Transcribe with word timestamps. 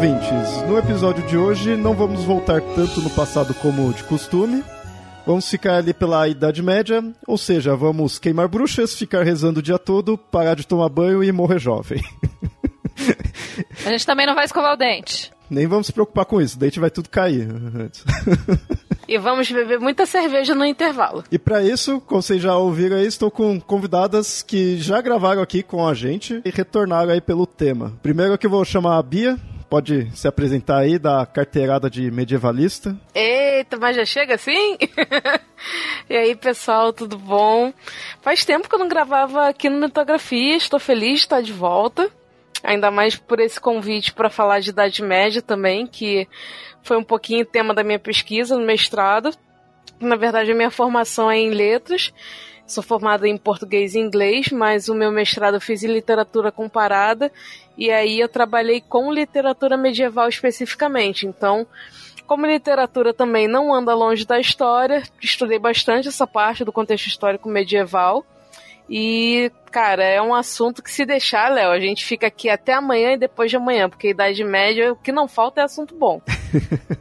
ouvintes. 0.00 0.62
No 0.66 0.78
episódio 0.78 1.22
de 1.26 1.36
hoje 1.36 1.76
não 1.76 1.92
vamos 1.92 2.24
voltar 2.24 2.62
tanto 2.74 3.02
no 3.02 3.10
passado 3.10 3.52
como 3.52 3.92
de 3.92 4.02
costume. 4.04 4.64
Vamos 5.26 5.46
ficar 5.46 5.74
ali 5.74 5.92
pela 5.92 6.26
Idade 6.26 6.62
Média, 6.62 7.04
ou 7.26 7.36
seja, 7.36 7.76
vamos 7.76 8.18
queimar 8.18 8.48
bruxas, 8.48 8.94
ficar 8.94 9.22
rezando 9.22 9.60
o 9.60 9.62
dia 9.62 9.78
todo, 9.78 10.16
parar 10.16 10.54
de 10.54 10.66
tomar 10.66 10.88
banho 10.88 11.22
e 11.22 11.30
morrer 11.30 11.58
jovem. 11.58 12.02
A 13.84 13.90
gente 13.90 14.06
também 14.06 14.26
não 14.26 14.34
vai 14.34 14.46
escovar 14.46 14.72
o 14.72 14.76
dente. 14.76 15.30
Nem 15.50 15.66
vamos 15.66 15.88
se 15.88 15.92
preocupar 15.92 16.24
com 16.24 16.40
isso, 16.40 16.56
o 16.56 16.58
dente 16.58 16.80
vai 16.80 16.90
tudo 16.90 17.10
cair. 17.10 17.48
E 19.06 19.18
vamos 19.18 19.50
beber 19.50 19.80
muita 19.80 20.06
cerveja 20.06 20.54
no 20.54 20.64
intervalo. 20.64 21.24
E 21.32 21.38
para 21.38 21.62
isso, 21.62 22.00
como 22.02 22.22
vocês 22.22 22.40
já 22.40 22.56
ouviram 22.56 22.96
aí, 22.96 23.06
estou 23.06 23.30
com 23.30 23.60
convidadas 23.60 24.40
que 24.40 24.78
já 24.78 25.00
gravaram 25.00 25.42
aqui 25.42 25.62
com 25.62 25.86
a 25.86 25.92
gente 25.92 26.40
e 26.44 26.50
retornaram 26.50 27.10
aí 27.10 27.20
pelo 27.20 27.44
tema. 27.44 27.92
Primeiro 28.00 28.38
que 28.38 28.46
eu 28.46 28.50
vou 28.50 28.64
chamar 28.64 28.96
a 28.96 29.02
Bia, 29.02 29.36
pode 29.70 30.10
se 30.16 30.26
apresentar 30.26 30.78
aí 30.78 30.98
da 30.98 31.24
carteirada 31.24 31.88
de 31.88 32.10
medievalista. 32.10 32.96
Eita, 33.14 33.76
mas 33.76 33.94
já 33.94 34.04
chega 34.04 34.34
assim? 34.34 34.76
e 36.10 36.16
aí, 36.16 36.34
pessoal, 36.34 36.92
tudo 36.92 37.16
bom? 37.16 37.72
Faz 38.20 38.44
tempo 38.44 38.68
que 38.68 38.74
eu 38.74 38.80
não 38.80 38.88
gravava 38.88 39.48
aqui 39.48 39.70
no 39.70 39.78
Mitografia, 39.78 40.56
estou 40.56 40.80
feliz 40.80 41.20
de 41.20 41.26
estar 41.26 41.40
de 41.40 41.52
volta. 41.52 42.10
Ainda 42.64 42.90
mais 42.90 43.14
por 43.14 43.38
esse 43.38 43.60
convite 43.60 44.12
para 44.12 44.28
falar 44.28 44.58
de 44.58 44.70
Idade 44.70 45.02
Média 45.02 45.40
também, 45.40 45.86
que 45.86 46.28
foi 46.82 46.96
um 46.98 47.04
pouquinho 47.04 47.46
tema 47.46 47.72
da 47.72 47.84
minha 47.84 47.98
pesquisa 47.98 48.58
no 48.58 48.66
mestrado. 48.66 49.30
Na 50.00 50.16
verdade, 50.16 50.50
a 50.50 50.54
minha 50.54 50.70
formação 50.70 51.30
é 51.30 51.38
em 51.38 51.50
letras. 51.50 52.12
Sou 52.70 52.84
formada 52.84 53.26
em 53.26 53.36
português 53.36 53.96
e 53.96 53.98
inglês, 53.98 54.50
mas 54.52 54.88
o 54.88 54.94
meu 54.94 55.10
mestrado 55.10 55.54
eu 55.54 55.60
fiz 55.60 55.82
em 55.82 55.92
literatura 55.92 56.52
comparada 56.52 57.32
e 57.76 57.90
aí 57.90 58.20
eu 58.20 58.28
trabalhei 58.28 58.80
com 58.80 59.12
literatura 59.12 59.76
medieval 59.76 60.28
especificamente. 60.28 61.26
Então, 61.26 61.66
como 62.28 62.46
literatura 62.46 63.12
também 63.12 63.48
não 63.48 63.74
anda 63.74 63.92
longe 63.92 64.24
da 64.24 64.38
história, 64.38 65.02
estudei 65.20 65.58
bastante 65.58 66.06
essa 66.06 66.28
parte 66.28 66.64
do 66.64 66.70
contexto 66.70 67.08
histórico 67.08 67.48
medieval. 67.48 68.24
E, 68.88 69.50
cara, 69.72 70.04
é 70.04 70.22
um 70.22 70.32
assunto 70.32 70.80
que 70.80 70.92
se 70.92 71.04
deixar, 71.04 71.50
Léo, 71.50 71.72
a 71.72 71.80
gente 71.80 72.04
fica 72.04 72.28
aqui 72.28 72.48
até 72.48 72.74
amanhã 72.74 73.14
e 73.14 73.18
depois 73.18 73.50
de 73.50 73.56
amanhã, 73.56 73.90
porque 73.90 74.06
a 74.06 74.10
Idade 74.10 74.44
Média, 74.44 74.92
o 74.92 74.96
que 74.96 75.10
não 75.10 75.26
falta 75.26 75.60
é 75.60 75.64
assunto 75.64 75.92
bom. 75.96 76.22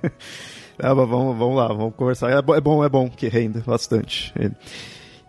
ah, 0.81 0.93
vamos, 0.95 1.37
vamos 1.37 1.55
lá, 1.55 1.67
vamos 1.67 1.93
conversar. 1.95 2.31
É 2.31 2.41
bom, 2.41 2.55
é 2.55 2.61
bom, 2.61 2.83
é 2.83 2.89
bom 2.89 3.07
que 3.07 3.27
renda 3.27 3.63
bastante. 3.63 4.33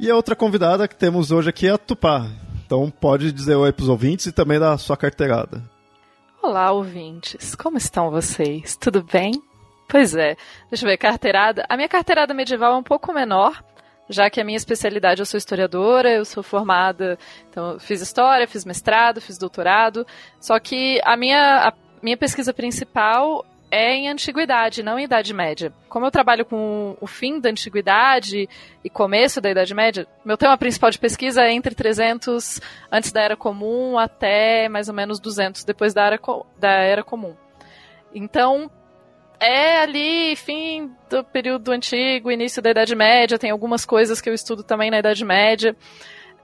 E 0.03 0.11
a 0.11 0.17
outra 0.17 0.35
convidada 0.35 0.89
que 0.89 0.97
temos 0.97 1.31
hoje 1.31 1.51
aqui 1.51 1.67
é 1.67 1.73
a 1.73 1.77
Tupá. 1.77 2.27
Então 2.65 2.91
pode 2.91 3.31
dizer 3.31 3.55
oi 3.55 3.71
pros 3.71 3.87
ouvintes 3.87 4.25
e 4.25 4.33
também 4.33 4.59
da 4.59 4.79
sua 4.79 4.97
carteirada. 4.97 5.63
Olá, 6.43 6.73
ouvintes. 6.73 7.55
Como 7.55 7.77
estão 7.77 8.11
vocês? 8.11 8.79
Tudo 8.79 9.03
bem? 9.03 9.33
Pois 9.87 10.15
é. 10.15 10.39
Deixa 10.71 10.87
eu 10.87 10.89
ver, 10.89 10.97
carteirada. 10.97 11.67
A 11.69 11.77
minha 11.77 11.87
carteirada 11.87 12.33
medieval 12.33 12.73
é 12.73 12.77
um 12.79 12.83
pouco 12.83 13.13
menor, 13.13 13.63
já 14.09 14.31
que 14.31 14.41
a 14.41 14.45
minha 14.45 14.57
especialidade 14.57 15.21
eu 15.21 15.27
sou 15.27 15.37
historiadora, 15.37 16.11
eu 16.11 16.25
sou 16.25 16.43
formada, 16.43 17.19
então 17.51 17.79
fiz 17.79 18.01
história, 18.01 18.49
fiz 18.49 18.65
mestrado, 18.65 19.21
fiz 19.21 19.37
doutorado, 19.37 20.07
só 20.41 20.59
que 20.59 20.99
a 21.05 21.15
minha, 21.15 21.69
a 21.69 21.75
minha 22.03 22.17
pesquisa 22.17 22.55
principal 22.55 23.45
é 23.71 23.95
em 23.95 24.09
antiguidade, 24.09 24.83
não 24.83 24.99
em 24.99 25.05
Idade 25.05 25.33
Média. 25.33 25.73
Como 25.89 26.05
eu 26.05 26.11
trabalho 26.11 26.45
com 26.45 26.97
o 27.01 27.07
fim 27.07 27.39
da 27.39 27.51
antiguidade 27.51 28.49
e 28.83 28.91
começo 28.91 29.41
da 29.41 29.51
Idade 29.51 29.75
Média, 29.75 30.07
meu 30.25 30.37
tema 30.37 30.59
principal 30.59 30.91
de 30.91 30.99
pesquisa 30.99 31.43
é 31.43 31.53
entre 31.53 31.75
300 31.75 32.61
antes 32.91 33.13
da 33.13 33.23
Era 33.23 33.37
Comum 33.37 33.99
até 33.99 34.69
mais 34.69 34.89
ou 34.89 34.95
menos 34.95 35.21
200 35.21 35.65
depois 35.65 35.95
da 35.95 36.05
Era, 36.05 36.21
da 36.59 36.71
era 36.71 37.05
Comum. 37.05 37.35
Então, 38.13 38.69
é 39.39 39.79
ali 39.79 40.35
fim 40.35 40.91
do 41.09 41.23
período 41.23 41.71
antigo, 41.71 42.31
início 42.31 42.61
da 42.61 42.71
Idade 42.71 42.95
Média, 42.97 43.39
tem 43.39 43.51
algumas 43.51 43.87
coisas 43.87 44.21
que 44.21 44.29
eu 44.29 44.35
estudo 44.35 44.65
também 44.65 44.91
na 44.91 44.99
Idade 44.99 45.25
Média. 45.25 45.77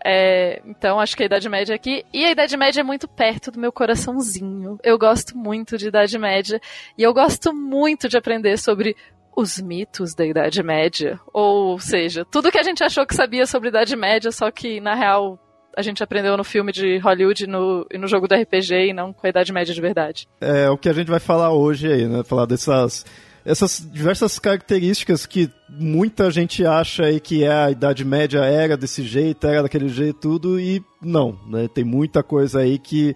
É, 0.05 0.61
então 0.65 1.01
acho 1.01 1.17
que 1.17 1.23
a 1.23 1.27
Idade 1.27 1.49
Média 1.49 1.75
aqui. 1.75 2.05
E 2.13 2.25
a 2.25 2.31
Idade 2.31 2.57
Média 2.57 2.81
é 2.81 2.85
muito 2.85 3.09
perto 3.09 3.51
do 3.51 3.59
meu 3.59 3.73
coraçãozinho. 3.73 4.79
Eu 4.83 4.99
gosto 4.99 5.37
muito 5.37 5.77
de 5.77 5.89
Idade 5.89 6.19
Média. 6.19 6.61
E 6.97 7.03
eu 7.03 7.13
gosto 7.13 7.53
muito 7.53 8.09
de 8.09 8.17
aprender 8.17 8.57
sobre 8.59 8.97
os 9.37 9.61
mitos 9.61 10.15
da 10.15 10.25
Idade 10.25 10.63
Média. 10.63 11.21
Ou 11.33 11.79
seja, 11.79 12.25
tudo 12.25 12.51
que 12.51 12.59
a 12.59 12.63
gente 12.63 12.83
achou 12.83 13.07
que 13.07 13.15
sabia 13.15 13.47
sobre 13.47 13.69
Idade 13.69 13.95
Média, 13.95 14.33
só 14.33 14.51
que 14.51 14.81
na 14.81 14.95
real 14.95 15.39
a 15.77 15.83
gente 15.83 16.03
aprendeu 16.03 16.39
no 16.39 16.45
filme 16.45 16.73
de 16.73 16.97
Hollywood 16.99 17.45
e 17.45 17.47
no, 17.47 17.87
no 17.93 18.07
jogo 18.09 18.27
do 18.27 18.35
RPG 18.35 18.89
e 18.89 18.93
não 18.95 19.13
com 19.13 19.27
a 19.27 19.31
Idade 19.31 19.53
Média 19.53 19.75
de 19.75 19.81
verdade. 19.81 20.27
É 20.41 20.71
o 20.71 20.79
que 20.79 20.89
a 20.89 20.93
gente 20.95 21.11
vai 21.11 21.21
falar 21.21 21.53
hoje 21.53 21.93
aí, 21.93 22.09
né? 22.09 22.25
Falar 22.25 22.47
dessas 22.47 23.05
essas 23.47 23.89
diversas 23.93 24.41
características 24.41 25.25
que 25.25 25.49
muita 25.69 26.33
gente 26.33 26.67
acha 26.67 27.05
aí 27.05 27.21
que 27.21 27.45
é 27.45 27.53
a 27.53 27.71
Idade 27.71 28.05
Média 28.05 28.41
era 28.41 28.77
desse 28.77 29.05
jeito, 29.05 29.47
era 29.47 29.63
daquele 29.63 29.89
jeito 29.89 30.19
tudo, 30.19 30.59
e 30.59 30.85
não, 31.01 31.39
né? 31.47 31.69
Tem 31.73 31.85
muita 31.85 32.25
coisa 32.25 32.59
aí 32.59 32.77
que 32.77 33.15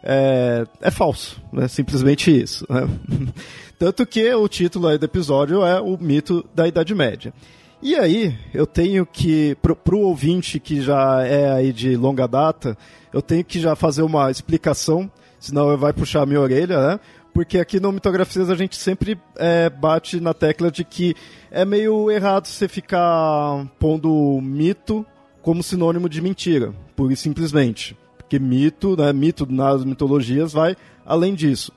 é, 0.00 0.64
é 0.80 0.90
falso, 0.92 1.42
né? 1.52 1.66
Simplesmente 1.66 2.30
isso. 2.30 2.64
Né? 2.70 2.88
Tanto 3.76 4.06
que 4.06 4.32
o 4.32 4.46
título 4.46 4.86
aí 4.86 4.96
do 4.96 5.06
episódio 5.06 5.64
é 5.66 5.80
o 5.80 5.98
mito 5.98 6.44
da 6.54 6.68
Idade 6.68 6.94
Média. 6.94 7.34
E 7.82 7.96
aí, 7.96 8.38
eu 8.54 8.66
tenho 8.66 9.04
que, 9.04 9.56
pro, 9.60 9.74
pro 9.74 9.98
ouvinte 9.98 10.60
que 10.60 10.80
já 10.80 11.22
é 11.22 11.50
aí 11.50 11.72
de 11.72 11.96
longa 11.96 12.28
data, 12.28 12.78
eu 13.12 13.20
tenho 13.20 13.44
que 13.44 13.60
já 13.60 13.74
fazer 13.74 14.02
uma 14.02 14.30
explicação, 14.30 15.10
senão 15.38 15.76
vai 15.76 15.92
puxar 15.92 16.22
a 16.22 16.26
minha 16.26 16.40
orelha, 16.40 16.80
né? 16.80 17.00
Porque 17.34 17.58
aqui 17.58 17.80
no 17.80 17.90
Mitografias 17.90 18.48
a 18.48 18.54
gente 18.54 18.76
sempre 18.76 19.18
é, 19.36 19.68
bate 19.68 20.20
na 20.20 20.32
tecla 20.32 20.70
de 20.70 20.84
que 20.84 21.16
é 21.50 21.64
meio 21.64 22.08
errado 22.08 22.46
você 22.46 22.68
ficar 22.68 23.66
pondo 23.78 24.40
mito 24.40 25.04
como 25.42 25.60
sinônimo 25.60 26.08
de 26.08 26.22
mentira, 26.22 26.72
pura 26.94 27.12
e 27.12 27.16
simplesmente. 27.16 27.96
Porque 28.16 28.38
mito, 28.38 28.96
né, 28.96 29.12
mito 29.12 29.46
nas 29.50 29.84
mitologias 29.84 30.52
vai 30.52 30.76
além 31.04 31.34
disso. 31.34 31.72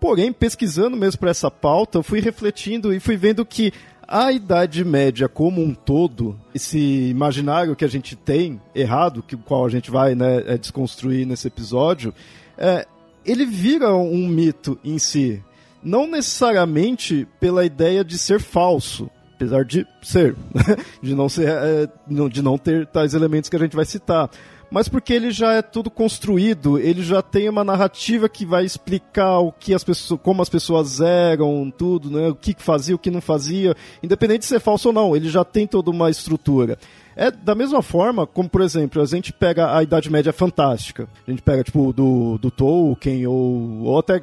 Porém, 0.00 0.32
pesquisando 0.32 0.96
mesmo 0.96 1.20
para 1.20 1.30
essa 1.30 1.50
pauta, 1.50 1.98
eu 1.98 2.02
fui 2.02 2.18
refletindo 2.18 2.92
e 2.92 2.98
fui 2.98 3.16
vendo 3.16 3.44
que 3.44 3.70
a 4.08 4.32
Idade 4.32 4.82
Média 4.82 5.28
como 5.28 5.62
um 5.62 5.74
todo, 5.74 6.40
esse 6.54 6.78
imaginário 6.78 7.76
que 7.76 7.84
a 7.84 7.88
gente 7.88 8.16
tem 8.16 8.60
errado, 8.74 9.22
que 9.22 9.34
o 9.34 9.38
qual 9.38 9.66
a 9.66 9.68
gente 9.68 9.90
vai 9.90 10.14
né, 10.14 10.42
é, 10.46 10.58
desconstruir 10.58 11.26
nesse 11.26 11.48
episódio, 11.48 12.14
é, 12.58 12.86
ele 13.24 13.44
vira 13.44 13.94
um 13.94 14.26
mito 14.28 14.78
em 14.84 14.98
si. 14.98 15.42
Não 15.82 16.06
necessariamente 16.06 17.26
pela 17.40 17.64
ideia 17.64 18.04
de 18.04 18.16
ser 18.16 18.40
falso, 18.40 19.10
apesar 19.34 19.64
de 19.64 19.86
ser, 20.00 20.36
de 21.02 21.14
não 21.14 21.28
ser, 21.28 21.48
é, 21.48 21.88
de 22.30 22.42
não 22.42 22.56
ter 22.56 22.86
tais 22.86 23.14
elementos 23.14 23.50
que 23.50 23.56
a 23.56 23.58
gente 23.58 23.74
vai 23.74 23.84
citar, 23.84 24.30
mas 24.72 24.88
porque 24.88 25.12
ele 25.12 25.30
já 25.30 25.52
é 25.52 25.60
tudo 25.60 25.90
construído, 25.90 26.78
ele 26.78 27.02
já 27.02 27.20
tem 27.20 27.46
uma 27.46 27.62
narrativa 27.62 28.26
que 28.26 28.46
vai 28.46 28.64
explicar 28.64 29.38
o 29.38 29.52
que 29.52 29.74
as 29.74 29.84
pessoas, 29.84 30.18
como 30.22 30.40
as 30.40 30.48
pessoas 30.48 30.98
eram, 30.98 31.70
tudo, 31.70 32.10
né? 32.10 32.28
O 32.28 32.34
que 32.34 32.56
fazia, 32.58 32.94
o 32.94 32.98
que 32.98 33.10
não 33.10 33.20
fazia, 33.20 33.76
independente 34.02 34.40
de 34.40 34.46
ser 34.46 34.60
falso 34.60 34.88
ou 34.88 34.94
não, 34.94 35.14
ele 35.14 35.28
já 35.28 35.44
tem 35.44 35.66
toda 35.66 35.90
uma 35.90 36.08
estrutura. 36.08 36.78
É 37.14 37.30
da 37.30 37.54
mesma 37.54 37.82
forma 37.82 38.26
como, 38.26 38.48
por 38.48 38.62
exemplo, 38.62 39.02
a 39.02 39.04
gente 39.04 39.30
pega 39.30 39.76
a 39.76 39.82
Idade 39.82 40.10
Média 40.10 40.32
Fantástica. 40.32 41.06
A 41.28 41.30
gente 41.30 41.42
pega, 41.42 41.62
tipo, 41.62 41.92
do, 41.92 42.38
do 42.38 42.50
Tolkien 42.50 43.26
ou, 43.26 43.82
ou 43.82 43.98
até 43.98 44.22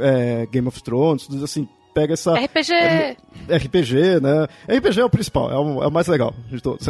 é, 0.00 0.44
Game 0.50 0.66
of 0.66 0.82
Thrones, 0.82 1.28
tudo 1.28 1.44
assim, 1.44 1.68
pega 1.94 2.14
essa. 2.14 2.34
RPG! 2.34 2.72
É, 2.72 3.16
RPG, 3.48 4.20
né? 4.20 4.48
RPG 4.76 5.00
é 5.00 5.04
o 5.04 5.10
principal, 5.10 5.52
é 5.52 5.56
o, 5.56 5.84
é 5.84 5.86
o 5.86 5.92
mais 5.92 6.08
legal 6.08 6.34
de 6.50 6.60
todos. 6.60 6.88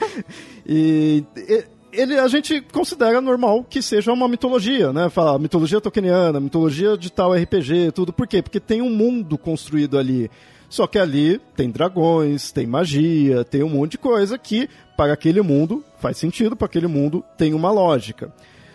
e, 0.66 1.24
e, 1.38 1.64
ele, 1.92 2.18
a 2.18 2.26
gente 2.26 2.60
considera 2.60 3.20
normal 3.20 3.62
que 3.62 3.82
seja 3.82 4.12
uma 4.12 4.26
mitologia, 4.26 4.92
né? 4.92 5.10
Fala, 5.10 5.38
mitologia 5.38 5.80
tolkieniana, 5.80 6.40
mitologia 6.40 6.96
de 6.96 7.12
tal 7.12 7.34
RPG, 7.34 7.92
tudo. 7.94 8.12
Por 8.12 8.26
quê? 8.26 8.40
Porque 8.42 8.58
tem 8.58 8.80
um 8.80 8.90
mundo 8.90 9.36
construído 9.36 9.98
ali. 9.98 10.30
Só 10.70 10.86
que 10.86 10.98
ali 10.98 11.38
tem 11.54 11.70
dragões, 11.70 12.50
tem 12.50 12.66
magia, 12.66 13.44
tem 13.44 13.62
um 13.62 13.68
monte 13.68 13.92
de 13.92 13.98
coisa 13.98 14.38
que, 14.38 14.70
para 14.96 15.12
aquele 15.12 15.42
mundo, 15.42 15.84
faz 15.98 16.16
sentido, 16.16 16.56
para 16.56 16.64
aquele 16.64 16.86
mundo 16.86 17.22
tem 17.36 17.52
uma 17.52 17.70
lógica. 17.70 18.32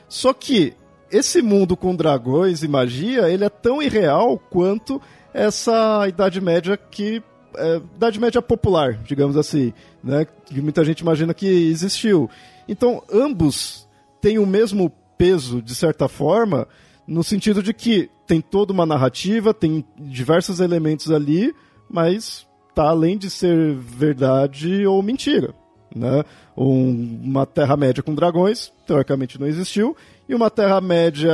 Só 0.07 0.31
que 0.31 0.75
esse 1.11 1.41
mundo 1.41 1.75
com 1.75 1.95
dragões 1.95 2.61
e 2.61 2.67
magia, 2.67 3.29
ele 3.29 3.43
é 3.43 3.49
tão 3.49 3.81
irreal 3.81 4.37
quanto 4.37 5.01
essa 5.33 6.07
Idade 6.07 6.39
Média 6.39 6.77
que. 6.77 7.23
É, 7.55 7.81
Idade 7.95 8.19
Média 8.19 8.41
popular, 8.43 8.99
digamos 9.03 9.35
assim, 9.35 9.73
né? 10.03 10.27
Que 10.45 10.61
muita 10.61 10.85
gente 10.85 10.99
imagina 10.99 11.33
que 11.33 11.47
existiu. 11.47 12.29
Então, 12.67 13.03
ambos 13.11 13.87
têm 14.21 14.39
o 14.39 14.45
mesmo 14.45 14.91
peso, 15.17 15.61
de 15.61 15.73
certa 15.73 16.07
forma, 16.07 16.67
no 17.07 17.23
sentido 17.23 17.63
de 17.63 17.73
que 17.73 18.09
tem 18.27 18.41
toda 18.41 18.73
uma 18.73 18.85
narrativa, 18.85 19.53
tem 19.53 19.85
diversos 19.97 20.59
elementos 20.59 21.09
ali, 21.11 21.53
mas 21.89 22.45
tá 22.75 22.89
além 22.89 23.17
de 23.17 23.29
ser 23.29 23.75
verdade 23.75 24.85
ou 24.85 25.01
mentira. 25.01 25.53
Né? 25.95 26.23
Um, 26.55 27.21
uma 27.23 27.45
Terra-média 27.45 28.03
com 28.03 28.13
dragões, 28.13 28.71
teoricamente 28.85 29.39
não 29.39 29.47
existiu, 29.47 29.95
e 30.27 30.35
uma 30.35 30.49
Terra-média 30.49 31.33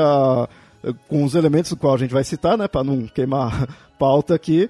eh, 0.83 0.93
com 1.07 1.23
os 1.23 1.33
elementos 1.33 1.71
do 1.71 1.77
qual 1.77 1.95
a 1.95 1.97
gente 1.97 2.13
vai 2.13 2.23
citar, 2.23 2.57
né, 2.57 2.67
para 2.67 2.83
não 2.83 3.07
queimar 3.07 3.67
pauta 3.97 4.35
aqui, 4.35 4.69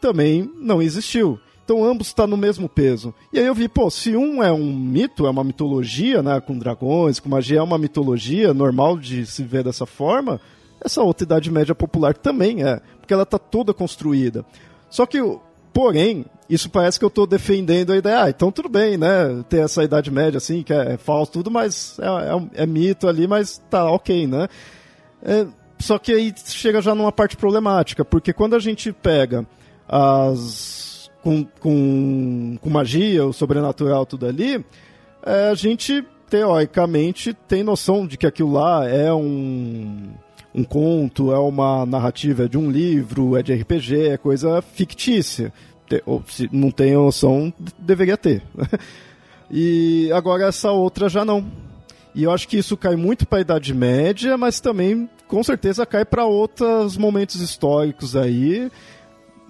também 0.00 0.50
não 0.60 0.80
existiu. 0.80 1.38
Então 1.64 1.82
ambos 1.82 2.08
estão 2.08 2.26
tá 2.26 2.30
no 2.30 2.36
mesmo 2.36 2.68
peso. 2.68 3.14
E 3.32 3.38
aí 3.38 3.46
eu 3.46 3.54
vi, 3.54 3.68
pô, 3.68 3.88
se 3.90 4.14
um 4.14 4.42
é 4.42 4.52
um 4.52 4.72
mito, 4.72 5.26
é 5.26 5.30
uma 5.30 5.42
mitologia, 5.42 6.22
né, 6.22 6.40
com 6.40 6.58
dragões, 6.58 7.18
com 7.18 7.28
magia, 7.28 7.58
é 7.58 7.62
uma 7.62 7.78
mitologia 7.78 8.52
normal 8.52 8.98
de 8.98 9.24
se 9.24 9.42
ver 9.42 9.64
dessa 9.64 9.86
forma, 9.86 10.40
essa 10.84 11.02
outra 11.02 11.24
Idade 11.24 11.50
Média 11.50 11.74
popular 11.74 12.14
também 12.14 12.62
é, 12.62 12.80
porque 13.00 13.14
ela 13.14 13.22
está 13.22 13.38
toda 13.38 13.72
construída. 13.72 14.44
Só 14.90 15.06
que, 15.06 15.18
porém, 15.72 16.26
isso 16.50 16.68
parece 16.68 16.98
que 16.98 17.04
eu 17.04 17.08
estou 17.08 17.26
defendendo 17.26 17.92
a 17.92 17.96
ideia, 17.96 18.24
ah, 18.24 18.30
então 18.30 18.52
tudo 18.52 18.68
bem, 18.68 18.98
né, 18.98 19.42
ter 19.48 19.60
essa 19.60 19.82
Idade 19.82 20.10
Média 20.10 20.36
assim, 20.36 20.62
que 20.62 20.72
é, 20.72 20.98
falso 20.98 21.32
tudo, 21.32 21.50
mas 21.50 21.98
é, 21.98 22.60
é, 22.60 22.62
é, 22.64 22.66
mito 22.66 23.08
ali, 23.08 23.26
mas 23.26 23.56
tá 23.70 23.90
ok, 23.90 24.26
né. 24.26 24.48
É, 25.22 25.46
só 25.78 25.98
que 25.98 26.12
aí 26.12 26.34
chega 26.44 26.82
já 26.82 26.94
numa 26.94 27.10
parte 27.10 27.38
problemática, 27.38 28.04
porque 28.04 28.34
quando 28.34 28.54
a 28.54 28.58
gente 28.58 28.92
pega 28.92 29.46
as 29.88 30.93
com, 31.24 31.42
com, 31.58 32.58
com 32.60 32.70
magia, 32.70 33.24
o 33.24 33.32
sobrenatural, 33.32 34.04
tudo 34.04 34.26
ali, 34.26 34.62
é, 35.24 35.48
a 35.48 35.54
gente, 35.54 36.04
teoricamente, 36.28 37.32
tem 37.32 37.64
noção 37.64 38.06
de 38.06 38.18
que 38.18 38.26
aquilo 38.26 38.52
lá 38.52 38.86
é 38.86 39.10
um, 39.12 40.10
um 40.54 40.62
conto, 40.62 41.32
é 41.32 41.38
uma 41.38 41.86
narrativa 41.86 42.46
de 42.46 42.58
um 42.58 42.70
livro, 42.70 43.38
é 43.38 43.42
de 43.42 43.54
RPG, 43.54 44.08
é 44.08 44.16
coisa 44.18 44.60
fictícia. 44.60 45.50
Ou 46.04 46.22
se 46.28 46.48
não 46.52 46.70
tem 46.70 46.92
noção, 46.92 47.52
deveria 47.78 48.18
ter. 48.18 48.42
e 49.50 50.10
agora 50.12 50.46
essa 50.46 50.72
outra 50.72 51.08
já 51.08 51.24
não. 51.24 51.46
E 52.14 52.24
eu 52.24 52.30
acho 52.30 52.46
que 52.46 52.58
isso 52.58 52.76
cai 52.76 52.96
muito 52.96 53.26
para 53.26 53.38
a 53.38 53.40
Idade 53.40 53.72
Média, 53.72 54.36
mas 54.36 54.60
também 54.60 55.08
com 55.26 55.42
certeza 55.42 55.86
cai 55.86 56.04
para 56.04 56.26
outros 56.26 56.96
momentos 56.96 57.40
históricos 57.40 58.14
aí 58.14 58.70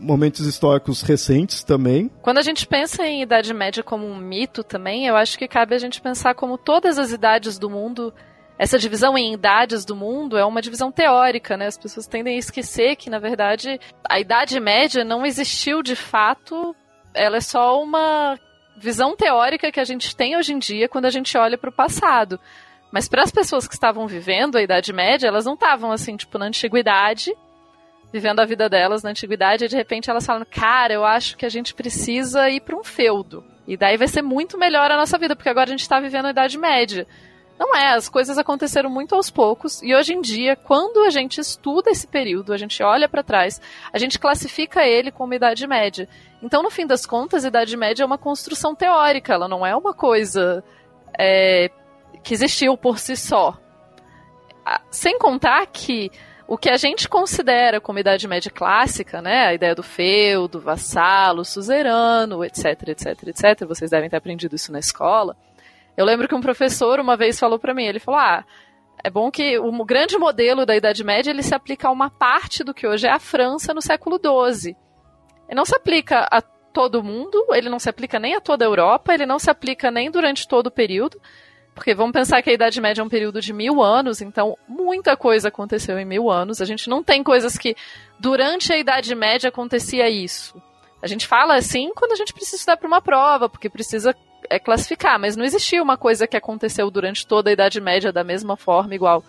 momentos 0.05 0.47
históricos 0.47 1.03
recentes 1.03 1.65
também. 1.65 2.11
Quando 2.23 2.39
a 2.39 2.43
gente 2.43 2.67
pensa 2.67 3.07
em 3.07 3.23
Idade 3.23 3.53
Média 3.55 3.83
como 3.83 4.07
um 4.07 4.17
mito 4.17 4.63
também, 4.63 5.07
eu 5.07 5.17
acho 5.17 5.39
que 5.39 5.49
cabe 5.49 5.75
a 5.75 5.79
gente 5.79 6.01
pensar 6.01 6.35
como 6.35 6.59
todas 6.59 6.99
as 6.99 7.11
idades 7.11 7.59
do 7.59 7.71
mundo. 7.71 8.13
Essa 8.59 8.79
divisão 8.79 9.19
em 9.19 9.33
idades 9.33 9.85
do 9.85 9.97
mundo 9.97 10.37
é 10.37 10.45
uma 10.45 10.63
divisão 10.63 10.93
teórica, 10.93 11.57
né? 11.57 11.67
As 11.67 11.79
pessoas 11.79 12.07
tendem 12.07 12.37
a 12.37 12.39
esquecer 12.39 12.95
que, 12.95 13.11
na 13.11 13.19
verdade, 13.19 13.81
a 14.09 14.21
Idade 14.21 14.61
Média 14.61 15.03
não 15.03 15.27
existiu 15.27 15.83
de 15.83 15.97
fato, 15.97 16.77
ela 17.13 17.39
é 17.39 17.41
só 17.41 17.83
uma 17.83 18.39
visão 18.77 19.17
teórica 19.17 19.73
que 19.73 19.81
a 19.81 19.85
gente 19.85 20.15
tem 20.15 20.37
hoje 20.37 20.53
em 20.53 20.59
dia 20.59 20.89
quando 20.89 21.07
a 21.07 21.11
gente 21.11 21.37
olha 21.37 21.59
para 21.59 21.71
o 21.71 21.73
passado. 21.73 22.39
Mas 22.93 23.09
para 23.09 23.25
as 23.25 23.33
pessoas 23.33 23.67
que 23.67 23.75
estavam 23.75 24.07
vivendo 24.07 24.57
a 24.57 24.63
Idade 24.63 24.93
Média, 24.93 25.27
elas 25.27 25.45
não 25.45 25.55
estavam 25.55 25.91
assim, 25.91 26.17
tipo, 26.17 26.39
na 26.39 26.47
antiguidade, 26.47 27.35
vivendo 28.15 28.39
a 28.39 28.45
vida 28.45 28.69
delas 28.69 29.03
na 29.03 29.11
antiguidade, 29.11 29.65
e 29.65 29.69
de 29.69 29.75
repente 29.75 30.09
elas 30.09 30.25
falam: 30.25 30.47
Cara, 30.49 30.95
eu 30.95 31.05
acho 31.05 31.37
que 31.37 31.45
a 31.45 31.49
gente 31.49 31.75
precisa 31.75 32.49
ir 32.49 32.61
para 32.61 32.77
um 32.77 32.85
feudo. 32.85 33.43
E 33.67 33.77
daí 33.77 33.97
vai 33.97 34.07
ser 34.07 34.23
muito 34.23 34.57
melhor 34.57 34.89
a 34.89 34.97
nossa 34.97 35.19
vida, 35.19 35.35
porque 35.35 35.49
agora 35.49 35.69
a 35.69 35.73
gente 35.73 35.81
está 35.81 35.99
vivendo 35.99 36.27
a 36.27 36.31
Idade 36.31 36.57
Média. 36.57 37.09
Não 37.59 37.75
é, 37.75 37.95
as 37.95 38.09
coisas 38.09 38.39
aconteceram 38.39 38.89
muito 38.89 39.17
aos 39.17 39.31
poucos 39.31 39.83
e 39.83 39.95
hoje 39.95 40.13
em 40.13 40.21
dia, 40.21 40.55
quando 40.55 41.05
a 41.05 41.11
gente 41.11 41.41
estuda 41.41 41.91
esse 41.91 42.07
período, 42.07 42.53
a 42.53 42.57
gente 42.57 42.83
olha 42.83 43.09
para 43.09 43.23
trás, 43.23 43.61
a 43.93 43.99
gente 43.99 44.19
classifica 44.19 44.85
ele 44.85 45.11
como 45.11 45.35
Idade 45.35 45.67
Média. 45.67 46.09
Então, 46.41 46.63
no 46.63 46.71
fim 46.71 46.87
das 46.87 47.07
contas, 47.07 47.45
Idade 47.45 47.77
Média 47.77 48.05
é 48.05 48.07
uma 48.07 48.19
construção 48.19 48.77
teórica, 48.77 49.35
ela 49.35 49.49
não 49.49 49.67
é 49.67 49.75
uma 49.75 49.95
coisa 49.95 50.63
é, 51.19 51.71
que 52.23 52.35
existiu 52.35 52.77
por 52.77 52.99
si 52.99 53.17
só. 53.17 53.57
Sem 54.91 55.19
contar 55.19 55.67
que 55.67 56.11
o 56.47 56.59
que 56.59 56.69
a 56.69 56.77
gente 56.77 57.09
considera 57.09 57.81
como 57.81 57.99
Idade 57.99 58.29
Média 58.29 58.51
clássica, 58.51 59.23
né, 59.23 59.47
a 59.47 59.55
ideia 59.55 59.75
do 59.75 59.83
feudo, 59.83 60.61
vassalo, 60.61 61.45
suzerano, 61.45 62.45
etc, 62.45 62.89
etc, 62.89 63.29
etc, 63.29 63.67
vocês 63.67 63.91
devem 63.91 64.11
ter 64.11 64.17
aprendido 64.17 64.55
isso 64.55 64.71
na 64.73 64.79
escola. 64.79 65.37
Eu 65.97 66.05
lembro 66.05 66.29
que 66.29 66.35
um 66.35 66.41
professor 66.41 67.01
uma 67.01 67.17
vez 67.17 67.39
falou 67.39 67.59
para 67.59 67.73
mim, 67.73 67.85
ele 67.85 68.01
falou: 68.01 68.21
"Ah, 68.21 68.45
é 69.03 69.11
bom 69.11 69.31
que 69.31 69.59
o 69.59 69.85
grande 69.85 70.17
modelo 70.17 70.65
da 70.65 70.75
Idade 70.77 71.05
Média 71.05 71.31
ele 71.31 71.43
se 71.43 71.55
aplica 71.55 71.89
a 71.89 71.93
uma 71.93 72.11
parte 72.11 72.65
do 72.65 72.73
que 72.75 72.87
hoje 72.87 73.07
é 73.07 73.11
a 73.11 73.19
França 73.19 73.75
no 73.75 73.83
século 73.83 74.19
XII. 74.19 74.77
Ele 75.49 75.57
não 75.57 75.65
se 75.65 75.77
aplica 75.77 76.27
a 76.31 76.41
todo 76.41 77.03
mundo, 77.03 77.47
ele 77.51 77.69
não 77.69 77.79
se 77.79 77.89
aplica 77.89 78.19
nem 78.19 78.35
a 78.35 78.41
toda 78.41 78.65
a 78.65 78.69
Europa, 78.69 79.13
ele 79.15 79.27
não 79.27 79.39
se 79.39 79.51
aplica 79.51 79.91
nem 79.91 80.11
durante 80.11 80.49
todo 80.49 80.69
o 80.69 80.71
período. 80.71 81.21
Porque 81.75 81.95
vamos 81.95 82.13
pensar 82.13 82.41
que 82.41 82.51
a 82.51 82.53
Idade 82.53 82.81
Média 82.81 83.03
é 83.03 83.05
um 83.05 83.09
período 83.09 83.41
de 83.41 83.53
mil 83.53 83.83
anos, 83.83 84.21
então 84.21 84.57
muita 84.69 85.17
coisa 85.17 85.49
aconteceu 85.49 85.99
em 85.99 86.05
mil 86.05 86.31
anos. 86.31 86.61
A 86.61 86.65
gente 86.65 86.89
não 86.89 87.03
tem 87.03 87.23
coisas 87.23 87.59
que 87.59 87.77
durante 88.19 88.73
a 88.73 88.79
Idade 88.79 89.15
Média 89.15 89.49
acontecia 89.49 90.09
isso. 90.09 90.55
A 91.03 91.07
gente 91.07 91.27
fala 91.27 91.57
assim 91.57 91.91
quando 91.95 92.13
a 92.13 92.17
gente 92.17 92.33
precisa 92.33 92.57
estudar 92.57 92.77
para 92.77 92.87
uma 92.87 93.03
prova, 93.03 93.49
porque 93.49 93.69
precisa 93.69 94.15
é, 94.49 94.59
classificar, 94.59 95.19
mas 95.19 95.37
não 95.37 95.45
existia 95.45 95.83
uma 95.83 95.97
coisa 95.97 96.27
que 96.27 96.37
aconteceu 96.37 96.89
durante 96.91 97.27
toda 97.27 97.51
a 97.51 97.53
Idade 97.53 97.81
Média 97.81 98.13
da 98.13 98.23
mesma 98.23 98.57
forma, 98.57 98.95
igual. 98.95 99.25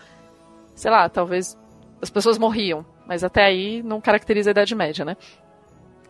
Sei 0.75 0.91
lá, 0.91 1.09
talvez 1.09 1.57
as 2.01 2.11
pessoas 2.11 2.37
morriam, 2.37 2.85
mas 3.07 3.23
até 3.23 3.43
aí 3.43 3.81
não 3.81 3.99
caracteriza 3.99 4.51
a 4.51 4.51
Idade 4.51 4.75
Média, 4.75 5.03
né? 5.03 5.17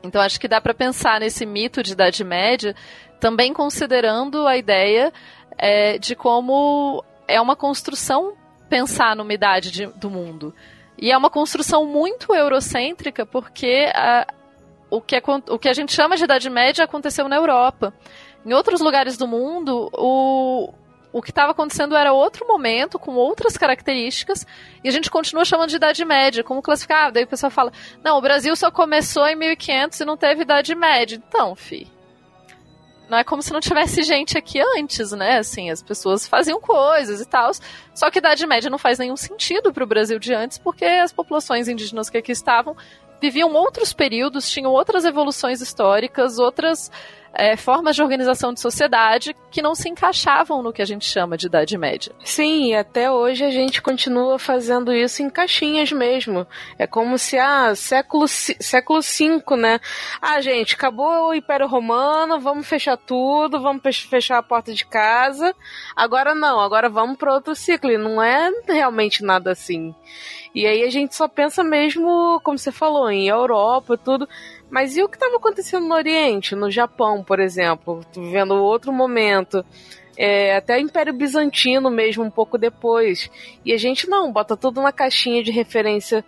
Então 0.03 0.21
acho 0.21 0.39
que 0.39 0.47
dá 0.47 0.59
para 0.59 0.73
pensar 0.73 1.19
nesse 1.19 1.45
mito 1.45 1.81
de 1.81 1.93
Idade 1.93 2.23
Média 2.23 2.75
também 3.19 3.53
considerando 3.53 4.45
a 4.45 4.57
ideia 4.57 5.11
é, 5.57 5.97
de 5.97 6.15
como 6.15 7.03
é 7.27 7.39
uma 7.39 7.55
construção 7.55 8.33
pensar 8.69 9.15
numa 9.15 9.33
idade 9.33 9.71
de, 9.71 9.87
do 9.87 10.09
mundo. 10.09 10.53
E 10.97 11.11
é 11.11 11.17
uma 11.17 11.29
construção 11.29 11.85
muito 11.85 12.33
eurocêntrica, 12.33 13.25
porque 13.25 13.91
a, 13.93 14.27
o, 14.89 15.01
que 15.01 15.15
é, 15.15 15.21
o 15.49 15.59
que 15.59 15.69
a 15.69 15.73
gente 15.73 15.91
chama 15.93 16.15
de 16.15 16.23
Idade 16.23 16.49
Média 16.49 16.85
aconteceu 16.85 17.27
na 17.27 17.35
Europa. 17.35 17.93
Em 18.45 18.53
outros 18.53 18.79
lugares 18.79 19.17
do 19.17 19.27
mundo, 19.27 19.89
o, 19.93 20.73
o 21.11 21.21
que 21.21 21.31
estava 21.31 21.51
acontecendo 21.51 21.95
era 21.95 22.13
outro 22.13 22.47
momento, 22.47 22.99
com 22.99 23.15
outras 23.15 23.57
características, 23.57 24.45
e 24.83 24.87
a 24.87 24.91
gente 24.91 25.09
continua 25.09 25.43
chamando 25.43 25.69
de 25.69 25.77
Idade 25.77 26.05
Média. 26.05 26.43
Como 26.43 26.61
classificar? 26.61 27.11
Daí 27.11 27.23
o 27.23 27.27
pessoal 27.27 27.49
fala: 27.49 27.71
não, 28.03 28.17
o 28.17 28.21
Brasil 28.21 28.55
só 28.55 28.69
começou 28.69 29.27
em 29.27 29.35
1500 29.35 29.99
e 29.99 30.05
não 30.05 30.15
teve 30.15 30.43
Idade 30.43 30.75
Média. 30.75 31.15
Então, 31.15 31.55
fi, 31.55 31.87
não 33.09 33.17
é 33.17 33.23
como 33.23 33.41
se 33.41 33.53
não 33.53 33.59
tivesse 33.59 34.03
gente 34.03 34.37
aqui 34.37 34.59
antes, 34.77 35.11
né? 35.11 35.37
Assim, 35.37 35.69
as 35.69 35.81
pessoas 35.81 36.27
faziam 36.27 36.59
coisas 36.59 37.21
e 37.21 37.25
tal. 37.25 37.51
Só 37.93 38.09
que 38.09 38.19
Idade 38.19 38.45
Média 38.45 38.69
não 38.69 38.77
faz 38.77 38.99
nenhum 38.99 39.17
sentido 39.17 39.71
para 39.71 39.83
o 39.83 39.87
Brasil 39.87 40.19
de 40.19 40.33
antes, 40.33 40.57
porque 40.57 40.85
as 40.85 41.13
populações 41.13 41.67
indígenas 41.67 42.09
que 42.09 42.17
aqui 42.17 42.31
estavam 42.31 42.75
viviam 43.21 43.53
outros 43.53 43.93
períodos, 43.93 44.49
tinham 44.49 44.71
outras 44.71 45.05
evoluções 45.05 45.61
históricas, 45.61 46.37
outras 46.37 46.91
é, 47.35 47.55
formas 47.57 47.95
de 47.95 48.01
organização 48.01 48.53
de 48.53 48.59
sociedade 48.59 49.35
que 49.51 49.61
não 49.61 49.75
se 49.75 49.89
encaixavam 49.89 50.63
no 50.63 50.73
que 50.73 50.81
a 50.81 50.85
gente 50.85 51.05
chama 51.05 51.37
de 51.37 51.47
Idade 51.47 51.77
Média. 51.77 52.13
Sim, 52.23 52.71
e 52.71 52.75
até 52.75 53.11
hoje 53.11 53.43
a 53.43 53.51
gente 53.51 53.81
continua 53.81 54.39
fazendo 54.39 54.93
isso 54.93 55.21
em 55.21 55.29
caixinhas 55.29 55.91
mesmo. 55.91 56.47
É 56.79 56.87
como 56.87 57.17
se, 57.17 57.37
ah, 57.37 57.75
século, 57.75 58.27
século 58.27 59.01
V, 59.01 59.55
né? 59.57 59.79
Ah, 60.21 60.39
gente, 60.41 60.75
acabou 60.75 61.29
o 61.29 61.33
Império 61.33 61.67
Romano, 61.67 62.39
vamos 62.39 62.67
fechar 62.67 62.97
tudo, 62.97 63.61
vamos 63.61 63.81
fechar 63.97 64.37
a 64.37 64.43
porta 64.43 64.73
de 64.73 64.85
casa. 64.85 65.53
Agora 65.95 66.33
não, 66.33 66.59
agora 66.59 66.89
vamos 66.89 67.17
para 67.17 67.33
outro 67.33 67.55
ciclo. 67.55 67.91
E 67.91 67.97
não 67.97 68.21
é 68.21 68.49
realmente 68.67 69.23
nada 69.23 69.51
assim. 69.51 69.93
E 70.53 70.65
aí 70.65 70.83
a 70.83 70.89
gente 70.89 71.13
só 71.13 71.27
pensa 71.27 71.65
mesmo, 71.65 72.39
como 72.41 72.57
você 72.57 72.71
falou, 72.71 73.11
em 73.11 73.27
Europa, 73.27 73.97
tudo. 73.97 74.27
Mas 74.75 74.97
e 74.97 75.01
o 75.01 75.07
que 75.07 75.15
estava 75.15 75.37
acontecendo 75.37 75.87
no 75.87 75.95
Oriente, 75.95 76.53
no 76.53 76.69
Japão, 76.69 77.23
por 77.23 77.39
exemplo, 77.39 78.01
vivendo 78.13 78.55
outro 78.55 78.91
momento? 78.91 79.65
é, 80.17 80.55
até 80.55 80.77
o 80.77 80.79
Império 80.79 81.13
Bizantino 81.13 81.89
mesmo, 81.89 82.23
um 82.23 82.29
pouco 82.29 82.57
depois. 82.57 83.29
E 83.63 83.73
a 83.73 83.77
gente 83.77 84.09
não, 84.09 84.31
bota 84.31 84.55
tudo 84.55 84.81
na 84.81 84.91
caixinha 84.91 85.43
de 85.43 85.51
referência 85.51 86.23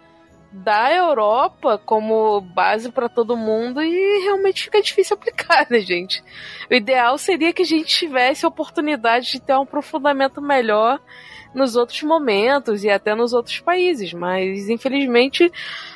da 0.52 0.94
Europa 0.94 1.78
como 1.86 2.40
base 2.40 2.90
para 2.92 3.10
todo 3.10 3.36
mundo 3.36 3.82
e 3.84 4.24
realmente 4.24 4.64
fica 4.64 4.82
difícil 4.82 5.16
aplicar, 5.18 5.68
né, 5.70 5.80
gente? 5.80 6.24
O 6.70 6.74
ideal 6.74 7.18
seria 7.18 7.54
que 7.54 7.62
a 7.62 7.66
gente 7.66 7.88
tivesse 7.88 8.46
a 8.46 8.50
oportunidade 8.50 9.32
de 9.32 9.42
ter 9.42 9.54
um 9.54 9.64
aprofundamento 9.64 10.42
melhor 10.42 11.00
nos 11.54 11.76
outros 11.76 12.02
momentos 12.04 12.84
e 12.84 12.90
até 12.90 13.16
nos 13.16 13.34
outros 13.34 13.60
países, 13.60 14.14
mas 14.14 14.70
infelizmente 14.70 15.52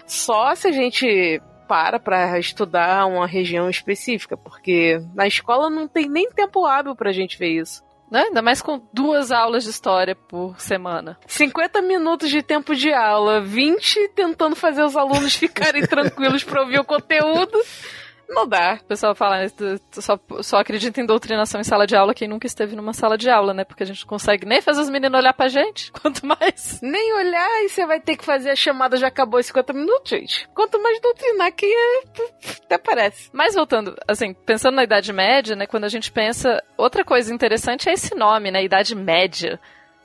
só 0.06 0.56
se 0.56 0.68
a 0.68 0.72
gente 0.72 1.42
para 1.72 2.02
para 2.02 2.38
estudar 2.38 3.06
uma 3.06 3.26
região 3.26 3.70
específica, 3.70 4.36
porque 4.36 5.02
na 5.16 5.26
escola 5.26 5.70
não 5.70 5.88
tem 5.88 6.10
nem 6.10 6.30
tempo 6.30 6.66
hábil 6.66 6.94
para 6.98 7.12
a 7.12 7.14
gente 7.14 7.40
ver 7.40 7.62
isso. 7.62 7.82
Né? 8.12 8.24
Ainda 8.24 8.42
mais 8.42 8.62
com 8.62 8.82
duas 8.92 9.32
aulas 9.32 9.64
de 9.64 9.70
história 9.70 10.14
por 10.14 10.60
semana. 10.60 11.18
50 11.26 11.82
minutos 11.82 12.30
de 12.30 12.44
tempo 12.44 12.76
de 12.76 12.92
aula, 12.92 13.40
20 13.40 14.10
tentando 14.10 14.54
fazer 14.54 14.84
os 14.84 14.98
alunos 14.98 15.34
ficarem 15.34 15.84
tranquilos 15.88 16.44
para 16.44 16.62
ouvir 16.62 16.78
o 16.78 16.84
conteúdo. 16.84 17.58
Não 18.32 18.48
dá. 18.48 18.80
O 18.82 18.86
pessoal 18.86 19.14
fala, 19.14 19.40
né, 19.40 19.48
só, 19.92 20.18
só 20.42 20.58
acredita 20.58 21.02
em 21.02 21.06
doutrinação 21.06 21.60
em 21.60 21.66
sala 21.66 21.86
de 21.86 21.96
aula 21.96 22.14
quem 22.14 22.30
nunca 22.30 22.48
esteve 22.48 22.76
numa 22.76 22.94
sala 22.94 23.18
de 23.18 23.30
aula, 23.30 23.54
né? 23.54 23.66
Porque 23.66 23.84
a 23.84 23.86
gente 23.86 24.02
não 24.02 24.08
consegue 24.08 24.46
nem 24.46 24.62
fazer 24.62 24.82
os 24.82 24.90
meninos 24.90 25.20
olhar 25.20 25.34
pra 25.34 25.50
gente, 25.50 25.92
quanto 26.02 26.26
mais. 26.26 26.80
Nem 26.82 27.14
olhar 27.14 27.64
e 27.64 27.70
você 27.70 27.86
vai 27.86 28.00
ter 28.00 28.16
que 28.16 28.24
fazer 28.24 28.52
a 28.52 28.56
chamada 28.56 28.96
já 28.96 29.08
acabou 29.08 29.40
em 29.40 29.44
50 29.44 29.74
minutos, 29.74 30.10
gente. 30.10 30.48
Quanto 30.54 30.82
mais 30.82 31.00
doutrinar 31.02 31.52
que 31.52 31.66
é, 31.66 32.04
até 32.64 32.78
parece. 32.78 33.30
Mas 33.34 33.54
voltando, 33.54 33.96
assim, 34.08 34.34
pensando 34.34 34.76
na 34.76 34.84
Idade 34.84 35.12
Média, 35.12 35.56
né? 35.56 35.68
Quando 35.68 35.84
a 35.84 35.90
gente 35.90 36.12
pensa. 36.12 36.64
Outra 36.78 37.04
coisa 37.04 37.34
interessante 37.34 37.90
é 37.90 37.94
esse 37.94 38.16
nome, 38.16 38.50
né? 38.50 38.64
Idade 38.64 38.96
Média. 38.96 39.60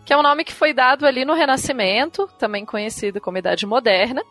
Que 0.05 0.13
é 0.13 0.17
um 0.17 0.23
nome 0.23 0.45
que 0.45 0.53
foi 0.53 0.73
dado 0.73 1.07
ali 1.07 1.25
no 1.25 1.35
Renascimento, 1.35 2.29
também 2.39 2.65
conhecido 2.65 3.21
como 3.21 3.39
Idade 3.39 3.67
Moderna 3.67 4.23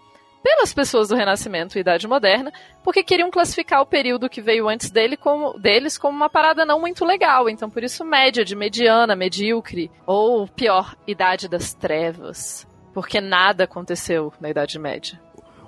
pelas 0.45 0.71
pessoas 0.71 1.07
do 1.07 1.15
Renascimento 1.15 1.75
e 1.75 1.81
Idade 1.81 2.07
Moderna, 2.07 2.53
porque 2.83 3.01
queriam 3.01 3.31
classificar 3.31 3.81
o 3.81 3.85
período 3.85 4.29
que 4.29 4.43
veio 4.43 4.69
antes 4.69 4.91
dele 4.91 5.17
como, 5.17 5.57
deles 5.57 5.97
como 5.97 6.15
uma 6.15 6.29
parada 6.29 6.63
não 6.63 6.79
muito 6.79 7.03
legal. 7.03 7.49
Então, 7.49 7.67
por 7.67 7.83
isso, 7.83 8.05
média, 8.05 8.45
de 8.45 8.55
mediana, 8.55 9.15
medíocre, 9.15 9.89
ou 10.05 10.47
pior, 10.47 10.95
Idade 11.07 11.47
das 11.47 11.73
Trevas. 11.73 12.67
Porque 12.93 13.19
nada 13.19 13.63
aconteceu 13.63 14.31
na 14.39 14.47
Idade 14.47 14.77
Média. 14.77 15.19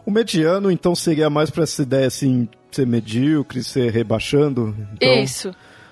O 0.05 0.11
mediano, 0.11 0.69
então, 0.69 0.93
seria 0.93 1.27
mais 1.27 1.49
para 1.49 1.63
essa 1.63 1.81
ideia 1.81 2.05
assim, 2.05 2.47
ser 2.69 2.85
medíocre, 2.85 3.63
ser 3.63 3.91
rebaixando? 3.91 4.75
Então, 4.93 5.11
isso. 5.11 5.49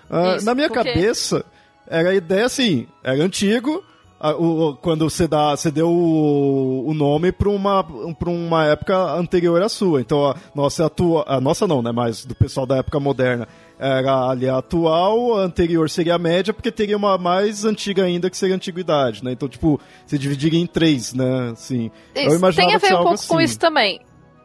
Uh, 0.08 0.36
isso 0.36 0.46
na 0.46 0.54
minha 0.54 0.70
porque... 0.70 0.92
cabeça, 0.92 1.44
era 1.88 2.10
a 2.10 2.16
ideia 2.16 2.46
assim, 2.46 2.88
era 3.04 3.18
antigo, 3.24 3.84
o, 4.32 4.76
quando 4.76 5.10
você 5.10 5.28
dá, 5.28 5.56
você 5.56 5.70
deu 5.70 5.90
o, 5.90 6.88
o 6.88 6.94
nome 6.94 7.32
para 7.32 7.50
uma, 7.50 7.84
pra 7.84 8.30
uma 8.30 8.66
época 8.66 8.96
anterior 9.14 9.62
à 9.62 9.70
sua. 9.70 10.02
Então 10.02 10.28
a 10.28 10.36
nossa 10.54 10.86
atua, 10.86 11.24
a 11.28 11.40
nossa 11.42 11.68
não, 11.68 11.82
né, 11.82 11.92
mas 11.92 12.26
do 12.26 12.36
pessoal 12.36 12.66
da 12.66 12.78
época 12.78 13.00
moderna 13.00 13.48
era 13.78 14.30
ali 14.30 14.48
a 14.48 14.58
atual, 14.58 15.38
a 15.38 15.42
anterior 15.42 15.90
seria 15.90 16.16
a 16.16 16.20
média, 16.20 16.54
porque 16.54 16.72
teria 16.72 16.96
uma 16.96 17.18
mais 17.18 17.66
antiga 17.66 18.04
ainda 18.04 18.30
que 18.30 18.38
seria 18.38 18.56
a 18.56 18.58
antiguidade, 18.58 19.24
né? 19.24 19.34
Então, 19.34 19.50
tipo, 19.50 19.80
você 20.06 20.18
dividiria 20.18 20.60
em 20.60 20.68
três, 20.68 21.14
né? 21.14 21.50
Assim, 21.52 21.92
isso, 22.16 22.54
tem 22.54 22.74
a 22.74 22.78
ver 22.78 22.94
um 22.94 22.98
pouco 22.98 23.14
assim. 23.14 23.28
com 23.28 23.42
isso 23.42 23.60
também. 23.60 24.00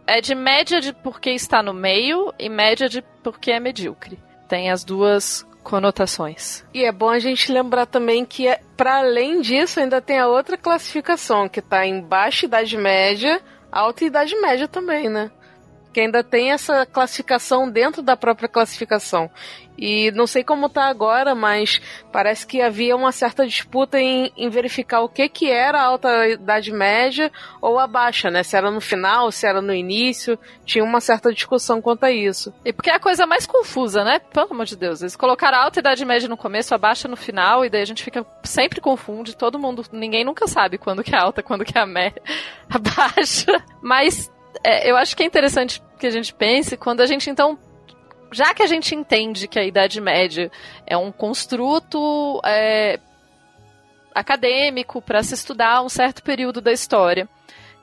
É 0.06 0.20
de 0.20 0.34
média 0.34 0.80
de 0.80 0.92
porque 0.92 1.30
está 1.30 1.62
no 1.62 1.72
meio 1.72 2.32
e 2.38 2.48
média 2.48 2.88
de 2.88 3.02
porque 3.22 3.52
é 3.52 3.60
medíocre. 3.60 4.18
Tem 4.48 4.68
as 4.68 4.82
duas 4.82 5.46
conotações. 5.62 6.64
E 6.72 6.84
é 6.84 6.92
bom 6.92 7.08
a 7.08 7.18
gente 7.18 7.52
lembrar 7.52 7.86
também 7.86 8.24
que, 8.24 8.48
é, 8.48 8.60
para 8.76 8.98
além 8.98 9.40
disso, 9.40 9.80
ainda 9.80 10.00
tem 10.00 10.18
a 10.18 10.26
outra 10.26 10.56
classificação, 10.56 11.48
que 11.48 11.60
está 11.60 11.86
em 11.86 12.00
baixa 12.00 12.46
idade 12.46 12.76
média, 12.76 13.40
alta 13.70 14.04
idade 14.04 14.34
média 14.36 14.66
também, 14.66 15.08
né? 15.08 15.30
Que 15.92 16.00
ainda 16.00 16.22
tem 16.22 16.52
essa 16.52 16.86
classificação 16.86 17.68
dentro 17.68 18.02
da 18.02 18.16
própria 18.16 18.48
classificação. 18.48 19.30
E 19.80 20.10
não 20.10 20.26
sei 20.26 20.44
como 20.44 20.68
tá 20.68 20.84
agora, 20.84 21.34
mas 21.34 21.80
parece 22.12 22.46
que 22.46 22.60
havia 22.60 22.94
uma 22.94 23.12
certa 23.12 23.46
disputa 23.46 23.98
em, 23.98 24.30
em, 24.36 24.50
verificar 24.50 25.00
o 25.00 25.08
que 25.08 25.26
que 25.26 25.50
era 25.50 25.80
a 25.80 25.84
alta 25.84 26.28
idade 26.28 26.70
média 26.70 27.32
ou 27.62 27.78
a 27.78 27.86
baixa, 27.86 28.30
né? 28.30 28.42
Se 28.42 28.54
era 28.54 28.70
no 28.70 28.80
final, 28.80 29.32
se 29.32 29.46
era 29.46 29.62
no 29.62 29.72
início. 29.72 30.38
Tinha 30.66 30.84
uma 30.84 31.00
certa 31.00 31.32
discussão 31.32 31.80
quanto 31.80 32.04
a 32.04 32.10
isso. 32.10 32.52
E 32.62 32.74
porque 32.74 32.90
é 32.90 32.94
a 32.94 33.00
coisa 33.00 33.26
mais 33.26 33.46
confusa, 33.46 34.04
né? 34.04 34.18
Pelo 34.18 34.52
amor 34.52 34.66
de 34.66 34.76
Deus. 34.76 35.00
Eles 35.00 35.16
colocaram 35.16 35.56
a 35.56 35.62
alta 35.64 35.80
idade 35.80 36.04
média 36.04 36.28
no 36.28 36.36
começo, 36.36 36.74
a 36.74 36.78
baixa 36.78 37.08
no 37.08 37.16
final, 37.16 37.64
e 37.64 37.70
daí 37.70 37.80
a 37.80 37.86
gente 37.86 38.04
fica 38.04 38.26
sempre 38.44 38.82
confunde. 38.82 39.34
Todo 39.34 39.58
mundo, 39.58 39.82
ninguém 39.92 40.24
nunca 40.24 40.46
sabe 40.46 40.76
quando 40.76 41.02
que 41.02 41.14
é 41.14 41.18
alta, 41.18 41.42
quando 41.42 41.64
que 41.64 41.78
é 41.78 41.80
a 41.80 41.86
média, 41.86 42.20
a 42.68 42.78
baixa. 42.78 43.64
Mas 43.80 44.30
é, 44.64 44.90
eu 44.90 44.96
acho 44.96 45.16
que 45.16 45.22
é 45.22 45.26
interessante 45.26 45.82
que 45.98 46.06
a 46.06 46.10
gente 46.10 46.32
pense 46.34 46.76
quando 46.76 47.00
a 47.00 47.06
gente 47.06 47.28
então 47.30 47.58
já 48.32 48.54
que 48.54 48.62
a 48.62 48.66
gente 48.66 48.94
entende 48.94 49.48
que 49.48 49.58
a 49.58 49.64
Idade 49.64 50.00
Média 50.00 50.50
é 50.86 50.96
um 50.96 51.10
construto 51.10 52.40
é, 52.44 53.00
acadêmico 54.14 55.02
para 55.02 55.22
se 55.22 55.34
estudar 55.34 55.82
um 55.82 55.88
certo 55.88 56.22
período 56.22 56.60
da 56.60 56.72
história, 56.72 57.28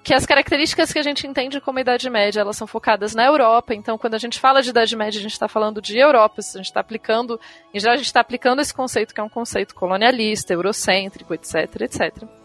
que 0.04 0.14
as 0.14 0.26
características 0.26 0.94
que 0.94 1.00
a 1.00 1.04
gente 1.04 1.28
entende 1.28 1.60
como 1.60 1.80
Idade 1.80 2.10
Média 2.10 2.40
elas 2.40 2.56
são 2.56 2.66
focadas 2.66 3.14
na 3.14 3.26
Europa. 3.26 3.74
Então, 3.74 3.98
quando 3.98 4.14
a 4.14 4.18
gente 4.18 4.40
fala 4.40 4.62
de 4.62 4.70
Idade 4.70 4.96
Média, 4.96 5.20
a 5.20 5.22
gente 5.22 5.34
está 5.34 5.50
falando 5.50 5.82
de 5.82 5.98
Europa. 5.98 6.36
A 6.40 6.58
gente 6.58 6.68
está 6.68 6.80
aplicando, 6.80 7.38
em 7.74 7.80
geral, 7.80 7.96
a 7.96 7.98
gente 7.98 8.06
está 8.06 8.22
aplicando 8.22 8.62
esse 8.62 8.74
conceito 8.74 9.14
que 9.14 9.20
é 9.20 9.24
um 9.24 9.30
conceito 9.30 9.76
colonialista, 9.76 10.54
eurocêntrico, 10.54 11.34
etc, 11.34 11.82
etc. 11.82 12.37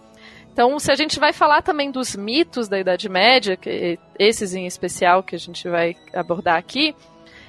Então, 0.53 0.79
se 0.79 0.93
a 0.93 0.95
gente 0.95 1.19
vai 1.19 1.33
falar 1.33 1.63
também 1.63 1.91
dos 1.91 2.15
mitos 2.15 2.69
da 2.69 2.79
Idade 2.79 3.09
Média, 3.09 3.57
que 3.57 3.99
esses 4.19 4.55
em 4.55 4.67
especial 4.67 5.23
que 5.23 5.35
a 5.35 5.39
gente 5.39 5.67
vai 5.67 5.97
abordar 6.13 6.57
aqui, 6.57 6.95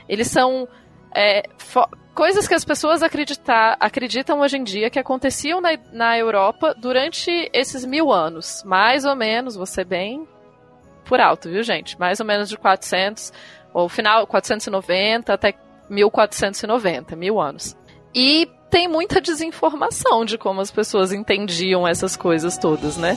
eles 0.07 0.27
são 0.27 0.67
é, 1.13 1.43
coisas 2.13 2.47
que 2.47 2.53
as 2.53 2.63
pessoas 2.63 3.03
acreditar, 3.03 3.75
acreditam 3.79 4.39
hoje 4.39 4.57
em 4.57 4.63
dia 4.63 4.89
que 4.89 4.99
aconteciam 4.99 5.59
na, 5.59 5.71
na 5.91 6.17
Europa 6.17 6.73
durante 6.77 7.49
esses 7.53 7.83
mil 7.83 8.11
anos. 8.11 8.63
Mais 8.65 9.03
ou 9.03 9.15
menos, 9.15 9.55
você 9.55 9.83
bem 9.83 10.25
por 11.03 11.19
alto, 11.19 11.49
viu, 11.49 11.61
gente? 11.61 11.99
Mais 11.99 12.21
ou 12.21 12.25
menos 12.25 12.47
de 12.47 12.57
400, 12.57 13.33
ou 13.73 13.89
final 13.89 14.25
490 14.25 15.33
até 15.33 15.53
1490, 15.89 17.15
mil 17.17 17.41
anos. 17.41 17.75
E 18.15 18.49
tem 18.73 18.87
muita 18.87 19.21
desinformação 19.21 20.25
de 20.25 20.35
como 20.35 20.59
as 20.59 20.71
pessoas 20.71 21.13
entendiam 21.13 21.87
essas 21.87 22.17
coisas 22.17 22.57
todas, 22.57 22.97
né? 22.97 23.15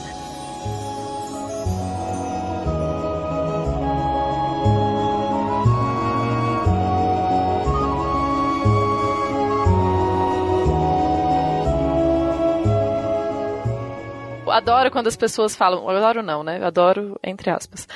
adoro 14.57 14.89
quando 14.89 15.07
as 15.07 15.15
pessoas 15.15 15.55
falam, 15.55 15.87
adoro 15.87 16.23
não, 16.23 16.43
né? 16.43 16.63
Adoro 16.63 17.19
entre 17.23 17.49
aspas. 17.49 17.87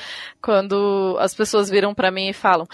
Quando 0.41 1.17
as 1.19 1.33
pessoas 1.33 1.69
viram 1.69 1.93
para 1.93 2.11
mim 2.11 2.29
e 2.29 2.33
falam: 2.33 2.67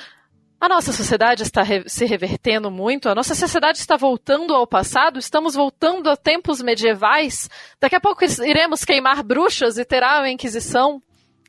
"A 0.59 0.67
nossa 0.67 0.91
sociedade 0.91 1.43
está 1.43 1.61
re 1.61 1.83
se 1.87 2.05
revertendo 2.05 2.71
muito, 2.71 3.09
a 3.09 3.15
nossa 3.15 3.35
sociedade 3.35 3.77
está 3.77 3.95
voltando 3.95 4.53
ao 4.53 4.65
passado, 4.65 5.19
estamos 5.19 5.55
voltando 5.55 6.09
a 6.09 6.17
tempos 6.17 6.61
medievais. 6.61 7.49
Daqui 7.79 7.95
a 7.95 8.01
pouco 8.01 8.23
iremos 8.43 8.83
queimar 8.83 9.23
bruxas 9.23 9.77
e 9.77 9.85
terá 9.85 10.21
a 10.21 10.29
Inquisição." 10.29 11.01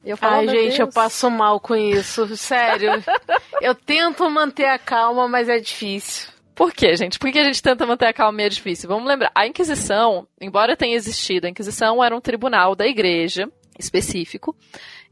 Eu 0.05 0.17
falo, 0.17 0.37
Ai, 0.37 0.49
gente, 0.49 0.77
Deus. 0.77 0.79
eu 0.79 0.89
passo 0.89 1.29
mal 1.29 1.59
com 1.59 1.75
isso, 1.75 2.37
sério. 2.37 2.93
eu 3.61 3.75
tento 3.75 4.31
manter 4.31 4.67
a 4.67 4.79
calma, 4.79 5.29
mas 5.29 5.49
é 5.49 5.59
difícil. 5.59 6.31
Por 6.55 6.73
quê, 6.73 6.97
gente? 6.97 7.19
Por 7.19 7.31
que 7.31 7.39
a 7.39 7.45
gente 7.45 7.63
tenta 7.63 7.87
manter 7.87 8.07
a 8.07 8.13
calma 8.13 8.33
meio 8.33 8.51
difícil? 8.51 8.89
Vamos 8.89 9.07
lembrar, 9.07 9.31
a 9.35 9.47
Inquisição, 9.47 10.27
embora 10.41 10.77
tenha 10.77 10.97
existido, 10.97 11.47
a 11.47 11.51
Inquisição 11.51 12.03
era 12.03 12.17
um 12.17 12.21
tribunal 12.21 12.75
da 12.75 12.87
igreja 12.87 13.49
específico. 13.79 14.57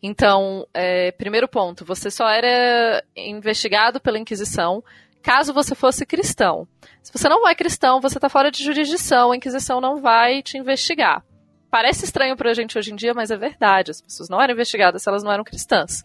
Então, 0.03 0.67
é, 0.75 1.11
primeiro 1.13 1.49
ponto, 1.49 1.85
você 1.85 2.11
só 2.11 2.29
era 2.29 3.03
investigado 3.17 4.01
pela 4.01 4.19
Inquisição 4.19 4.83
caso 5.23 5.53
você 5.53 5.75
fosse 5.75 6.07
cristão. 6.07 6.69
Se 7.03 7.13
você 7.13 7.29
não 7.29 7.49
é 7.49 7.55
cristão, 7.55 8.01
você 8.01 8.17
está 8.17 8.29
fora 8.29 8.49
de 8.51 8.63
jurisdição, 8.63 9.33
a 9.33 9.37
Inquisição 9.37 9.81
não 9.81 10.01
vai 10.01 10.41
te 10.41 10.57
investigar. 10.57 11.25
Parece 11.69 12.05
estranho 12.05 12.37
para 12.37 12.51
a 12.51 12.55
gente 12.55 12.79
hoje 12.79 12.93
em 12.93 12.97
dia, 12.97 13.13
mas 13.13 13.33
é 13.33 13.37
verdade. 13.37 13.91
As 13.91 14.01
pessoas 14.01 14.29
não 14.29 14.41
eram 14.41 14.55
investigadas 14.55 15.03
se 15.03 15.09
elas 15.09 15.25
não 15.25 15.33
eram 15.33 15.43
cristãs. 15.43 16.05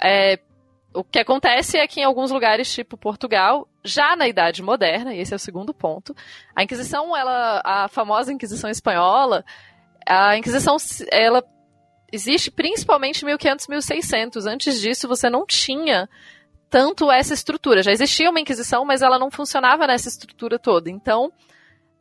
É, 0.00 0.38
o 0.94 1.02
que 1.02 1.18
acontece 1.18 1.76
é 1.76 1.86
que 1.88 2.00
em 2.00 2.04
alguns 2.04 2.30
lugares, 2.30 2.72
tipo 2.72 2.96
Portugal, 2.96 3.68
já 3.84 4.14
na 4.14 4.28
Idade 4.28 4.62
Moderna, 4.62 5.12
e 5.12 5.18
esse 5.18 5.32
é 5.32 5.36
o 5.36 5.40
segundo 5.40 5.74
ponto, 5.74 6.14
a 6.54 6.62
Inquisição, 6.62 7.16
ela, 7.16 7.60
a 7.64 7.88
famosa 7.88 8.32
Inquisição 8.32 8.70
espanhola, 8.70 9.44
a 10.06 10.36
Inquisição, 10.36 10.76
ela 11.10 11.42
existe 12.16 12.50
principalmente 12.50 13.22
em 13.22 13.26
1500, 13.26 13.68
1600. 13.68 14.46
Antes 14.46 14.80
disso, 14.80 15.06
você 15.06 15.30
não 15.30 15.46
tinha 15.46 16.08
tanto 16.68 17.10
essa 17.10 17.32
estrutura. 17.32 17.82
Já 17.82 17.92
existia 17.92 18.28
uma 18.30 18.40
Inquisição, 18.40 18.84
mas 18.84 19.02
ela 19.02 19.18
não 19.18 19.30
funcionava 19.30 19.86
nessa 19.86 20.08
estrutura 20.08 20.58
toda. 20.58 20.90
Então, 20.90 21.32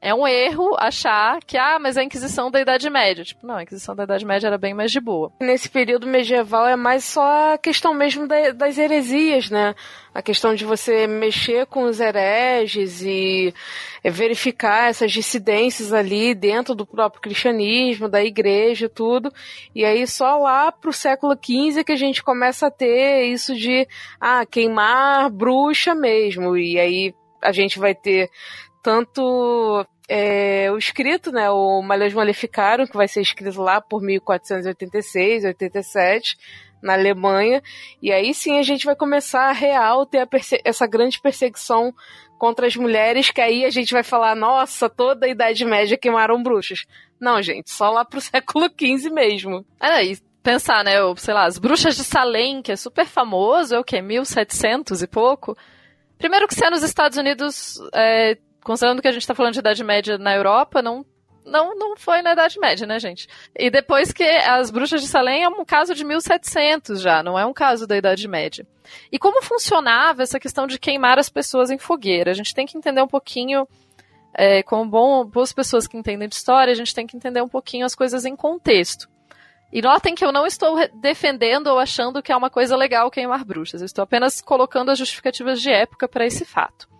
é 0.01 0.13
um 0.13 0.27
erro 0.27 0.75
achar 0.77 1.39
que, 1.43 1.57
ah, 1.57 1.79
mas 1.79 1.97
é 1.97 2.01
a 2.01 2.03
Inquisição 2.03 2.51
da 2.51 2.61
Idade 2.61 2.89
Média. 2.89 3.23
Tipo, 3.23 3.47
não, 3.47 3.55
a 3.55 3.63
Inquisição 3.63 3.95
da 3.95 4.03
Idade 4.03 4.25
Média 4.25 4.47
era 4.47 4.57
bem 4.57 4.73
mais 4.73 4.91
de 4.91 4.99
boa. 4.99 5.31
Nesse 5.39 5.67
período 5.67 6.05
medieval 6.05 6.67
é 6.67 6.75
mais 6.75 7.03
só 7.05 7.53
a 7.53 7.57
questão 7.57 7.93
mesmo 7.93 8.27
da, 8.27 8.51
das 8.51 8.77
heresias, 8.77 9.49
né? 9.49 9.73
A 10.13 10.21
questão 10.21 10.53
de 10.53 10.63
você 10.63 11.07
mexer 11.07 11.65
com 11.65 11.83
os 11.83 11.99
hereges 11.99 13.01
e 13.01 13.53
é, 14.03 14.11
verificar 14.11 14.89
essas 14.89 15.11
dissidências 15.11 15.91
ali 15.91 16.35
dentro 16.35 16.75
do 16.75 16.85
próprio 16.85 17.21
cristianismo, 17.21 18.07
da 18.07 18.23
igreja, 18.23 18.87
tudo. 18.87 19.33
E 19.73 19.83
aí 19.83 20.05
só 20.05 20.37
lá 20.37 20.71
pro 20.71 20.93
século 20.93 21.33
XV 21.33 21.83
que 21.83 21.91
a 21.91 21.97
gente 21.97 22.21
começa 22.23 22.67
a 22.67 22.71
ter 22.71 23.23
isso 23.25 23.55
de, 23.55 23.87
ah, 24.21 24.45
queimar 24.45 25.31
bruxa 25.31 25.95
mesmo. 25.95 26.55
E 26.55 26.79
aí 26.79 27.15
a 27.41 27.51
gente 27.51 27.79
vai 27.79 27.93
ter 27.93 28.29
tanto 28.85 29.83
é, 30.07 30.71
o 30.71 30.77
escrito, 30.77 31.31
né, 31.31 31.49
o 31.49 31.81
Malhas 31.81 32.13
Maleficaram, 32.13 32.85
que 32.85 32.95
vai 32.95 33.07
ser 33.07 33.19
escrito 33.19 33.59
lá 33.59 33.81
por 33.81 33.99
1486, 33.99 35.43
87, 35.43 36.37
na 36.83 36.93
Alemanha, 36.93 37.63
e 37.99 38.11
aí 38.11 38.31
sim 38.31 38.59
a 38.59 38.61
gente 38.61 38.85
vai 38.85 38.95
começar 38.95 39.49
a 39.49 39.53
real 39.53 40.05
ter 40.05 40.19
a 40.19 40.27
essa 40.63 40.85
grande 40.85 41.19
perseguição 41.19 41.91
contra 42.37 42.67
as 42.67 42.75
mulheres, 42.75 43.31
que 43.31 43.41
aí 43.41 43.65
a 43.65 43.71
gente 43.71 43.91
vai 43.91 44.03
falar, 44.03 44.35
nossa, 44.35 44.87
toda 44.87 45.25
a 45.25 45.29
Idade 45.29 45.65
Média 45.65 45.97
queimaram 45.97 46.43
bruxas. 46.43 46.85
Não, 47.19 47.41
gente, 47.41 47.71
só 47.71 47.89
lá 47.89 48.05
pro 48.05 48.21
século 48.21 48.69
XV 48.69 49.09
mesmo. 49.09 49.65
É, 49.81 50.03
pensar, 50.43 50.83
né, 50.83 50.97
sei 51.17 51.33
lá, 51.33 51.45
as 51.45 51.57
bruxas 51.57 51.95
de 51.95 52.03
Salem, 52.03 52.61
que 52.61 52.71
é 52.71 52.75
super 52.75 53.07
famoso, 53.07 53.73
é 53.73 53.79
o 53.79 53.83
quê, 53.83 53.99
1700 53.99 55.01
e 55.01 55.07
pouco? 55.07 55.57
Primeiro 56.19 56.47
que 56.47 56.53
se 56.53 56.63
é 56.63 56.69
nos 56.69 56.83
Estados 56.83 57.17
Unidos, 57.17 57.77
é, 57.93 58.37
considerando 58.65 58.99
que 59.01 59.07
a 59.07 59.11
gente 59.11 59.21
está 59.21 59.35
falando 59.35 59.53
de 59.53 59.59
Idade 59.59 59.83
Média 59.83 60.17
na 60.17 60.35
Europa, 60.35 60.81
não 60.81 61.05
não, 61.45 61.75
não 61.75 61.95
foi 61.95 62.23
na 62.23 62.33
Idade 62.33 62.59
Média, 62.59 62.87
né, 62.87 62.99
gente? 62.99 63.27
E 63.55 63.69
depois 63.69 64.11
que 64.11 64.23
as 64.23 64.71
Bruxas 64.71 64.99
de 64.99 65.07
Salem 65.07 65.43
é 65.43 65.47
um 65.47 65.63
caso 65.63 65.93
de 65.93 66.03
1700 66.03 66.99
já, 66.99 67.21
não 67.21 67.37
é 67.37 67.45
um 67.45 67.53
caso 67.53 67.85
da 67.85 67.95
Idade 67.95 68.27
Média. 68.27 68.65
E 69.11 69.19
como 69.19 69.43
funcionava 69.43 70.23
essa 70.23 70.39
questão 70.39 70.65
de 70.65 70.79
queimar 70.79 71.19
as 71.19 71.29
pessoas 71.29 71.69
em 71.69 71.77
fogueira? 71.77 72.31
A 72.31 72.33
gente 72.33 72.51
tem 72.51 72.65
que 72.65 72.75
entender 72.75 72.99
um 72.99 73.07
pouquinho, 73.07 73.67
é, 74.33 74.63
como 74.63 74.89
bom, 74.89 75.23
boas 75.23 75.53
pessoas 75.53 75.85
que 75.85 75.95
entendem 75.95 76.27
de 76.27 76.33
história, 76.33 76.71
a 76.71 76.75
gente 76.75 76.95
tem 76.95 77.05
que 77.05 77.15
entender 77.15 77.43
um 77.43 77.47
pouquinho 77.47 77.85
as 77.85 77.93
coisas 77.93 78.25
em 78.25 78.35
contexto. 78.35 79.07
E 79.71 79.83
notem 79.83 80.15
que 80.15 80.25
eu 80.25 80.31
não 80.31 80.47
estou 80.47 80.79
defendendo 80.99 81.67
ou 81.67 81.77
achando 81.77 82.23
que 82.23 82.31
é 82.31 82.35
uma 82.35 82.49
coisa 82.49 82.75
legal 82.75 83.11
queimar 83.11 83.45
bruxas, 83.45 83.81
eu 83.81 83.85
estou 83.85 84.01
apenas 84.01 84.41
colocando 84.41 84.89
as 84.89 84.97
justificativas 84.97 85.61
de 85.61 85.69
época 85.69 86.07
para 86.07 86.25
esse 86.25 86.43
fato. 86.43 86.94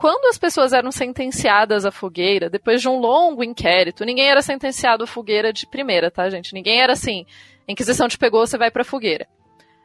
Quando 0.00 0.30
as 0.30 0.38
pessoas 0.38 0.72
eram 0.72 0.90
sentenciadas 0.90 1.84
à 1.84 1.90
fogueira, 1.90 2.48
depois 2.48 2.80
de 2.80 2.88
um 2.88 2.96
longo 2.96 3.44
inquérito, 3.44 4.02
ninguém 4.02 4.30
era 4.30 4.40
sentenciado 4.40 5.04
à 5.04 5.06
fogueira 5.06 5.52
de 5.52 5.66
primeira, 5.66 6.10
tá, 6.10 6.30
gente? 6.30 6.54
Ninguém 6.54 6.80
era 6.80 6.94
assim, 6.94 7.26
a 7.68 7.72
Inquisição 7.72 8.08
te 8.08 8.16
pegou, 8.16 8.46
você 8.46 8.56
vai 8.56 8.70
pra 8.70 8.82
fogueira. 8.82 9.28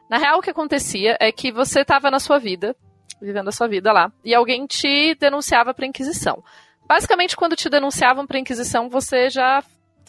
Na 0.08 0.16
real, 0.16 0.38
o 0.38 0.40
que 0.40 0.48
acontecia 0.48 1.18
é 1.20 1.30
que 1.30 1.52
você 1.52 1.82
estava 1.82 2.10
na 2.10 2.18
sua 2.18 2.38
vida, 2.38 2.74
vivendo 3.20 3.48
a 3.48 3.52
sua 3.52 3.68
vida 3.68 3.92
lá, 3.92 4.10
e 4.24 4.34
alguém 4.34 4.66
te 4.66 5.14
denunciava 5.16 5.74
pra 5.74 5.84
Inquisição. 5.84 6.42
Basicamente, 6.88 7.36
quando 7.36 7.54
te 7.54 7.68
denunciavam 7.68 8.26
pra 8.26 8.38
Inquisição, 8.38 8.88
você 8.88 9.28
já 9.28 9.62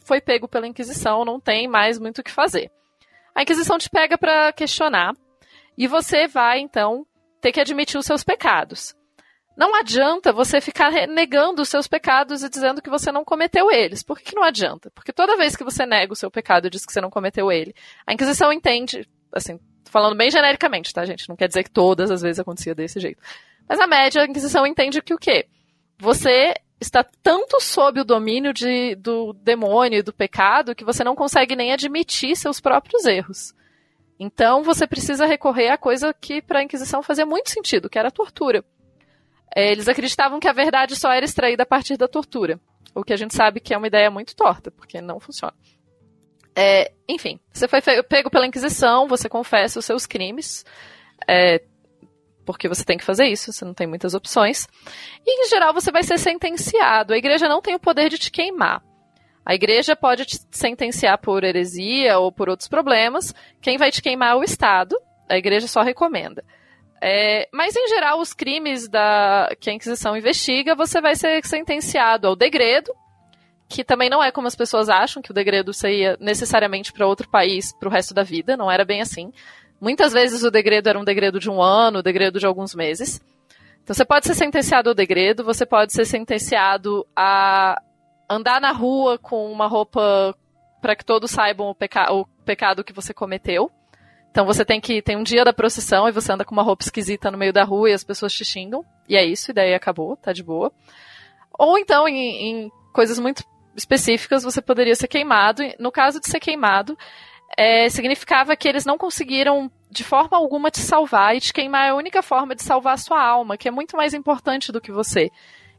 foi 0.05 0.21
pego 0.21 0.47
pela 0.47 0.67
Inquisição, 0.67 1.25
não 1.25 1.37
tem 1.37 1.67
mais 1.67 1.99
muito 1.99 2.19
o 2.19 2.23
que 2.23 2.31
fazer. 2.31 2.71
A 3.35 3.41
Inquisição 3.41 3.77
te 3.77 3.89
pega 3.89 4.17
para 4.17 4.53
questionar, 4.53 5.13
e 5.77 5.85
você 5.85 6.29
vai, 6.29 6.59
então, 6.59 7.05
ter 7.41 7.51
que 7.51 7.59
admitir 7.59 7.97
os 7.97 8.05
seus 8.05 8.23
pecados. 8.23 8.95
Não 9.57 9.73
adianta 9.73 10.31
você 10.31 10.61
ficar 10.61 10.91
negando 11.07 11.63
os 11.63 11.69
seus 11.69 11.87
pecados 11.87 12.43
e 12.43 12.49
dizendo 12.49 12.79
que 12.79 12.91
você 12.91 13.11
não 13.11 13.25
cometeu 13.25 13.71
eles. 13.71 14.03
Por 14.03 14.19
que 14.19 14.35
não 14.35 14.43
adianta? 14.43 14.91
Porque 14.91 15.11
toda 15.11 15.35
vez 15.35 15.55
que 15.55 15.63
você 15.63 15.83
nega 15.83 16.13
o 16.13 16.15
seu 16.15 16.29
pecado 16.29 16.67
e 16.67 16.69
diz 16.69 16.85
que 16.85 16.93
você 16.93 17.01
não 17.01 17.09
cometeu 17.09 17.51
ele, 17.51 17.73
a 18.05 18.13
Inquisição 18.13 18.53
entende, 18.53 19.09
assim, 19.33 19.59
falando 19.85 20.15
bem 20.15 20.29
genericamente, 20.29 20.93
tá, 20.93 21.03
gente? 21.05 21.27
Não 21.27 21.35
quer 21.35 21.47
dizer 21.47 21.63
que 21.63 21.71
todas 21.71 22.11
as 22.11 22.21
vezes 22.21 22.39
acontecia 22.39 22.75
desse 22.75 22.99
jeito. 22.99 23.19
Mas 23.67 23.79
a 23.79 23.87
média, 23.87 24.21
a 24.21 24.25
Inquisição 24.25 24.67
entende 24.67 25.01
que 25.01 25.15
o 25.15 25.17
quê? 25.17 25.47
Você 25.97 26.53
está 26.79 27.03
tanto 27.23 27.59
sob 27.59 28.01
o 28.01 28.05
domínio 28.05 28.53
de, 28.53 28.93
do 28.93 29.33
demônio 29.33 29.97
e 29.97 30.03
do 30.03 30.13
pecado 30.13 30.75
que 30.75 30.85
você 30.85 31.03
não 31.03 31.15
consegue 31.15 31.55
nem 31.55 31.73
admitir 31.73 32.35
seus 32.35 32.61
próprios 32.61 33.05
erros. 33.05 33.55
Então 34.19 34.61
você 34.61 34.85
precisa 34.85 35.25
recorrer 35.25 35.69
à 35.69 35.79
coisa 35.79 36.13
que 36.13 36.43
para 36.43 36.59
a 36.59 36.63
Inquisição 36.63 37.01
fazia 37.01 37.25
muito 37.25 37.49
sentido, 37.49 37.89
que 37.89 37.97
era 37.97 38.09
a 38.09 38.11
tortura. 38.11 38.63
É, 39.55 39.71
eles 39.71 39.87
acreditavam 39.87 40.39
que 40.39 40.47
a 40.47 40.53
verdade 40.53 40.95
só 40.95 41.11
era 41.11 41.25
extraída 41.25 41.63
a 41.63 41.65
partir 41.65 41.97
da 41.97 42.07
tortura. 42.07 42.59
O 42.93 43.03
que 43.03 43.13
a 43.13 43.17
gente 43.17 43.35
sabe 43.35 43.59
que 43.59 43.73
é 43.73 43.77
uma 43.77 43.87
ideia 43.87 44.09
muito 44.09 44.35
torta, 44.35 44.71
porque 44.71 45.01
não 45.01 45.19
funciona. 45.19 45.53
É, 46.55 46.91
enfim, 47.07 47.39
você 47.53 47.67
foi 47.67 47.81
pego 48.03 48.31
pela 48.31 48.47
Inquisição, 48.47 49.07
você 49.07 49.29
confessa 49.29 49.77
os 49.77 49.85
seus 49.85 50.07
crimes, 50.07 50.65
é, 51.27 51.61
porque 52.43 52.67
você 52.67 52.83
tem 52.83 52.97
que 52.97 53.03
fazer 53.03 53.27
isso, 53.27 53.51
você 53.51 53.63
não 53.63 53.73
tem 53.73 53.85
muitas 53.85 54.13
opções. 54.15 54.67
E, 55.25 55.45
em 55.45 55.49
geral, 55.49 55.73
você 55.73 55.91
vai 55.91 56.01
ser 56.01 56.17
sentenciado. 56.17 57.13
A 57.13 57.17
igreja 57.17 57.47
não 57.47 57.61
tem 57.61 57.75
o 57.75 57.79
poder 57.79 58.09
de 58.09 58.17
te 58.17 58.31
queimar. 58.31 58.81
A 59.45 59.53
igreja 59.53 59.95
pode 59.95 60.25
te 60.25 60.39
sentenciar 60.51 61.17
por 61.19 61.43
heresia 61.43 62.17
ou 62.17 62.31
por 62.31 62.49
outros 62.49 62.67
problemas. 62.67 63.35
Quem 63.61 63.77
vai 63.77 63.91
te 63.91 64.01
queimar 64.01 64.31
é 64.31 64.35
o 64.35 64.43
Estado. 64.43 64.95
A 65.29 65.37
igreja 65.37 65.67
só 65.67 65.81
recomenda. 65.83 66.43
É, 67.01 67.47
mas, 67.53 67.75
em 67.75 67.87
geral, 67.87 68.19
os 68.19 68.33
crimes 68.33 68.87
da, 68.87 69.49
que 69.59 69.69
a 69.69 69.73
Inquisição 69.73 70.17
investiga, 70.17 70.75
você 70.75 70.99
vai 70.99 71.15
ser 71.15 71.45
sentenciado 71.45 72.27
ao 72.27 72.35
degredo, 72.35 72.91
que 73.69 73.83
também 73.83 74.09
não 74.09 74.23
é 74.23 74.31
como 74.31 74.47
as 74.47 74.55
pessoas 74.55 74.89
acham, 74.89 75.21
que 75.21 75.31
o 75.31 75.33
degredo 75.33 75.73
seria 75.73 76.17
necessariamente 76.19 76.91
para 76.91 77.05
outro 77.05 77.29
país 77.29 77.73
para 77.73 77.89
o 77.89 77.91
resto 77.91 78.13
da 78.13 78.23
vida, 78.23 78.57
não 78.57 78.71
era 78.71 78.85
bem 78.85 79.01
assim. 79.01 79.31
Muitas 79.79 80.13
vezes 80.13 80.43
o 80.43 80.49
degredo 80.49 80.89
era 80.89 80.99
um 80.99 81.03
degredo 81.03 81.39
de 81.39 81.49
um 81.49 81.61
ano, 81.61 82.01
degredo 82.01 82.39
de 82.39 82.45
alguns 82.45 82.73
meses. 82.73 83.21
Então 83.83 83.93
você 83.93 84.03
pode 84.03 84.25
ser 84.25 84.33
sentenciado 84.33 84.89
ao 84.89 84.95
degredo, 84.95 85.43
você 85.43 85.65
pode 85.65 85.93
ser 85.93 86.05
sentenciado 86.05 87.05
a 87.15 87.79
andar 88.29 88.59
na 88.59 88.71
rua 88.71 89.17
com 89.17 89.51
uma 89.51 89.67
roupa 89.67 90.35
para 90.81 90.95
que 90.95 91.05
todos 91.05 91.31
saibam 91.31 91.69
o, 91.69 91.75
peca 91.75 92.11
o 92.11 92.25
pecado 92.43 92.83
que 92.83 92.93
você 92.93 93.13
cometeu. 93.13 93.71
Então 94.37 94.45
você 94.45 94.63
tem 94.63 94.79
que. 94.79 95.01
Tem 95.01 95.17
um 95.17 95.23
dia 95.23 95.43
da 95.43 95.51
procissão 95.51 96.07
e 96.07 96.11
você 96.11 96.31
anda 96.31 96.45
com 96.45 96.53
uma 96.53 96.61
roupa 96.61 96.83
esquisita 96.83 97.31
no 97.31 97.39
meio 97.39 97.51
da 97.51 97.63
rua 97.63 97.89
e 97.89 97.93
as 97.93 98.03
pessoas 98.03 98.31
te 98.31 98.45
xingam. 98.45 98.85
E 99.09 99.15
é 99.15 99.25
isso, 99.25 99.49
e 99.49 99.53
daí 99.53 99.73
acabou, 99.73 100.15
tá 100.15 100.31
de 100.31 100.43
boa. 100.43 100.71
Ou 101.57 101.75
então, 101.79 102.07
em, 102.07 102.67
em 102.67 102.71
coisas 102.93 103.17
muito 103.17 103.43
específicas, 103.75 104.43
você 104.43 104.61
poderia 104.61 104.95
ser 104.95 105.07
queimado. 105.07 105.63
No 105.79 105.91
caso 105.91 106.19
de 106.19 106.29
ser 106.29 106.39
queimado, 106.39 106.95
é, 107.57 107.89
significava 107.89 108.55
que 108.55 108.67
eles 108.67 108.85
não 108.85 108.95
conseguiram 108.95 109.71
de 109.89 110.03
forma 110.03 110.37
alguma 110.37 110.69
te 110.69 110.81
salvar 110.81 111.35
e 111.35 111.41
te 111.41 111.51
queimar 111.51 111.87
é 111.87 111.89
a 111.89 111.95
única 111.95 112.21
forma 112.21 112.53
de 112.53 112.61
salvar 112.61 112.93
a 112.93 112.97
sua 112.97 113.19
alma, 113.19 113.57
que 113.57 113.67
é 113.67 113.71
muito 113.71 113.97
mais 113.97 114.13
importante 114.13 114.71
do 114.71 114.79
que 114.79 114.91
você. 114.91 115.31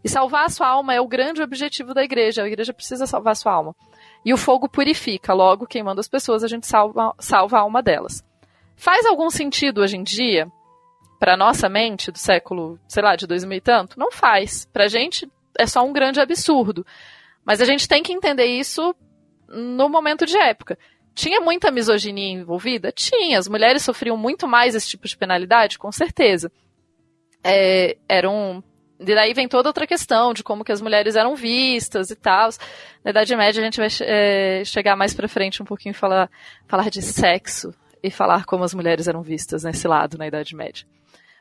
E 0.03 0.09
salvar 0.09 0.47
a 0.47 0.49
sua 0.49 0.66
alma 0.66 0.92
é 0.92 1.01
o 1.01 1.07
grande 1.07 1.40
objetivo 1.40 1.94
da 1.94 2.03
igreja. 2.03 2.42
A 2.42 2.49
igreja 2.49 2.75
precisa 2.75 3.07
salvar 3.07 3.35
a 3.35 3.37
sua 3.37 3.53
alma. 3.53 3.77
E 4.25 4.35
o 4.35 4.37
fogo 4.37 4.68
purifica, 4.68 5.33
logo, 5.33 5.64
queimando 5.64 6.01
as 6.01 6.09
pessoas, 6.09 6.42
a 6.42 6.49
gente 6.49 6.66
salva, 6.66 7.14
salva 7.21 7.59
a 7.59 7.61
alma 7.61 7.81
delas. 7.81 8.27
Faz 8.78 9.04
algum 9.04 9.28
sentido 9.28 9.80
hoje 9.80 9.96
em 9.96 10.04
dia 10.04 10.46
para 11.18 11.36
nossa 11.36 11.68
mente 11.68 12.12
do 12.12 12.18
século, 12.18 12.78
sei 12.86 13.02
lá, 13.02 13.16
de 13.16 13.26
2000 13.26 13.58
e 13.58 13.60
tanto? 13.60 13.98
Não 13.98 14.12
faz. 14.12 14.66
Pra 14.72 14.86
gente 14.86 15.28
é 15.58 15.66
só 15.66 15.84
um 15.84 15.92
grande 15.92 16.20
absurdo. 16.20 16.86
Mas 17.44 17.60
a 17.60 17.64
gente 17.64 17.88
tem 17.88 18.04
que 18.04 18.12
entender 18.12 18.46
isso 18.46 18.94
no 19.48 19.88
momento 19.88 20.24
de 20.24 20.38
época. 20.38 20.78
Tinha 21.12 21.40
muita 21.40 21.72
misoginia 21.72 22.30
envolvida? 22.30 22.92
Tinha. 22.92 23.40
As 23.40 23.48
mulheres 23.48 23.82
sofriam 23.82 24.16
muito 24.16 24.46
mais 24.46 24.76
esse 24.76 24.88
tipo 24.88 25.08
de 25.08 25.16
penalidade? 25.16 25.76
Com 25.76 25.90
certeza. 25.90 26.52
É, 27.42 27.96
eram. 28.08 28.62
E 29.00 29.12
daí 29.12 29.34
vem 29.34 29.48
toda 29.48 29.68
outra 29.68 29.88
questão 29.88 30.32
de 30.32 30.44
como 30.44 30.64
que 30.64 30.70
as 30.70 30.80
mulheres 30.80 31.16
eram 31.16 31.34
vistas 31.34 32.10
e 32.10 32.14
tal. 32.14 32.50
Na 33.04 33.10
Idade 33.10 33.34
Média 33.34 33.60
a 33.60 33.64
gente 33.64 33.78
vai 33.78 33.88
é, 34.02 34.62
chegar 34.64 34.94
mais 34.94 35.14
pra 35.14 35.26
frente 35.26 35.60
um 35.60 35.66
pouquinho 35.66 35.90
e 35.90 35.94
falar, 35.94 36.30
falar 36.68 36.88
de 36.90 37.02
sexo 37.02 37.74
e 38.02 38.11
falar 38.11 38.44
como 38.44 38.64
as 38.64 38.74
mulheres 38.74 39.08
eram 39.08 39.22
vistas 39.22 39.64
nesse 39.64 39.87
lado 39.87 40.18
na 40.18 40.26
Idade 40.26 40.54
Média. 40.54 40.87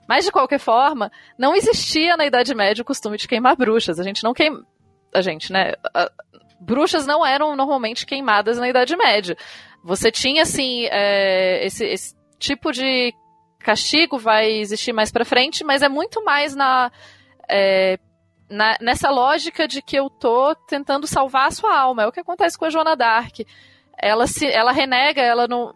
Mas, 0.07 0.25
de 0.25 0.31
qualquer 0.31 0.59
forma, 0.59 1.11
não 1.37 1.55
existia 1.55 2.15
na 2.15 2.25
Idade 2.25 2.55
Média 2.55 2.81
o 2.81 2.85
costume 2.85 3.17
de 3.17 3.27
queimar 3.27 3.57
bruxas. 3.57 3.99
A 3.99 4.03
gente 4.03 4.23
não 4.23 4.33
queima. 4.33 4.65
A 5.13 5.21
gente, 5.21 5.51
né? 5.51 5.73
A... 5.93 6.09
Bruxas 6.59 7.05
não 7.05 7.25
eram 7.25 7.55
normalmente 7.55 8.05
queimadas 8.05 8.57
na 8.57 8.69
Idade 8.69 8.95
Média. 8.95 9.37
Você 9.83 10.09
tinha, 10.11 10.43
assim, 10.43 10.85
é... 10.89 11.65
esse, 11.65 11.85
esse 11.85 12.15
tipo 12.39 12.71
de 12.71 13.13
castigo 13.59 14.17
vai 14.17 14.49
existir 14.49 14.93
mais 14.93 15.11
pra 15.11 15.25
frente, 15.25 15.63
mas 15.63 15.81
é 15.81 15.89
muito 15.89 16.23
mais 16.23 16.55
na, 16.55 16.89
é, 17.49 17.99
na, 18.49 18.77
nessa 18.79 19.09
lógica 19.09 19.67
de 19.67 19.81
que 19.81 19.97
eu 19.97 20.09
tô 20.09 20.55
tentando 20.67 21.05
salvar 21.05 21.47
a 21.47 21.51
sua 21.51 21.77
alma. 21.77 22.03
É 22.03 22.07
o 22.07 22.11
que 22.11 22.21
acontece 22.21 22.57
com 22.57 22.63
a 22.63 22.69
Joana 22.69 22.95
Dark. 22.95 23.39
Ela 23.97 24.25
se, 24.25 24.47
ela 24.47 24.71
renega, 24.71 25.21
ela 25.21 25.47
não, 25.47 25.75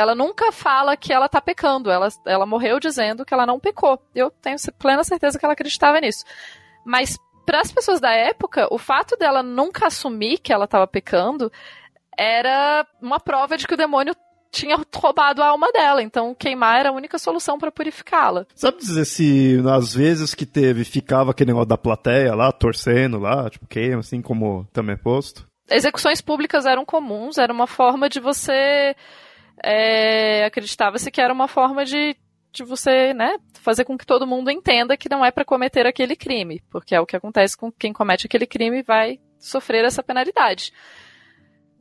ela 0.00 0.14
nunca 0.14 0.50
fala 0.50 0.96
que 0.96 1.12
ela 1.12 1.28
tá 1.28 1.42
pecando. 1.42 1.90
Ela, 1.90 2.08
ela 2.26 2.46
morreu 2.46 2.80
dizendo 2.80 3.24
que 3.24 3.34
ela 3.34 3.44
não 3.44 3.60
pecou. 3.60 4.00
Eu 4.14 4.30
tenho 4.30 4.56
plena 4.78 5.04
certeza 5.04 5.38
que 5.38 5.44
ela 5.44 5.52
acreditava 5.52 6.00
nisso. 6.00 6.24
Mas 6.86 7.18
para 7.44 7.60
as 7.60 7.70
pessoas 7.70 8.00
da 8.00 8.10
época, 8.10 8.66
o 8.70 8.78
fato 8.78 9.14
dela 9.18 9.42
nunca 9.42 9.88
assumir 9.88 10.38
que 10.38 10.54
ela 10.54 10.64
estava 10.64 10.86
pecando 10.86 11.52
era 12.16 12.86
uma 13.00 13.20
prova 13.20 13.58
de 13.58 13.66
que 13.66 13.74
o 13.74 13.76
demônio 13.76 14.14
tinha 14.50 14.78
roubado 14.96 15.42
a 15.42 15.48
alma 15.48 15.70
dela, 15.70 16.02
então 16.02 16.34
queimar 16.34 16.80
era 16.80 16.88
a 16.88 16.92
única 16.92 17.18
solução 17.18 17.56
para 17.56 17.70
purificá-la. 17.70 18.46
Sabe 18.54 18.78
dizer 18.78 19.04
se 19.04 19.62
às 19.72 19.94
vezes 19.94 20.34
que 20.34 20.44
teve 20.44 20.82
ficava 20.82 21.30
aquele 21.30 21.50
negócio 21.50 21.68
da 21.68 21.78
plateia 21.78 22.34
lá, 22.34 22.50
torcendo 22.50 23.18
lá, 23.18 23.48
tipo, 23.48 23.66
queima, 23.66 24.00
assim 24.00 24.20
como 24.20 24.66
também 24.72 24.94
é 24.94 24.98
posto? 24.98 25.46
Execuções 25.70 26.20
públicas 26.20 26.66
eram 26.66 26.84
comuns, 26.84 27.38
era 27.38 27.52
uma 27.52 27.66
forma 27.66 28.08
de 28.08 28.18
você. 28.18 28.96
É, 29.62 30.44
Acreditava-se 30.44 31.10
que 31.10 31.20
era 31.20 31.32
uma 31.32 31.48
forma 31.48 31.84
de, 31.84 32.16
de 32.52 32.64
você, 32.64 33.12
né, 33.14 33.36
fazer 33.60 33.84
com 33.84 33.96
que 33.96 34.06
todo 34.06 34.26
mundo 34.26 34.50
entenda 34.50 34.96
que 34.96 35.08
não 35.08 35.24
é 35.24 35.30
para 35.30 35.44
cometer 35.44 35.86
aquele 35.86 36.16
crime, 36.16 36.62
porque 36.70 36.94
é 36.94 37.00
o 37.00 37.06
que 37.06 37.16
acontece 37.16 37.56
com 37.56 37.70
quem 37.70 37.92
comete 37.92 38.26
aquele 38.26 38.46
crime 38.46 38.82
vai 38.82 39.18
sofrer 39.38 39.84
essa 39.84 40.02
penalidade. 40.02 40.72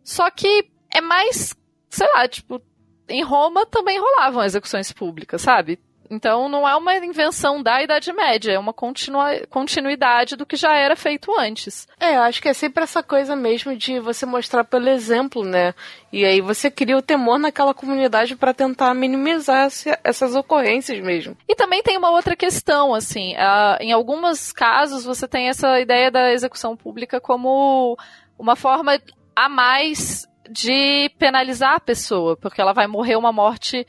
Só 0.04 0.30
que 0.32 0.70
é 0.94 1.02
mais 1.02 1.56
sei 1.90 2.08
lá, 2.14 2.28
tipo, 2.28 2.62
em 3.08 3.24
Roma 3.24 3.66
também 3.66 4.00
rolavam 4.00 4.44
execuções 4.44 4.92
públicas, 4.92 5.42
sabe? 5.42 5.80
Então 6.10 6.50
não 6.50 6.68
é 6.68 6.76
uma 6.76 6.96
invenção 6.96 7.62
da 7.62 7.84
Idade 7.84 8.12
Média, 8.12 8.54
é 8.54 8.60
uma 8.60 8.74
continua, 8.74 9.40
continuidade 9.50 10.36
do 10.36 10.46
que 10.46 10.56
já 10.56 10.76
era 10.76 10.96
feito 10.96 11.32
antes. 11.40 11.88
É, 12.00 12.16
eu 12.16 12.22
acho 12.22 12.42
que 12.42 12.50
é 12.50 12.54
sempre 12.54 12.84
essa 12.84 13.04
coisa 13.04 13.36
mesmo 13.36 13.76
de 13.76 14.00
você 14.00 14.26
mostrar 14.26 14.64
pelo 14.64 14.90
exemplo, 14.90 15.44
né? 15.44 15.74
E 16.12 16.26
aí 16.26 16.42
você 16.42 16.72
cria 16.72 16.98
o 16.98 17.02
temor 17.02 17.38
naquela 17.38 17.74
comunidade 17.74 18.36
para 18.36 18.54
tentar 18.54 18.94
minimizar 18.96 19.70
essas 20.04 20.36
ocorrências 20.36 21.00
mesmo. 21.00 21.38
E 21.48 21.56
também 21.56 21.84
tem 21.84 21.98
uma 21.98 22.10
outra 22.10 22.36
questão, 22.36 22.96
assim, 22.96 23.36
uh, 23.36 23.78
em 23.80 23.92
alguns 23.92 24.52
casos 24.52 25.06
você 25.06 25.28
tem 25.28 25.50
essa 25.50 25.80
ideia 25.80 26.10
da 26.10 26.34
execução 26.34 26.76
pública 26.76 27.22
como 27.22 27.98
uma 28.38 28.56
forma 28.56 29.00
a 29.36 29.48
mais 29.48 30.28
de 30.50 31.12
penalizar 31.20 31.76
a 31.76 31.80
pessoa, 31.80 32.36
porque 32.36 32.60
ela 32.60 32.74
vai 32.74 32.88
morrer 32.88 33.16
uma 33.16 33.32
morte 33.32 33.86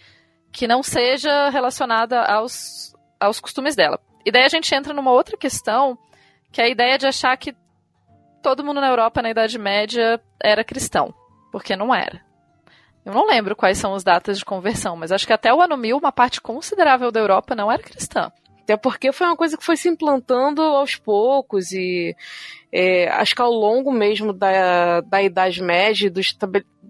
que 0.52 0.66
não 0.66 0.82
seja 0.82 1.48
relacionada 1.50 2.22
aos, 2.22 2.94
aos 3.18 3.40
costumes 3.40 3.76
dela. 3.76 4.00
E 4.24 4.30
daí 4.30 4.44
a 4.44 4.48
gente 4.48 4.74
entra 4.74 4.92
numa 4.92 5.12
outra 5.12 5.36
questão, 5.36 5.98
que 6.52 6.60
é 6.60 6.64
a 6.64 6.68
ideia 6.68 6.98
de 6.98 7.06
achar 7.06 7.36
que 7.36 7.54
todo 8.42 8.64
mundo 8.64 8.80
na 8.80 8.88
Europa 8.88 9.22
na 9.22 9.30
Idade 9.30 9.58
Média 9.58 10.20
era 10.42 10.64
cristão, 10.64 11.14
porque 11.52 11.76
não 11.76 11.94
era. 11.94 12.20
Eu 13.04 13.14
não 13.14 13.26
lembro 13.26 13.56
quais 13.56 13.78
são 13.78 13.94
as 13.94 14.04
datas 14.04 14.38
de 14.38 14.44
conversão, 14.44 14.96
mas 14.96 15.10
acho 15.10 15.26
que 15.26 15.32
até 15.32 15.52
o 15.52 15.60
ano 15.60 15.76
1000 15.76 15.96
uma 15.96 16.12
parte 16.12 16.40
considerável 16.40 17.10
da 17.10 17.20
Europa 17.20 17.54
não 17.54 17.72
era 17.72 17.82
cristã. 17.82 18.30
Até 18.62 18.76
porque 18.76 19.10
foi 19.10 19.26
uma 19.26 19.36
coisa 19.36 19.56
que 19.56 19.64
foi 19.64 19.76
se 19.76 19.88
implantando 19.88 20.62
aos 20.62 20.96
poucos 20.96 21.72
e 21.72 22.14
é, 22.72 23.08
acho 23.08 23.34
que 23.34 23.42
ao 23.42 23.50
longo 23.50 23.90
mesmo 23.90 24.32
da, 24.32 25.00
da 25.00 25.22
Idade 25.22 25.62
Média, 25.62 26.10
do, 26.10 26.20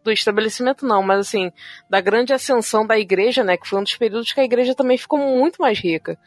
do 0.02 0.10
estabelecimento 0.10 0.86
não, 0.86 1.02
mas 1.02 1.20
assim, 1.20 1.52
da 1.88 2.00
grande 2.00 2.32
ascensão 2.32 2.86
da 2.86 2.98
igreja, 2.98 3.44
né, 3.44 3.56
que 3.56 3.68
foi 3.68 3.78
um 3.78 3.82
dos 3.82 3.96
períodos 3.96 4.32
que 4.32 4.40
a 4.40 4.44
igreja 4.44 4.74
também 4.74 4.96
ficou 4.96 5.18
muito 5.18 5.60
mais 5.60 5.78
rica. 5.78 6.18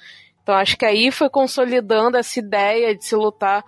Então 0.41 0.55
acho 0.55 0.77
que 0.77 0.85
aí 0.85 1.11
foi 1.11 1.29
consolidando 1.29 2.17
essa 2.17 2.39
ideia 2.39 2.95
de 2.95 3.05
se 3.05 3.15
lutar 3.15 3.63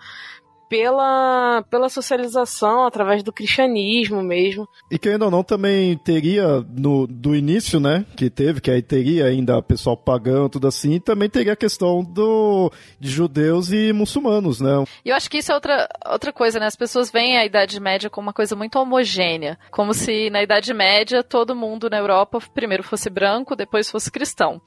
pela, 0.69 1.63
pela 1.69 1.89
socialização 1.89 2.85
através 2.85 3.23
do 3.23 3.33
cristianismo 3.33 4.21
mesmo. 4.21 4.67
E 4.89 4.97
que 4.97 5.09
ainda 5.09 5.29
não 5.29 5.43
também 5.43 5.97
teria 5.97 6.65
no 6.75 7.07
do 7.07 7.35
início, 7.35 7.79
né, 7.79 8.05
que 8.15 8.29
teve, 8.29 8.61
que 8.61 8.71
aí 8.71 8.81
teria 8.81 9.25
ainda 9.25 9.61
pessoal 9.61 9.97
pagão, 9.97 10.49
tudo 10.49 10.67
assim, 10.67 10.99
também 10.99 11.29
teria 11.29 11.53
a 11.53 11.57
questão 11.57 12.03
do 12.03 12.71
de 12.99 13.09
judeus 13.09 13.71
e 13.71 13.91
muçulmanos, 13.93 14.61
né? 14.61 14.83
E 15.03 15.09
eu 15.09 15.15
acho 15.15 15.29
que 15.29 15.37
isso 15.37 15.51
é 15.51 15.55
outra, 15.55 15.87
outra 16.05 16.31
coisa, 16.31 16.59
né? 16.59 16.65
As 16.65 16.75
pessoas 16.75 17.11
veem 17.11 17.37
a 17.37 17.45
Idade 17.45 17.79
Média 17.79 18.09
como 18.09 18.27
uma 18.27 18.33
coisa 18.33 18.55
muito 18.55 18.79
homogênea, 18.79 19.57
como 19.71 19.93
se 19.93 20.29
na 20.29 20.41
Idade 20.41 20.73
Média 20.73 21.23
todo 21.23 21.55
mundo 21.55 21.89
na 21.89 21.97
Europa 21.97 22.39
primeiro 22.53 22.83
fosse 22.83 23.09
branco, 23.09 23.55
depois 23.55 23.89
fosse 23.89 24.11
cristão. 24.11 24.61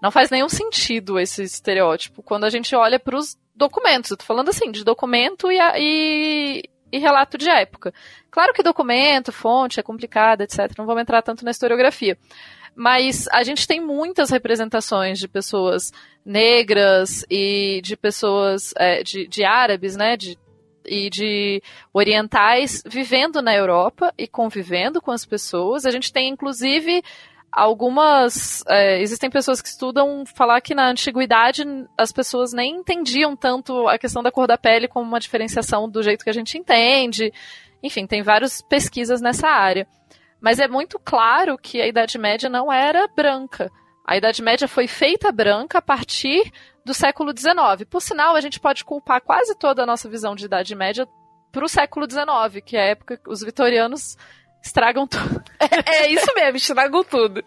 Não 0.00 0.10
faz 0.10 0.30
nenhum 0.30 0.48
sentido 0.48 1.18
esse 1.18 1.42
estereótipo 1.42 2.22
quando 2.22 2.44
a 2.44 2.50
gente 2.50 2.74
olha 2.74 2.98
para 2.98 3.16
os 3.16 3.36
documentos. 3.54 4.10
Eu 4.10 4.16
tô 4.16 4.24
falando 4.24 4.48
assim, 4.48 4.70
de 4.70 4.84
documento 4.84 5.50
e, 5.50 5.58
e, 5.76 6.62
e, 6.92 6.98
relato 6.98 7.36
de 7.36 7.50
época. 7.50 7.92
Claro 8.30 8.52
que 8.52 8.62
documento, 8.62 9.32
fonte 9.32 9.80
é 9.80 9.82
complicado, 9.82 10.42
etc. 10.42 10.72
Não 10.78 10.86
vamos 10.86 11.02
entrar 11.02 11.22
tanto 11.22 11.44
na 11.44 11.50
historiografia. 11.50 12.16
Mas 12.74 13.26
a 13.32 13.42
gente 13.42 13.66
tem 13.66 13.80
muitas 13.80 14.30
representações 14.30 15.18
de 15.18 15.26
pessoas 15.26 15.92
negras 16.24 17.24
e 17.28 17.80
de 17.82 17.96
pessoas 17.96 18.72
é, 18.76 19.02
de, 19.02 19.26
de 19.26 19.44
árabes, 19.44 19.96
né? 19.96 20.16
De, 20.16 20.38
e 20.86 21.10
de 21.10 21.62
orientais 21.92 22.82
vivendo 22.86 23.42
na 23.42 23.54
Europa 23.54 24.14
e 24.16 24.26
convivendo 24.26 25.02
com 25.02 25.10
as 25.10 25.26
pessoas. 25.26 25.84
A 25.84 25.90
gente 25.90 26.12
tem, 26.12 26.28
inclusive, 26.28 27.02
algumas. 27.52 28.64
É, 28.68 29.00
existem 29.00 29.30
pessoas 29.30 29.60
que 29.60 29.68
estudam 29.68 30.24
falar 30.26 30.60
que 30.60 30.74
na 30.74 30.88
antiguidade 30.88 31.64
as 31.96 32.12
pessoas 32.12 32.52
nem 32.52 32.76
entendiam 32.76 33.36
tanto 33.36 33.88
a 33.88 33.98
questão 33.98 34.22
da 34.22 34.30
cor 34.30 34.46
da 34.46 34.58
pele 34.58 34.88
como 34.88 35.06
uma 35.06 35.20
diferenciação 35.20 35.88
do 35.88 36.02
jeito 36.02 36.24
que 36.24 36.30
a 36.30 36.34
gente 36.34 36.58
entende. 36.58 37.32
Enfim, 37.82 38.06
tem 38.06 38.22
várias 38.22 38.60
pesquisas 38.62 39.20
nessa 39.20 39.48
área. 39.48 39.86
Mas 40.40 40.58
é 40.58 40.68
muito 40.68 40.98
claro 40.98 41.58
que 41.58 41.80
a 41.80 41.86
Idade 41.86 42.16
Média 42.18 42.48
não 42.48 42.72
era 42.72 43.08
branca. 43.08 43.70
A 44.06 44.16
Idade 44.16 44.42
Média 44.42 44.68
foi 44.68 44.86
feita 44.86 45.32
branca 45.32 45.78
a 45.78 45.82
partir 45.82 46.52
do 46.84 46.94
século 46.94 47.36
XIX. 47.36 47.84
Por 47.90 48.00
sinal, 48.00 48.34
a 48.34 48.40
gente 48.40 48.58
pode 48.58 48.84
culpar 48.84 49.20
quase 49.20 49.54
toda 49.58 49.82
a 49.82 49.86
nossa 49.86 50.08
visão 50.08 50.34
de 50.34 50.46
Idade 50.46 50.74
Média 50.74 51.06
para 51.52 51.64
o 51.64 51.68
século 51.68 52.06
XIX, 52.08 52.64
que 52.64 52.76
é 52.76 52.80
a 52.80 52.86
época 52.86 53.16
que 53.16 53.28
os 53.28 53.42
vitorianos 53.42 54.16
Estragam 54.62 55.06
tudo. 55.06 55.42
É, 55.60 56.04
é 56.04 56.12
isso 56.12 56.32
mesmo, 56.34 56.56
estragam 56.56 57.02
tudo. 57.02 57.44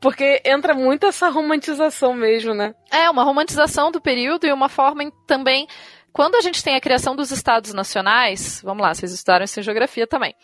Porque 0.00 0.42
entra 0.44 0.74
muito 0.74 1.06
essa 1.06 1.28
romantização 1.28 2.14
mesmo, 2.14 2.54
né? 2.54 2.74
É, 2.90 3.08
uma 3.08 3.22
romantização 3.22 3.92
do 3.92 4.00
período 4.00 4.46
e 4.46 4.52
uma 4.52 4.68
forma 4.68 5.04
em, 5.04 5.12
também. 5.26 5.68
Quando 6.12 6.34
a 6.34 6.40
gente 6.40 6.64
tem 6.64 6.74
a 6.74 6.80
criação 6.80 7.14
dos 7.14 7.30
estados 7.30 7.72
nacionais, 7.72 8.60
vamos 8.64 8.82
lá, 8.82 8.94
vocês 8.94 9.12
estudaram 9.12 9.44
isso 9.44 9.60
em 9.60 9.62
geografia 9.62 10.06
também. 10.06 10.34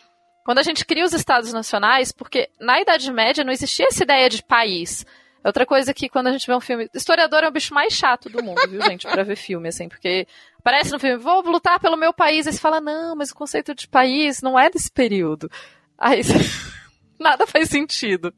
Quando 0.45 0.59
a 0.59 0.63
gente 0.63 0.85
cria 0.85 1.03
os 1.03 1.11
estados 1.11 1.51
nacionais, 1.51 2.11
porque 2.11 2.49
na 2.59 2.79
Idade 2.79 3.11
Média 3.11 3.43
não 3.43 3.51
existia 3.51 3.87
essa 3.87 4.03
ideia 4.03 4.29
de 4.29 4.41
país. 4.41 5.05
É 5.43 5.49
outra 5.49 5.65
coisa 5.65 5.93
que 5.93 6.07
quando 6.07 6.27
a 6.27 6.31
gente 6.31 6.47
vê 6.47 6.53
um 6.53 6.61
filme. 6.61 6.89
Historiador 6.93 7.43
é 7.43 7.47
o 7.47 7.51
bicho 7.51 7.73
mais 7.73 7.93
chato 7.93 8.29
do 8.29 8.43
mundo, 8.43 8.61
viu, 8.69 8.81
gente? 8.81 9.07
Pra 9.07 9.23
ver 9.23 9.35
filme, 9.35 9.67
assim, 9.67 9.89
porque 9.89 10.27
aparece 10.59 10.91
no 10.91 10.99
filme, 10.99 11.17
vou 11.17 11.41
lutar 11.41 11.79
pelo 11.79 11.97
meu 11.97 12.13
país. 12.13 12.47
Aí 12.47 12.53
você 12.53 12.59
fala, 12.59 12.79
não, 12.79 13.15
mas 13.15 13.31
o 13.31 13.35
conceito 13.35 13.75
de 13.75 13.87
país 13.87 14.41
não 14.41 14.57
é 14.57 14.69
desse 14.69 14.91
período. 14.91 15.49
Aí 15.97 16.21
nada 17.19 17.47
faz 17.47 17.69
sentido. 17.69 18.33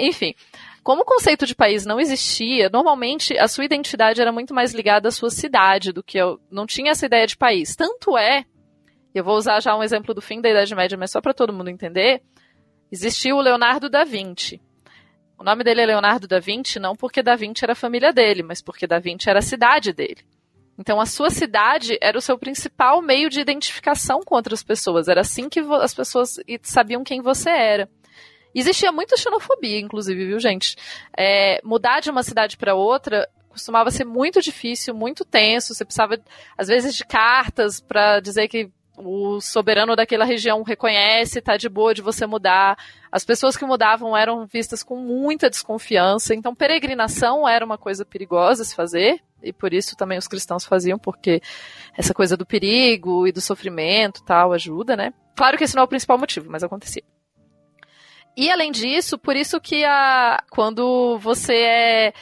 Enfim, 0.00 0.34
como 0.82 1.02
o 1.02 1.06
conceito 1.06 1.46
de 1.46 1.54
país 1.54 1.86
não 1.86 2.00
existia, 2.00 2.68
normalmente 2.68 3.38
a 3.38 3.46
sua 3.46 3.64
identidade 3.64 4.20
era 4.20 4.32
muito 4.32 4.52
mais 4.52 4.72
ligada 4.72 5.08
à 5.08 5.12
sua 5.12 5.30
cidade 5.30 5.92
do 5.92 6.02
que 6.02 6.18
eu 6.18 6.40
não 6.50 6.66
tinha 6.66 6.90
essa 6.90 7.06
ideia 7.06 7.26
de 7.26 7.36
país. 7.36 7.76
Tanto 7.76 8.16
é, 8.18 8.44
eu 9.14 9.22
vou 9.22 9.36
usar 9.36 9.60
já 9.60 9.76
um 9.76 9.82
exemplo 9.82 10.14
do 10.14 10.20
fim 10.20 10.40
da 10.40 10.50
Idade 10.50 10.74
Média, 10.74 10.98
mas 10.98 11.10
só 11.10 11.20
para 11.20 11.34
todo 11.34 11.52
mundo 11.52 11.68
entender, 11.68 12.22
existiu 12.90 13.36
o 13.36 13.40
Leonardo 13.40 13.88
da 13.88 14.04
Vinci. 14.04 14.60
O 15.38 15.44
nome 15.44 15.64
dele 15.64 15.82
é 15.82 15.86
Leonardo 15.86 16.26
da 16.26 16.38
Vinci 16.38 16.78
não 16.78 16.94
porque 16.94 17.22
da 17.22 17.36
Vinci 17.36 17.64
era 17.64 17.72
a 17.72 17.76
família 17.76 18.12
dele, 18.12 18.42
mas 18.42 18.62
porque 18.62 18.86
da 18.86 18.98
Vinci 18.98 19.28
era 19.28 19.38
a 19.38 19.42
cidade 19.42 19.92
dele. 19.92 20.24
Então 20.82 21.00
a 21.00 21.06
sua 21.06 21.30
cidade 21.30 21.96
era 22.00 22.18
o 22.18 22.20
seu 22.20 22.36
principal 22.36 23.00
meio 23.00 23.30
de 23.30 23.40
identificação 23.40 24.20
com 24.20 24.34
outras 24.34 24.64
pessoas. 24.64 25.06
Era 25.06 25.20
assim 25.20 25.48
que 25.48 25.60
as 25.60 25.94
pessoas 25.94 26.40
sabiam 26.60 27.04
quem 27.04 27.22
você 27.22 27.50
era. 27.50 27.88
Existia 28.52 28.90
muita 28.90 29.16
xenofobia, 29.16 29.78
inclusive, 29.78 30.26
viu, 30.26 30.40
gente? 30.40 30.76
É, 31.16 31.60
mudar 31.62 32.00
de 32.00 32.10
uma 32.10 32.24
cidade 32.24 32.56
para 32.56 32.74
outra 32.74 33.28
costumava 33.48 33.90
ser 33.90 34.04
muito 34.04 34.40
difícil, 34.40 34.94
muito 34.94 35.24
tenso. 35.24 35.74
Você 35.74 35.84
precisava, 35.84 36.18
às 36.56 36.68
vezes, 36.68 36.96
de 36.96 37.04
cartas 37.04 37.80
para 37.80 38.18
dizer 38.18 38.48
que 38.48 38.70
o 38.96 39.40
soberano 39.40 39.94
daquela 39.94 40.24
região 40.24 40.62
reconhece, 40.62 41.40
tá 41.40 41.56
de 41.56 41.68
boa 41.68 41.94
de 41.94 42.02
você 42.02 42.26
mudar. 42.26 42.76
As 43.10 43.24
pessoas 43.24 43.56
que 43.56 43.64
mudavam 43.64 44.16
eram 44.16 44.46
vistas 44.46 44.82
com 44.82 44.96
muita 44.96 45.50
desconfiança, 45.50 46.34
então 46.34 46.54
peregrinação 46.54 47.48
era 47.48 47.64
uma 47.64 47.78
coisa 47.78 48.04
perigosa 48.04 48.64
se 48.64 48.74
fazer, 48.74 49.20
e 49.42 49.52
por 49.52 49.72
isso 49.72 49.96
também 49.96 50.18
os 50.18 50.28
cristãos 50.28 50.64
faziam, 50.64 50.98
porque 50.98 51.40
essa 51.96 52.14
coisa 52.14 52.36
do 52.36 52.46
perigo 52.46 53.26
e 53.26 53.32
do 53.32 53.40
sofrimento 53.40 54.22
tal 54.24 54.52
ajuda, 54.52 54.96
né? 54.96 55.12
Claro 55.36 55.56
que 55.56 55.64
esse 55.64 55.74
não 55.74 55.82
é 55.82 55.84
o 55.84 55.88
principal 55.88 56.18
motivo, 56.18 56.50
mas 56.50 56.62
acontecia. 56.62 57.02
E 58.36 58.50
além 58.50 58.72
disso, 58.72 59.18
por 59.18 59.36
isso 59.36 59.60
que 59.60 59.84
a, 59.84 60.42
quando 60.50 61.18
você 61.18 61.54
é 61.54 62.12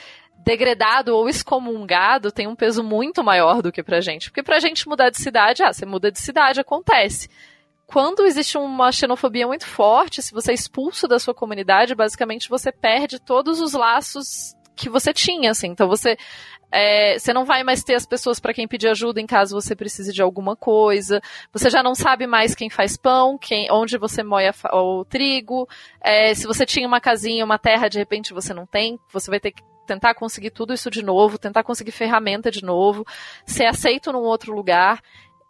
degradado 0.44 1.14
ou 1.14 1.28
excomungado 1.28 2.32
tem 2.32 2.46
um 2.46 2.56
peso 2.56 2.82
muito 2.82 3.22
maior 3.22 3.62
do 3.62 3.70
que 3.70 3.82
pra 3.82 4.00
gente. 4.00 4.30
Porque 4.30 4.42
pra 4.42 4.58
gente 4.58 4.88
mudar 4.88 5.10
de 5.10 5.18
cidade, 5.18 5.62
ah, 5.62 5.72
você 5.72 5.86
muda 5.86 6.10
de 6.10 6.18
cidade, 6.18 6.60
acontece. 6.60 7.28
Quando 7.86 8.24
existe 8.24 8.56
uma 8.56 8.92
xenofobia 8.92 9.46
muito 9.46 9.66
forte, 9.66 10.22
se 10.22 10.32
você 10.32 10.52
é 10.52 10.54
expulso 10.54 11.08
da 11.08 11.18
sua 11.18 11.34
comunidade, 11.34 11.94
basicamente 11.94 12.48
você 12.48 12.72
perde 12.72 13.20
todos 13.20 13.60
os 13.60 13.72
laços 13.72 14.54
que 14.76 14.88
você 14.88 15.12
tinha, 15.12 15.50
assim. 15.50 15.68
Então 15.68 15.88
você 15.88 16.16
é, 16.72 17.18
você 17.18 17.32
não 17.32 17.44
vai 17.44 17.64
mais 17.64 17.82
ter 17.82 17.94
as 17.94 18.06
pessoas 18.06 18.38
para 18.38 18.54
quem 18.54 18.68
pedir 18.68 18.88
ajuda 18.88 19.20
em 19.20 19.26
caso 19.26 19.60
você 19.60 19.74
precise 19.74 20.12
de 20.12 20.22
alguma 20.22 20.54
coisa. 20.54 21.20
Você 21.52 21.68
já 21.68 21.82
não 21.82 21.94
sabe 21.94 22.26
mais 22.26 22.54
quem 22.54 22.70
faz 22.70 22.96
pão, 22.96 23.36
quem, 23.36 23.70
onde 23.70 23.98
você 23.98 24.22
moia 24.22 24.54
o 24.72 25.04
trigo. 25.04 25.68
É, 26.00 26.34
se 26.34 26.46
você 26.46 26.64
tinha 26.64 26.86
uma 26.86 27.00
casinha, 27.00 27.44
uma 27.44 27.58
terra, 27.58 27.88
de 27.88 27.98
repente 27.98 28.32
você 28.32 28.54
não 28.54 28.66
tem, 28.66 28.98
você 29.12 29.30
vai 29.30 29.40
ter 29.40 29.50
que 29.52 29.62
tentar 29.86 30.14
conseguir 30.14 30.50
tudo 30.50 30.72
isso 30.72 30.88
de 30.88 31.02
novo, 31.02 31.36
tentar 31.36 31.64
conseguir 31.64 31.90
ferramenta 31.90 32.50
de 32.50 32.62
novo, 32.62 33.04
ser 33.44 33.66
aceito 33.66 34.12
num 34.12 34.20
outro 34.20 34.54
lugar. 34.54 35.02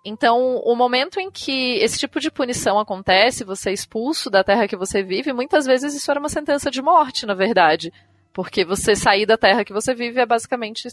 Então, 0.02 0.56
o 0.64 0.74
momento 0.74 1.20
em 1.20 1.30
que 1.30 1.76
esse 1.76 1.98
tipo 1.98 2.18
de 2.18 2.30
punição 2.30 2.78
acontece, 2.78 3.44
você 3.44 3.68
é 3.68 3.72
expulso 3.74 4.30
da 4.30 4.42
terra 4.42 4.66
que 4.66 4.76
você 4.76 5.02
vive, 5.02 5.30
muitas 5.30 5.66
vezes 5.66 5.94
isso 5.94 6.10
era 6.10 6.18
uma 6.18 6.30
sentença 6.30 6.70
de 6.70 6.80
morte, 6.80 7.26
na 7.26 7.34
verdade. 7.34 7.92
Porque 8.32 8.64
você 8.64 8.96
sair 8.96 9.26
da 9.26 9.36
terra 9.36 9.64
que 9.64 9.74
você 9.74 9.94
vive 9.94 10.20
é 10.20 10.24
basicamente 10.24 10.88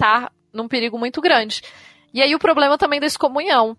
estar 0.00 0.32
num 0.52 0.66
perigo 0.66 0.98
muito 0.98 1.20
grande. 1.20 1.62
E 2.12 2.22
aí 2.22 2.34
o 2.34 2.38
problema 2.38 2.78
também 2.78 2.98
da 2.98 3.06
excomunhão, 3.06 3.76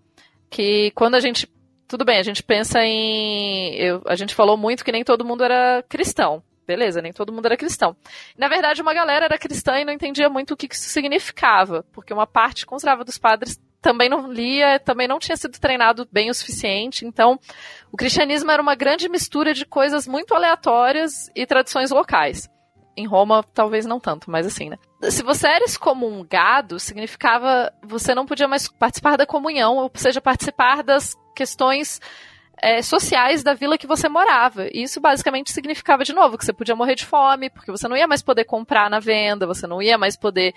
que 0.50 0.92
quando 0.92 1.16
a 1.16 1.20
gente 1.20 1.50
tudo 1.88 2.06
bem, 2.06 2.18
a 2.18 2.24
gente 2.24 2.42
pensa 2.42 2.80
em. 2.86 3.76
Eu, 3.76 4.02
a 4.08 4.16
gente 4.16 4.34
falou 4.34 4.56
muito 4.56 4.86
que 4.86 4.94
nem 4.94 5.04
todo 5.04 5.26
mundo 5.26 5.44
era 5.44 5.84
cristão. 5.90 6.42
Beleza, 6.66 7.02
nem 7.02 7.12
todo 7.12 7.34
mundo 7.34 7.48
era 7.48 7.58
cristão. 7.58 7.98
Na 8.38 8.48
verdade, 8.48 8.82
uma 8.82 8.94
galera 8.94 9.26
era 9.26 9.38
cristã 9.38 9.78
e 9.78 9.84
não 9.84 9.92
entendia 9.92 10.30
muito 10.30 10.54
o 10.54 10.58
que 10.58 10.74
isso 10.74 10.88
significava, 10.88 11.84
porque 11.92 12.14
uma 12.14 12.26
parte 12.26 12.66
considerável 12.66 13.04
dos 13.04 13.18
padres 13.18 13.60
também 13.82 14.08
não 14.08 14.32
lia, 14.32 14.80
também 14.80 15.06
não 15.06 15.20
tinha 15.20 15.36
sido 15.36 15.60
treinado 15.60 16.08
bem 16.10 16.30
o 16.30 16.34
suficiente. 16.34 17.06
Então, 17.06 17.38
o 17.92 17.98
cristianismo 17.98 18.50
era 18.52 18.62
uma 18.62 18.76
grande 18.76 19.10
mistura 19.10 19.54
de 19.54 19.66
coisas 19.66 20.08
muito 20.08 20.34
aleatórias 20.34 21.30
e 21.36 21.46
tradições 21.46 21.92
locais. 21.92 22.50
Em 22.96 23.08
Roma, 23.08 23.44
talvez 23.54 23.86
não 23.86 24.00
tanto, 24.00 24.30
mas 24.30 24.46
assim, 24.46 24.70
né? 24.70 24.78
Se 25.10 25.24
você 25.24 25.48
era 25.48 25.64
excomungado, 25.64 26.80
significava 26.80 27.72
você 27.84 28.14
não 28.14 28.26
podia 28.26 28.48
mais 28.48 28.68
participar 28.68 29.18
da 29.18 29.26
comunhão, 29.26 29.78
ou 29.78 29.92
seja, 29.96 30.20
participar 30.20 30.84
das 30.84 31.16
questões 31.36 32.00
é, 32.62 32.82
sociais 32.82 33.44
da 33.44 33.54
vila 33.54 33.78
que 33.78 33.88
você 33.88 34.08
morava. 34.08 34.68
E 34.68 34.84
isso 34.84 35.02
basicamente 35.02 35.52
significava, 35.52 36.04
de 36.04 36.14
novo, 36.14 36.38
que 36.38 36.46
você 36.46 36.54
podia 36.54 36.76
morrer 36.76 36.96
de 36.96 37.06
fome, 37.06 37.50
porque 37.50 37.72
você 37.72 37.88
não 37.88 37.98
ia 37.98 38.08
mais 38.08 38.22
poder 38.22 38.46
comprar 38.46 38.90
na 38.90 39.00
venda, 39.00 39.48
você 39.48 39.66
não 39.66 39.82
ia 39.82 39.98
mais 39.98 40.16
poder 40.16 40.54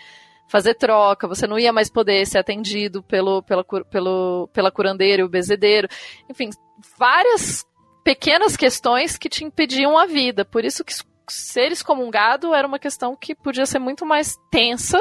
fazer 0.47 0.75
troca, 0.75 1.27
você 1.27 1.47
não 1.47 1.59
ia 1.59 1.73
mais 1.73 1.91
poder 1.91 2.27
ser 2.27 2.39
atendido 2.39 3.03
pelo, 3.03 3.43
pela, 3.43 3.65
pelo, 3.65 4.49
pela 4.53 4.71
curandeira 4.71 5.23
e 5.23 5.25
o 5.25 5.29
bezedeiro. 5.29 5.89
Enfim, 6.29 6.51
várias 6.99 7.67
pequenas 8.05 8.57
questões 8.57 9.17
que 9.17 9.31
te 9.31 9.43
impediam 9.43 9.97
a 9.97 10.05
vida. 10.05 10.45
Por 10.45 10.65
isso 10.65 10.85
que 10.85 10.93
ser 11.29 11.73
excomungado 11.73 12.55
era 12.55 12.67
uma 12.67 12.79
questão 12.79 13.17
que 13.17 13.35
podia 13.35 13.67
ser 13.67 13.79
muito 13.79 14.05
mais 14.05 14.37
tensa 14.51 14.99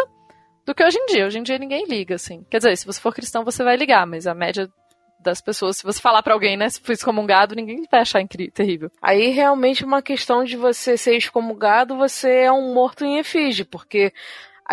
do 0.66 0.74
que 0.74 0.84
hoje 0.84 0.98
em 0.98 1.06
dia. 1.08 1.26
Hoje 1.26 1.40
em 1.40 1.44
dia 1.44 1.58
ninguém 1.58 1.86
liga, 1.86 2.16
assim. 2.16 2.46
Quer 2.50 2.58
dizer, 2.58 2.78
se 2.78 2.86
você 2.86 3.00
for 3.00 3.14
cristão, 3.14 3.44
você 3.44 3.64
vai 3.64 3.76
ligar, 3.76 4.06
mas 4.08 4.28
a 4.28 4.34
média 4.34 4.70
das 5.24 5.42
pessoas. 5.42 5.78
Se 5.78 5.84
você 5.84 6.00
falar 6.00 6.22
para 6.22 6.34
alguém, 6.34 6.58
né, 6.58 6.70
se 6.70 6.82
foi 6.82 6.94
excomungado, 6.94 7.56
ninguém 7.56 7.84
vai 7.90 8.02
achar 8.02 8.22
incrível, 8.22 8.54
terrível. 8.54 8.92
Aí 9.02 9.30
realmente 9.30 9.86
uma 9.86 10.02
questão 10.02 10.44
de 10.44 10.58
você 10.58 10.98
ser 10.98 11.16
excomungado, 11.16 11.98
você 11.98 12.30
é 12.42 12.52
um 12.52 12.74
morto 12.74 13.06
em 13.06 13.18
efígie, 13.18 13.64
porque 13.64 14.14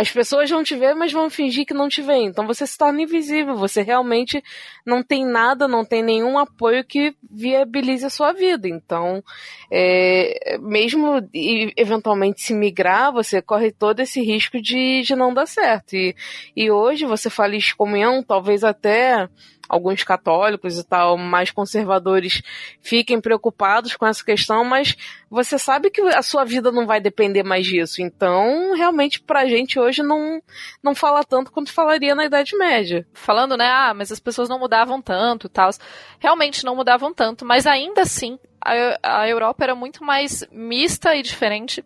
as 0.01 0.11
pessoas 0.11 0.49
vão 0.49 0.65
te 0.65 0.75
ver, 0.75 0.95
mas 0.95 1.13
vão 1.13 1.29
fingir 1.29 1.67
que 1.67 1.75
não 1.75 1.87
te 1.87 2.01
veem. 2.01 2.29
Então 2.29 2.47
você 2.47 2.67
se 2.67 2.79
torna 2.79 3.03
invisível. 3.03 3.55
Você 3.57 3.83
realmente 3.83 4.43
não 4.87 5.03
tem 5.03 5.27
nada, 5.27 5.69
não 5.69 5.85
tem 5.85 6.03
nenhum 6.03 6.39
apoio 6.39 6.83
que 6.83 7.15
viabilize 7.31 8.07
a 8.07 8.09
sua 8.09 8.33
vida. 8.33 8.67
Então, 8.67 9.23
é, 9.71 10.57
mesmo 10.59 11.29
eventualmente 11.77 12.41
se 12.41 12.55
migrar, 12.55 13.13
você 13.13 13.43
corre 13.43 13.71
todo 13.71 14.01
esse 14.01 14.23
risco 14.23 14.59
de, 14.63 15.03
de 15.03 15.15
não 15.15 15.35
dar 15.35 15.47
certo. 15.47 15.95
E, 15.95 16.17
e 16.57 16.71
hoje 16.71 17.05
você 17.05 17.29
fala 17.29 17.55
em 17.55 17.59
excomunhão, 17.59 18.23
talvez 18.23 18.65
até 18.65 19.29
alguns 19.71 20.03
católicos 20.03 20.77
e 20.77 20.85
tal, 20.85 21.17
mais 21.17 21.53
conservadores, 21.53 22.43
fiquem 22.81 23.21
preocupados 23.21 23.95
com 23.95 24.05
essa 24.05 24.25
questão, 24.25 24.65
mas 24.65 24.97
você 25.31 25.57
sabe 25.61 25.91
que 25.91 26.01
a 26.01 26.23
sua 26.23 26.45
vida 26.45 26.73
não 26.73 26.89
vai 26.89 27.01
depender 27.01 27.45
mais 27.45 27.65
disso. 27.65 28.03
Então, 28.03 28.75
realmente, 28.75 29.21
pra 29.21 29.47
gente 29.47 29.79
hoje 29.79 30.03
não, 30.03 30.43
não 30.83 30.93
fala 30.93 31.23
tanto 31.23 31.53
quanto 31.53 31.73
falaria 31.73 32.17
na 32.17 32.25
Idade 32.25 32.57
Média. 32.57 33.07
Falando, 33.15 33.57
né, 33.57 33.71
ah, 33.71 33.95
mas 33.95 34.11
as 34.11 34.19
pessoas 34.19 34.49
não 34.49 34.59
mudavam 34.59 35.01
tanto 35.01 35.47
e 35.47 35.51
tal. 35.51 35.71
Realmente 36.19 36.65
não 36.65 36.75
mudavam 36.75 37.15
tanto, 37.15 37.45
mas 37.45 37.65
ainda 37.65 38.03
assim, 38.03 38.41
a, 38.61 39.21
a 39.21 39.29
Europa 39.29 39.63
era 39.63 39.75
muito 39.77 40.05
mais 40.05 40.45
mista 40.51 41.15
e 41.15 41.23
diferente 41.23 41.85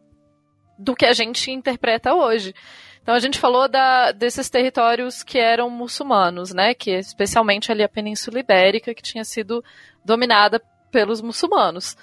do 0.79 0.97
que 0.97 1.05
a 1.05 1.13
gente 1.13 1.51
interpreta 1.51 2.15
hoje. 2.15 2.55
Então 3.05 3.15
a 3.15 3.21
gente 3.21 3.39
falou 3.39 3.69
da, 3.69 4.13
desses 4.13 4.49
territórios 4.49 5.23
que 5.23 5.39
eram 5.39 5.69
muçulmanos, 5.69 6.55
né? 6.55 6.73
Que 6.73 6.93
especialmente 6.93 7.71
ali 7.71 7.83
a 7.83 7.89
Península 7.89 8.39
Ibérica, 8.41 8.95
que 8.95 9.03
tinha 9.03 9.23
sido 9.27 9.63
dominada 10.03 10.59
pelos 10.91 11.21
muçulmanos. 11.21 11.99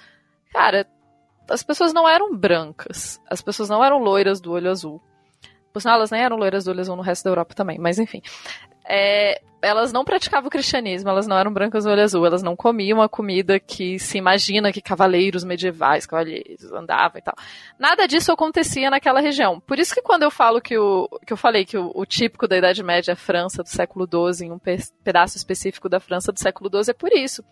Cara, 0.52 0.86
as 1.50 1.64
pessoas 1.64 1.92
não 1.92 2.08
eram 2.08 2.36
brancas, 2.36 3.20
as 3.28 3.42
pessoas 3.42 3.68
não 3.68 3.84
eram 3.84 3.98
loiras 3.98 4.40
do 4.40 4.52
olho 4.52 4.70
azul. 4.70 5.02
Por 5.72 5.82
sinal, 5.82 5.96
elas 5.96 6.12
nem 6.12 6.22
eram 6.22 6.36
loiras 6.36 6.64
do 6.64 6.70
olho 6.70 6.80
azul 6.80 6.94
no 6.94 7.02
resto 7.02 7.24
da 7.24 7.30
Europa 7.30 7.52
também, 7.52 7.80
mas 7.80 7.98
enfim. 7.98 8.22
É, 8.84 9.40
elas 9.62 9.92
não 9.92 10.04
praticavam 10.04 10.48
o 10.48 10.50
cristianismo, 10.50 11.08
elas 11.08 11.26
não 11.26 11.38
eram 11.38 11.52
brancas 11.52 11.84
do 11.84 11.90
olho 11.90 12.02
azul, 12.02 12.26
elas 12.26 12.42
não 12.42 12.56
comiam 12.56 13.00
a 13.00 13.08
comida 13.08 13.60
que 13.60 13.96
se 13.98 14.18
imagina 14.18 14.72
que 14.72 14.82
cavaleiros 14.82 15.44
medievais, 15.44 16.04
cavalheiros 16.04 16.72
andavam 16.72 17.18
e 17.18 17.22
tal. 17.22 17.34
Nada 17.78 18.08
disso 18.08 18.32
acontecia 18.32 18.90
naquela 18.90 19.20
região. 19.20 19.60
Por 19.60 19.78
isso 19.78 19.94
que 19.94 20.02
quando 20.02 20.24
eu 20.24 20.30
falo 20.32 20.60
que 20.60 20.76
o 20.76 21.08
que 21.24 21.32
eu 21.32 21.36
falei 21.36 21.64
que 21.64 21.78
o, 21.78 21.92
o 21.94 22.04
típico 22.04 22.48
da 22.48 22.58
Idade 22.58 22.82
Média 22.82 23.12
é 23.12 23.14
a 23.14 23.16
França 23.16 23.62
do 23.62 23.68
século 23.68 24.06
XII, 24.06 24.48
em 24.48 24.52
um 24.52 24.58
pe 24.58 24.76
pedaço 25.04 25.36
específico 25.36 25.88
da 25.88 26.00
França 26.00 26.32
do 26.32 26.40
século 26.40 26.68
XII, 26.68 26.90
é 26.90 26.94
por 26.94 27.12
isso. 27.12 27.44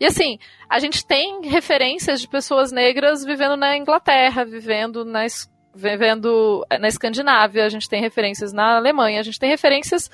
E 0.00 0.06
assim, 0.06 0.38
a 0.68 0.78
gente 0.78 1.04
tem 1.04 1.42
referências 1.46 2.22
de 2.22 2.28
pessoas 2.28 2.72
negras 2.72 3.22
vivendo 3.22 3.56
na 3.56 3.76
Inglaterra, 3.76 4.44
vivendo 4.44 5.04
na 5.04 5.26
vivendo 5.72 6.66
na 6.80 6.88
Escandinávia, 6.88 7.64
a 7.64 7.68
gente 7.68 7.88
tem 7.88 8.00
referências 8.00 8.52
na 8.52 8.76
Alemanha, 8.76 9.20
a 9.20 9.22
gente 9.22 9.38
tem 9.38 9.50
referências 9.50 10.10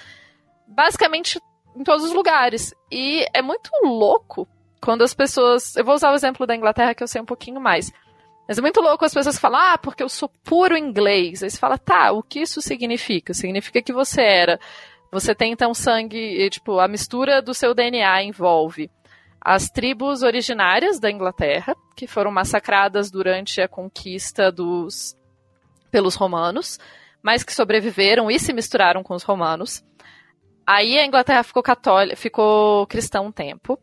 basicamente 0.67 1.41
em 1.75 1.85
todos 1.85 2.05
os 2.05 2.13
lugares. 2.13 2.75
E 2.91 3.27
é 3.33 3.43
muito 3.43 3.71
louco 3.83 4.49
quando 4.81 5.03
as 5.03 5.15
pessoas. 5.15 5.77
Eu 5.77 5.85
vou 5.85 5.95
usar 5.95 6.11
o 6.11 6.15
exemplo 6.15 6.47
da 6.47 6.57
Inglaterra 6.57 6.95
que 6.95 7.03
eu 7.03 7.09
sei 7.09 7.21
um 7.21 7.27
pouquinho 7.27 7.61
mais. 7.61 7.93
Mas 8.49 8.59
é 8.59 8.61
muito 8.63 8.81
louco 8.81 9.05
as 9.05 9.13
pessoas 9.13 9.39
falam, 9.39 9.61
ah, 9.61 9.79
porque 9.79 10.03
eu 10.03 10.09
sou 10.09 10.29
puro 10.45 10.77
inglês. 10.77 11.43
Aí 11.43 11.51
você 11.51 11.59
fala, 11.59 11.77
tá, 11.77 12.13
o 12.13 12.23
que 12.23 12.41
isso 12.41 12.61
significa? 12.63 13.35
Significa 13.35 13.83
que 13.83 13.93
você 13.93 14.23
era. 14.23 14.61
Você 15.11 15.35
tem 15.35 15.53
então 15.53 15.75
sangue, 15.75 16.49
tipo, 16.51 16.79
a 16.79 16.87
mistura 16.87 17.43
do 17.43 17.55
seu 17.55 17.75
DNA 17.75 18.23
envolve 18.23 18.91
as 19.41 19.71
tribos 19.71 20.23
originárias 20.23 20.99
da 20.99 21.09
Inglaterra, 21.09 21.77
que 21.97 22.07
foram 22.07 22.33
massacradas 22.33 23.11
durante 23.13 23.61
a 23.61 23.69
conquista 23.69 24.51
dos 24.51 25.17
pelos 25.89 26.17
romanos, 26.17 26.81
mas 27.23 27.45
que 27.45 27.55
sobreviveram 27.55 28.29
e 28.29 28.41
se 28.41 28.53
misturaram 28.53 29.05
com 29.05 29.15
os 29.15 29.23
romanos. 29.23 29.85
Aí 30.67 30.99
a 30.99 31.07
Inglaterra 31.07 31.45
ficou 31.45 31.63
católica, 31.63 32.17
ficou 32.17 32.87
cristã 32.89 33.21
um 33.21 33.31
tempo. 33.31 33.79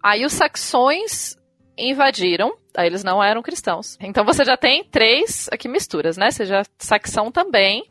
Aí 0.00 0.24
os 0.24 0.32
saxões 0.32 1.36
invadiram, 1.76 2.56
aí 2.76 2.86
eles 2.86 3.02
não 3.02 3.22
eram 3.22 3.42
cristãos. 3.42 3.98
Então 4.00 4.24
você 4.24 4.44
já 4.44 4.56
tem 4.56 4.84
três 4.84 5.48
aqui 5.50 5.68
misturas, 5.68 6.16
né? 6.16 6.30
Você 6.30 6.46
já 6.46 6.62
saxão 6.78 7.32
também. 7.32 7.84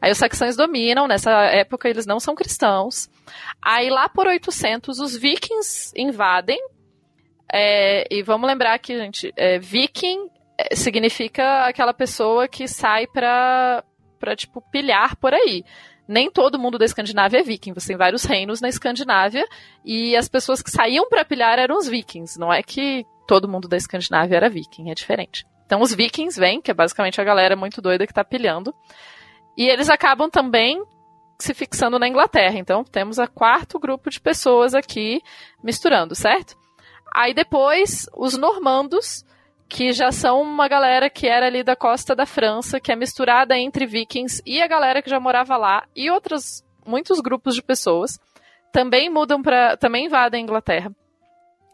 Aí 0.00 0.10
os 0.10 0.18
saxões 0.18 0.56
dominam, 0.56 1.06
nessa 1.06 1.30
época 1.44 1.88
eles 1.88 2.06
não 2.06 2.20
são 2.20 2.34
cristãos. 2.34 3.08
Aí 3.62 3.88
lá 3.88 4.08
por 4.08 4.26
800 4.26 4.98
os 4.98 5.16
vikings 5.16 5.92
invadem. 5.96 6.58
É, 7.52 8.06
e 8.10 8.22
vamos 8.22 8.46
lembrar 8.46 8.78
que, 8.78 8.96
gente, 8.96 9.32
é, 9.36 9.58
viking 9.58 10.28
é, 10.56 10.74
significa 10.76 11.64
aquela 11.64 11.92
pessoa 11.92 12.46
que 12.46 12.68
sai 12.68 13.06
pra, 13.06 13.82
pra 14.18 14.36
tipo, 14.36 14.62
pilhar 14.70 15.16
por 15.16 15.34
aí 15.34 15.64
nem 16.10 16.28
todo 16.28 16.58
mundo 16.58 16.76
da 16.76 16.84
Escandinávia 16.84 17.38
é 17.38 17.42
viking. 17.42 17.72
Você 17.72 17.88
tem 17.88 17.96
vários 17.96 18.24
reinos 18.24 18.60
na 18.60 18.68
Escandinávia 18.68 19.46
e 19.84 20.16
as 20.16 20.28
pessoas 20.28 20.60
que 20.60 20.70
saíam 20.70 21.08
para 21.08 21.24
pilhar 21.24 21.56
eram 21.56 21.78
os 21.78 21.86
vikings. 21.86 22.36
Não 22.36 22.52
é 22.52 22.64
que 22.64 23.06
todo 23.28 23.48
mundo 23.48 23.68
da 23.68 23.76
Escandinávia 23.76 24.36
era 24.36 24.50
viking, 24.50 24.90
é 24.90 24.94
diferente. 24.94 25.46
Então 25.64 25.80
os 25.80 25.94
vikings 25.94 26.38
vêm, 26.38 26.60
que 26.60 26.72
é 26.72 26.74
basicamente 26.74 27.20
a 27.20 27.24
galera 27.24 27.54
muito 27.54 27.80
doida 27.80 28.06
que 28.06 28.10
está 28.10 28.24
pilhando, 28.24 28.74
e 29.56 29.68
eles 29.68 29.88
acabam 29.88 30.28
também 30.28 30.82
se 31.38 31.54
fixando 31.54 31.96
na 31.96 32.08
Inglaterra. 32.08 32.58
Então 32.58 32.82
temos 32.82 33.20
a 33.20 33.28
quarto 33.28 33.78
grupo 33.78 34.10
de 34.10 34.20
pessoas 34.20 34.74
aqui 34.74 35.22
misturando, 35.62 36.16
certo? 36.16 36.58
Aí 37.14 37.32
depois 37.32 38.06
os 38.16 38.36
normandos 38.36 39.24
que 39.70 39.92
já 39.92 40.10
são 40.10 40.42
uma 40.42 40.66
galera 40.66 41.08
que 41.08 41.28
era 41.28 41.46
ali 41.46 41.62
da 41.62 41.76
costa 41.76 42.14
da 42.14 42.26
França, 42.26 42.80
que 42.80 42.90
é 42.90 42.96
misturada 42.96 43.56
entre 43.56 43.86
vikings 43.86 44.42
e 44.44 44.60
a 44.60 44.66
galera 44.66 45.00
que 45.00 45.08
já 45.08 45.20
morava 45.20 45.56
lá 45.56 45.86
e 45.94 46.10
outros 46.10 46.64
muitos 46.84 47.20
grupos 47.20 47.54
de 47.54 47.62
pessoas 47.62 48.18
também 48.72 49.08
mudam 49.08 49.40
para 49.40 49.76
também 49.76 50.06
invadem 50.06 50.40
a 50.40 50.42
Inglaterra. 50.42 50.92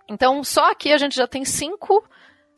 Então, 0.09 0.44
só 0.44 0.70
aqui 0.70 0.92
a 0.92 0.98
gente 0.98 1.16
já 1.16 1.26
tem 1.26 1.44
cinco, 1.44 2.04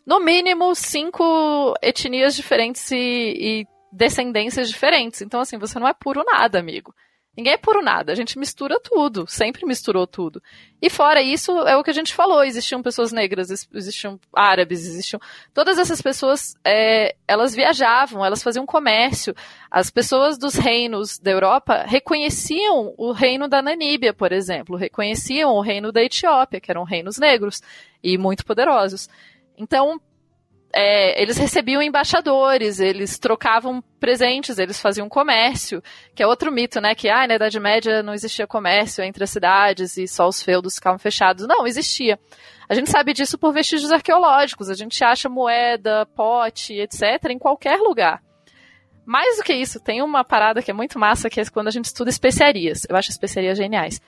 no 0.04 0.18
mínimo 0.18 0.74
cinco 0.74 1.72
etnias 1.80 2.34
diferentes 2.34 2.90
e, 2.90 2.96
e 2.96 3.66
descendências 3.92 4.68
diferentes. 4.68 5.22
Então, 5.22 5.40
assim, 5.40 5.56
você 5.56 5.78
não 5.78 5.88
é 5.88 5.94
puro 5.94 6.24
nada, 6.24 6.58
amigo. 6.58 6.92
Ninguém 7.38 7.52
é 7.52 7.56
puro 7.56 7.80
nada, 7.80 8.10
a 8.10 8.16
gente 8.16 8.36
mistura 8.36 8.80
tudo, 8.80 9.24
sempre 9.28 9.64
misturou 9.64 10.08
tudo. 10.08 10.42
E 10.82 10.90
fora 10.90 11.22
isso, 11.22 11.52
é 11.68 11.76
o 11.76 11.84
que 11.84 11.90
a 11.90 11.94
gente 11.94 12.12
falou, 12.12 12.42
existiam 12.42 12.82
pessoas 12.82 13.12
negras, 13.12 13.48
existiam 13.72 14.18
árabes, 14.34 14.84
existiam... 14.84 15.20
Todas 15.54 15.78
essas 15.78 16.02
pessoas, 16.02 16.56
é, 16.64 17.14
elas 17.28 17.54
viajavam, 17.54 18.26
elas 18.26 18.42
faziam 18.42 18.66
comércio. 18.66 19.36
As 19.70 19.88
pessoas 19.88 20.36
dos 20.36 20.56
reinos 20.56 21.16
da 21.16 21.30
Europa 21.30 21.84
reconheciam 21.86 22.92
o 22.98 23.12
reino 23.12 23.46
da 23.46 23.62
Namíbia, 23.62 24.12
por 24.12 24.32
exemplo, 24.32 24.76
reconheciam 24.76 25.52
o 25.52 25.60
reino 25.60 25.92
da 25.92 26.02
Etiópia, 26.02 26.60
que 26.60 26.72
eram 26.72 26.82
reinos 26.82 27.18
negros 27.18 27.62
e 28.02 28.18
muito 28.18 28.44
poderosos. 28.44 29.08
Então, 29.56 30.00
é, 30.80 31.20
eles 31.20 31.36
recebiam 31.36 31.82
embaixadores, 31.82 32.78
eles 32.78 33.18
trocavam 33.18 33.82
presentes, 33.98 34.58
eles 34.58 34.80
faziam 34.80 35.08
comércio, 35.08 35.82
que 36.14 36.22
é 36.22 36.26
outro 36.26 36.52
mito, 36.52 36.80
né? 36.80 36.94
Que 36.94 37.08
ah, 37.08 37.26
na 37.26 37.34
Idade 37.34 37.58
Média 37.58 38.00
não 38.00 38.14
existia 38.14 38.46
comércio 38.46 39.02
entre 39.02 39.24
as 39.24 39.30
cidades 39.30 39.96
e 39.96 40.06
só 40.06 40.28
os 40.28 40.40
feudos 40.40 40.76
ficavam 40.76 40.96
fechados. 40.96 41.48
Não, 41.48 41.66
existia. 41.66 42.16
A 42.68 42.74
gente 42.74 42.90
sabe 42.90 43.12
disso 43.12 43.36
por 43.36 43.52
vestígios 43.52 43.90
arqueológicos, 43.90 44.70
a 44.70 44.74
gente 44.74 45.02
acha 45.02 45.28
moeda, 45.28 46.06
pote, 46.14 46.74
etc., 46.74 47.24
em 47.28 47.40
qualquer 47.40 47.80
lugar. 47.80 48.22
Mais 49.04 49.36
do 49.36 49.42
que 49.42 49.54
isso, 49.54 49.80
tem 49.80 50.00
uma 50.00 50.22
parada 50.22 50.62
que 50.62 50.70
é 50.70 50.74
muito 50.74 50.96
massa, 50.96 51.28
que 51.28 51.40
é 51.40 51.44
quando 51.46 51.66
a 51.66 51.72
gente 51.72 51.86
estuda 51.86 52.08
especiarias. 52.08 52.86
Eu 52.88 52.94
acho 52.94 53.10
especiarias 53.10 53.58
geniais. 53.58 54.00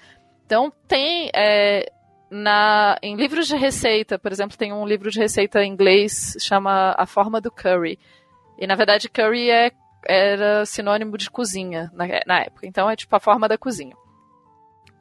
Então, 0.47 0.73
tem 0.87 1.33
é, 1.35 1.91
na, 2.31 2.97
em 3.03 3.17
livros 3.17 3.49
de 3.49 3.57
receita, 3.57 4.19
por 4.19 4.31
exemplo, 4.31 4.57
tem 4.57 4.73
um 4.73 4.87
livro 4.87 5.11
de 5.11 5.19
receita 5.19 5.63
em 5.65 5.73
inglês 5.73 6.37
chama 6.41 6.95
A 6.97 7.05
Forma 7.07 7.41
do 7.41 7.51
Curry. 7.51 7.99
E 8.59 8.67
na 8.67 8.77
verdade, 8.77 9.09
curry 9.09 9.51
é, 9.51 9.73
era 10.07 10.65
sinônimo 10.65 11.19
de 11.19 11.31
cozinha 11.31 11.91
na, 11.93 12.05
na 12.27 12.41
época. 12.41 12.67
Então 12.67 12.89
é 12.89 12.95
tipo 12.95 13.15
a 13.17 13.21
forma 13.21 13.49
da 13.49 13.59
cozinha. 13.59 13.97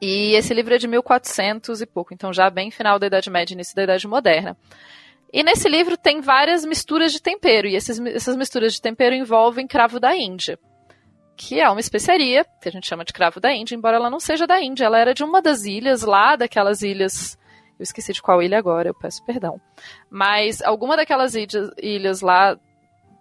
E 0.00 0.34
esse 0.34 0.54
livro 0.54 0.74
é 0.74 0.78
de 0.78 0.88
1400 0.88 1.82
e 1.82 1.86
pouco, 1.86 2.14
então 2.14 2.32
já 2.32 2.48
bem 2.48 2.70
final 2.70 2.98
da 2.98 3.06
Idade 3.06 3.28
Média, 3.28 3.54
início 3.54 3.76
da 3.76 3.82
Idade 3.82 4.08
Moderna. 4.08 4.56
E 5.32 5.42
nesse 5.42 5.68
livro 5.68 5.96
tem 5.96 6.20
várias 6.20 6.64
misturas 6.64 7.12
de 7.12 7.20
tempero, 7.20 7.68
e 7.68 7.76
esses, 7.76 8.00
essas 8.00 8.34
misturas 8.34 8.72
de 8.72 8.80
tempero 8.80 9.14
envolvem 9.14 9.66
cravo 9.66 10.00
da 10.00 10.16
Índia, 10.16 10.58
que 11.36 11.60
é 11.60 11.68
uma 11.68 11.80
especiaria, 11.80 12.44
que 12.60 12.68
a 12.68 12.72
gente 12.72 12.86
chama 12.86 13.04
de 13.04 13.12
cravo 13.12 13.40
da 13.40 13.52
Índia, 13.52 13.74
embora 13.74 13.96
ela 13.96 14.10
não 14.10 14.20
seja 14.20 14.46
da 14.46 14.60
Índia, 14.60 14.84
ela 14.84 14.98
era 14.98 15.14
de 15.14 15.24
uma 15.24 15.40
das 15.40 15.64
ilhas 15.64 16.02
lá, 16.02 16.36
daquelas 16.36 16.82
ilhas. 16.82 17.38
Eu 17.78 17.82
esqueci 17.82 18.12
de 18.12 18.20
qual 18.20 18.42
ilha 18.42 18.58
agora, 18.58 18.88
eu 18.88 18.94
peço 18.94 19.24
perdão. 19.24 19.60
Mas 20.10 20.60
alguma 20.60 20.96
daquelas 20.96 21.34
ilhas, 21.34 21.70
ilhas 21.78 22.20
lá 22.20 22.58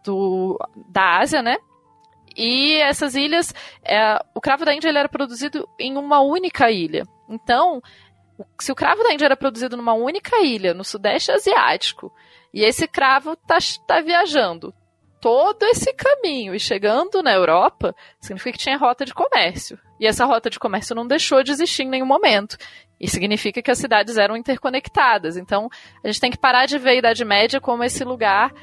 do, 0.04 0.60
da 0.91 1.19
Ásia, 1.19 1.41
né? 1.41 1.58
E 2.36 2.76
essas 2.76 3.15
ilhas, 3.15 3.54
é, 3.84 4.19
o 4.34 4.41
cravo 4.41 4.65
da 4.65 4.74
Índia 4.74 4.89
ele 4.89 5.00
era 5.00 5.10
produzido 5.10 5.67
em 5.80 5.98
uma 5.98 6.19
única 6.19 6.69
ilha. 6.69 7.04
Então, 7.30 7.82
se 8.60 8.72
o 8.72 8.76
cravo 8.76 9.04
da 9.04 9.13
Índia 9.13 9.26
era 9.26 9.38
produzido 9.38 9.76
numa 9.76 9.93
única 9.93 10.41
ilha, 10.41 10.74
no 10.74 10.84
Sudeste 10.84 11.32
Asiático, 11.32 12.12
e 12.54 12.63
esse 12.63 12.88
cravo 12.88 13.34
está 13.34 13.58
tá 13.88 14.02
viajando 14.02 14.74
todo 15.21 15.63
esse 15.63 15.93
caminho 15.93 16.55
e 16.55 16.60
chegando 16.60 17.21
na 17.21 17.34
Europa, 17.34 17.95
significa 18.19 18.58
que 18.58 18.63
tinha 18.63 18.77
rota 18.77 19.05
de 19.05 19.13
comércio. 19.13 19.77
E 19.99 20.08
essa 20.08 20.25
rota 20.25 20.49
de 20.49 20.60
comércio 20.60 20.95
não 20.95 21.05
deixou 21.05 21.43
de 21.43 21.51
existir 21.51 21.84
em 21.84 21.89
nenhum 21.89 22.05
momento. 22.05 22.58
E 22.99 23.08
significa 23.08 23.62
que 23.62 23.71
as 23.71 23.77
cidades 23.77 24.17
eram 24.17 24.36
interconectadas. 24.36 25.38
Então, 25.38 25.69
a 26.03 26.08
gente 26.08 26.19
tem 26.19 26.32
que 26.32 26.38
parar 26.38 26.65
de 26.65 26.77
ver 26.77 26.89
a 26.89 26.95
Idade 26.95 27.25
Média 27.25 27.60
como 27.62 27.84
esse 27.84 28.03
lugar 28.03 28.53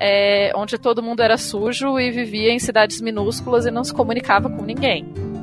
é, 0.00 0.52
onde 0.54 0.78
todo 0.78 1.02
mundo 1.02 1.20
era 1.20 1.36
sujo 1.36 1.98
e 1.98 2.10
vivia 2.10 2.50
em 2.50 2.58
cidades 2.58 3.00
minúsculas 3.00 3.66
e 3.66 3.70
não 3.70 3.84
se 3.84 3.94
comunicava 3.94 4.50
com 4.50 4.62
ninguém. 4.62 5.33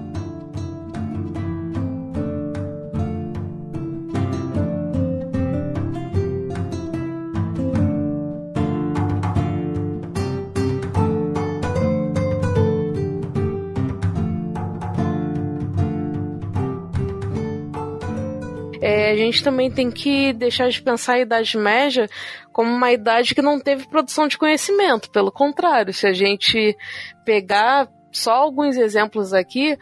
É, 18.91 19.11
a 19.11 19.15
gente 19.15 19.41
também 19.41 19.71
tem 19.71 19.89
que 19.89 20.33
deixar 20.33 20.69
de 20.69 20.81
pensar 20.81 21.13
a 21.13 21.19
Idade 21.19 21.57
Média 21.57 22.09
como 22.51 22.69
uma 22.69 22.91
idade 22.91 23.33
que 23.33 23.41
não 23.41 23.57
teve 23.57 23.87
produção 23.87 24.27
de 24.27 24.37
conhecimento. 24.37 25.09
Pelo 25.09 25.31
contrário, 25.31 25.93
se 25.93 26.05
a 26.05 26.11
gente 26.11 26.75
pegar 27.23 27.87
só 28.11 28.33
alguns 28.33 28.75
exemplos 28.75 29.33
aqui, 29.33 29.77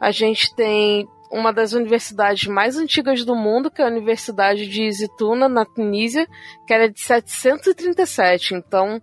a 0.00 0.12
gente 0.12 0.54
tem 0.54 1.08
uma 1.28 1.52
das 1.52 1.72
universidades 1.72 2.46
mais 2.46 2.76
antigas 2.76 3.24
do 3.24 3.34
mundo, 3.34 3.68
que 3.68 3.82
é 3.82 3.84
a 3.84 3.88
Universidade 3.88 4.68
de 4.68 4.92
Zituna, 4.92 5.48
na 5.48 5.64
Tunísia, 5.64 6.28
que 6.64 6.72
era 6.72 6.88
de 6.88 7.00
737. 7.00 8.54
Então, 8.54 9.02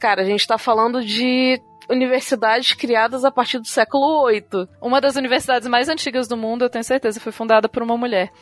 cara, 0.00 0.22
a 0.22 0.24
gente 0.24 0.40
está 0.40 0.56
falando 0.56 1.04
de 1.04 1.60
universidades 1.90 2.72
criadas 2.72 3.22
a 3.22 3.30
partir 3.30 3.58
do 3.58 3.68
século 3.68 4.26
VIII. 4.28 4.66
Uma 4.80 4.98
das 4.98 5.16
universidades 5.16 5.68
mais 5.68 5.90
antigas 5.90 6.26
do 6.26 6.38
mundo, 6.38 6.64
eu 6.64 6.70
tenho 6.70 6.84
certeza, 6.84 7.20
foi 7.20 7.32
fundada 7.32 7.68
por 7.68 7.82
uma 7.82 7.98
mulher. 7.98 8.32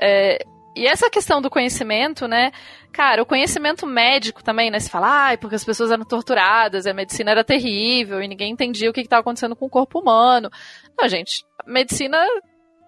É, 0.00 0.44
e 0.78 0.86
essa 0.86 1.10
questão 1.10 1.42
do 1.42 1.50
conhecimento, 1.50 2.28
né? 2.28 2.52
Cara, 2.92 3.20
o 3.22 3.26
conhecimento 3.26 3.84
médico 3.84 4.44
também, 4.44 4.70
né? 4.70 4.78
Se 4.78 4.88
fala, 4.88 5.32
ah, 5.32 5.36
porque 5.38 5.56
as 5.56 5.64
pessoas 5.64 5.90
eram 5.90 6.04
torturadas, 6.04 6.86
a 6.86 6.94
medicina 6.94 7.32
era 7.32 7.42
terrível 7.42 8.22
e 8.22 8.28
ninguém 8.28 8.52
entendia 8.52 8.88
o 8.88 8.92
que 8.92 9.00
estava 9.00 9.20
acontecendo 9.20 9.56
com 9.56 9.66
o 9.66 9.70
corpo 9.70 9.98
humano. 9.98 10.48
Não, 10.96 11.08
gente, 11.08 11.44
a 11.66 11.70
medicina 11.70 12.24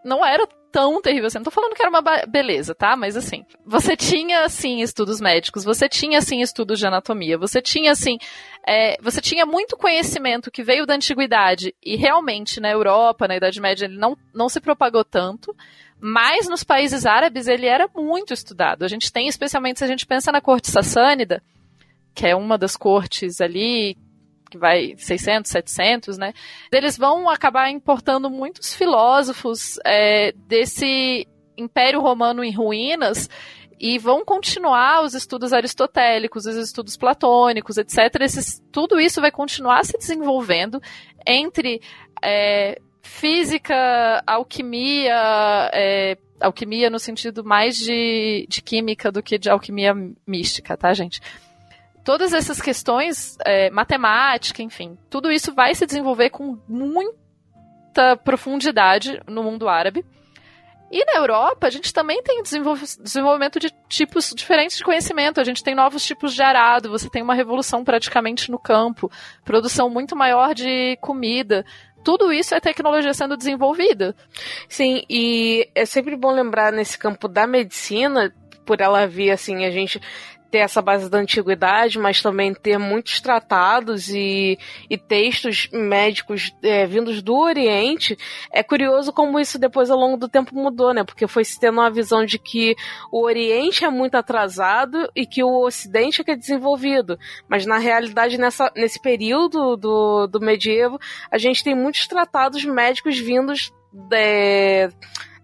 não 0.04 0.24
era 0.24 0.46
tão 0.70 1.02
terrível 1.02 1.26
assim. 1.26 1.38
Não 1.38 1.44
tô 1.44 1.50
falando 1.50 1.74
que 1.74 1.82
era 1.82 1.90
uma 1.90 2.02
beleza, 2.28 2.74
tá? 2.74 2.96
Mas 2.96 3.16
assim, 3.16 3.44
você 3.66 3.96
tinha, 3.96 4.44
assim, 4.44 4.80
estudos 4.82 5.20
médicos, 5.20 5.64
você 5.64 5.88
tinha, 5.88 6.18
assim, 6.18 6.40
estudos 6.40 6.78
de 6.78 6.86
anatomia, 6.86 7.36
você 7.36 7.60
tinha, 7.60 7.90
assim, 7.90 8.18
é, 8.66 8.96
você 9.02 9.20
tinha 9.20 9.44
muito 9.44 9.76
conhecimento 9.76 10.50
que 10.50 10.62
veio 10.62 10.86
da 10.86 10.94
antiguidade 10.94 11.74
e 11.82 11.96
realmente 11.96 12.60
na 12.60 12.70
Europa, 12.70 13.26
na 13.26 13.36
Idade 13.36 13.60
Média, 13.60 13.86
ele 13.86 13.98
não, 13.98 14.16
não 14.32 14.48
se 14.48 14.60
propagou 14.60 15.04
tanto. 15.04 15.54
Mas 16.00 16.48
nos 16.48 16.64
países 16.64 17.04
árabes 17.04 17.46
ele 17.46 17.66
era 17.66 17.88
muito 17.94 18.32
estudado. 18.32 18.84
A 18.84 18.88
gente 18.88 19.12
tem, 19.12 19.28
especialmente 19.28 19.78
se 19.78 19.84
a 19.84 19.88
gente 19.88 20.06
pensa 20.06 20.32
na 20.32 20.40
corte 20.40 20.70
sassânida, 20.70 21.42
que 22.14 22.26
é 22.26 22.34
uma 22.34 22.56
das 22.56 22.76
cortes 22.76 23.40
ali 23.40 23.96
que 24.50 24.58
vai 24.58 24.94
600, 24.96 25.50
700, 25.50 26.18
né? 26.18 26.34
Eles 26.72 26.98
vão 26.98 27.30
acabar 27.30 27.70
importando 27.70 28.28
muitos 28.28 28.74
filósofos 28.74 29.78
é, 29.86 30.32
desse 30.32 31.26
Império 31.56 32.00
Romano 32.00 32.42
em 32.42 32.52
ruínas 32.52 33.30
e 33.78 33.96
vão 33.98 34.24
continuar 34.24 35.02
os 35.02 35.14
estudos 35.14 35.52
aristotélicos, 35.52 36.46
os 36.46 36.56
estudos 36.56 36.96
platônicos, 36.96 37.78
etc. 37.78 37.96
Esses, 38.20 38.62
tudo 38.72 39.00
isso 39.00 39.20
vai 39.20 39.30
continuar 39.30 39.84
se 39.84 39.96
desenvolvendo 39.96 40.82
entre 41.26 41.80
é, 42.22 42.78
física, 43.02 44.22
alquimia, 44.26 45.70
é, 45.72 46.16
alquimia 46.40 46.90
no 46.90 46.98
sentido 46.98 47.44
mais 47.44 47.76
de, 47.76 48.46
de 48.48 48.62
química 48.62 49.10
do 49.10 49.22
que 49.22 49.38
de 49.38 49.50
alquimia 49.50 49.94
mística, 50.26 50.76
tá, 50.76 50.92
gente? 50.92 51.20
Todas 52.04 52.32
essas 52.32 52.60
questões, 52.60 53.36
é, 53.44 53.70
matemática, 53.70 54.62
enfim, 54.62 54.98
tudo 55.08 55.30
isso 55.30 55.54
vai 55.54 55.74
se 55.74 55.86
desenvolver 55.86 56.30
com 56.30 56.58
muita 56.68 58.16
profundidade 58.24 59.20
no 59.26 59.42
mundo 59.42 59.68
árabe. 59.68 60.04
E 60.90 61.04
na 61.04 61.18
Europa, 61.18 61.68
a 61.68 61.70
gente 61.70 61.92
também 61.92 62.20
tem 62.20 62.42
desenvolvimento 62.42 63.60
de 63.60 63.70
tipos 63.88 64.32
diferentes 64.34 64.76
de 64.76 64.82
conhecimento. 64.82 65.40
A 65.40 65.44
gente 65.44 65.62
tem 65.62 65.72
novos 65.72 66.04
tipos 66.04 66.34
de 66.34 66.42
arado, 66.42 66.90
você 66.90 67.08
tem 67.08 67.22
uma 67.22 67.34
revolução 67.34 67.84
praticamente 67.84 68.50
no 68.50 68.58
campo, 68.58 69.08
produção 69.44 69.88
muito 69.88 70.16
maior 70.16 70.52
de 70.52 70.98
comida 71.00 71.64
tudo 72.04 72.32
isso 72.32 72.54
é 72.54 72.60
tecnologia 72.60 73.12
sendo 73.14 73.36
desenvolvida. 73.36 74.14
Sim, 74.68 75.04
e 75.08 75.68
é 75.74 75.84
sempre 75.84 76.16
bom 76.16 76.30
lembrar 76.32 76.72
nesse 76.72 76.98
campo 76.98 77.28
da 77.28 77.46
medicina, 77.46 78.34
por 78.64 78.80
ela 78.80 79.06
vir 79.06 79.30
assim, 79.30 79.64
a 79.64 79.70
gente 79.70 80.00
ter 80.50 80.58
essa 80.58 80.82
base 80.82 81.08
da 81.08 81.18
antiguidade, 81.18 81.98
mas 81.98 82.20
também 82.20 82.52
ter 82.52 82.78
muitos 82.78 83.20
tratados 83.20 84.08
e, 84.08 84.58
e 84.88 84.98
textos 84.98 85.68
médicos 85.72 86.52
é, 86.62 86.86
vindos 86.86 87.22
do 87.22 87.36
Oriente, 87.36 88.18
é 88.52 88.62
curioso 88.62 89.12
como 89.12 89.38
isso 89.38 89.58
depois 89.58 89.90
ao 89.90 89.98
longo 89.98 90.16
do 90.16 90.28
tempo 90.28 90.54
mudou, 90.54 90.92
né? 90.92 91.04
Porque 91.04 91.26
foi 91.26 91.44
se 91.44 91.58
tendo 91.58 91.78
uma 91.78 91.90
visão 91.90 92.24
de 92.24 92.38
que 92.38 92.74
o 93.12 93.24
Oriente 93.24 93.84
é 93.84 93.90
muito 93.90 94.16
atrasado 94.16 95.10
e 95.14 95.26
que 95.26 95.42
o 95.42 95.64
Ocidente 95.64 96.20
é 96.20 96.24
que 96.24 96.30
é 96.32 96.36
desenvolvido. 96.36 97.18
Mas 97.48 97.64
na 97.64 97.78
realidade, 97.78 98.38
nessa, 98.38 98.72
nesse 98.74 99.00
período 99.00 99.76
do, 99.76 100.26
do 100.26 100.40
medievo, 100.40 100.98
a 101.30 101.38
gente 101.38 101.62
tem 101.62 101.74
muitos 101.74 102.06
tratados 102.06 102.64
médicos 102.64 103.18
vindos 103.18 103.72
de, 103.92 104.88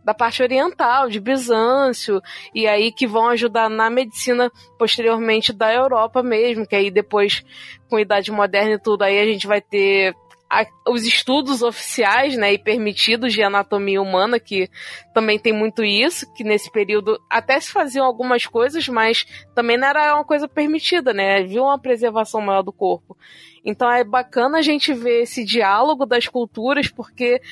da 0.06 0.14
parte 0.14 0.40
oriental, 0.40 1.10
de 1.10 1.18
Bizâncio, 1.18 2.22
e 2.54 2.64
aí 2.68 2.92
que 2.92 3.08
vão 3.08 3.28
ajudar 3.30 3.68
na 3.68 3.90
medicina 3.90 4.52
posteriormente 4.78 5.52
da 5.52 5.74
Europa 5.74 6.22
mesmo, 6.22 6.64
que 6.64 6.76
aí 6.76 6.92
depois, 6.92 7.44
com 7.90 7.96
a 7.96 8.00
Idade 8.00 8.30
Moderna 8.30 8.74
e 8.74 8.78
tudo, 8.78 9.02
aí 9.02 9.18
a 9.18 9.24
gente 9.24 9.48
vai 9.48 9.60
ter 9.60 10.14
a, 10.48 10.64
os 10.88 11.04
estudos 11.04 11.60
oficiais, 11.60 12.36
né, 12.36 12.52
e 12.52 12.58
permitidos 12.58 13.34
de 13.34 13.42
anatomia 13.42 14.00
humana, 14.00 14.38
que 14.38 14.70
também 15.12 15.40
tem 15.40 15.52
muito 15.52 15.82
isso, 15.82 16.32
que 16.34 16.44
nesse 16.44 16.70
período 16.70 17.20
até 17.28 17.58
se 17.58 17.72
faziam 17.72 18.06
algumas 18.06 18.46
coisas, 18.46 18.88
mas 18.88 19.26
também 19.56 19.76
não 19.76 19.88
era 19.88 20.14
uma 20.14 20.24
coisa 20.24 20.46
permitida, 20.46 21.12
né, 21.12 21.40
havia 21.40 21.60
uma 21.60 21.80
preservação 21.80 22.40
maior 22.40 22.62
do 22.62 22.72
corpo. 22.72 23.16
Então 23.64 23.90
é 23.90 24.04
bacana 24.04 24.58
a 24.58 24.62
gente 24.62 24.94
ver 24.94 25.22
esse 25.22 25.44
diálogo 25.44 26.06
das 26.06 26.28
culturas, 26.28 26.86
porque 26.88 27.42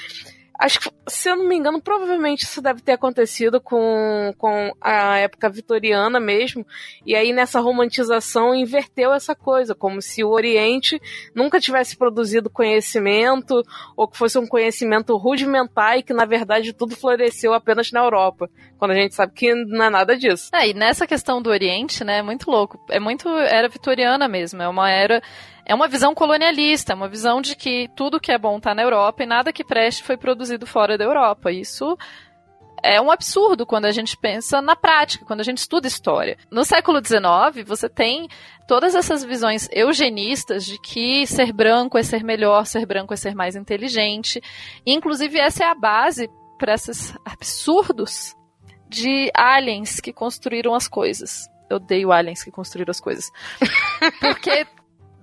Acho 0.59 0.81
que, 0.81 0.91
se 1.09 1.29
eu 1.29 1.37
não 1.37 1.49
me 1.49 1.57
engano, 1.57 1.83
provavelmente 1.83 2.45
isso 2.45 2.63
deve 2.63 2.81
ter 2.81 2.93
acontecido 2.93 3.61
com, 3.61 4.33
com 4.39 4.73
a 4.81 5.19
época 5.19 5.51
vitoriana 5.51 6.21
mesmo. 6.21 6.65
E 7.05 7.15
aí, 7.17 7.33
nessa 7.33 7.61
romantização, 7.61 8.55
inverteu 8.55 9.13
essa 9.13 9.35
coisa, 9.35 9.75
como 9.75 10.01
se 10.01 10.23
o 10.23 10.31
Oriente 10.31 11.01
nunca 11.35 11.61
tivesse 11.61 11.97
produzido 11.97 12.49
conhecimento, 12.49 13.63
ou 13.97 14.07
que 14.07 14.17
fosse 14.17 14.39
um 14.39 14.47
conhecimento 14.47 15.17
rudimentar 15.17 15.99
e 15.99 16.03
que, 16.05 16.15
na 16.15 16.25
verdade, 16.25 16.73
tudo 16.73 16.97
floresceu 16.97 17.53
apenas 17.53 17.91
na 17.91 18.01
Europa. 18.01 18.49
Quando 18.79 18.93
a 18.93 18.95
gente 18.95 19.15
sabe 19.15 19.33
que 19.33 19.55
não 19.55 19.87
é 19.87 19.91
nada 19.91 20.17
disso. 20.17 20.51
É, 20.55 20.69
e 20.69 20.75
nessa 20.75 21.07
questão 21.07 21.43
do 21.43 21.51
Oriente, 21.51 22.05
né, 22.05 22.19
é 22.19 22.23
muito 22.23 22.49
louco. 22.49 22.79
É 22.91 23.01
muito 23.01 23.29
era 23.29 23.69
vitoriana 23.69 24.29
mesmo. 24.29 24.63
É 24.63 24.69
uma 24.69 24.89
era 24.89 25.21
é 25.67 25.75
uma 25.75 25.89
visão 25.89 26.15
colonialista, 26.15 26.93
é 26.93 26.97
uma 26.97 27.09
visão 27.09 27.41
de 27.41 27.57
que 27.57 27.89
tudo 27.97 28.21
que 28.21 28.33
é 28.33 28.39
bom 28.39 28.59
está 28.59 28.75
na 28.75 28.83
Europa 28.83 29.23
e 29.23 29.27
nada 29.27 29.53
que 29.53 29.65
preste 29.65 30.03
foi 30.03 30.17
produzido 30.17 30.67
fora 30.67 30.99
da 30.99 31.05
Europa. 31.05 31.51
Isso 31.51 31.97
é 32.83 33.01
um 33.01 33.11
absurdo 33.11 33.65
quando 33.65 33.87
a 33.87 33.91
gente 33.91 34.15
pensa 34.15 34.61
na 34.61 34.77
prática, 34.77 35.25
quando 35.25 35.41
a 35.41 35.45
gente 35.45 35.59
estuda 35.59 35.89
história. 35.89 36.37
No 36.51 36.65
século 36.65 37.01
XIX, 37.03 37.67
você 37.67 37.89
tem 37.89 38.29
todas 38.69 38.95
essas 38.95 39.25
visões 39.25 39.69
eugenistas 39.73 40.67
de 40.67 40.79
que 40.79 41.27
ser 41.27 41.51
branco 41.51 41.97
é 41.97 42.03
ser 42.03 42.23
melhor, 42.23 42.67
ser 42.67 42.85
branco 42.85 43.15
é 43.15 43.17
ser 43.17 43.35
mais 43.35 43.57
inteligente. 43.57 44.43
E, 44.85 44.93
inclusive, 44.93 45.39
essa 45.39 45.65
é 45.65 45.67
a 45.67 45.75
base 45.75 46.29
para 46.59 46.75
esses 46.75 47.17
absurdos 47.25 48.37
de 48.87 49.31
aliens 49.35 49.99
que 49.99 50.13
construíram 50.13 50.75
as 50.75 50.87
coisas. 50.87 51.49
Eu 51.71 51.77
odeio 51.77 52.13
aliens 52.13 52.45
que 52.45 52.51
construíram 52.51 52.91
as 52.91 53.01
coisas. 53.01 53.33
Porque 54.21 54.67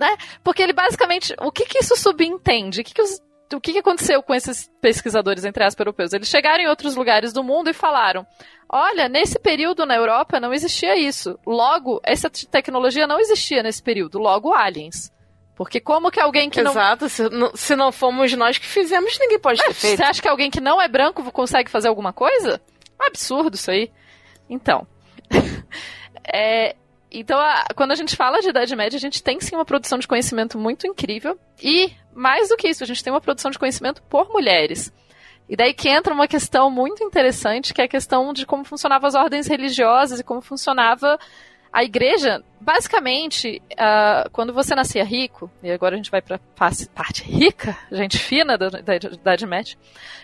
né? 0.02 0.18
Porque 0.44 0.62
ele 0.62 0.74
basicamente. 0.74 1.34
O 1.40 1.52
que, 1.52 1.66
que 1.66 1.78
isso 1.80 1.96
subentende? 1.96 2.82
O 2.82 2.84
que, 2.84 2.94
que 2.94 3.02
os 3.02 3.22
o 3.54 3.60
que, 3.60 3.78
aconteceu 3.78 4.24
com 4.24 4.34
esses 4.34 4.72
pesquisadores, 4.80 5.44
entre 5.44 5.62
aspas, 5.62 5.80
europeus? 5.82 6.14
Eles 6.14 6.30
chegaram 6.30 6.64
em 6.64 6.68
outros 6.68 6.96
lugares 6.96 7.34
do 7.34 7.44
mundo 7.44 7.70
e 7.70 7.74
falaram: 7.74 8.26
olha, 8.70 9.10
nesse 9.10 9.38
período 9.38 9.86
na 9.86 9.96
Europa 9.96 10.40
não 10.40 10.54
existia 10.54 10.96
isso. 10.98 11.38
Logo, 11.46 12.00
essa 12.04 12.30
tecnologia 12.30 13.06
não 13.06 13.20
existia 13.20 13.62
nesse 13.62 13.84
período. 13.84 14.20
Logo, 14.20 14.54
aliens. 14.54 15.12
Porque 15.56 15.80
como 15.80 16.10
que 16.10 16.20
alguém 16.20 16.50
que 16.50 16.62
não. 16.62 16.72
Exato, 16.72 17.08
se 17.10 17.76
não, 17.76 17.92
fomos 17.92 18.34
nós 18.34 18.58
que 18.58 18.66
fizemos, 18.66 19.18
ninguém 19.20 19.40
pode 19.40 19.62
ter 19.62 19.74
feito. 19.74 19.98
Você 19.98 20.04
acha 20.04 20.22
que 20.22 20.28
alguém 20.28 20.50
que 20.50 20.62
não 20.62 20.82
é 20.82 20.88
branco 20.88 21.30
consegue 21.32 21.70
fazer 21.70 21.88
alguma 21.88 22.14
coisa? 22.14 22.62
Absurdo 22.98 23.56
isso 23.56 23.70
aí. 23.70 23.92
Então. 24.50 24.88
é, 26.34 26.76
então, 27.12 27.40
a, 27.40 27.66
quando 27.76 27.92
a 27.92 27.96
gente 27.96 28.16
fala 28.16 28.40
de 28.40 28.50
Idade 28.50 28.76
Média, 28.76 28.96
a 28.96 29.00
gente 29.00 29.22
tem 29.22 29.40
sim 29.42 29.56
uma 29.56 29.66
produção 29.66 30.00
de 30.00 30.08
conhecimento 30.08 30.58
muito 30.58 30.88
incrível. 30.88 31.38
E, 31.62 31.92
mais 32.14 32.50
do 32.50 32.56
que 32.56 32.70
isso, 32.70 32.84
a 32.84 32.88
gente 32.88 33.04
tem 33.04 33.12
uma 33.12 33.20
produção 33.20 33.52
de 33.52 33.60
conhecimento 33.60 34.02
por 34.04 34.30
mulheres. 34.30 34.94
E 35.50 35.56
daí 35.58 35.74
que 35.74 35.90
entra 35.90 36.14
uma 36.14 36.28
questão 36.28 36.72
muito 36.72 37.04
interessante, 37.04 37.74
que 37.74 37.82
é 37.82 37.84
a 37.84 37.90
questão 37.90 38.32
de 38.32 38.46
como 38.46 38.64
funcionavam 38.64 39.08
as 39.08 39.16
ordens 39.16 39.48
religiosas 39.48 40.22
e 40.22 40.24
como 40.24 40.42
funcionava 40.42 41.20
a 41.74 41.84
igreja. 41.84 42.42
Basicamente, 42.62 43.62
uh, 43.74 44.30
quando 44.32 44.54
você 44.54 44.74
nascia 44.74 45.04
rico, 45.04 45.52
e 45.62 45.70
agora 45.70 45.96
a 45.96 45.98
gente 45.98 46.12
vai 46.12 46.22
para 46.22 46.38
a 46.38 46.72
parte 46.96 47.24
rica, 47.24 47.78
gente 47.92 48.18
fina 48.18 48.58
da, 48.58 48.70
da 48.70 48.96
Idade 48.96 49.46
Média. 49.46 49.78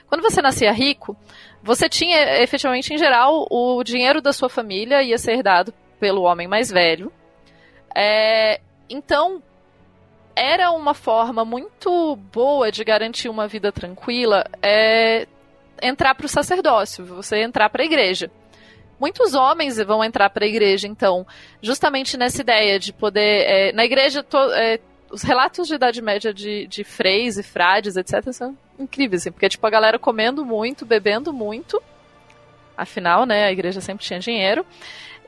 Quando 0.07 0.21
você 0.21 0.41
nascia 0.41 0.71
rico, 0.71 1.17
você 1.61 1.89
tinha 1.89 2.41
efetivamente, 2.41 2.93
em 2.93 2.97
geral, 2.97 3.45
o 3.51 3.83
dinheiro 3.83 4.21
da 4.21 4.31
sua 4.31 4.47
família 4.47 5.03
ia 5.03 5.17
ser 5.17 5.43
dado 5.43 5.73
pelo 5.99 6.23
homem 6.23 6.47
mais 6.47 6.69
velho. 6.69 7.11
É, 7.95 8.59
então, 8.89 9.41
era 10.35 10.71
uma 10.71 10.93
forma 10.93 11.43
muito 11.43 12.15
boa 12.31 12.71
de 12.71 12.83
garantir 12.83 13.27
uma 13.27 13.47
vida 13.47 13.71
tranquila 13.71 14.45
é, 14.61 15.27
entrar 15.81 16.13
para 16.13 16.25
o 16.25 16.29
sacerdócio, 16.29 17.05
você 17.05 17.41
entrar 17.41 17.69
para 17.69 17.81
a 17.81 17.85
igreja. 17.85 18.29
Muitos 18.99 19.33
homens 19.33 19.77
vão 19.77 20.03
entrar 20.03 20.29
para 20.29 20.45
a 20.45 20.47
igreja, 20.47 20.87
então, 20.87 21.25
justamente 21.61 22.17
nessa 22.17 22.41
ideia 22.41 22.79
de 22.79 22.91
poder. 22.91 23.45
É, 23.47 23.71
na 23.71 23.85
igreja, 23.85 24.23
to, 24.23 24.37
é, 24.53 24.79
os 25.09 25.21
relatos 25.21 25.67
de 25.67 25.75
Idade 25.75 26.01
Média 26.01 26.33
de, 26.33 26.67
de 26.67 26.83
freis 26.83 27.37
e 27.37 27.43
frades, 27.43 27.95
etc., 27.95 28.31
são 28.31 28.57
incríveis, 28.77 29.21
assim, 29.21 29.31
porque 29.31 29.49
tipo, 29.49 29.65
a 29.65 29.69
galera 29.69 29.99
comendo 29.99 30.43
muito, 30.45 30.85
bebendo 30.85 31.31
muito. 31.31 31.81
Afinal, 32.75 33.25
né, 33.25 33.45
a 33.45 33.51
igreja 33.51 33.81
sempre 33.81 34.05
tinha 34.05 34.19
dinheiro. 34.19 34.65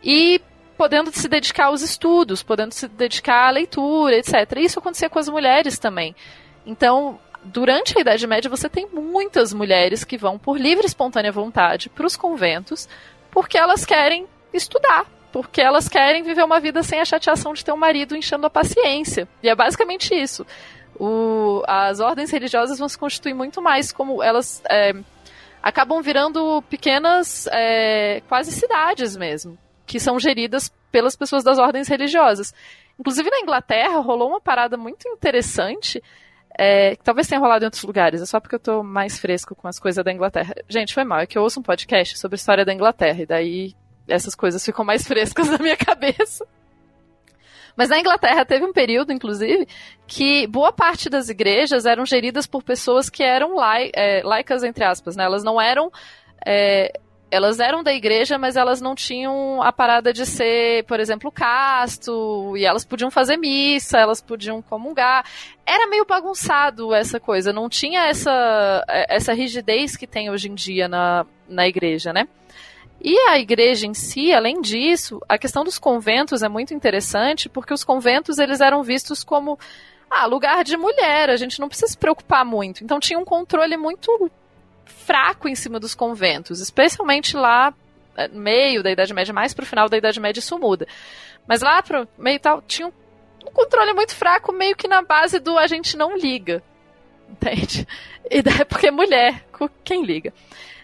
E 0.04 0.42
podendo 0.80 1.12
se 1.12 1.28
dedicar 1.28 1.66
aos 1.66 1.82
estudos, 1.82 2.42
podendo 2.42 2.72
se 2.72 2.88
dedicar 2.88 3.48
à 3.48 3.50
leitura, 3.50 4.16
etc. 4.16 4.60
Isso 4.60 4.80
acontecia 4.80 5.10
com 5.10 5.20
as 5.20 5.28
mulheres 5.28 5.78
também. 5.78 6.16
Então, 6.66 7.20
durante 7.44 7.98
a 7.98 8.02
Idade 8.02 8.26
Média, 8.26 8.50
você 8.50 8.70
tem 8.70 8.88
muitas 8.88 9.52
mulheres 9.52 10.06
que 10.06 10.18
vão 10.18 10.40
por 10.40 10.58
livre 10.58 10.86
e 10.86 10.88
espontânea 10.88 11.34
vontade 11.34 11.90
para 11.90 12.06
os 12.06 12.16
conventos, 12.16 12.88
porque 13.30 13.58
elas 13.58 13.84
querem 13.84 14.26
estudar, 14.54 15.06
porque 15.34 15.60
elas 15.60 15.90
querem 15.90 16.24
viver 16.24 16.46
uma 16.46 16.62
vida 16.62 16.82
sem 16.82 17.02
a 17.02 17.06
chateação 17.06 17.52
de 17.54 17.66
ter 17.66 17.74
um 17.74 17.78
marido 17.78 18.16
enchendo 18.16 18.48
a 18.48 18.50
paciência. 18.50 19.28
E 19.44 19.50
é 19.50 19.56
basicamente 19.56 20.16
isso. 20.16 20.48
O, 20.98 21.62
as 21.68 22.00
ordens 22.00 22.32
religiosas 22.32 22.80
vão 22.80 22.88
se 22.88 22.98
constituir 22.98 23.34
muito 23.34 23.62
mais 23.62 23.92
como 23.92 24.24
elas 24.24 24.64
é, 24.70 24.94
acabam 25.62 26.02
virando 26.02 26.62
pequenas, 26.70 27.48
é, 27.52 28.22
quase 28.30 28.54
cidades 28.54 29.18
mesmo 29.18 29.58
que 29.90 30.00
são 30.00 30.20
geridas 30.20 30.72
pelas 30.92 31.16
pessoas 31.16 31.44
das 31.44 31.58
ordens 31.58 31.88
religiosas. 31.88 32.54
Inclusive 33.00 33.28
na 33.32 33.40
Inglaterra 33.40 33.98
rolou 33.98 34.30
uma 34.30 34.40
parada 34.40 34.78
muito 34.78 35.08
interessante, 35.08 36.00
é, 36.56 36.96
que 36.96 37.04
talvez 37.04 37.28
tenha 37.28 37.42
rolado 37.42 37.64
em 37.64 37.66
outros 37.66 37.82
lugares, 37.82 38.22
é 38.22 38.26
só 38.28 38.40
porque 38.40 38.54
eu 38.54 38.60
tô 38.60 38.84
mais 38.84 39.18
fresco 39.18 39.56
com 39.56 39.68
as 39.68 39.80
coisas 39.80 40.06
da 40.06 40.14
Inglaterra. 40.14 40.54
Gente, 40.68 40.94
foi 40.94 41.04
mal, 41.04 41.22
é 41.22 41.26
que 41.26 41.36
eu 41.36 41.42
ouço 41.42 41.60
um 41.60 41.64
podcast 41.64 42.20
sobre 42.20 42.36
a 42.36 42.38
história 42.38 42.64
da 42.64 42.72
Inglaterra, 42.72 43.24
e 43.24 43.26
daí 43.26 43.76
essas 44.08 44.36
coisas 44.36 44.64
ficam 44.64 44.86
mais 44.86 45.02
frescas 45.08 45.50
na 45.50 45.58
minha 45.58 45.76
cabeça. 45.76 46.46
Mas 47.76 47.90
na 47.90 48.00
Inglaterra 48.00 48.46
teve 48.46 48.64
um 48.66 48.74
período, 48.74 49.12
inclusive, 49.12 49.68
que 50.06 50.46
boa 50.46 50.72
parte 50.72 51.10
das 51.10 51.30
igrejas 51.30 51.88
eram 51.88 52.06
geridas 52.06 52.46
por 52.46 52.62
pessoas 52.62 53.10
que 53.10 53.24
eram 53.24 53.56
lai, 53.56 53.90
é, 53.96 54.22
laicas, 54.24 54.64
entre 54.64 54.84
aspas, 54.84 55.16
né? 55.16 55.24
Elas 55.24 55.44
não 55.44 55.60
eram 55.60 55.92
é, 56.46 56.94
elas 57.32 57.60
eram 57.60 57.84
da 57.84 57.94
igreja, 57.94 58.38
mas 58.38 58.56
elas 58.56 58.82
não 58.82 58.96
tinham 58.96 59.62
a 59.62 59.72
parada 59.72 60.12
de 60.12 60.26
ser, 60.26 60.84
por 60.86 61.00
exemplo, 61.00 61.32
casto, 61.32 62.56
e 62.58 62.66
elas 62.66 62.84
podiam 62.84 63.12
fazer 63.12 63.38
missa, 63.38 63.98
elas 63.98 64.22
podiam 64.22 64.62
comungar. 64.62 65.26
Era 65.66 65.88
meio 65.88 66.06
bagunçado 66.06 66.94
essa 66.94 67.20
coisa, 67.20 67.54
não 67.54 67.70
tinha 67.70 68.08
essa, 68.08 68.84
essa 69.08 69.34
rigidez 69.34 69.96
que 69.96 70.08
tem 70.08 70.30
hoje 70.30 70.50
em 70.50 70.56
dia 70.56 70.88
na, 70.88 71.26
na 71.48 71.68
igreja, 71.68 72.12
né? 72.12 72.28
E 73.02 73.18
a 73.30 73.40
igreja 73.40 73.88
em 73.88 73.94
si, 73.94 74.34
além 74.34 74.60
disso, 74.60 75.22
a 75.30 75.38
questão 75.38 75.64
dos 75.64 75.80
conventos 75.80 76.44
é 76.44 76.50
muito 76.50 76.74
interessante, 76.74 77.48
porque 77.48 77.74
os 77.74 77.84
conventos 77.84 78.40
eles 78.40 78.60
eram 78.60 78.84
vistos 78.84 79.24
como 79.24 79.58
ah, 80.10 80.26
lugar 80.26 80.64
de 80.64 80.76
mulher, 80.76 81.30
a 81.30 81.38
gente 81.38 81.60
não 81.60 81.70
precisa 81.70 81.92
se 81.92 81.98
preocupar 81.98 82.44
muito. 82.44 82.84
Então 82.84 83.00
tinha 83.00 83.20
um 83.20 83.24
controle 83.24 83.78
muito 83.78 84.30
fraco 84.90 85.48
em 85.48 85.56
cima 85.56 85.80
dos 85.80 85.96
conventos, 85.96 86.60
especialmente 86.60 87.36
lá 87.36 87.74
no 88.32 88.40
meio 88.40 88.84
da 88.84 88.92
Idade 88.92 89.14
Média, 89.14 89.34
mais 89.34 89.54
pro 89.54 89.66
final 89.66 89.88
da 89.88 89.98
Idade 89.98 90.20
Média 90.20 90.40
isso 90.40 90.58
muda. 90.60 90.88
Mas 91.48 91.62
lá 91.62 91.82
pro 91.82 92.08
meio 92.18 92.40
tal, 92.40 92.62
tinha 92.62 92.88
um, 92.88 92.92
um 93.48 93.52
controle 93.52 93.94
muito 93.94 94.16
fraco, 94.16 94.52
meio 94.52 94.76
que 94.76 94.88
na 94.88 95.02
base 95.02 95.40
do 95.40 95.58
a 95.58 95.68
gente 95.68 95.96
não 95.96 96.18
liga. 96.18 96.62
Entende? 97.30 97.88
E 98.30 98.42
daí 98.42 98.66
porque 98.66 98.88
é 98.88 98.92
mulher, 98.92 99.46
quem 99.84 100.04
liga? 100.04 100.34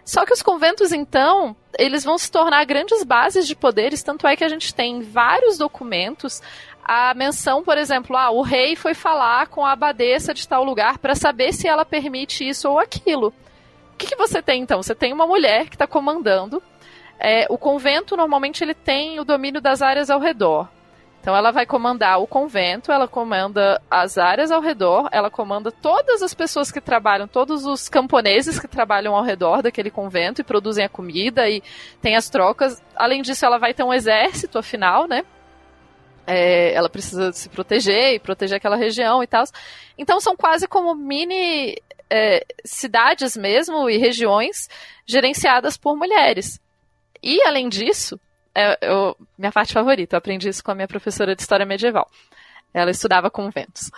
Só 0.05 0.23
que 0.23 0.31
os 0.31 0.43
conventos, 0.43 0.91
então, 0.91 1.55
eles 1.79 2.03
vão 2.03 2.15
se 2.15 2.31
tornar 2.31 2.63
grandes 2.65 3.03
bases 3.03 3.47
de 3.47 3.55
poderes, 3.55 4.03
tanto 4.03 4.27
é 4.27 4.35
que 4.35 4.43
a 4.43 4.47
gente 4.47 4.73
tem 4.73 5.01
vários 5.01 5.57
documentos 5.57 6.43
a 6.87 7.15
menção, 7.15 7.63
por 7.63 7.79
exemplo, 7.79 8.15
ah, 8.15 8.29
o 8.29 8.43
rei 8.43 8.75
foi 8.75 8.93
falar 8.93 9.47
com 9.47 9.65
a 9.65 9.71
abadesa 9.71 10.35
de 10.35 10.47
tal 10.47 10.63
lugar 10.63 10.99
para 10.99 11.15
saber 11.15 11.51
se 11.51 11.67
ela 11.67 11.83
permite 11.83 12.47
isso 12.47 12.69
ou 12.69 12.77
aquilo. 12.77 13.33
O 13.95 13.97
que, 13.97 14.07
que 14.07 14.15
você 14.17 14.41
tem 14.41 14.61
então? 14.61 14.83
Você 14.83 14.93
tem 14.93 15.13
uma 15.13 15.25
mulher 15.25 15.69
que 15.69 15.75
está 15.75 15.87
comandando. 15.87 16.61
É, 17.17 17.47
o 17.49 17.57
convento 17.57 18.17
normalmente 18.17 18.61
ele 18.61 18.73
tem 18.73 19.21
o 19.21 19.23
domínio 19.23 19.61
das 19.61 19.81
áreas 19.81 20.09
ao 20.09 20.19
redor. 20.19 20.67
Então 21.21 21.33
ela 21.33 21.49
vai 21.49 21.65
comandar 21.65 22.21
o 22.21 22.27
convento, 22.27 22.91
ela 22.91 23.07
comanda 23.07 23.81
as 23.89 24.17
áreas 24.17 24.51
ao 24.51 24.61
redor, 24.61 25.07
ela 25.11 25.31
comanda 25.31 25.71
todas 25.71 26.21
as 26.21 26.33
pessoas 26.33 26.71
que 26.71 26.81
trabalham, 26.81 27.25
todos 27.25 27.65
os 27.65 27.87
camponeses 27.87 28.59
que 28.59 28.67
trabalham 28.67 29.15
ao 29.15 29.23
redor 29.23 29.63
daquele 29.63 29.89
convento 29.89 30.41
e 30.41 30.43
produzem 30.43 30.83
a 30.83 30.89
comida 30.89 31.49
e 31.49 31.63
tem 32.01 32.17
as 32.17 32.29
trocas. 32.29 32.83
Além 32.95 33.21
disso, 33.21 33.45
ela 33.45 33.57
vai 33.57 33.73
ter 33.73 33.83
um 33.83 33.93
exército, 33.93 34.59
afinal, 34.59 35.07
né? 35.07 35.23
É, 36.27 36.73
ela 36.73 36.89
precisa 36.89 37.31
se 37.31 37.47
proteger 37.49 38.15
e 38.15 38.19
proteger 38.19 38.57
aquela 38.57 38.75
região 38.75 39.23
e 39.23 39.27
tal. 39.27 39.45
Então 39.97 40.19
são 40.19 40.35
quase 40.35 40.67
como 40.67 40.93
mini 40.93 41.75
é, 42.09 42.45
cidades 42.63 43.35
mesmo 43.35 43.89
e 43.89 43.97
regiões 43.97 44.69
gerenciadas 45.05 45.77
por 45.77 45.95
mulheres. 45.95 46.59
E 47.21 47.41
além 47.43 47.69
disso, 47.69 48.19
é, 48.53 48.77
eu, 48.81 49.17
minha 49.37 49.51
parte 49.51 49.73
favorita. 49.73 50.15
Eu 50.15 50.19
aprendi 50.19 50.47
isso 50.47 50.63
com 50.63 50.71
a 50.71 50.75
minha 50.75 50.87
professora 50.87 51.35
de 51.35 51.41
História 51.41 51.65
Medieval. 51.65 52.09
Ela 52.73 52.91
estudava 52.91 53.29
conventos. 53.29 53.91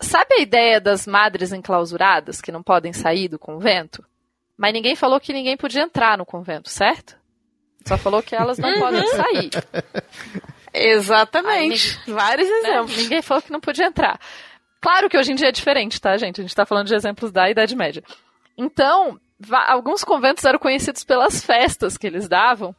Sabe 0.00 0.34
a 0.34 0.40
ideia 0.40 0.80
das 0.80 1.06
madres 1.06 1.52
enclausuradas 1.52 2.40
que 2.40 2.52
não 2.52 2.62
podem 2.62 2.92
sair 2.92 3.28
do 3.28 3.38
convento? 3.38 4.04
Mas 4.56 4.72
ninguém 4.72 4.94
falou 4.94 5.20
que 5.20 5.32
ninguém 5.32 5.56
podia 5.56 5.82
entrar 5.82 6.16
no 6.16 6.24
convento, 6.24 6.68
certo? 6.70 7.16
Só 7.86 7.96
falou 7.96 8.22
que 8.22 8.34
elas 8.34 8.58
não 8.58 8.78
podem 8.78 9.00
uhum. 9.00 9.08
sair. 9.08 9.50
Exatamente. 10.72 11.98
Ninguém, 12.00 12.14
Vários 12.14 12.48
né? 12.48 12.56
exemplos. 12.58 12.96
Ninguém 12.96 13.22
falou 13.22 13.42
que 13.42 13.52
não 13.52 13.60
podia 13.60 13.86
entrar. 13.86 14.20
Claro 14.86 15.10
que 15.10 15.18
hoje 15.18 15.32
em 15.32 15.34
dia 15.34 15.48
é 15.48 15.52
diferente, 15.52 16.00
tá, 16.00 16.16
gente? 16.16 16.40
A 16.40 16.44
gente 16.44 16.54
tá 16.54 16.64
falando 16.64 16.86
de 16.86 16.94
exemplos 16.94 17.32
da 17.32 17.50
Idade 17.50 17.74
Média. 17.74 18.04
Então, 18.56 19.18
alguns 19.66 20.04
conventos 20.04 20.44
eram 20.44 20.60
conhecidos 20.60 21.02
pelas 21.02 21.44
festas 21.44 21.96
que 21.98 22.06
eles 22.06 22.28
davam 22.28 22.72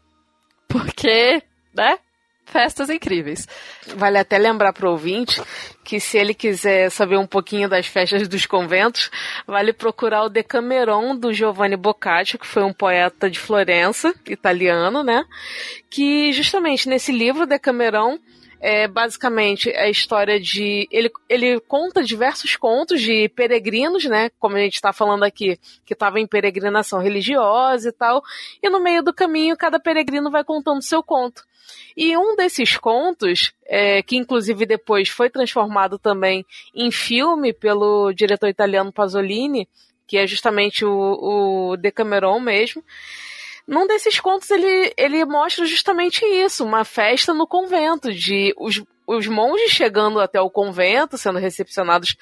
porque, 0.69 1.43
né? 1.75 1.99
Festas 2.45 2.89
incríveis. 2.89 3.45
Vale 3.97 4.17
até 4.17 4.37
lembrar 4.37 4.71
para 4.71 4.87
o 4.87 4.91
ouvinte 4.91 5.41
que 5.83 5.99
se 5.99 6.17
ele 6.17 6.33
quiser 6.33 6.89
saber 6.91 7.17
um 7.17 7.27
pouquinho 7.27 7.67
das 7.67 7.87
festas 7.87 8.25
dos 8.25 8.45
conventos, 8.45 9.11
vale 9.45 9.73
procurar 9.73 10.23
o 10.23 10.29
Decameron 10.29 11.13
do 11.13 11.33
Giovanni 11.33 11.75
Boccaccio, 11.75 12.39
que 12.39 12.47
foi 12.47 12.63
um 12.63 12.71
poeta 12.71 13.29
de 13.29 13.37
Florença, 13.37 14.15
italiano, 14.25 15.03
né? 15.03 15.25
Que 15.89 16.31
justamente 16.31 16.87
nesse 16.87 17.11
livro 17.11 17.45
Decameron 17.45 18.17
é 18.59 18.87
basicamente 18.87 19.69
a 19.71 19.89
história 19.89 20.39
de. 20.39 20.87
Ele, 20.91 21.11
ele 21.29 21.59
conta 21.61 22.03
diversos 22.03 22.55
contos 22.55 23.01
de 23.01 23.29
peregrinos, 23.29 24.05
né? 24.05 24.29
Como 24.39 24.55
a 24.55 24.59
gente 24.59 24.75
está 24.75 24.91
falando 24.91 25.23
aqui, 25.23 25.59
que 25.85 25.93
estava 25.93 26.19
em 26.19 26.27
peregrinação 26.27 26.99
religiosa 26.99 27.89
e 27.89 27.91
tal. 27.91 28.23
E 28.61 28.69
no 28.69 28.79
meio 28.79 29.03
do 29.03 29.13
caminho, 29.13 29.57
cada 29.57 29.79
peregrino 29.79 30.31
vai 30.31 30.43
contando 30.43 30.81
seu 30.81 31.03
conto. 31.03 31.43
E 31.95 32.15
um 32.15 32.35
desses 32.35 32.77
contos, 32.77 33.53
é, 33.65 34.01
que 34.01 34.15
inclusive 34.15 34.65
depois 34.65 35.09
foi 35.09 35.29
transformado 35.29 35.99
também 35.99 36.45
em 36.73 36.91
filme 36.91 37.53
pelo 37.53 38.13
diretor 38.13 38.47
italiano 38.47 38.91
Pasolini, 38.91 39.67
que 40.07 40.17
é 40.17 40.25
justamente 40.25 40.85
o, 40.85 41.71
o 41.71 41.77
Decameron 41.77 42.39
mesmo, 42.39 42.83
num 43.67 43.85
desses 43.85 44.19
contos 44.19 44.49
ele, 44.49 44.93
ele 44.95 45.25
mostra 45.25 45.65
justamente 45.65 46.23
isso, 46.25 46.63
uma 46.63 46.85
festa 46.85 47.33
no 47.33 47.45
convento, 47.45 48.13
de 48.13 48.53
os, 48.57 48.81
os 49.05 49.27
monges 49.27 49.71
chegando 49.71 50.21
até 50.21 50.39
o 50.39 50.49
convento, 50.49 51.17
sendo 51.17 51.37
recepcionados 51.37 52.15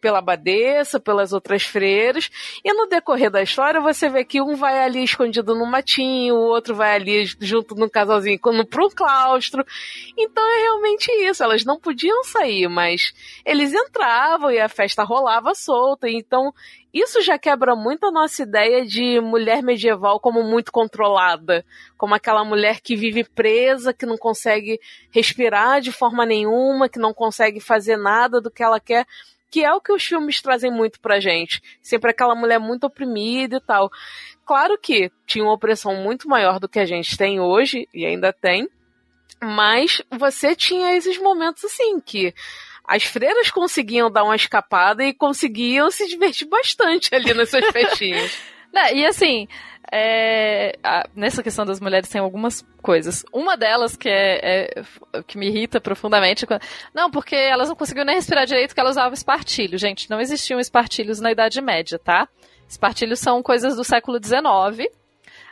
pela 0.00 0.18
abadesa, 0.18 1.00
pelas 1.00 1.32
outras 1.32 1.64
freiras, 1.64 2.30
e 2.64 2.72
no 2.72 2.86
decorrer 2.86 3.30
da 3.30 3.42
história 3.42 3.80
você 3.80 4.08
vê 4.08 4.24
que 4.24 4.40
um 4.40 4.54
vai 4.54 4.80
ali 4.80 5.02
escondido 5.02 5.56
no 5.56 5.66
matinho, 5.66 6.36
o 6.36 6.48
outro 6.48 6.74
vai 6.74 6.94
ali 6.94 7.24
junto 7.40 7.74
no 7.74 7.90
casalzinho 7.90 8.38
no, 8.46 8.64
pro 8.64 8.88
claustro. 8.90 9.64
Então 10.16 10.44
é 10.44 10.62
realmente 10.62 11.10
isso, 11.10 11.42
elas 11.42 11.64
não 11.64 11.80
podiam 11.80 12.22
sair, 12.22 12.68
mas 12.68 13.12
eles 13.44 13.72
entravam 13.72 14.52
e 14.52 14.60
a 14.60 14.68
festa 14.68 15.02
rolava 15.02 15.52
solta, 15.54 16.08
então 16.08 16.52
isso 16.92 17.22
já 17.22 17.38
quebra 17.38 17.74
muito 17.74 18.06
a 18.06 18.10
nossa 18.10 18.42
ideia 18.42 18.84
de 18.84 19.20
mulher 19.20 19.62
medieval 19.62 20.20
como 20.20 20.42
muito 20.42 20.70
controlada, 20.70 21.64
como 21.96 22.14
aquela 22.14 22.44
mulher 22.44 22.80
que 22.80 22.94
vive 22.94 23.24
presa, 23.24 23.94
que 23.94 24.04
não 24.04 24.18
consegue 24.18 24.78
respirar 25.10 25.80
de 25.80 25.90
forma 25.90 26.26
nenhuma, 26.26 26.88
que 26.88 26.98
não 26.98 27.14
consegue 27.14 27.60
fazer 27.60 27.96
nada 27.96 28.40
do 28.40 28.50
que 28.50 28.62
ela 28.62 28.78
quer, 28.78 29.06
que 29.50 29.64
é 29.64 29.72
o 29.72 29.80
que 29.80 29.92
os 29.92 30.04
filmes 30.04 30.42
trazem 30.42 30.70
muito 30.70 31.00
pra 31.00 31.20
gente. 31.20 31.62
Sempre 31.80 32.10
aquela 32.10 32.34
mulher 32.34 32.58
muito 32.58 32.84
oprimida 32.84 33.56
e 33.56 33.60
tal. 33.60 33.90
Claro 34.44 34.78
que 34.78 35.10
tinha 35.26 35.44
uma 35.44 35.54
opressão 35.54 35.94
muito 35.96 36.28
maior 36.28 36.60
do 36.60 36.68
que 36.68 36.78
a 36.78 36.84
gente 36.84 37.16
tem 37.16 37.40
hoje, 37.40 37.88
e 37.94 38.04
ainda 38.04 38.32
tem, 38.32 38.68
mas 39.42 40.02
você 40.10 40.54
tinha 40.54 40.94
esses 40.94 41.18
momentos 41.18 41.64
assim 41.64 42.00
que 42.00 42.34
as 42.84 43.04
freiras 43.04 43.50
conseguiam 43.50 44.10
dar 44.10 44.24
uma 44.24 44.36
escapada 44.36 45.04
e 45.04 45.14
conseguiam 45.14 45.90
se 45.90 46.06
divertir 46.06 46.48
bastante 46.48 47.14
ali 47.14 47.32
nas 47.32 47.50
suas 47.50 47.66
festinhas. 47.72 48.36
Não, 48.72 48.88
e 48.88 49.04
assim, 49.04 49.46
é, 49.90 50.78
a, 50.82 51.06
nessa 51.14 51.42
questão 51.42 51.66
das 51.66 51.78
mulheres 51.78 52.08
tem 52.08 52.20
algumas 52.20 52.66
coisas. 52.80 53.24
Uma 53.32 53.56
delas 53.56 53.96
que 53.96 54.08
é, 54.08 54.72
é, 54.72 55.22
que 55.26 55.36
me 55.36 55.48
irrita 55.48 55.80
profundamente. 55.80 56.46
Não, 56.94 57.10
porque 57.10 57.36
elas 57.36 57.68
não 57.68 57.76
conseguiam 57.76 58.06
nem 58.06 58.16
respirar 58.16 58.46
direito 58.46 58.68
porque 58.68 58.80
elas 58.80 58.96
usavam 58.96 59.12
espartilho. 59.12 59.78
Gente, 59.78 60.08
não 60.08 60.20
existiam 60.20 60.58
espartilhos 60.58 61.20
na 61.20 61.30
Idade 61.30 61.60
Média, 61.60 61.98
tá? 61.98 62.26
Espartilhos 62.66 63.18
são 63.18 63.42
coisas 63.42 63.76
do 63.76 63.84
século 63.84 64.18
XIX 64.22 64.90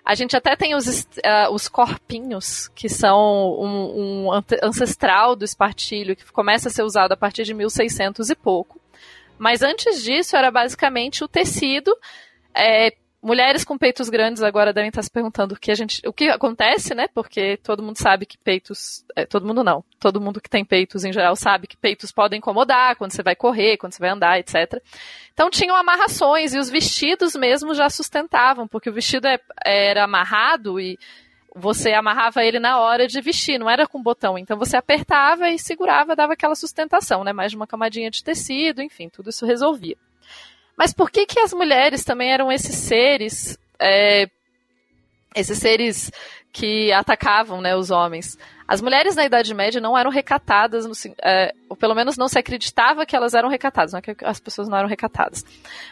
a 0.05 0.15
gente 0.15 0.37
até 0.37 0.57
tem 0.57 0.75
os, 0.75 0.87
uh, 0.87 1.53
os 1.53 1.69
corpinhos, 1.69 2.69
que 2.69 2.89
são 2.89 3.19
um, 3.61 4.29
um, 4.29 4.43
ancestral 4.63 5.37
do 5.37 5.45
espartilho, 5.45 6.17
que 6.17 6.31
começa 6.33 6.69
a 6.69 6.73
ser 6.73 6.83
usado 6.83 7.13
a 7.13 7.17
partir 7.17 7.45
de 7.45 7.55
1600 7.55 8.31
e 8.31 8.35
pouco. 8.35 8.81
Mas 9.39 9.63
antes 9.63 10.03
disso, 10.03 10.37
era 10.37 10.51
basicamente 10.51 11.25
o 11.25 11.29
tecido 11.29 11.97
é, 12.55 12.93
mulheres 13.23 13.65
com 13.65 13.77
peitos 13.77 14.09
grandes 14.09 14.43
agora 14.43 14.73
devem 14.73 14.89
estar 14.89 15.03
se 15.03 15.11
perguntando 15.11 15.55
o 15.55 15.59
que 15.59 15.71
a 15.71 15.75
gente, 15.75 16.01
o 16.07 16.13
que 16.13 16.31
acontece, 16.31 16.95
né? 16.95 17.07
Porque 17.09 17.59
todo 17.59 17.83
mundo 17.83 17.99
sabe 17.99 18.25
que 18.25 18.39
peitos, 18.39 19.05
é, 19.15 19.27
todo 19.27 19.47
mundo 19.47 19.63
não, 19.63 19.85
todo 19.99 20.21
mundo 20.21 20.41
que 20.41 20.49
tem 20.49 20.65
peitos 20.65 21.05
em 21.05 21.13
geral 21.13 21.37
sabe 21.37 21.67
que 21.67 21.77
peitos 21.77 22.11
podem 22.11 22.39
incomodar 22.39 22.97
quando 22.97 23.13
você 23.13 23.23
vai 23.23 23.37
correr, 23.37 23.77
quando 23.77 23.93
você 23.93 24.01
vai 24.01 24.11
andar, 24.11 24.39
etc. 24.39 24.83
Então 25.33 25.51
tinham 25.51 25.77
amarrações 25.77 26.55
e 26.55 26.59
os 26.59 26.71
vestidos 26.71 27.35
mesmo 27.35 27.75
já 27.75 27.91
sustentavam, 27.91 28.67
porque 28.67 28.89
o 28.89 28.93
vestido 28.93 29.27
é, 29.27 29.39
era 29.65 30.05
amarrado 30.05 30.81
e 30.81 30.99
você 31.55 31.93
amarrava 31.93 32.45
ele 32.45 32.59
na 32.61 32.79
hora 32.79 33.07
de 33.07 33.21
vestir, 33.21 33.59
não 33.59 33.69
era 33.69 33.87
com 33.87 34.03
botão. 34.03 34.39
Então 34.39 34.57
você 34.57 34.77
apertava 34.77 35.51
e 35.51 35.59
segurava, 35.59 36.17
dava 36.17 36.33
aquela 36.33 36.55
sustentação, 36.55 37.23
né? 37.23 37.33
Mais 37.33 37.53
uma 37.53 37.67
camadinha 37.67 38.11
de 38.11 38.25
tecido, 38.25 38.81
enfim, 38.81 39.09
tudo 39.09 39.31
isso 39.31 39.45
resolvia. 39.45 39.97
Mas 40.81 40.95
por 40.95 41.11
que, 41.11 41.27
que 41.27 41.39
as 41.39 41.53
mulheres 41.53 42.05
também 42.05 42.33
eram 42.33 42.51
esses 42.51 42.75
seres, 42.75 43.59
é, 43.79 44.31
esses 45.37 45.59
seres 45.59 46.11
que 46.51 46.91
atacavam 46.91 47.61
né, 47.61 47.77
os 47.77 47.91
homens? 47.91 48.39
As 48.67 48.81
mulheres 48.81 49.15
na 49.15 49.27
Idade 49.27 49.53
Média 49.53 49.79
não 49.79 49.99
eram 49.99 50.11
recatadas, 50.11 50.87
no, 50.87 50.95
é, 51.23 51.53
ou 51.69 51.77
pelo 51.77 51.95
menos 51.95 52.17
não 52.17 52.29
se 52.29 52.39
acreditava 52.39 53.05
que 53.05 53.15
elas 53.15 53.35
eram 53.35 53.51
recatadas, 53.51 53.93
não 53.93 53.99
é 53.99 54.01
que 54.01 54.25
as 54.25 54.41
pessoas 54.41 54.71
não 54.71 54.79
eram 54.79 54.89
recatadas. 54.89 55.45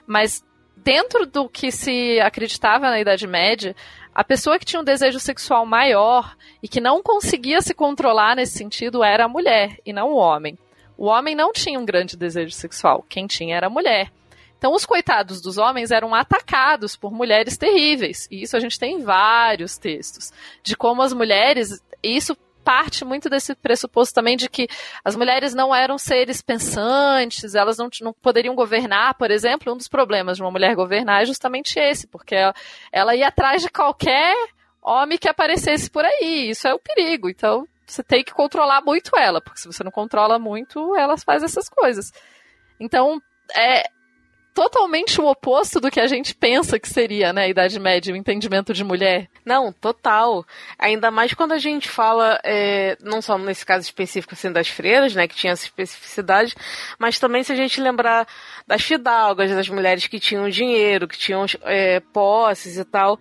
Mas 0.07 0.43
dentro 0.75 1.27
do 1.27 1.51
que 1.51 1.71
se 1.71 2.19
acreditava 2.21 2.89
na 2.89 2.99
Idade 2.99 3.27
Média, 3.27 3.77
a 4.15 4.25
pessoa 4.25 4.59
que 4.59 4.65
tinha 4.65 4.81
um 4.81 4.85
desejo 4.85 5.21
sexual 5.21 5.67
maior 5.67 6.35
e 6.63 6.67
que 6.67 6.81
não 6.81 7.03
conseguia 7.03 7.61
se 7.61 7.75
controlar 7.75 8.37
nesse 8.37 8.57
sentido 8.57 9.05
era 9.05 9.27
a 9.27 9.29
mulher 9.29 9.77
e 9.85 9.93
não 9.93 10.13
o 10.13 10.17
homem. 10.17 10.57
O 10.97 11.05
homem 11.05 11.35
não 11.35 11.53
tinha 11.53 11.79
um 11.79 11.85
grande 11.85 12.17
desejo 12.17 12.53
sexual, 12.53 13.05
quem 13.07 13.27
tinha 13.27 13.55
era 13.55 13.67
a 13.67 13.71
mulher. 13.71 14.11
Então, 14.59 14.75
os 14.75 14.85
coitados 14.85 15.41
dos 15.41 15.57
homens 15.57 15.93
eram 15.93 16.15
atacados 16.15 16.97
por 16.97 17.13
mulheres 17.13 17.57
terríveis. 17.57 18.27
E 18.31 18.43
isso 18.43 18.57
a 18.57 18.61
gente 18.61 18.79
tem 18.79 18.97
em 18.97 19.03
vários 19.03 19.79
textos. 19.79 20.33
De 20.63 20.77
como 20.77 21.01
as 21.01 21.13
mulheres. 21.13 21.81
Isso 22.03 22.37
parte 22.65 23.03
muito 23.03 23.31
desse 23.31 23.55
pressuposto 23.55 24.15
também 24.15 24.37
de 24.37 24.47
que 24.47 24.69
as 25.03 25.17
mulheres 25.17 25.55
não 25.55 25.75
eram 25.75 25.97
seres 25.97 26.43
pensantes, 26.43 27.55
elas 27.55 27.79
não, 27.79 27.89
não 28.03 28.13
poderiam 28.13 28.55
governar, 28.55 29.15
por 29.15 29.31
exemplo. 29.31 29.73
Um 29.73 29.77
dos 29.77 29.89
problemas 29.89 30.37
de 30.37 30.43
uma 30.43 30.51
mulher 30.51 30.75
governar 30.75 31.23
é 31.23 31.27
justamente 31.27 31.79
esse, 31.79 32.07
porque 32.07 32.35
ela, 32.35 32.55
ela 32.93 33.17
ia 33.17 33.29
atrás 33.29 33.63
de 33.63 33.71
qualquer 33.71 34.37
homem 34.83 35.17
que 35.17 35.29
aparecesse 35.29 35.89
por 35.89 36.05
aí. 36.05 36.51
Isso 36.51 36.69
é 36.69 36.75
o 36.75 36.79
perigo. 36.79 37.31
Então, 37.31 37.67
você 37.87 38.03
tem 38.03 38.23
que 38.23 38.35
controlar 38.35 38.83
muito 38.83 39.17
ela, 39.17 39.41
porque 39.41 39.61
se 39.61 39.67
você 39.67 39.83
não 39.83 39.91
controla 39.91 40.39
muito, 40.39 40.95
ela 40.95 41.17
faz 41.17 41.43
essas 41.43 41.71
coisas. 41.71 42.13
Então, 42.79 43.19
é, 43.57 43.89
totalmente 44.59 45.21
o 45.21 45.27
oposto 45.31 45.79
do 45.79 45.89
que 45.89 46.01
a 46.01 46.09
gente 46.09 46.35
pensa 46.35 46.81
que 46.81 46.89
seria, 46.89 47.33
né, 47.33 47.45
a 47.45 47.49
Idade 47.49 47.79
Média, 47.79 48.13
o 48.13 48.17
entendimento 48.17 48.75
de 48.75 48.83
mulher. 48.83 49.29
Não, 49.47 49.73
total. 49.73 50.45
Ainda 50.77 51.13
mais 51.13 51.33
quando 51.33 51.53
a 51.53 51.59
gente 51.59 51.89
fala, 51.89 52.41
é, 52.43 52.97
não 53.01 53.23
só 53.23 53.39
nesse 53.39 53.65
caso 53.65 53.85
específico 53.85 54.35
assim, 54.35 54.51
das 54.51 54.67
freiras, 54.67 55.15
né, 55.15 55.29
que 55.29 55.37
tinha 55.37 55.53
essa 55.53 55.63
especificidade, 55.63 56.57
mas 56.99 57.21
também 57.21 57.45
se 57.45 57.53
a 57.53 57.55
gente 57.55 57.81
lembrar 57.81 58.27
das 58.67 58.83
fidalgas, 58.83 59.53
das 59.53 59.69
mulheres 59.69 60.09
que 60.09 60.19
tinham 60.19 60.49
dinheiro, 60.49 61.07
que 61.07 61.17
tinham 61.17 61.47
é, 61.63 62.01
posses 62.13 62.79
e 62.79 62.85
tal. 62.85 63.17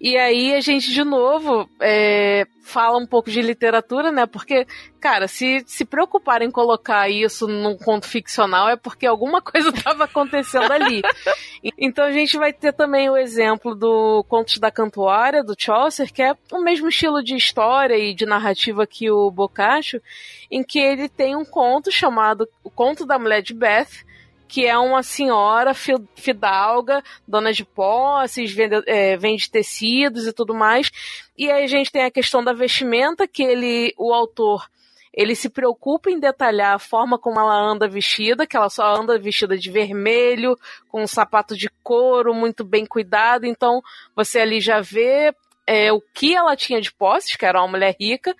E 0.00 0.18
aí 0.18 0.56
a 0.56 0.60
gente, 0.60 0.92
de 0.92 1.04
novo, 1.04 1.70
é, 1.80 2.48
fala 2.70 2.98
um 2.98 3.06
pouco 3.06 3.30
de 3.30 3.42
literatura, 3.42 4.12
né? 4.12 4.26
Porque, 4.26 4.66
cara, 5.00 5.26
se 5.26 5.62
se 5.66 5.84
preocupar 5.84 6.42
em 6.42 6.50
colocar 6.50 7.08
isso 7.08 7.46
num 7.46 7.76
conto 7.76 8.06
ficcional 8.06 8.68
é 8.68 8.76
porque 8.76 9.06
alguma 9.06 9.42
coisa 9.42 9.70
estava 9.70 10.04
acontecendo 10.04 10.70
ali. 10.70 10.79
Então 11.78 12.04
a 12.04 12.12
gente 12.12 12.36
vai 12.36 12.52
ter 12.52 12.72
também 12.72 13.08
o 13.10 13.16
exemplo 13.16 13.74
do 13.74 14.24
Contos 14.28 14.58
da 14.58 14.70
Cantuária, 14.70 15.44
do 15.44 15.54
Chaucer, 15.58 16.12
que 16.12 16.22
é 16.22 16.34
o 16.52 16.60
mesmo 16.60 16.88
estilo 16.88 17.22
de 17.22 17.34
história 17.34 17.96
e 17.96 18.14
de 18.14 18.26
narrativa 18.26 18.86
que 18.86 19.10
o 19.10 19.30
Boccaccio, 19.30 20.02
em 20.50 20.62
que 20.62 20.78
ele 20.78 21.08
tem 21.08 21.36
um 21.36 21.44
conto 21.44 21.90
chamado 21.90 22.48
O 22.64 22.70
Conto 22.70 23.06
da 23.06 23.18
Mulher 23.18 23.42
de 23.42 23.54
Beth, 23.54 24.04
que 24.50 24.66
é 24.66 24.76
uma 24.76 25.04
senhora 25.04 25.72
fidalga, 26.16 27.04
dona 27.26 27.52
de 27.52 27.64
posses, 27.64 28.52
vende, 28.52 28.82
é, 28.84 29.16
vende 29.16 29.48
tecidos 29.48 30.26
e 30.26 30.32
tudo 30.32 30.52
mais. 30.52 30.90
E 31.38 31.48
aí 31.48 31.62
a 31.62 31.68
gente 31.68 31.92
tem 31.92 32.02
a 32.02 32.10
questão 32.10 32.42
da 32.42 32.52
vestimenta, 32.52 33.28
que 33.28 33.44
ele, 33.44 33.94
o 33.96 34.12
autor, 34.12 34.68
ele 35.12 35.34
se 35.34 35.48
preocupa 35.48 36.10
em 36.10 36.20
detalhar 36.20 36.74
a 36.74 36.78
forma 36.78 37.18
como 37.18 37.40
ela 37.40 37.54
anda 37.54 37.88
vestida, 37.88 38.46
que 38.46 38.56
ela 38.56 38.70
só 38.70 38.94
anda 38.94 39.18
vestida 39.18 39.56
de 39.56 39.70
vermelho, 39.70 40.56
com 40.88 41.02
um 41.02 41.06
sapato 41.06 41.56
de 41.56 41.68
couro 41.82 42.32
muito 42.32 42.64
bem 42.64 42.86
cuidado. 42.86 43.44
Então 43.44 43.82
você 44.14 44.40
ali 44.40 44.60
já 44.60 44.80
vê 44.80 45.34
é, 45.66 45.92
o 45.92 46.00
que 46.00 46.34
ela 46.34 46.56
tinha 46.56 46.80
de 46.80 46.92
posses, 46.92 47.36
que 47.36 47.44
era 47.44 47.60
uma 47.60 47.68
mulher 47.68 47.94
rica, 47.98 48.34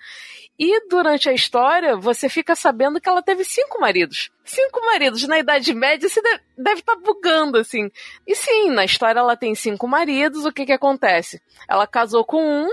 e 0.63 0.87
durante 0.87 1.27
a 1.27 1.33
história, 1.33 1.95
você 1.95 2.29
fica 2.29 2.55
sabendo 2.55 3.01
que 3.01 3.09
ela 3.09 3.23
teve 3.23 3.43
cinco 3.43 3.79
maridos. 3.79 4.29
Cinco 4.45 4.79
maridos. 4.85 5.27
Na 5.27 5.39
Idade 5.39 5.73
Média, 5.73 6.07
você 6.07 6.21
deve 6.57 6.81
estar 6.81 6.95
tá 6.95 7.01
bugando, 7.01 7.57
assim. 7.57 7.89
E 8.27 8.35
sim, 8.35 8.69
na 8.69 8.85
história 8.85 9.19
ela 9.19 9.35
tem 9.35 9.55
cinco 9.55 9.87
maridos. 9.87 10.45
O 10.45 10.51
que 10.51 10.65
que 10.65 10.71
acontece? 10.71 11.41
Ela 11.67 11.87
casou 11.87 12.23
com 12.23 12.43
um, 12.43 12.69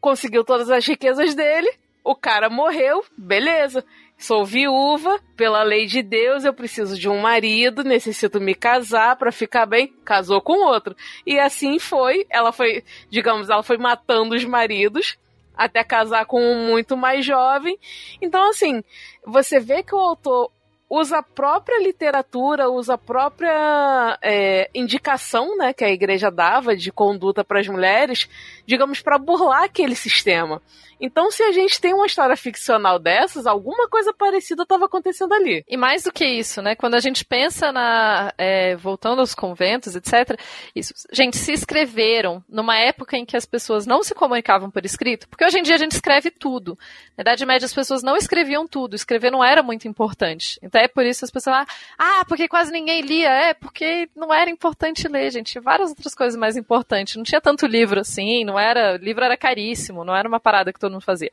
conseguiu 0.00 0.42
todas 0.42 0.70
as 0.70 0.86
riquezas 0.86 1.34
dele, 1.34 1.70
o 2.04 2.14
cara 2.14 2.50
morreu, 2.50 3.04
beleza. 3.16 3.84
Sou 4.18 4.44
viúva, 4.44 5.18
pela 5.36 5.62
lei 5.62 5.86
de 5.86 6.00
Deus, 6.00 6.44
eu 6.44 6.54
preciso 6.54 6.96
de 6.98 7.08
um 7.08 7.20
marido, 7.20 7.82
necessito 7.82 8.40
me 8.40 8.54
casar 8.54 9.16
para 9.16 9.32
ficar 9.32 9.66
bem. 9.66 9.92
Casou 10.04 10.40
com 10.40 10.64
outro. 10.64 10.94
E 11.26 11.38
assim 11.38 11.78
foi. 11.78 12.24
Ela 12.30 12.52
foi, 12.52 12.84
digamos, 13.10 13.50
ela 13.50 13.62
foi 13.62 13.78
matando 13.78 14.34
os 14.36 14.44
maridos 14.44 15.18
até 15.56 15.84
casar 15.84 16.24
com 16.26 16.40
um 16.40 16.68
muito 16.68 16.96
mais 16.96 17.24
jovem. 17.24 17.78
Então, 18.20 18.48
assim, 18.48 18.82
você 19.26 19.60
vê 19.60 19.82
que 19.82 19.94
o 19.94 19.98
autor 19.98 20.50
usa 20.88 21.18
a 21.18 21.22
própria 21.22 21.82
literatura, 21.82 22.68
usa 22.70 22.94
a 22.94 22.98
própria 22.98 24.18
é, 24.20 24.68
indicação 24.74 25.56
né, 25.56 25.72
que 25.72 25.84
a 25.84 25.90
igreja 25.90 26.30
dava 26.30 26.76
de 26.76 26.92
conduta 26.92 27.42
para 27.42 27.60
as 27.60 27.66
mulheres, 27.66 28.28
digamos, 28.66 29.00
para 29.00 29.16
burlar 29.18 29.64
aquele 29.64 29.94
sistema. 29.94 30.60
Então, 31.04 31.32
se 31.32 31.42
a 31.42 31.50
gente 31.50 31.80
tem 31.80 31.92
uma 31.92 32.06
história 32.06 32.36
ficcional 32.36 32.96
dessas, 32.96 33.44
alguma 33.44 33.88
coisa 33.88 34.14
parecida 34.14 34.62
estava 34.62 34.84
acontecendo 34.84 35.34
ali. 35.34 35.64
E 35.68 35.76
mais 35.76 36.04
do 36.04 36.12
que 36.12 36.24
isso, 36.24 36.62
né? 36.62 36.76
Quando 36.76 36.94
a 36.94 37.00
gente 37.00 37.24
pensa 37.24 37.72
na. 37.72 38.32
É, 38.38 38.76
voltando 38.76 39.18
aos 39.18 39.34
conventos, 39.34 39.96
etc. 39.96 40.38
Isso, 40.76 40.94
gente, 41.12 41.36
se 41.36 41.52
escreveram 41.52 42.44
numa 42.48 42.78
época 42.78 43.16
em 43.16 43.24
que 43.24 43.36
as 43.36 43.44
pessoas 43.44 43.84
não 43.84 44.04
se 44.04 44.14
comunicavam 44.14 44.70
por 44.70 44.84
escrito, 44.84 45.28
porque 45.28 45.44
hoje 45.44 45.58
em 45.58 45.62
dia 45.64 45.74
a 45.74 45.78
gente 45.78 45.90
escreve 45.90 46.30
tudo. 46.30 46.78
Na 47.18 47.22
Idade 47.22 47.44
Média 47.44 47.66
as 47.66 47.74
pessoas 47.74 48.04
não 48.04 48.16
escreviam 48.16 48.68
tudo, 48.68 48.94
escrever 48.94 49.32
não 49.32 49.42
era 49.42 49.60
muito 49.60 49.88
importante. 49.88 50.60
Então 50.62 50.80
é 50.80 50.86
por 50.86 51.04
isso 51.04 51.24
as 51.24 51.32
pessoas 51.32 51.56
falam, 51.56 51.66
ah, 51.98 52.24
porque 52.28 52.46
quase 52.46 52.70
ninguém 52.70 53.00
lia. 53.00 53.28
É, 53.28 53.54
porque 53.54 54.08
não 54.14 54.32
era 54.32 54.48
importante 54.48 55.08
ler, 55.08 55.32
gente. 55.32 55.58
Várias 55.58 55.90
outras 55.90 56.14
coisas 56.14 56.38
mais 56.38 56.56
importantes. 56.56 57.16
Não 57.16 57.24
tinha 57.24 57.40
tanto 57.40 57.66
livro 57.66 57.98
assim, 57.98 58.44
não 58.44 58.56
era. 58.56 58.96
livro 58.98 59.24
era 59.24 59.36
caríssimo, 59.36 60.04
não 60.04 60.14
era 60.14 60.28
uma 60.28 60.38
parada 60.38 60.72
que 60.72 60.78
todo 60.78 60.91
mundo 60.92 61.04
fazia. 61.04 61.30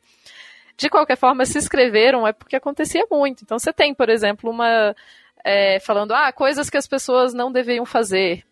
De 0.76 0.88
qualquer 0.88 1.16
forma, 1.16 1.44
se 1.44 1.58
inscreveram 1.58 2.26
é 2.26 2.32
porque 2.32 2.56
acontecia 2.56 3.04
muito. 3.10 3.42
Então 3.42 3.58
você 3.58 3.72
tem, 3.72 3.94
por 3.94 4.08
exemplo, 4.08 4.50
uma. 4.50 4.94
É, 5.44 5.80
falando, 5.80 6.12
ah, 6.12 6.32
coisas 6.32 6.68
que 6.68 6.76
as 6.76 6.86
pessoas 6.86 7.32
não 7.32 7.50
deveriam 7.52 7.86
fazer. 7.86 8.44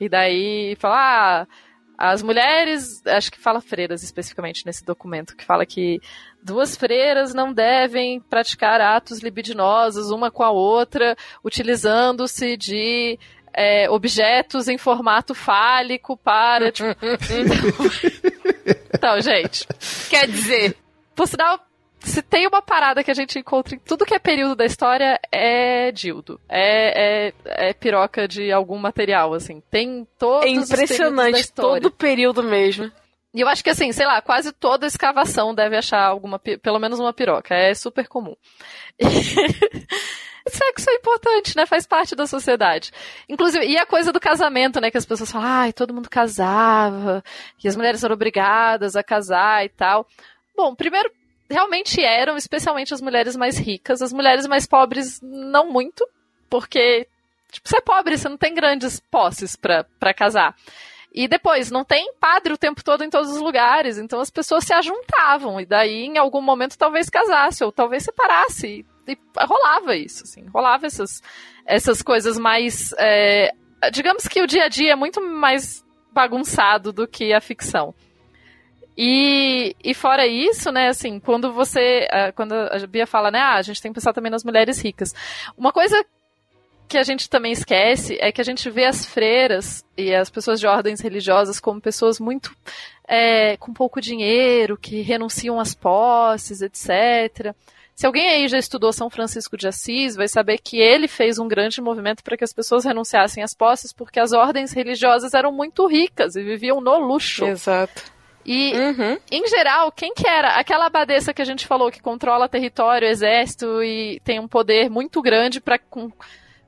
E 0.00 0.08
daí 0.08 0.76
fala, 0.76 0.96
ah, 0.96 1.46
as 1.96 2.22
mulheres, 2.22 3.04
acho 3.06 3.30
que 3.30 3.38
fala 3.38 3.60
freiras 3.60 4.02
especificamente 4.02 4.66
nesse 4.66 4.84
documento, 4.84 5.36
que 5.36 5.44
fala 5.44 5.64
que 5.64 6.00
duas 6.42 6.76
freiras 6.76 7.32
não 7.32 7.52
devem 7.52 8.20
praticar 8.20 8.80
atos 8.80 9.20
libidinosos 9.20 10.10
uma 10.10 10.30
com 10.30 10.42
a 10.42 10.50
outra, 10.50 11.16
utilizando-se 11.44 12.56
de 12.56 13.18
é, 13.54 13.88
objetos 13.88 14.68
em 14.68 14.76
formato 14.76 15.34
fálico 15.34 16.16
para. 16.16 16.72
Tipo... 16.72 16.90
então, 18.92 19.20
gente. 19.20 19.66
Quer 20.10 20.26
dizer. 20.26 20.76
Por 21.14 21.28
sinal, 21.28 21.60
se 22.00 22.20
tem 22.20 22.46
uma 22.46 22.60
parada 22.60 23.02
que 23.02 23.10
a 23.10 23.14
gente 23.14 23.38
encontra 23.38 23.74
em 23.74 23.78
tudo 23.78 24.04
que 24.04 24.14
é 24.14 24.18
período 24.18 24.54
da 24.54 24.64
história, 24.64 25.18
é 25.32 25.90
dildo. 25.92 26.40
É, 26.48 27.28
é, 27.28 27.68
é 27.68 27.72
piroca 27.72 28.28
de 28.28 28.52
algum 28.52 28.78
material, 28.78 29.32
assim. 29.32 29.62
Tem 29.70 30.06
todos 30.18 30.44
É 30.44 30.48
impressionante, 30.48 31.52
todo 31.52 31.90
período 31.90 32.42
mesmo. 32.42 32.90
E 33.34 33.40
eu 33.40 33.48
acho 33.48 33.64
que, 33.64 33.70
assim, 33.70 33.90
sei 33.90 34.06
lá, 34.06 34.22
quase 34.22 34.52
toda 34.52 34.86
escavação 34.86 35.52
deve 35.52 35.76
achar 35.76 36.04
alguma, 36.04 36.38
pelo 36.38 36.78
menos 36.78 37.00
uma 37.00 37.12
piroca. 37.12 37.52
É 37.54 37.74
super 37.74 38.06
comum. 38.06 38.36
sexo 40.48 40.90
é 40.90 40.94
importante, 40.94 41.56
né? 41.56 41.66
Faz 41.66 41.86
parte 41.86 42.14
da 42.14 42.26
sociedade. 42.26 42.92
Inclusive, 43.28 43.66
e 43.66 43.76
a 43.76 43.86
coisa 43.86 44.12
do 44.12 44.20
casamento, 44.20 44.80
né? 44.80 44.90
Que 44.90 44.98
as 44.98 45.06
pessoas 45.06 45.32
falam, 45.32 45.48
ai, 45.48 45.72
todo 45.72 45.92
mundo 45.92 46.08
casava, 46.08 47.24
que 47.58 47.66
as 47.66 47.76
mulheres 47.76 48.04
eram 48.04 48.14
obrigadas 48.14 48.94
a 48.94 49.02
casar 49.02 49.64
e 49.64 49.68
tal. 49.68 50.06
Bom, 50.56 50.74
primeiro, 50.74 51.10
realmente 51.50 52.02
eram, 52.02 52.36
especialmente 52.36 52.94
as 52.94 53.00
mulheres 53.00 53.36
mais 53.36 53.58
ricas. 53.58 54.00
As 54.00 54.12
mulheres 54.12 54.46
mais 54.46 54.66
pobres, 54.66 55.20
não 55.22 55.72
muito, 55.72 56.06
porque, 56.48 57.08
tipo, 57.50 57.68
você 57.68 57.78
é 57.78 57.80
pobre, 57.80 58.16
você 58.16 58.28
não 58.28 58.36
tem 58.36 58.54
grandes 58.54 59.00
posses 59.00 59.56
para 59.56 60.14
casar. 60.14 60.54
E 61.14 61.28
depois, 61.28 61.70
não 61.70 61.84
tem 61.84 62.12
padre 62.18 62.52
o 62.52 62.58
tempo 62.58 62.82
todo 62.82 63.04
em 63.04 63.08
todos 63.08 63.30
os 63.30 63.40
lugares, 63.40 63.98
então 63.98 64.18
as 64.18 64.30
pessoas 64.30 64.64
se 64.64 64.74
ajuntavam, 64.74 65.60
e 65.60 65.64
daí 65.64 66.06
em 66.06 66.18
algum 66.18 66.42
momento 66.42 66.76
talvez 66.76 67.08
casasse, 67.08 67.62
ou 67.62 67.70
talvez 67.70 68.02
separasse 68.02 68.84
e 69.06 69.18
rolava 69.46 69.94
isso, 69.94 70.24
assim, 70.24 70.44
rolava 70.52 70.86
essas, 70.86 71.22
essas 71.64 72.02
coisas 72.02 72.36
mais. 72.36 72.92
É, 72.98 73.52
digamos 73.92 74.26
que 74.26 74.42
o 74.42 74.46
dia 74.46 74.64
a 74.64 74.68
dia 74.68 74.92
é 74.92 74.96
muito 74.96 75.20
mais 75.20 75.84
bagunçado 76.12 76.92
do 76.92 77.06
que 77.06 77.32
a 77.32 77.40
ficção. 77.40 77.94
E, 78.96 79.76
e 79.82 79.94
fora 79.94 80.26
isso, 80.26 80.72
né, 80.72 80.88
assim, 80.88 81.20
quando 81.20 81.52
você. 81.52 82.08
É, 82.10 82.32
quando 82.32 82.54
a 82.54 82.86
Bia 82.88 83.06
fala, 83.06 83.30
né, 83.30 83.38
ah, 83.38 83.54
a 83.54 83.62
gente 83.62 83.80
tem 83.80 83.92
que 83.92 84.00
pensar 84.00 84.12
também 84.12 84.32
nas 84.32 84.42
mulheres 84.42 84.80
ricas. 84.80 85.12
Uma 85.56 85.72
coisa 85.72 86.04
que 86.88 86.98
a 86.98 87.02
gente 87.02 87.28
também 87.28 87.52
esquece 87.52 88.16
é 88.20 88.30
que 88.30 88.40
a 88.40 88.44
gente 88.44 88.68
vê 88.70 88.84
as 88.84 89.04
freiras 89.04 89.84
e 89.96 90.14
as 90.14 90.30
pessoas 90.30 90.60
de 90.60 90.66
ordens 90.66 91.00
religiosas 91.00 91.58
como 91.58 91.80
pessoas 91.80 92.20
muito 92.20 92.54
é, 93.06 93.56
com 93.56 93.72
pouco 93.72 94.00
dinheiro, 94.00 94.76
que 94.76 95.00
renunciam 95.02 95.60
às 95.60 95.74
posses, 95.74 96.60
etc. 96.60 97.54
Se 97.94 98.06
alguém 98.06 98.28
aí 98.28 98.48
já 98.48 98.58
estudou 98.58 98.92
São 98.92 99.08
Francisco 99.08 99.56
de 99.56 99.68
Assis, 99.68 100.16
vai 100.16 100.26
saber 100.26 100.58
que 100.58 100.78
ele 100.78 101.06
fez 101.06 101.38
um 101.38 101.46
grande 101.46 101.80
movimento 101.80 102.24
para 102.24 102.36
que 102.36 102.44
as 102.44 102.52
pessoas 102.52 102.84
renunciassem 102.84 103.42
às 103.42 103.54
posses, 103.54 103.92
porque 103.92 104.18
as 104.18 104.32
ordens 104.32 104.72
religiosas 104.72 105.32
eram 105.32 105.52
muito 105.52 105.86
ricas 105.86 106.34
e 106.34 106.42
viviam 106.42 106.80
no 106.80 106.98
luxo. 106.98 107.44
Exato. 107.44 108.14
E, 108.44 108.72
uhum. 108.74 109.16
em 109.30 109.46
geral, 109.46 109.90
quem 109.90 110.12
que 110.12 110.28
era? 110.28 110.56
Aquela 110.58 110.86
abadesa 110.86 111.32
que 111.32 111.40
a 111.40 111.46
gente 111.46 111.66
falou 111.66 111.90
que 111.90 112.02
controla 112.02 112.48
território, 112.48 113.08
exército 113.08 113.82
e 113.82 114.20
tem 114.20 114.38
um 114.38 114.48
poder 114.48 114.90
muito 114.90 115.22
grande 115.22 115.60
para 115.60 115.78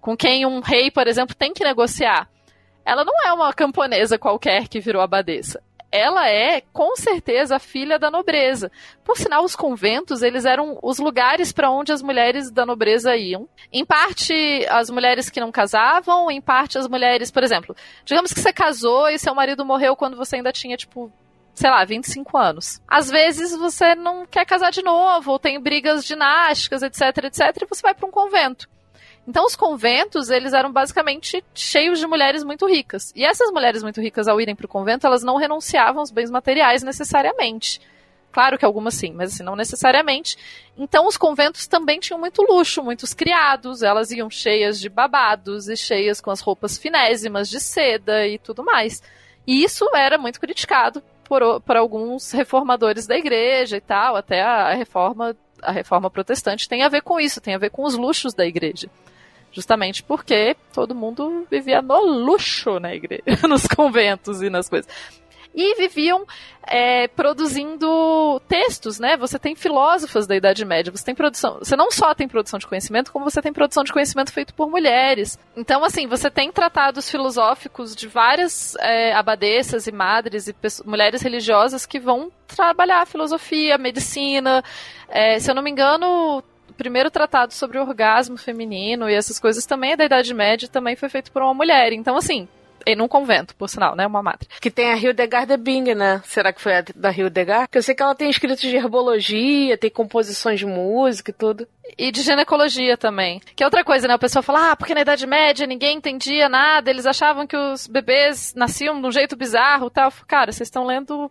com, 0.07 0.17
quem 0.17 0.47
um 0.47 0.61
rei, 0.61 0.89
por 0.89 1.09
exemplo, 1.09 1.35
tem 1.35 1.53
que 1.53 1.65
negociar. 1.65 2.29
Ela 2.85 3.05
não 3.05 3.13
é 3.27 3.33
uma 3.33 3.53
camponesa 3.53 4.17
qualquer 4.17 4.69
que 4.69 4.79
virou 4.79 5.03
abadesa 5.03 5.61
ela 5.89 6.29
é 6.29 6.61
com 6.73 6.95
certeza 6.97 7.57
a 7.57 7.61
filha 7.61 7.99
da 7.99 8.11
nobreza. 8.11 8.71
Por 9.03 9.17
sinal, 9.17 9.45
os 9.45 9.57
conventos, 9.57 10.21
eles 10.21 10.45
eram 10.45 10.79
os 10.83 10.99
lugares 10.99 11.53
para 11.53 11.71
onde 11.71 11.91
as 11.91 12.03
mulheres 12.03 12.51
da 12.51 12.67
nobreza 12.67 13.17
iam. 13.17 13.49
Em 13.73 13.83
parte, 13.83 14.67
as 14.69 14.91
mulheres 14.91 15.31
que 15.31 15.41
não 15.41 15.51
casavam, 15.51 16.31
em 16.31 16.41
parte 16.41 16.77
as 16.77 16.87
mulheres, 16.87 17.31
por 17.31 17.43
exemplo, 17.43 17.75
digamos 18.05 18.33
que 18.33 18.41
você 18.41 18.53
casou 18.53 19.09
e 19.09 19.19
seu 19.19 19.35
marido 19.35 19.65
morreu 19.65 19.97
quando 19.97 20.19
você 20.19 20.37
ainda 20.37 20.53
tinha 20.53 20.77
tipo 20.77 21.11
sei 21.55 21.71
lá, 21.71 21.83
25 21.87 22.37
anos. 22.37 22.83
Às 22.87 23.11
vezes 23.11 23.57
você 23.57 23.95
não 23.95 24.27
quer 24.27 24.45
casar 24.45 24.71
de 24.71 24.83
novo, 24.83 25.33
ou 25.33 25.39
tem 25.39 25.59
brigas 25.59 26.05
dinásticas, 26.05 26.83
etc, 26.83 27.25
etc, 27.25 27.63
e 27.63 27.67
você 27.67 27.81
vai 27.81 27.95
para 27.95 28.07
um 28.07 28.11
convento. 28.11 28.69
Então 29.27 29.45
os 29.45 29.57
conventos, 29.57 30.31
eles 30.31 30.53
eram 30.53 30.73
basicamente 30.73 31.45
cheios 31.53 31.99
de 31.99 32.07
mulheres 32.07 32.45
muito 32.45 32.67
ricas. 32.67 33.13
E 33.17 33.25
essas 33.25 33.51
mulheres 33.51 33.83
muito 33.83 34.01
ricas, 34.01 34.29
ao 34.29 34.41
irem 34.41 34.55
para 34.55 34.67
o 34.67 34.69
convento, 34.69 35.07
elas 35.07 35.25
não 35.25 35.37
renunciavam 35.37 36.01
aos 36.01 36.11
bens 36.11 36.31
materiais 36.31 36.83
necessariamente. 36.83 37.81
Claro 38.31 38.59
que 38.59 38.65
algumas 38.67 38.95
sim, 38.95 39.13
mas 39.13 39.33
assim, 39.33 39.43
não 39.43 39.57
necessariamente. 39.57 40.37
Então 40.77 41.09
os 41.09 41.17
conventos 41.17 41.67
também 41.67 41.99
tinham 41.99 42.21
muito 42.21 42.43
luxo, 42.43 42.83
muitos 42.83 43.15
criados, 43.15 43.83
elas 43.83 44.11
iam 44.11 44.29
cheias 44.29 44.79
de 44.79 44.89
babados 44.89 45.69
e 45.69 45.77
cheias 45.77 46.21
com 46.21 46.31
as 46.31 46.41
roupas 46.41 46.77
finésimas 46.77 47.49
de 47.49 47.59
seda 47.59 48.27
e 48.27 48.39
tudo 48.39 48.63
mais. 48.63 49.03
E 49.47 49.65
isso 49.65 49.89
era 49.95 50.19
muito 50.19 50.39
criticado 50.39 51.03
por, 51.25 51.61
por 51.63 51.77
alguns 51.77 52.31
reformadores 52.31 53.07
da 53.07 53.17
igreja 53.17 53.79
e 53.79 53.81
tal, 53.81 54.17
até 54.17 54.43
a 54.43 54.75
reforma, 54.75 55.37
a 55.63 55.73
reforma 55.73 56.11
protestante 56.11 56.69
tem 56.69 56.83
a 56.83 56.89
ver 56.89 57.01
com 57.01 57.19
isso, 57.19 57.41
tem 57.41 57.55
a 57.55 57.59
ver 57.59 57.71
com 57.71 57.85
os 57.85 57.95
luxos 57.95 58.35
da 58.35 58.47
igreja. 58.47 58.89
Justamente 59.57 60.03
porque 60.03 60.55
todo 60.71 60.95
mundo 60.95 61.47
vivia 61.51 61.81
no 61.81 61.99
luxo 62.05 62.79
na 62.79 62.95
igreja, 62.95 63.23
nos 63.49 63.67
conventos 63.67 64.43
e 64.43 64.51
nas 64.51 64.69
coisas 64.69 64.87
e 65.57 65.75
viviam 65.77 66.27
é, 66.67 67.09
produzindo 67.09 68.39
textos, 68.47 69.01
né? 69.01 69.17
Você 69.17 69.39
tem 69.39 69.57
filósofos 69.57 70.27
da 70.27 70.37
Idade 70.37 70.63
Média, 70.67 70.93
você 70.93 71.05
tem 71.05 71.15
produção. 71.15 71.59
Você 71.61 71.75
não 71.75 71.91
só 71.91 72.15
tem 72.15 72.29
produção 72.29 72.59
de 72.59 72.67
conhecimento, 72.67 73.11
como 73.11 73.25
você 73.25 73.41
tem 73.41 73.55
produção 73.55 73.83
de 73.83 73.93
conhecimento 73.93 74.33
feito 74.33 74.53
por 74.53 74.69
mulheres. 74.69 75.39
Então, 75.57 75.83
assim, 75.83 76.07
você 76.07 76.31
tem 76.31 76.53
tratados 76.53 77.11
filosóficos 77.11 77.97
de 77.97 78.07
várias 78.07 78.77
é, 78.81 79.15
abadesas 79.15 79.87
e 79.87 79.93
madres 79.93 80.47
e 80.47 80.55
mulheres 80.85 81.23
religiosas 81.23 81.87
que 81.87 81.99
vão 81.99 82.31
trabalhar 82.47 83.07
filosofia, 83.07 83.79
medicina. 83.79 84.63
É, 85.09 85.39
se 85.39 85.51
eu 85.51 85.55
não 85.55 85.63
me 85.63 85.71
engano, 85.71 86.45
o 86.69 86.75
primeiro 86.75 87.11
tratado 87.11 87.53
sobre 87.53 87.79
o 87.79 87.83
orgasmo 87.83 88.37
feminino 88.37 89.09
e 89.09 89.15
essas 89.15 89.39
coisas 89.39 89.65
também 89.67 89.93
é 89.93 89.97
da 89.97 90.05
Idade 90.05 90.33
Média, 90.35 90.69
também 90.69 90.97
foi 90.97 91.09
feito 91.09 91.33
por 91.33 91.43
uma 91.43 91.55
mulher. 91.55 91.93
Então, 91.93 92.17
assim, 92.17 92.49
e 92.87 92.95
num 92.95 93.09
convento, 93.09 93.55
por 93.57 93.69
sinal, 93.69 93.97
né? 93.97 94.07
Uma 94.07 94.23
madre. 94.23 94.49
Que 94.61 94.71
tem 94.71 94.93
a 94.93 94.97
Hildegard 94.97 95.49
de 95.49 95.57
Bing, 95.57 95.93
né? 95.93 96.23
Será 96.25 96.53
que 96.53 96.61
foi 96.61 96.77
a 96.77 96.85
da 96.95 97.11
Hildegard? 97.11 97.69
Que 97.69 97.79
eu 97.79 97.83
sei 97.83 97.97
que 97.97 98.03
ela 98.03 98.15
tem 98.15 98.31
escritos 98.31 98.61
de 98.61 98.77
herbologia, 98.77 99.77
tem 99.77 99.91
composições 99.91 100.61
de 100.61 100.67
música 100.67 101.33
e 101.33 101.35
tudo. 101.35 101.67
E 101.99 102.13
de 102.13 102.23
ginecologia 102.23 102.97
também. 102.97 103.41
Que 103.57 103.65
é 103.65 103.67
outra 103.67 103.83
coisa, 103.83 104.07
né? 104.07 104.15
O 104.15 104.19
pessoal 104.21 104.43
fala, 104.43 104.71
ah, 104.71 104.77
porque 104.77 104.95
na 104.95 105.01
Idade 105.01 105.27
Média 105.27 105.67
ninguém 105.67 105.97
entendia 105.97 106.49
nada, 106.49 106.89
eles 106.89 107.07
achavam 107.07 107.45
que 107.45 107.57
os 107.57 107.89
bebês 107.89 108.55
nasciam 108.55 109.01
de 109.01 109.07
um 109.07 109.11
jeito 109.11 109.35
bizarro 109.35 109.89
e 109.89 109.91
tal. 109.91 110.13
Cara, 110.29 110.53
vocês 110.53 110.69
estão 110.69 110.87
lendo 110.87 111.29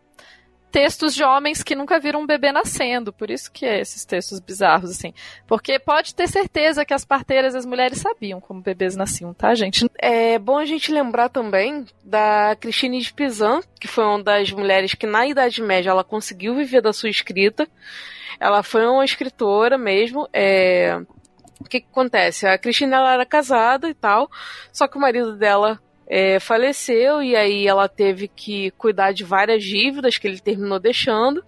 textos 0.76 1.16
de 1.16 1.24
homens 1.24 1.64
que 1.64 1.74
nunca 1.74 2.02
viram 2.02 2.20
um 2.20 2.26
bebê 2.26 2.52
nascendo, 2.52 3.14
por 3.14 3.32
isso 3.32 3.50
que 3.50 3.66
é 3.66 3.80
esses 3.80 4.04
textos 4.04 4.42
bizarros, 4.42 4.92
assim. 4.92 5.14
Porque 5.48 5.80
pode 5.80 6.14
ter 6.14 6.28
certeza 6.28 6.84
que 6.84 6.94
as 6.94 7.06
parteiras, 7.06 7.56
as 7.56 7.66
mulheres 7.66 8.00
sabiam 8.00 8.42
como 8.42 8.60
bebês 8.60 8.94
nasciam, 8.94 9.34
tá, 9.34 9.56
gente? 9.56 9.90
É 9.98 10.38
bom 10.38 10.58
a 10.58 10.66
gente 10.66 10.92
lembrar 10.92 11.30
também 11.30 11.86
da 12.04 12.58
Christine 12.60 13.00
de 13.00 13.14
Pizan, 13.14 13.62
que 13.80 13.88
foi 13.88 14.04
uma 14.04 14.22
das 14.22 14.52
mulheres 14.52 14.94
que 14.94 15.08
na 15.08 15.26
Idade 15.26 15.62
Média 15.62 15.92
ela 15.92 16.04
conseguiu 16.04 16.54
viver 16.54 16.82
da 16.82 16.92
sua 16.92 17.10
escrita. 17.10 17.66
Ela 18.38 18.62
foi 18.62 18.86
uma 18.86 19.06
escritora 19.06 19.78
mesmo, 19.78 20.28
é... 20.34 21.00
O 21.58 21.64
que, 21.70 21.80
que 21.80 21.88
acontece? 21.90 22.46
A 22.46 22.58
Cristina 22.58 22.98
ela 22.98 23.14
era 23.14 23.26
casada 23.26 23.88
e 23.88 23.94
tal, 23.94 24.30
só 24.74 24.90
que 24.90 24.98
o 24.98 25.02
marido 25.02 25.38
dela 25.38 25.80
é, 26.08 26.40
faleceu 26.40 27.22
e 27.22 27.36
aí 27.36 27.68
ela 27.68 27.88
teve 27.88 28.28
que 28.28 28.72
cuidar 28.72 29.12
de 29.12 29.24
várias 29.24 29.64
dívidas 29.64 30.18
que 30.18 30.28
ele 30.28 30.40
terminou 30.40 30.80
deixando. 30.80 31.44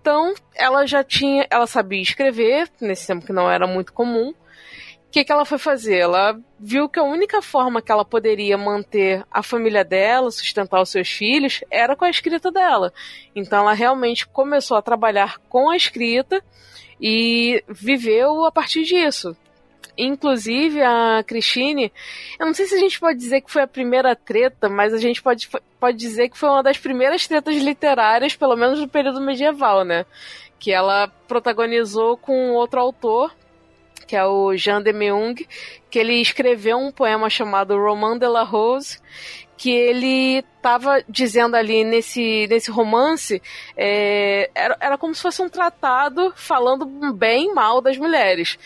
Então, 0.00 0.34
ela 0.54 0.86
já 0.86 1.04
tinha, 1.04 1.46
ela 1.48 1.66
sabia 1.66 2.02
escrever, 2.02 2.68
nesse 2.80 3.06
tempo 3.06 3.24
que 3.24 3.32
não 3.32 3.50
era 3.50 3.66
muito 3.66 3.92
comum. 3.92 4.30
O 4.30 5.12
que, 5.12 5.24
que 5.24 5.30
ela 5.30 5.44
foi 5.44 5.58
fazer? 5.58 5.98
Ela 5.98 6.40
viu 6.58 6.88
que 6.88 6.98
a 6.98 7.04
única 7.04 7.42
forma 7.42 7.82
que 7.82 7.92
ela 7.92 8.04
poderia 8.04 8.56
manter 8.56 9.24
a 9.30 9.42
família 9.42 9.84
dela, 9.84 10.30
sustentar 10.30 10.80
os 10.80 10.88
seus 10.88 11.08
filhos, 11.08 11.62
era 11.70 11.94
com 11.94 12.04
a 12.04 12.10
escrita 12.10 12.50
dela. 12.50 12.92
Então, 13.36 13.60
ela 13.60 13.74
realmente 13.74 14.26
começou 14.26 14.76
a 14.76 14.82
trabalhar 14.82 15.38
com 15.48 15.70
a 15.70 15.76
escrita 15.76 16.42
e 17.00 17.62
viveu 17.68 18.44
a 18.44 18.50
partir 18.50 18.84
disso. 18.84 19.36
Inclusive, 19.96 20.80
a 20.82 21.22
Christine, 21.26 21.92
eu 22.38 22.46
não 22.46 22.54
sei 22.54 22.66
se 22.66 22.74
a 22.74 22.78
gente 22.78 22.98
pode 22.98 23.18
dizer 23.18 23.42
que 23.42 23.50
foi 23.50 23.62
a 23.62 23.66
primeira 23.66 24.16
treta, 24.16 24.68
mas 24.68 24.94
a 24.94 24.98
gente 24.98 25.22
pode, 25.22 25.48
pode 25.78 25.98
dizer 25.98 26.30
que 26.30 26.38
foi 26.38 26.48
uma 26.48 26.62
das 26.62 26.78
primeiras 26.78 27.26
tretas 27.26 27.56
literárias, 27.56 28.34
pelo 28.34 28.56
menos 28.56 28.80
no 28.80 28.88
período 28.88 29.20
medieval, 29.20 29.84
né? 29.84 30.06
Que 30.58 30.72
ela 30.72 31.08
protagonizou 31.28 32.16
com 32.16 32.52
outro 32.52 32.80
autor, 32.80 33.34
que 34.06 34.16
é 34.16 34.24
o 34.24 34.56
Jean 34.56 34.82
de 34.82 34.92
Meung, 34.92 35.34
que 35.90 35.98
ele 35.98 36.14
escreveu 36.20 36.78
um 36.78 36.90
poema 36.90 37.28
chamado 37.28 37.76
Roman 37.76 38.18
de 38.18 38.26
la 38.26 38.42
Rose, 38.42 38.98
que 39.56 39.70
ele 39.70 40.44
estava 40.56 41.02
dizendo 41.08 41.56
ali 41.56 41.84
nesse, 41.84 42.46
nesse 42.48 42.70
romance 42.70 43.42
é, 43.76 44.50
era, 44.54 44.76
era 44.80 44.98
como 44.98 45.14
se 45.14 45.22
fosse 45.22 45.42
um 45.42 45.48
tratado 45.48 46.32
falando 46.36 46.84
bem 47.12 47.50
e 47.50 47.54
mal 47.54 47.80
das 47.80 47.96
mulheres. 47.96 48.58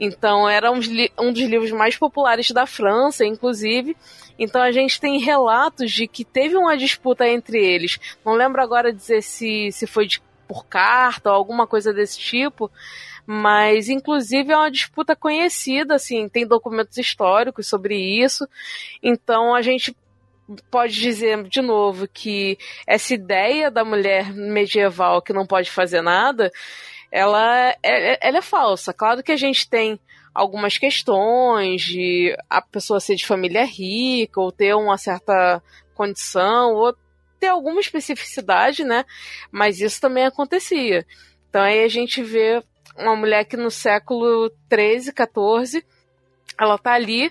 Então 0.00 0.48
era 0.48 0.70
um, 0.70 0.80
um 1.18 1.32
dos 1.32 1.42
livros 1.42 1.70
mais 1.72 1.96
populares 1.96 2.50
da 2.50 2.66
França, 2.66 3.24
inclusive. 3.24 3.96
Então 4.38 4.60
a 4.60 4.72
gente 4.72 5.00
tem 5.00 5.18
relatos 5.18 5.90
de 5.90 6.06
que 6.06 6.24
teve 6.24 6.56
uma 6.56 6.76
disputa 6.76 7.26
entre 7.28 7.58
eles. 7.58 7.98
Não 8.24 8.34
lembro 8.34 8.62
agora 8.62 8.92
dizer 8.92 9.22
se, 9.22 9.70
se 9.72 9.86
foi 9.86 10.06
de, 10.06 10.22
por 10.48 10.66
carta 10.66 11.30
ou 11.30 11.36
alguma 11.36 11.66
coisa 11.66 11.92
desse 11.92 12.18
tipo 12.18 12.70
mas 13.26 13.88
inclusive 13.88 14.52
é 14.52 14.56
uma 14.56 14.70
disputa 14.70 15.14
conhecida, 15.14 15.94
assim, 15.94 16.28
tem 16.28 16.46
documentos 16.46 16.98
históricos 16.98 17.68
sobre 17.68 17.96
isso. 17.96 18.48
Então 19.02 19.54
a 19.54 19.62
gente 19.62 19.96
pode 20.70 20.94
dizer 20.94 21.42
de 21.44 21.60
novo 21.60 22.08
que 22.08 22.58
essa 22.86 23.14
ideia 23.14 23.70
da 23.70 23.84
mulher 23.84 24.32
medieval 24.32 25.22
que 25.22 25.32
não 25.32 25.46
pode 25.46 25.70
fazer 25.70 26.02
nada, 26.02 26.50
ela 27.10 27.70
é, 27.82 28.18
ela 28.20 28.38
é 28.38 28.42
falsa. 28.42 28.92
Claro 28.92 29.22
que 29.22 29.32
a 29.32 29.36
gente 29.36 29.68
tem 29.68 30.00
algumas 30.34 30.78
questões 30.78 31.82
de 31.82 32.34
a 32.48 32.62
pessoa 32.62 33.00
ser 33.00 33.16
de 33.16 33.26
família 33.26 33.64
rica 33.64 34.40
ou 34.40 34.50
ter 34.50 34.74
uma 34.74 34.96
certa 34.96 35.62
condição 35.94 36.74
ou 36.74 36.96
ter 37.38 37.48
alguma 37.48 37.80
especificidade, 37.80 38.84
né? 38.84 39.04
Mas 39.50 39.80
isso 39.80 40.00
também 40.00 40.24
acontecia. 40.24 41.04
Então 41.48 41.60
aí 41.60 41.84
a 41.84 41.88
gente 41.88 42.22
vê 42.22 42.62
uma 42.96 43.14
mulher 43.14 43.44
que 43.44 43.56
no 43.56 43.70
século 43.70 44.50
13, 44.68 45.12
14, 45.12 45.84
ela 46.58 46.78
tá 46.78 46.92
ali 46.92 47.30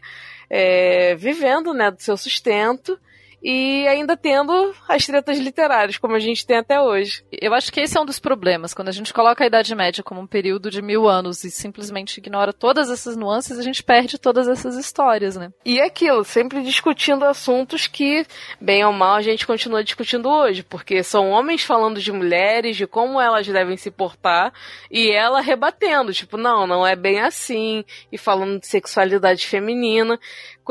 é, 0.50 1.16
vivendo, 1.16 1.74
né, 1.74 1.90
do 1.90 2.02
seu 2.02 2.18
sustento 2.18 3.00
e 3.42 3.88
ainda 3.88 4.16
tendo 4.16 4.74
as 4.88 5.06
tretas 5.06 5.40
literárias, 5.40 5.98
como 5.98 6.16
a 6.16 6.20
gente 6.20 6.46
tem 6.46 6.58
até 6.58 6.80
hoje. 6.80 7.24
Eu 7.32 7.54
acho 7.54 7.72
que 7.72 7.80
esse 7.80 7.98
é 7.98 8.02
um 8.02 8.06
dos 8.06 8.20
problemas. 8.20 8.74
Quando 8.74 8.90
a 8.90 8.94
gente 8.94 9.14
coloca 9.14 9.44
a 9.44 9.48
Idade 9.48 9.74
Média 9.74 10.04
como 10.04 10.22
um 10.22 10.28
período 10.28 10.70
de 10.70 10.82
mil 10.82 11.08
anos 11.08 11.44
e 11.44 11.50
simplesmente 11.50 12.20
ignora 12.20 12.54
todas 12.54 12.90
essas 12.90 13.18
nuances, 13.18 13.58
a 13.58 13.64
gente 13.64 13.84
perde 13.84 14.20
todas 14.20 14.48
essas 14.48 14.78
histórias, 14.78 15.36
né? 15.36 15.52
E 15.66 15.80
é 15.80 15.86
aquilo, 15.86 16.24
sempre 16.24 16.62
discutindo 16.62 17.26
assuntos 17.26 17.88
que, 17.88 18.26
bem 18.60 18.86
ou 18.86 18.94
mal, 18.94 19.16
a 19.16 19.22
gente 19.22 19.48
continua 19.48 19.84
discutindo 19.84 20.30
hoje, 20.30 20.62
porque 20.62 21.02
são 21.02 21.30
homens 21.32 21.64
falando 21.64 22.00
de 22.00 22.12
mulheres, 22.12 22.78
de 22.78 22.86
como 22.86 23.20
elas 23.20 23.48
devem 23.48 23.78
se 23.78 23.90
portar, 23.90 24.54
e 24.90 25.10
ela 25.12 25.42
rebatendo, 25.42 26.14
tipo, 26.14 26.38
não, 26.38 26.68
não 26.68 26.86
é 26.86 26.96
bem 26.96 27.20
assim, 27.20 27.84
e 28.12 28.18
falando 28.18 28.60
de 28.60 28.68
sexualidade 28.68 29.48
feminina 29.48 30.20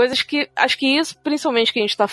coisas 0.00 0.22
que. 0.22 0.48
Acho 0.56 0.78
que 0.78 0.86
isso, 0.86 1.18
principalmente 1.18 1.72
que 1.72 1.78
a 1.78 1.82
gente 1.82 1.90
está 1.90 2.08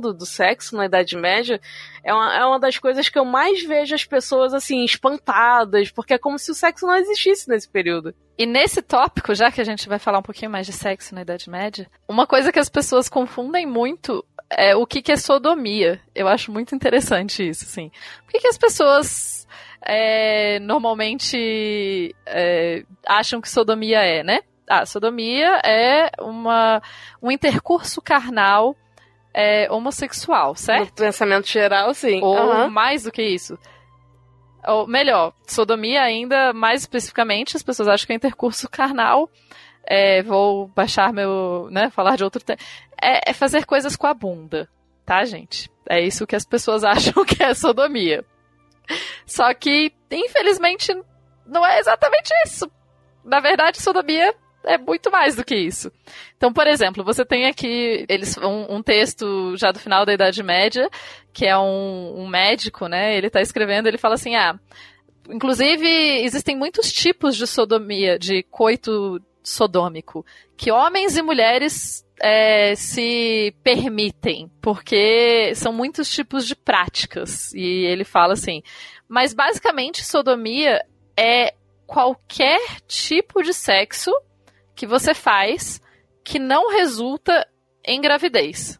do 0.00 0.24
sexo 0.26 0.76
na 0.76 0.86
Idade 0.86 1.16
Média, 1.16 1.60
é 2.02 2.12
uma, 2.12 2.36
é 2.36 2.44
uma 2.44 2.58
das 2.58 2.78
coisas 2.78 3.08
que 3.08 3.18
eu 3.18 3.24
mais 3.24 3.62
vejo 3.62 3.94
as 3.94 4.04
pessoas 4.04 4.54
assim, 4.54 4.84
espantadas, 4.84 5.90
porque 5.90 6.14
é 6.14 6.18
como 6.18 6.38
se 6.38 6.50
o 6.50 6.54
sexo 6.54 6.86
não 6.86 6.96
existisse 6.96 7.48
nesse 7.48 7.68
período. 7.68 8.14
E 8.36 8.46
nesse 8.46 8.80
tópico, 8.80 9.34
já 9.34 9.50
que 9.50 9.60
a 9.60 9.64
gente 9.64 9.88
vai 9.88 9.98
falar 9.98 10.20
um 10.20 10.22
pouquinho 10.22 10.50
mais 10.50 10.66
de 10.66 10.72
sexo 10.72 11.14
na 11.14 11.22
Idade 11.22 11.50
Média, 11.50 11.90
uma 12.08 12.26
coisa 12.26 12.52
que 12.52 12.58
as 12.58 12.68
pessoas 12.68 13.08
confundem 13.08 13.66
muito 13.66 14.24
é 14.50 14.74
o 14.74 14.86
que, 14.86 15.02
que 15.02 15.12
é 15.12 15.16
sodomia. 15.16 16.00
Eu 16.14 16.28
acho 16.28 16.52
muito 16.52 16.74
interessante 16.74 17.46
isso, 17.46 17.64
assim. 17.64 17.90
Por 18.24 18.32
que, 18.32 18.38
que 18.38 18.48
as 18.48 18.56
pessoas 18.56 19.46
é, 19.82 20.58
normalmente 20.60 22.14
é, 22.26 22.84
acham 23.06 23.40
que 23.40 23.48
sodomia 23.48 24.00
é, 24.00 24.22
né? 24.22 24.40
Ah, 24.68 24.84
sodomia 24.84 25.60
é 25.64 26.10
uma, 26.20 26.82
um 27.22 27.30
intercurso 27.30 28.02
carnal 28.02 28.76
é, 29.38 29.70
homossexual, 29.70 30.56
certo? 30.56 30.88
No 30.98 31.06
pensamento 31.06 31.46
geral, 31.46 31.94
sim. 31.94 32.20
Ou 32.20 32.36
uhum. 32.36 32.68
mais 32.68 33.04
do 33.04 33.12
que 33.12 33.22
isso. 33.22 33.56
Ou 34.66 34.84
melhor, 34.84 35.32
sodomia 35.46 36.02
ainda 36.02 36.52
mais 36.52 36.80
especificamente, 36.80 37.56
as 37.56 37.62
pessoas 37.62 37.88
acham 37.88 38.04
que 38.04 38.12
é 38.12 38.16
intercurso 38.16 38.66
carnal. 38.68 39.30
É, 39.86 40.22
vou 40.24 40.66
baixar 40.66 41.12
meu, 41.12 41.68
né, 41.70 41.88
falar 41.88 42.16
de 42.16 42.24
outro 42.24 42.42
tema. 42.42 42.58
É, 43.00 43.30
é 43.30 43.32
fazer 43.32 43.64
coisas 43.64 43.94
com 43.94 44.08
a 44.08 44.12
bunda, 44.12 44.68
tá, 45.06 45.24
gente? 45.24 45.70
É 45.88 46.00
isso 46.00 46.26
que 46.26 46.34
as 46.34 46.44
pessoas 46.44 46.82
acham 46.84 47.24
que 47.24 47.40
é 47.40 47.54
sodomia. 47.54 48.24
Só 49.24 49.54
que, 49.54 49.92
infelizmente, 50.10 50.92
não 51.46 51.64
é 51.64 51.78
exatamente 51.78 52.32
isso. 52.44 52.68
Na 53.24 53.38
verdade, 53.38 53.80
sodomia 53.80 54.34
é 54.64 54.76
muito 54.76 55.10
mais 55.10 55.36
do 55.36 55.44
que 55.44 55.54
isso. 55.54 55.90
Então, 56.36 56.52
por 56.52 56.66
exemplo, 56.66 57.04
você 57.04 57.24
tem 57.24 57.46
aqui 57.46 58.04
eles, 58.08 58.36
um, 58.38 58.76
um 58.76 58.82
texto 58.82 59.56
já 59.56 59.70
do 59.70 59.78
final 59.78 60.04
da 60.04 60.12
Idade 60.12 60.42
Média, 60.42 60.88
que 61.32 61.46
é 61.46 61.56
um, 61.58 62.20
um 62.20 62.28
médico, 62.28 62.86
né? 62.86 63.16
Ele 63.16 63.28
está 63.28 63.40
escrevendo, 63.40 63.86
ele 63.86 63.98
fala 63.98 64.14
assim, 64.14 64.34
ah, 64.36 64.58
inclusive 65.28 65.86
existem 66.22 66.56
muitos 66.56 66.92
tipos 66.92 67.36
de 67.36 67.46
sodomia, 67.46 68.18
de 68.18 68.42
coito 68.44 69.20
sodômico, 69.42 70.24
que 70.56 70.70
homens 70.70 71.16
e 71.16 71.22
mulheres 71.22 72.04
é, 72.20 72.74
se 72.74 73.54
permitem, 73.62 74.50
porque 74.60 75.52
são 75.54 75.72
muitos 75.72 76.10
tipos 76.10 76.46
de 76.46 76.54
práticas. 76.54 77.52
E 77.54 77.86
ele 77.86 78.04
fala 78.04 78.34
assim, 78.34 78.62
mas 79.08 79.32
basicamente 79.32 80.04
sodomia 80.04 80.84
é 81.16 81.54
qualquer 81.86 82.60
tipo 82.86 83.42
de 83.42 83.54
sexo 83.54 84.12
que 84.78 84.86
você 84.86 85.12
faz 85.12 85.82
que 86.22 86.38
não 86.38 86.70
resulta 86.70 87.44
em 87.84 88.00
gravidez. 88.00 88.78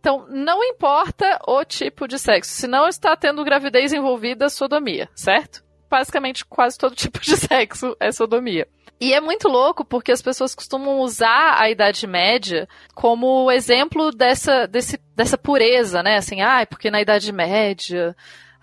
Então, 0.00 0.26
não 0.30 0.64
importa 0.64 1.38
o 1.46 1.62
tipo 1.62 2.08
de 2.08 2.18
sexo, 2.18 2.52
se 2.52 2.66
não 2.66 2.88
está 2.88 3.14
tendo 3.14 3.44
gravidez 3.44 3.92
envolvida, 3.92 4.48
sodomia, 4.48 5.10
certo? 5.14 5.62
Basicamente, 5.90 6.42
quase 6.46 6.78
todo 6.78 6.94
tipo 6.96 7.20
de 7.20 7.36
sexo 7.36 7.94
é 8.00 8.10
sodomia. 8.10 8.66
E 8.98 9.12
é 9.12 9.20
muito 9.20 9.46
louco 9.46 9.84
porque 9.84 10.10
as 10.10 10.22
pessoas 10.22 10.54
costumam 10.54 11.00
usar 11.00 11.60
a 11.60 11.68
Idade 11.68 12.06
Média 12.06 12.66
como 12.94 13.50
exemplo 13.50 14.10
dessa, 14.10 14.66
desse, 14.66 14.98
dessa 15.14 15.36
pureza, 15.36 16.02
né? 16.02 16.16
Assim, 16.16 16.40
ah, 16.40 16.64
porque 16.66 16.90
na 16.90 17.02
Idade 17.02 17.30
Média 17.30 18.16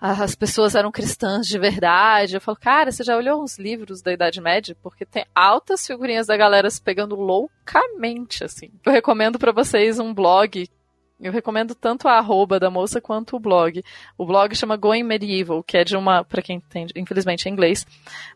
as 0.06 0.34
pessoas 0.34 0.74
eram 0.74 0.92
cristãs 0.92 1.46
de 1.46 1.58
verdade. 1.58 2.34
Eu 2.34 2.40
falo, 2.40 2.58
cara, 2.58 2.92
você 2.92 3.02
já 3.02 3.16
olhou 3.16 3.42
uns 3.42 3.58
livros 3.58 4.02
da 4.02 4.12
Idade 4.12 4.38
Média? 4.38 4.76
Porque 4.82 5.06
tem 5.06 5.24
altas 5.34 5.86
figurinhas 5.86 6.26
da 6.26 6.36
galera 6.36 6.68
se 6.68 6.80
pegando 6.80 7.16
loucamente, 7.16 8.44
assim. 8.44 8.70
Eu 8.84 8.92
recomendo 8.92 9.38
para 9.38 9.50
vocês 9.50 9.98
um 9.98 10.12
blog. 10.12 10.68
Eu 11.18 11.32
recomendo 11.32 11.74
tanto 11.74 12.06
a 12.06 12.18
arroba 12.18 12.60
da 12.60 12.68
moça 12.68 13.00
quanto 13.00 13.36
o 13.36 13.40
blog. 13.40 13.82
O 14.18 14.26
blog 14.26 14.54
chama 14.54 14.76
Going 14.76 15.04
Medieval, 15.04 15.62
que 15.62 15.78
é 15.78 15.84
de 15.84 15.96
uma, 15.96 16.22
para 16.22 16.42
quem 16.42 16.56
entende, 16.56 16.92
infelizmente 16.94 17.48
é 17.48 17.50
inglês, 17.50 17.86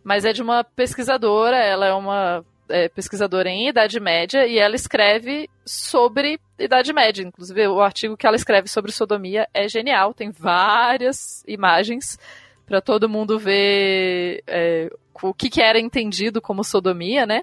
mas 0.03 0.25
é 0.25 0.33
de 0.33 0.41
uma 0.41 0.65
pesquisadora, 0.65 1.57
ela 1.57 1.85
é 1.85 1.93
uma 1.93 2.43
é, 2.69 2.89
pesquisadora 2.89 3.49
em 3.49 3.69
Idade 3.69 3.99
Média 4.01 4.47
e 4.47 4.59
ela 4.59 4.77
escreve 4.77 5.49
sobre 5.65 6.41
Idade 6.59 6.93
Média. 6.93 7.23
Inclusive, 7.23 7.67
o 7.69 7.81
artigo 7.81 8.17
que 8.17 8.27
ela 8.27 8.37
escreve 8.37 8.69
sobre 8.69 8.93
sodomia 8.93 9.49
é 9.53 9.69
genial, 9.69 10.15
tem 10.15 10.31
várias 10.31 11.45
imagens 11.47 12.19
para 12.67 12.81
todo 12.81 13.09
mundo 13.09 13.39
ver 13.39 14.43
é, 14.47 14.91
o 15.23 15.33
que, 15.33 15.49
que 15.49 15.63
era 15.63 15.81
entendido 15.81 16.41
como 16.41 16.63
sodomia, 16.63 17.27
né? 17.27 17.43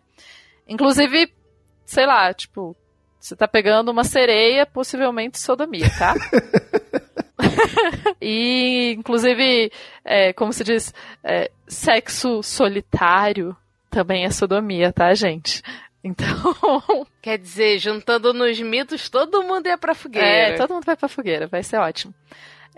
Inclusive, 0.68 1.34
sei 1.86 2.06
lá, 2.06 2.34
tipo, 2.34 2.76
você 3.20 3.36
tá 3.36 3.48
pegando 3.48 3.90
uma 3.90 4.04
sereia, 4.04 4.66
possivelmente 4.66 5.40
sodomia, 5.40 5.90
tá? 5.98 6.14
e, 8.22 8.96
inclusive, 8.98 9.72
é, 10.04 10.32
como 10.34 10.54
se 10.54 10.64
diz, 10.64 10.94
é, 11.24 11.50
sexo 11.68 12.44
solitário 12.44 13.56
também 13.96 14.26
é 14.26 14.30
sodomia, 14.30 14.92
tá, 14.92 15.14
gente? 15.14 15.64
Então. 16.04 16.28
Quer 17.22 17.38
dizer, 17.38 17.80
juntando 17.80 18.34
nos 18.34 18.60
mitos, 18.60 19.10
todo 19.10 19.42
mundo 19.42 19.68
ia 19.68 19.78
pra 19.78 19.96
fogueira. 19.96 20.28
É, 20.28 20.58
todo 20.58 20.74
mundo 20.74 20.84
vai 20.84 20.98
pra 20.98 21.08
fogueira, 21.08 21.48
vai 21.48 21.64
ser 21.64 21.78
ótimo. 21.78 22.14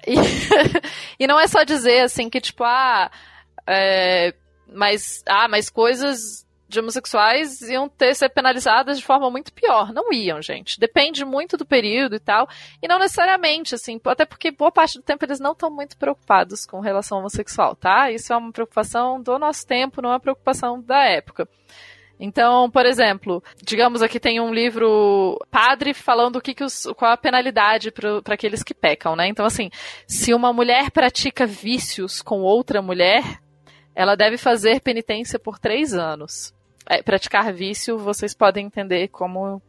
E, 0.05 0.13
e 1.19 1.25
não 1.25 1.39
é 1.39 1.47
só 1.47 1.63
dizer 1.63 2.01
assim 2.01 2.29
que, 2.29 2.39
tipo, 2.39 2.63
ah, 2.63 3.09
é, 3.65 4.31
mas, 4.71 5.23
ah, 5.27 5.47
mas 5.47 5.71
coisas 5.71 6.45
de 6.67 6.79
homossexuais 6.79 7.61
iam 7.61 7.87
ter 7.87 8.13
ser 8.13 8.29
penalizadas 8.29 8.97
de 8.99 9.05
forma 9.05 9.29
muito 9.31 9.53
pior. 9.53 9.93
Não 9.93 10.11
iam, 10.11 10.41
gente. 10.41 10.79
Depende 10.79 11.23
muito 11.23 11.55
do 11.55 11.65
período 11.65 12.15
e 12.15 12.19
tal. 12.19 12.47
E 12.81 12.87
não 12.87 12.99
necessariamente, 12.99 13.73
assim, 13.73 13.99
até 14.05 14.25
porque 14.25 14.51
boa 14.51 14.71
parte 14.71 14.97
do 14.97 15.03
tempo 15.03 15.23
eles 15.23 15.39
não 15.39 15.53
estão 15.53 15.69
muito 15.69 15.97
preocupados 15.97 16.65
com 16.65 16.79
relação 16.79 17.19
homossexual, 17.19 17.75
tá? 17.75 18.11
Isso 18.11 18.33
é 18.33 18.37
uma 18.37 18.51
preocupação 18.51 19.21
do 19.21 19.39
nosso 19.39 19.65
tempo, 19.65 20.01
não 20.01 20.09
é 20.09 20.13
uma 20.13 20.19
preocupação 20.19 20.81
da 20.81 21.03
época. 21.05 21.47
Então, 22.19 22.69
por 22.69 22.85
exemplo, 22.85 23.43
digamos 23.63 24.01
aqui 24.01 24.19
tem 24.19 24.39
um 24.39 24.51
livro 24.51 25.37
padre 25.51 25.93
falando 25.93 26.37
o 26.37 26.41
que, 26.41 26.55
que 26.55 26.63
os, 26.63 26.87
qual 26.97 27.11
a 27.11 27.17
penalidade 27.17 27.91
para 27.91 28.33
aqueles 28.33 28.63
que 28.63 28.73
pecam, 28.73 29.15
né? 29.15 29.27
Então, 29.27 29.45
assim, 29.45 29.69
se 30.07 30.33
uma 30.33 30.51
mulher 30.51 30.89
pratica 30.89 31.45
vícios 31.45 32.21
com 32.21 32.41
outra 32.41 32.81
mulher, 32.81 33.39
ela 33.93 34.15
deve 34.15 34.37
fazer 34.37 34.81
penitência 34.81 35.37
por 35.37 35.59
três 35.59 35.93
anos 35.93 36.56
é, 36.89 37.01
praticar 37.01 37.51
vício, 37.53 37.97
vocês 37.97 38.33
podem 38.33 38.65
entender 38.65 39.07
como 39.09 39.61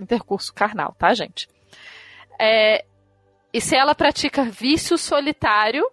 intercurso 0.00 0.52
carnal, 0.52 0.94
tá, 0.98 1.12
gente? 1.14 1.48
É, 2.38 2.84
e 3.52 3.60
se 3.60 3.74
ela 3.74 3.94
pratica 3.94 4.44
vício 4.44 4.98
solitário, 4.98 5.84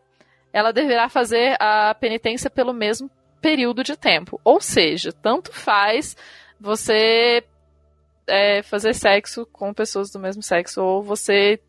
ela 0.52 0.72
deverá 0.72 1.10
fazer 1.10 1.56
a 1.60 1.96
penitência 1.96 2.50
pelo 2.50 2.74
mesmo 2.74 3.10
período 3.42 3.84
de 3.84 3.96
tempo. 3.96 4.40
Ou 4.44 4.60
seja, 4.62 5.12
tanto 5.12 5.52
faz 5.52 6.16
você 6.60 7.44
é, 8.28 8.62
fazer 8.64 8.94
sexo 8.94 9.46
com 9.46 9.74
pessoas 9.74 10.12
do 10.12 10.20
mesmo 10.20 10.42
sexo 10.44 10.82
ou 10.82 11.02
você 11.02 11.60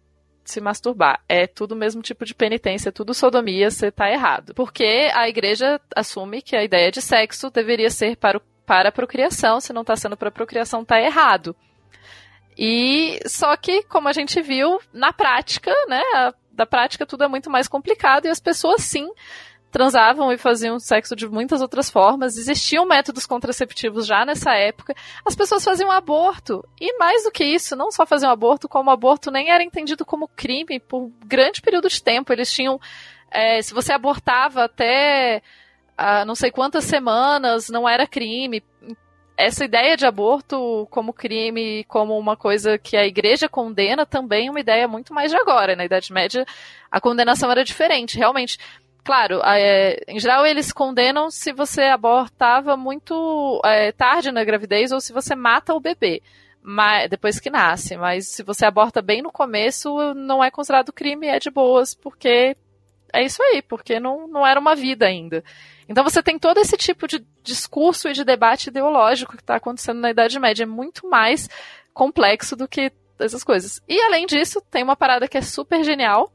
se 0.44 0.60
masturbar. 0.60 1.20
É 1.28 1.46
tudo 1.46 1.72
o 1.72 1.76
mesmo 1.76 2.02
tipo 2.02 2.24
de 2.24 2.34
penitência, 2.34 2.90
é 2.90 2.92
tudo 2.92 3.14
sodomia, 3.14 3.70
você 3.70 3.90
tá 3.90 4.10
errado. 4.10 4.54
Porque 4.54 5.10
a 5.14 5.28
igreja 5.28 5.80
assume 5.96 6.42
que 6.42 6.54
a 6.54 6.62
ideia 6.62 6.90
de 6.90 7.00
sexo 7.00 7.50
deveria 7.50 7.90
ser 7.90 8.16
para 8.16 8.38
o 8.38 8.42
para 8.66 8.88
a 8.88 8.92
procriação, 8.92 9.60
se 9.60 9.72
não 9.72 9.82
está 9.82 9.96
sendo 9.96 10.16
para 10.16 10.28
a 10.28 10.32
procriação, 10.32 10.82
está 10.82 11.00
errado. 11.00 11.54
E 12.56 13.20
só 13.26 13.56
que, 13.56 13.82
como 13.84 14.08
a 14.08 14.12
gente 14.12 14.40
viu, 14.40 14.80
na 14.92 15.12
prática, 15.12 15.72
né, 15.88 16.02
da 16.52 16.64
prática 16.64 17.04
tudo 17.04 17.24
é 17.24 17.28
muito 17.28 17.50
mais 17.50 17.66
complicado 17.66 18.26
e 18.26 18.28
as 18.28 18.40
pessoas 18.40 18.82
sim 18.82 19.10
transavam 19.74 20.30
e 20.30 20.38
faziam 20.38 20.78
sexo 20.78 21.16
de 21.16 21.26
muitas 21.26 21.60
outras 21.60 21.90
formas. 21.90 22.36
Existiam 22.36 22.86
métodos 22.86 23.26
contraceptivos 23.26 24.06
já 24.06 24.24
nessa 24.24 24.54
época. 24.54 24.94
As 25.26 25.34
pessoas 25.34 25.64
faziam 25.64 25.90
aborto. 25.90 26.64
E 26.80 26.96
mais 26.96 27.24
do 27.24 27.32
que 27.32 27.44
isso, 27.44 27.74
não 27.74 27.90
só 27.90 28.06
faziam 28.06 28.30
aborto, 28.30 28.68
como 28.68 28.88
aborto 28.88 29.32
nem 29.32 29.50
era 29.50 29.64
entendido 29.64 30.04
como 30.04 30.28
crime 30.28 30.78
por 30.78 31.02
um 31.02 31.12
grande 31.26 31.60
período 31.60 31.88
de 31.88 32.00
tempo. 32.00 32.32
Eles 32.32 32.52
tinham. 32.52 32.80
É, 33.32 33.60
se 33.62 33.74
você 33.74 33.92
abortava 33.92 34.62
até 34.62 35.42
há 35.96 36.24
não 36.24 36.34
sei 36.34 36.50
quantas 36.50 36.84
semanas, 36.84 37.68
não 37.68 37.88
era 37.88 38.06
crime. 38.06 38.62
Essa 39.36 39.64
ideia 39.64 39.96
de 39.96 40.06
aborto 40.06 40.86
como 40.90 41.12
crime, 41.12 41.84
como 41.84 42.16
uma 42.18 42.36
coisa 42.36 42.78
que 42.78 42.96
a 42.96 43.04
igreja 43.04 43.48
condena, 43.48 44.06
também 44.06 44.46
é 44.46 44.50
uma 44.50 44.60
ideia 44.60 44.86
muito 44.86 45.12
mais 45.12 45.30
de 45.30 45.36
agora. 45.36 45.74
Na 45.74 45.84
Idade 45.84 46.12
Média, 46.12 46.46
a 46.90 47.00
condenação 47.00 47.50
era 47.50 47.64
diferente. 47.64 48.16
Realmente, 48.16 48.58
claro, 49.02 49.40
é, 49.44 50.00
em 50.06 50.20
geral 50.20 50.46
eles 50.46 50.72
condenam 50.72 51.30
se 51.30 51.52
você 51.52 51.82
abortava 51.82 52.76
muito 52.76 53.60
é, 53.64 53.90
tarde 53.90 54.30
na 54.30 54.44
gravidez 54.44 54.92
ou 54.92 55.00
se 55.00 55.12
você 55.12 55.34
mata 55.34 55.74
o 55.74 55.80
bebê. 55.80 56.22
Mas, 56.66 57.10
depois 57.10 57.38
que 57.38 57.50
nasce, 57.50 57.94
mas 57.94 58.26
se 58.26 58.42
você 58.42 58.64
aborta 58.64 59.02
bem 59.02 59.20
no 59.20 59.30
começo, 59.30 60.14
não 60.14 60.42
é 60.42 60.50
considerado 60.50 60.94
crime, 60.94 61.26
é 61.26 61.38
de 61.38 61.50
boas, 61.50 61.94
porque 61.94 62.56
é 63.12 63.22
isso 63.22 63.42
aí, 63.42 63.60
porque 63.60 64.00
não, 64.00 64.26
não 64.26 64.46
era 64.46 64.58
uma 64.58 64.74
vida 64.74 65.04
ainda. 65.06 65.44
Então 65.88 66.04
você 66.04 66.22
tem 66.22 66.38
todo 66.38 66.58
esse 66.58 66.76
tipo 66.76 67.06
de 67.06 67.24
discurso 67.42 68.08
e 68.08 68.12
de 68.12 68.24
debate 68.24 68.68
ideológico 68.68 69.36
que 69.36 69.42
está 69.42 69.56
acontecendo 69.56 70.00
na 70.00 70.10
Idade 70.10 70.38
Média. 70.38 70.62
É 70.62 70.66
muito 70.66 71.08
mais 71.08 71.48
complexo 71.92 72.56
do 72.56 72.66
que 72.66 72.92
essas 73.18 73.44
coisas. 73.44 73.80
E 73.88 74.00
além 74.00 74.26
disso, 74.26 74.60
tem 74.70 74.82
uma 74.82 74.96
parada 74.96 75.28
que 75.28 75.38
é 75.38 75.42
super 75.42 75.84
genial, 75.84 76.32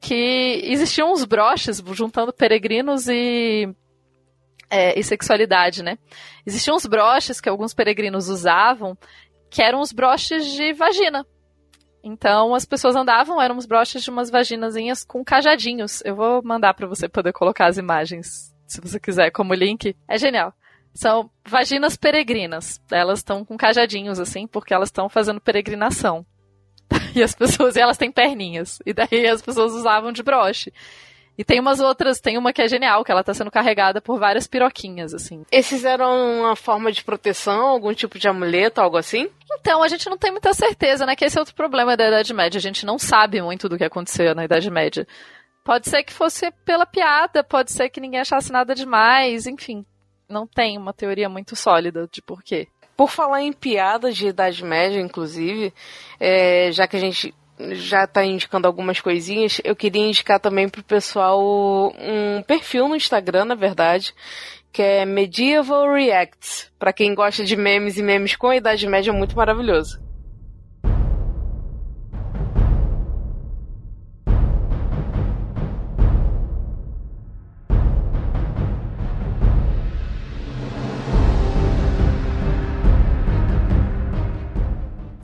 que 0.00 0.60
existiam 0.64 1.12
uns 1.12 1.24
broches 1.24 1.82
juntando 1.92 2.32
peregrinos 2.32 3.08
e, 3.08 3.68
é, 4.70 4.98
e 4.98 5.02
sexualidade, 5.02 5.82
né? 5.82 5.98
Existiam 6.46 6.76
uns 6.76 6.86
broches 6.86 7.40
que 7.40 7.48
alguns 7.48 7.74
peregrinos 7.74 8.28
usavam, 8.28 8.96
que 9.50 9.62
eram 9.62 9.80
os 9.80 9.92
broches 9.92 10.46
de 10.52 10.72
vagina. 10.72 11.26
Então 12.02 12.54
as 12.54 12.64
pessoas 12.64 12.94
andavam, 12.94 13.42
eram 13.42 13.56
uns 13.56 13.66
broches 13.66 14.02
de 14.02 14.10
umas 14.10 14.30
vaginazinhas 14.30 15.04
com 15.04 15.24
cajadinhos. 15.24 16.02
Eu 16.04 16.14
vou 16.14 16.42
mandar 16.42 16.72
para 16.74 16.86
você 16.86 17.08
poder 17.08 17.32
colocar 17.32 17.66
as 17.66 17.78
imagens, 17.78 18.54
se 18.66 18.80
você 18.80 18.98
quiser, 18.98 19.30
como 19.30 19.54
link. 19.54 19.96
É 20.08 20.18
genial. 20.18 20.52
São 20.94 21.30
vaginas 21.46 21.96
peregrinas. 21.96 22.80
Elas 22.90 23.18
estão 23.18 23.44
com 23.44 23.56
cajadinhos 23.56 24.18
assim, 24.18 24.46
porque 24.46 24.72
elas 24.72 24.88
estão 24.88 25.08
fazendo 25.08 25.40
peregrinação. 25.40 26.24
E 27.14 27.22
as 27.22 27.34
pessoas, 27.34 27.76
e 27.76 27.80
elas 27.80 27.96
têm 27.96 28.12
perninhas. 28.12 28.78
E 28.84 28.92
daí 28.92 29.26
as 29.26 29.40
pessoas 29.40 29.72
usavam 29.72 30.12
de 30.12 30.22
broche. 30.22 30.70
E 31.38 31.44
tem 31.44 31.60
umas 31.60 31.80
outras, 31.80 32.18
tem 32.18 32.38
uma 32.38 32.52
que 32.52 32.62
é 32.62 32.68
genial, 32.68 33.04
que 33.04 33.12
ela 33.12 33.22
tá 33.22 33.34
sendo 33.34 33.50
carregada 33.50 34.00
por 34.00 34.18
várias 34.18 34.46
piroquinhas, 34.46 35.12
assim. 35.12 35.44
Esses 35.52 35.84
eram 35.84 36.40
uma 36.40 36.56
forma 36.56 36.90
de 36.90 37.04
proteção, 37.04 37.66
algum 37.66 37.92
tipo 37.92 38.18
de 38.18 38.26
amuleto, 38.26 38.80
algo 38.80 38.96
assim? 38.96 39.28
Então, 39.52 39.82
a 39.82 39.88
gente 39.88 40.08
não 40.08 40.16
tem 40.16 40.30
muita 40.30 40.54
certeza, 40.54 41.04
né? 41.04 41.14
Que 41.14 41.26
esse 41.26 41.36
é 41.36 41.40
outro 41.40 41.54
problema 41.54 41.96
da 41.96 42.08
Idade 42.08 42.32
Média. 42.32 42.56
A 42.56 42.62
gente 42.62 42.86
não 42.86 42.98
sabe 42.98 43.42
muito 43.42 43.68
do 43.68 43.76
que 43.76 43.84
aconteceu 43.84 44.34
na 44.34 44.44
Idade 44.44 44.70
Média. 44.70 45.06
Pode 45.66 45.90
ser 45.90 46.04
que 46.04 46.12
fosse 46.12 46.48
pela 46.64 46.86
piada, 46.86 47.42
pode 47.42 47.72
ser 47.72 47.88
que 47.88 48.00
ninguém 48.00 48.20
achasse 48.20 48.52
nada 48.52 48.72
demais, 48.72 49.48
enfim. 49.48 49.84
Não 50.28 50.46
tem 50.46 50.78
uma 50.78 50.92
teoria 50.92 51.28
muito 51.28 51.56
sólida 51.56 52.08
de 52.10 52.22
porquê. 52.22 52.68
por 52.96 53.10
falar 53.10 53.42
em 53.42 53.52
piadas 53.52 54.16
de 54.16 54.28
Idade 54.28 54.64
Média, 54.64 55.00
inclusive, 55.00 55.74
é, 56.20 56.70
já 56.70 56.86
que 56.86 56.96
a 56.96 57.00
gente 57.00 57.34
já 57.72 58.04
está 58.04 58.24
indicando 58.24 58.68
algumas 58.68 59.00
coisinhas, 59.00 59.60
eu 59.64 59.74
queria 59.74 60.06
indicar 60.06 60.38
também 60.38 60.68
pro 60.68 60.84
pessoal 60.84 61.42
um 61.98 62.42
perfil 62.42 62.88
no 62.88 62.94
Instagram, 62.94 63.46
na 63.46 63.56
verdade, 63.56 64.14
que 64.72 64.80
é 64.80 65.04
Medieval 65.04 65.92
Reacts. 65.92 66.70
Para 66.78 66.92
quem 66.92 67.12
gosta 67.12 67.44
de 67.44 67.56
memes 67.56 67.98
e 67.98 68.04
memes 68.04 68.36
com 68.36 68.48
a 68.48 68.56
Idade 68.56 68.86
Média, 68.86 69.10
é 69.10 69.14
muito 69.14 69.36
maravilhoso. 69.36 70.05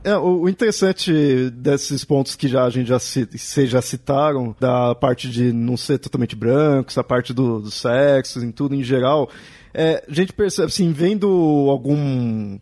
É, 0.03 0.17
o, 0.17 0.49
interessante 0.49 1.49
desses 1.51 2.03
pontos 2.03 2.35
que 2.35 2.49
já 2.49 2.65
a 2.65 2.69
gente 2.69 2.87
já, 2.87 2.99
se, 2.99 3.27
já 3.65 3.81
citaram, 3.81 4.53
da 4.59 4.93
parte 4.93 5.29
de 5.29 5.53
não 5.53 5.77
ser 5.77 5.97
totalmente 5.97 6.35
branco, 6.35 6.89
essa 6.89 7.03
parte 7.03 7.33
do, 7.33 7.61
do 7.61 7.71
sexo, 7.71 8.43
em 8.43 8.51
tudo 8.51 8.75
em 8.75 8.83
geral, 8.83 9.29
é, 9.73 10.03
a 10.07 10.13
gente 10.13 10.33
percebe, 10.33 10.67
assim, 10.67 10.91
vendo 10.91 11.27
algum. 11.69 12.59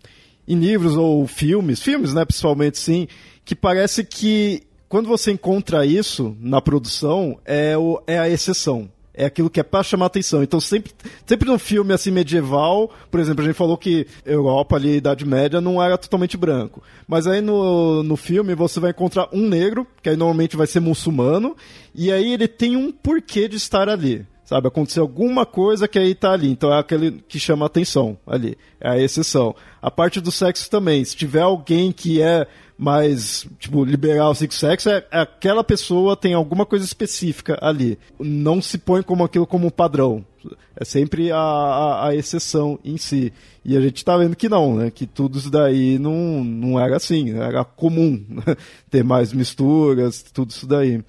em 0.48 0.56
livros 0.56 0.96
ou 0.96 1.26
filmes, 1.26 1.82
filmes, 1.82 2.14
né, 2.14 2.24
principalmente, 2.24 2.78
sim, 2.78 3.08
que 3.44 3.56
parece 3.56 4.04
que 4.04 4.62
quando 4.88 5.08
você 5.08 5.32
encontra 5.32 5.86
isso 5.86 6.36
na 6.40 6.62
produção, 6.62 7.40
é, 7.44 7.78
o, 7.78 8.02
é 8.06 8.20
a 8.20 8.30
exceção 8.30 8.90
é 9.14 9.26
aquilo 9.26 9.50
que 9.50 9.60
é 9.60 9.64
para 9.64 9.84
chamar 9.84 10.08
atenção. 10.08 10.44
Então 10.44 10.60
sempre, 10.60 10.92
sempre 11.26 11.50
num 11.50 11.60
filme 11.60 11.94
assim 11.94 12.12
medieval, 12.12 12.90
por 13.10 13.20
exemplo, 13.20 13.44
a 13.44 13.48
gente 13.48 13.56
falou 13.56 13.78
que 13.78 14.08
Europa 14.26 14.76
ali, 14.76 14.98
Idade 14.98 15.26
Média, 15.26 15.62
não 15.62 15.82
era 15.82 15.98
totalmente 15.98 16.38
branco. 16.38 16.82
Mas 17.08 17.28
aí 17.28 17.42
no, 17.42 18.04
no 18.04 18.16
filme 18.16 18.56
você 18.56 18.80
vai 18.80 18.92
encontrar 18.92 19.28
um 19.32 19.48
negro, 19.48 19.86
que 20.02 20.10
aí 20.10 20.16
normalmente 20.16 20.58
vai 20.58 20.68
ser 20.68 20.80
muçulmano, 20.80 21.56
e 21.94 22.12
aí 22.12 22.34
ele 22.34 22.48
tem 22.48 22.76
um 22.76 22.92
porquê 22.92 23.48
de 23.48 23.58
estar 23.58 23.90
ali. 23.90 24.26
Sabe, 24.44 24.68
aconteceu 24.68 25.04
alguma 25.04 25.46
coisa 25.46 25.88
que 25.88 25.98
aí 25.98 26.14
tá 26.14 26.34
ali. 26.34 26.50
Então 26.50 26.74
é 26.74 26.78
aquele 26.78 27.24
que 27.26 27.40
chama 27.40 27.66
atenção 27.66 28.18
ali. 28.28 28.58
É 28.82 28.90
a 28.90 29.00
exceção. 29.00 29.56
A 29.82 29.90
parte 29.90 30.22
do 30.22 30.32
sexo 30.32 30.70
também. 30.70 31.04
Se 31.04 31.16
tiver 31.16 31.42
alguém 31.42 31.92
que 31.92 32.22
é 32.22 32.46
mais, 32.78 33.48
tipo, 33.60 33.84
liberal 33.84 34.32
assim, 34.32 34.50
sexo, 34.50 34.90
é, 34.90 35.06
é, 35.12 35.22
aquela 35.22 35.64
pessoa 35.64 36.16
tem 36.16 36.34
alguma 36.34 36.66
coisa 36.66 36.84
específica 36.84 37.58
ali. 37.62 37.98
Não 38.20 38.62
se 38.62 38.78
põe 38.78 39.02
como 39.04 39.24
aquilo 39.24 39.46
como 39.46 39.72
padrão. 39.72 40.26
É 40.76 40.84
sempre 40.84 41.32
a, 41.32 41.38
a, 41.38 42.08
a, 42.08 42.16
exceção 42.16 42.80
em 42.84 42.98
si. 42.98 43.32
E 43.64 43.78
a 43.78 43.82
gente 43.82 44.04
tá 44.04 44.18
vendo 44.18 44.36
que 44.36 44.50
não, 44.50 44.76
né? 44.76 44.90
Que 44.90 45.06
tudo 45.06 45.38
isso 45.38 45.52
daí 45.52 46.00
não, 46.00 46.44
não 46.44 46.80
era 46.80 46.98
assim, 46.98 47.32
né? 47.32 47.46
era 47.46 47.64
comum 47.64 48.24
né? 48.28 48.56
ter 48.90 49.04
mais 49.04 49.32
misturas, 49.32 50.24
tudo 50.34 50.50
isso 50.50 50.66
daí. 50.66 51.04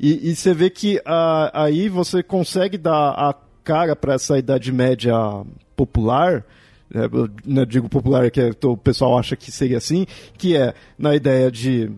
E, 0.00 0.30
e 0.30 0.34
você 0.34 0.52
vê 0.52 0.68
que 0.70 1.00
a, 1.04 1.62
aí 1.62 1.88
você 1.88 2.22
consegue 2.22 2.76
dar 2.76 3.10
a 3.10 3.34
cara 3.62 3.94
para 3.94 4.14
essa 4.14 4.36
Idade 4.36 4.72
Média 4.72 5.14
popular, 5.76 6.44
é, 6.94 7.60
eu 7.60 7.66
digo 7.66 7.88
popular 7.88 8.30
que 8.30 8.40
é, 8.40 8.50
o 8.64 8.76
pessoal 8.76 9.18
acha 9.18 9.36
que 9.36 9.50
seria 9.50 9.78
assim, 9.78 10.06
que 10.36 10.56
é 10.56 10.74
na 10.98 11.14
ideia 11.14 11.50
de 11.50 11.90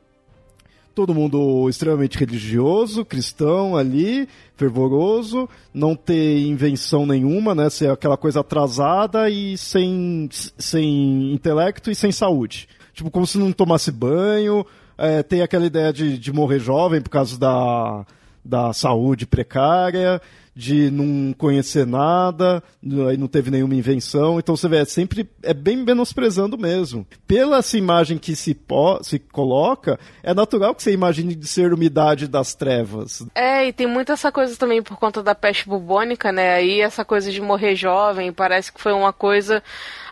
todo 0.95 1.15
mundo 1.15 1.69
extremamente 1.69 2.17
religioso, 2.17 3.05
cristão 3.05 3.77
ali, 3.77 4.29
fervoroso, 4.57 5.49
não 5.73 5.97
ter 5.97 6.47
invenção 6.47 7.05
nenhuma, 7.05 7.55
né, 7.55 7.69
ser 7.69 7.91
aquela 7.91 8.17
coisa 8.17 8.41
atrasada 8.41 9.29
e 9.29 9.59
sem, 9.59 10.29
sem 10.31 11.33
intelecto 11.33 11.91
e 11.91 11.95
sem 11.95 12.13
saúde. 12.13 12.69
Tipo, 12.93 13.11
como 13.11 13.27
se 13.27 13.37
não 13.39 13.51
tomasse 13.51 13.91
banho, 13.91 14.65
é, 14.97 15.23
tem 15.25 15.43
aquela 15.43 15.67
ideia 15.67 15.93
de, 15.93 16.17
de 16.17 16.33
morrer 16.33 16.61
jovem 16.61 17.01
por 17.01 17.11
causa 17.11 17.37
da, 17.37 18.07
da 18.45 18.73
saúde 18.73 19.27
precária, 19.27 20.23
de 20.55 20.91
não 20.91 21.33
conhecer 21.33 21.87
nada, 21.87 22.63
aí 23.09 23.17
não 23.17 23.27
teve 23.27 23.51
nenhuma 23.51 23.75
invenção. 23.75 24.39
Então 24.39 24.57
você 24.57 24.69
vê, 24.69 24.79
é 24.79 24.85
sempre 24.85 25.29
é 25.43 25.53
bem 25.53 25.77
menosprezando 25.77 26.57
mesmo. 26.57 27.07
Pela 27.27 27.59
essa 27.59 27.77
imagem 27.77 28.19
que 28.19 28.37
se, 28.37 28.57
se 29.03 29.19
coloca, 29.19 29.99
é 30.23 30.33
natural 30.33 30.75
que 30.75 30.83
você 30.83 30.93
imagine 30.93 31.35
de 31.35 31.47
ser 31.47 31.73
umidade 31.73 32.29
das 32.29 32.55
trevas. 32.55 33.27
É, 33.35 33.67
e 33.67 33.73
tem 33.73 33.87
muito 33.87 34.13
essa 34.13 34.31
coisa 34.31 34.57
também 34.57 34.83
por 34.83 34.99
conta 34.99 35.23
da 35.23 35.35
peste 35.35 35.69
bubônica, 35.69 36.31
né? 36.31 36.55
Aí 36.55 36.81
essa 36.81 37.05
coisa 37.05 37.31
de 37.31 37.41
morrer 37.41 37.75
jovem, 37.75 38.33
parece 38.33 38.73
que 38.73 38.81
foi 38.81 38.93
uma 38.93 39.13
coisa 39.13 39.63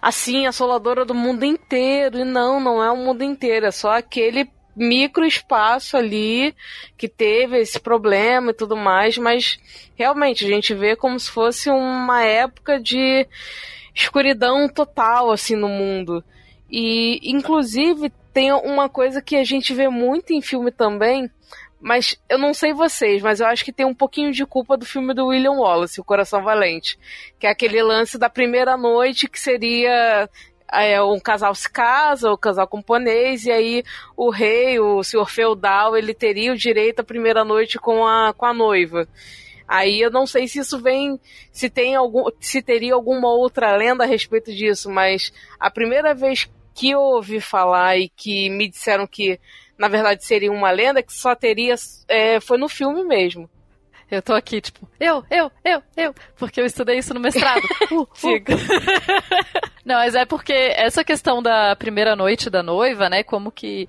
assim, 0.01 0.47
assoladora 0.47 1.05
do 1.05 1.15
mundo 1.15 1.45
inteiro. 1.45 2.19
E 2.19 2.25
não, 2.25 2.59
não 2.59 2.83
é 2.83 2.91
o 2.91 2.97
mundo 2.97 3.23
inteiro, 3.23 3.67
é 3.67 3.71
só 3.71 3.93
aquele 3.97 4.49
micro 4.75 5.25
espaço 5.25 5.97
ali 5.97 6.55
que 6.97 7.09
teve 7.09 7.59
esse 7.59 7.79
problema 7.79 8.51
e 8.51 8.55
tudo 8.55 8.77
mais, 8.77 9.19
mas 9.19 9.59
realmente 9.95 10.45
a 10.45 10.49
gente 10.49 10.75
vê 10.75 10.97
como 10.97 11.19
se 11.19 11.31
fosse 11.31 11.71
uma 11.71 12.23
época 12.23 12.81
de 12.81 13.27
escuridão 13.95 14.69
total 14.69 15.31
assim 15.31 15.57
no 15.57 15.69
mundo. 15.69 16.25
E 16.71 17.21
inclusive 17.23 18.11
tem 18.33 18.51
uma 18.53 18.89
coisa 18.89 19.21
que 19.21 19.37
a 19.37 19.45
gente 19.45 19.75
vê 19.75 19.89
muito 19.89 20.33
em 20.33 20.41
filme 20.41 20.71
também, 20.71 21.31
mas 21.79 22.17
eu 22.29 22.39
não 22.39 22.55
sei 22.55 22.73
vocês, 22.73 23.21
mas 23.21 23.41
eu 23.41 23.47
acho 23.47 23.65
que 23.65 23.73
tem 23.73 23.85
um 23.85 23.95
pouquinho 23.95 24.33
de 24.33 24.47
culpa 24.47 24.77
do 24.77 24.87
filme 24.87 25.13
do 25.13 25.27
William 25.27 25.53
Wallace, 25.53 26.01
O 26.01 26.05
Coração 26.05 26.43
Valente, 26.43 26.99
que 27.39 27.47
é 27.47 27.51
aquele 27.51 27.83
lance 27.83 28.17
da 28.17 28.31
primeira 28.31 28.77
noite 28.77 29.29
que 29.29 29.39
seria 29.39 30.31
um 31.05 31.21
casal 31.21 31.55
se 31.55 31.71
casa, 31.71 32.31
o 32.31 32.39
casal 32.39 32.67
camponês, 32.67 33.45
e 33.45 33.51
aí 33.51 33.85
o 34.17 34.31
rei, 34.31 34.81
o 34.81 35.03
senhor 35.03 35.29
feudal, 35.29 35.97
ele 35.97 36.15
teria 36.15 36.53
o 36.53 36.57
direito 36.57 37.01
à 37.01 37.05
primeira 37.05 37.45
noite 37.45 37.79
com 37.79 38.07
a, 38.07 38.33
com 38.33 38.47
a 38.47 38.55
noiva. 38.55 39.07
Aí 39.69 40.01
eu 40.01 40.11
não 40.11 40.27
sei 40.27 40.49
se 40.49 40.59
isso 40.59 40.79
vem, 40.81 41.19
se 41.51 41.71
tem 41.71 41.95
algum, 41.95 42.25
se 42.41 42.61
teria 42.61 42.95
alguma 42.95 43.29
outra 43.29 43.75
lenda 43.77 44.05
a 44.05 44.07
respeito 44.07 44.53
disso, 44.53 44.91
mas 44.91 45.33
a 45.59 45.71
primeira 45.71 46.15
vez 46.15 46.51
que 46.75 46.91
eu 46.91 47.01
ouvi 47.01 47.41
falar 47.41 47.97
e 47.99 48.09
que 48.09 48.51
me 48.51 48.69
disseram 48.69 49.07
que 49.07 49.39
na 49.79 49.89
verdade 49.89 50.25
seria 50.25 50.53
uma 50.53 50.71
lenda 50.71 51.03
que 51.03 51.13
só 51.13 51.35
teria 51.35 51.75
é, 52.09 52.41
foi 52.41 52.59
no 52.59 52.69
filme 52.69 53.05
mesmo. 53.05 53.49
Eu 54.13 54.21
tô 54.21 54.35
aqui, 54.35 54.61
tipo, 54.61 54.87
eu, 55.01 55.25
eu, 55.31 55.51
eu, 55.65 55.83
eu, 55.97 56.15
porque 56.37 56.61
eu 56.61 56.67
estudei 56.67 56.99
isso 56.99 57.15
no 57.15 57.21
mestrado. 57.21 57.63
Uh, 57.91 58.03
uh. 58.03 58.09
Não, 59.85 59.97
mas 59.97 60.15
é 60.15 60.27
porque 60.27 60.53
essa 60.53 61.03
questão 61.03 61.43
da 61.43 61.75
primeira 61.75 62.15
noite 62.15 62.51
da 62.51 62.63
noiva, 62.63 63.09
né, 63.09 63.23
como 63.23 63.51
que 63.51 63.89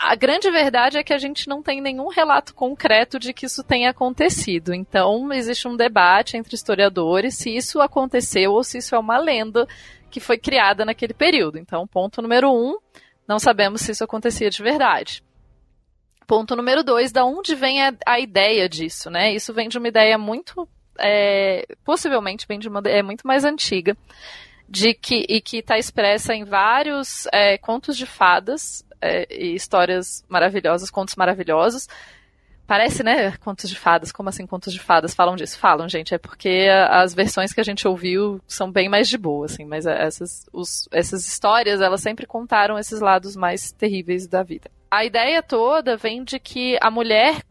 a 0.00 0.14
grande 0.14 0.48
verdade 0.50 0.96
é 0.96 1.02
que 1.02 1.12
a 1.12 1.18
gente 1.18 1.48
não 1.48 1.60
tem 1.60 1.80
nenhum 1.80 2.08
relato 2.08 2.54
concreto 2.54 3.18
de 3.18 3.32
que 3.32 3.46
isso 3.46 3.64
tenha 3.64 3.90
acontecido. 3.90 4.72
Então, 4.72 5.32
existe 5.32 5.66
um 5.66 5.76
debate 5.76 6.36
entre 6.36 6.54
historiadores 6.54 7.36
se 7.36 7.54
isso 7.54 7.80
aconteceu 7.80 8.52
ou 8.52 8.62
se 8.62 8.78
isso 8.78 8.94
é 8.94 8.98
uma 8.98 9.18
lenda 9.18 9.66
que 10.08 10.20
foi 10.20 10.38
criada 10.38 10.84
naquele 10.84 11.14
período. 11.14 11.58
Então, 11.58 11.86
ponto 11.86 12.22
número 12.22 12.52
um, 12.52 12.78
não 13.26 13.38
sabemos 13.38 13.80
se 13.80 13.92
isso 13.92 14.04
acontecia 14.04 14.50
de 14.50 14.62
verdade. 14.62 15.22
Ponto 16.28 16.54
número 16.54 16.84
dois, 16.84 17.10
da 17.10 17.24
onde 17.24 17.54
vem 17.54 17.82
a, 17.82 17.94
a 18.04 18.20
ideia 18.20 18.68
disso, 18.68 19.08
né? 19.08 19.32
Isso 19.32 19.54
vem 19.54 19.66
de 19.66 19.78
uma 19.78 19.88
ideia 19.88 20.18
muito, 20.18 20.68
é, 20.98 21.66
possivelmente 21.82 22.46
vem 22.46 22.58
de 22.58 22.68
uma 22.68 22.80
ideia 22.80 23.02
muito 23.02 23.26
mais 23.26 23.46
antiga, 23.46 23.96
de 24.68 24.92
que 24.92 25.24
e 25.26 25.40
que 25.40 25.56
está 25.60 25.78
expressa 25.78 26.34
em 26.34 26.44
vários 26.44 27.26
é, 27.32 27.56
contos 27.56 27.96
de 27.96 28.04
fadas 28.04 28.84
é, 29.00 29.26
e 29.34 29.54
histórias 29.54 30.22
maravilhosas, 30.28 30.90
contos 30.90 31.16
maravilhosos. 31.16 31.88
Parece, 32.68 33.02
né? 33.02 33.36
Contos 33.38 33.68
de 33.68 33.76
fadas. 33.76 34.12
Como 34.12 34.28
assim 34.28 34.46
contos 34.46 34.72
de 34.72 34.78
fadas? 34.78 35.12
Falam 35.12 35.34
disso? 35.34 35.58
Falam, 35.58 35.88
gente. 35.88 36.14
É 36.14 36.18
porque 36.18 36.68
as 36.88 37.14
versões 37.14 37.52
que 37.52 37.60
a 37.60 37.64
gente 37.64 37.88
ouviu 37.88 38.40
são 38.46 38.70
bem 38.70 38.88
mais 38.88 39.08
de 39.08 39.18
boa, 39.18 39.46
assim. 39.46 39.64
Mas 39.64 39.86
essas, 39.86 40.46
os, 40.52 40.88
essas 40.92 41.26
histórias, 41.26 41.80
elas 41.80 42.00
sempre 42.00 42.26
contaram 42.26 42.78
esses 42.78 43.00
lados 43.00 43.34
mais 43.34 43.72
terríveis 43.72 44.28
da 44.28 44.44
vida 44.44 44.70
a 44.90 45.04
ideia 45.04 45.42
toda 45.42 45.96
vem 45.96 46.24
de 46.24 46.38
que 46.38 46.78
a 46.80 46.90
mulher 46.90 47.42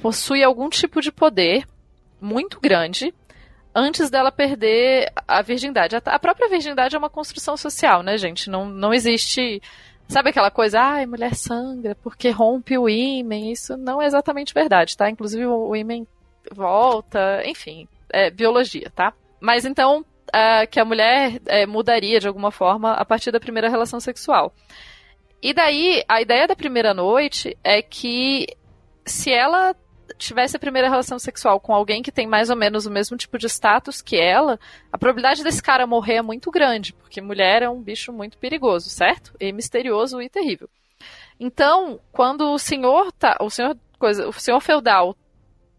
possui 0.00 0.42
algum 0.42 0.68
tipo 0.68 1.00
de 1.00 1.12
poder 1.12 1.66
muito 2.20 2.60
grande 2.60 3.14
antes 3.74 4.10
dela 4.10 4.32
perder 4.32 5.12
a 5.26 5.42
virgindade. 5.42 5.96
A 5.96 6.18
própria 6.18 6.48
virgindade 6.48 6.96
é 6.96 6.98
uma 6.98 7.10
construção 7.10 7.56
social, 7.56 8.02
né, 8.02 8.16
gente? 8.16 8.50
Não, 8.50 8.66
não 8.66 8.92
existe. 8.92 9.62
Sabe 10.08 10.30
aquela 10.30 10.50
coisa, 10.50 10.80
ai, 10.80 11.04
ah, 11.04 11.06
mulher 11.06 11.34
sangra 11.34 11.94
porque 11.96 12.30
rompe 12.30 12.78
o 12.78 12.88
ímen? 12.88 13.52
Isso 13.52 13.76
não 13.76 14.00
é 14.00 14.06
exatamente 14.06 14.54
verdade, 14.54 14.96
tá? 14.96 15.10
Inclusive 15.10 15.44
o 15.46 15.76
ímen 15.76 16.06
volta, 16.50 17.42
enfim, 17.44 17.86
é 18.08 18.30
biologia, 18.30 18.90
tá? 18.94 19.12
Mas 19.38 19.66
então, 19.66 20.04
que 20.70 20.80
a 20.80 20.84
mulher 20.84 21.34
uh, 21.36 21.68
mudaria 21.68 22.20
de 22.20 22.28
alguma 22.28 22.50
forma 22.50 22.92
a 22.92 23.04
partir 23.04 23.30
da 23.30 23.40
primeira 23.40 23.68
relação 23.68 24.00
sexual. 24.00 24.52
E 25.42 25.52
daí, 25.52 26.02
a 26.08 26.20
ideia 26.20 26.48
da 26.48 26.56
primeira 26.56 26.92
noite 26.92 27.56
é 27.62 27.80
que 27.80 28.46
se 29.04 29.32
ela 29.32 29.74
tivesse 30.16 30.56
a 30.56 30.60
primeira 30.60 30.88
relação 30.88 31.18
sexual 31.18 31.60
com 31.60 31.74
alguém 31.74 32.02
que 32.02 32.12
tem 32.12 32.26
mais 32.26 32.50
ou 32.50 32.56
menos 32.56 32.86
o 32.86 32.90
mesmo 32.90 33.16
tipo 33.16 33.38
de 33.38 33.46
status 33.46 34.00
que 34.00 34.16
ela, 34.16 34.58
a 34.92 34.98
probabilidade 34.98 35.42
desse 35.42 35.62
cara 35.62 35.86
morrer 35.86 36.16
é 36.16 36.22
muito 36.22 36.50
grande, 36.50 36.92
porque 36.92 37.20
mulher 37.20 37.62
é 37.62 37.68
um 37.68 37.80
bicho 37.80 38.12
muito 38.12 38.38
perigoso, 38.38 38.88
certo? 38.88 39.34
E 39.40 39.52
misterioso 39.52 40.20
e 40.22 40.28
terrível. 40.28 40.68
Então, 41.38 42.00
quando 42.12 42.52
o 42.52 42.58
senhor 42.58 43.12
tá, 43.12 43.36
o 43.40 43.50
senhor 43.50 43.76
coisa, 43.98 44.28
o 44.28 44.32
senhor 44.32 44.60
feudal 44.60 45.16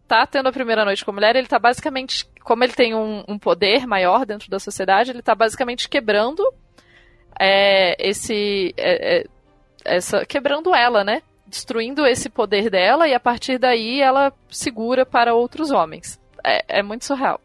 tá 0.06 0.26
tendo 0.26 0.48
a 0.48 0.52
primeira 0.52 0.84
noite 0.84 1.04
com 1.04 1.10
a 1.10 1.14
mulher, 1.14 1.36
ele 1.36 1.46
tá 1.46 1.58
basicamente, 1.58 2.28
como 2.42 2.64
ele 2.64 2.72
tem 2.72 2.94
um, 2.94 3.24
um 3.28 3.38
poder 3.38 3.86
maior 3.86 4.26
dentro 4.26 4.50
da 4.50 4.58
sociedade, 4.58 5.10
ele 5.10 5.22
tá 5.22 5.34
basicamente 5.34 5.88
quebrando 5.88 6.42
é, 7.38 7.96
esse, 7.98 8.74
é, 8.76 9.18
é, 9.18 9.26
essa, 9.84 10.26
quebrando 10.26 10.74
ela, 10.74 11.04
né? 11.04 11.22
Destruindo 11.50 12.06
esse 12.06 12.30
poder 12.30 12.70
dela 12.70 13.08
e 13.08 13.14
a 13.14 13.20
partir 13.20 13.58
daí 13.58 14.00
ela 14.00 14.32
segura 14.48 15.04
para 15.04 15.34
outros 15.34 15.70
homens. 15.70 16.18
É, 16.44 16.78
é 16.78 16.82
muito 16.82 17.04
surreal. 17.04 17.40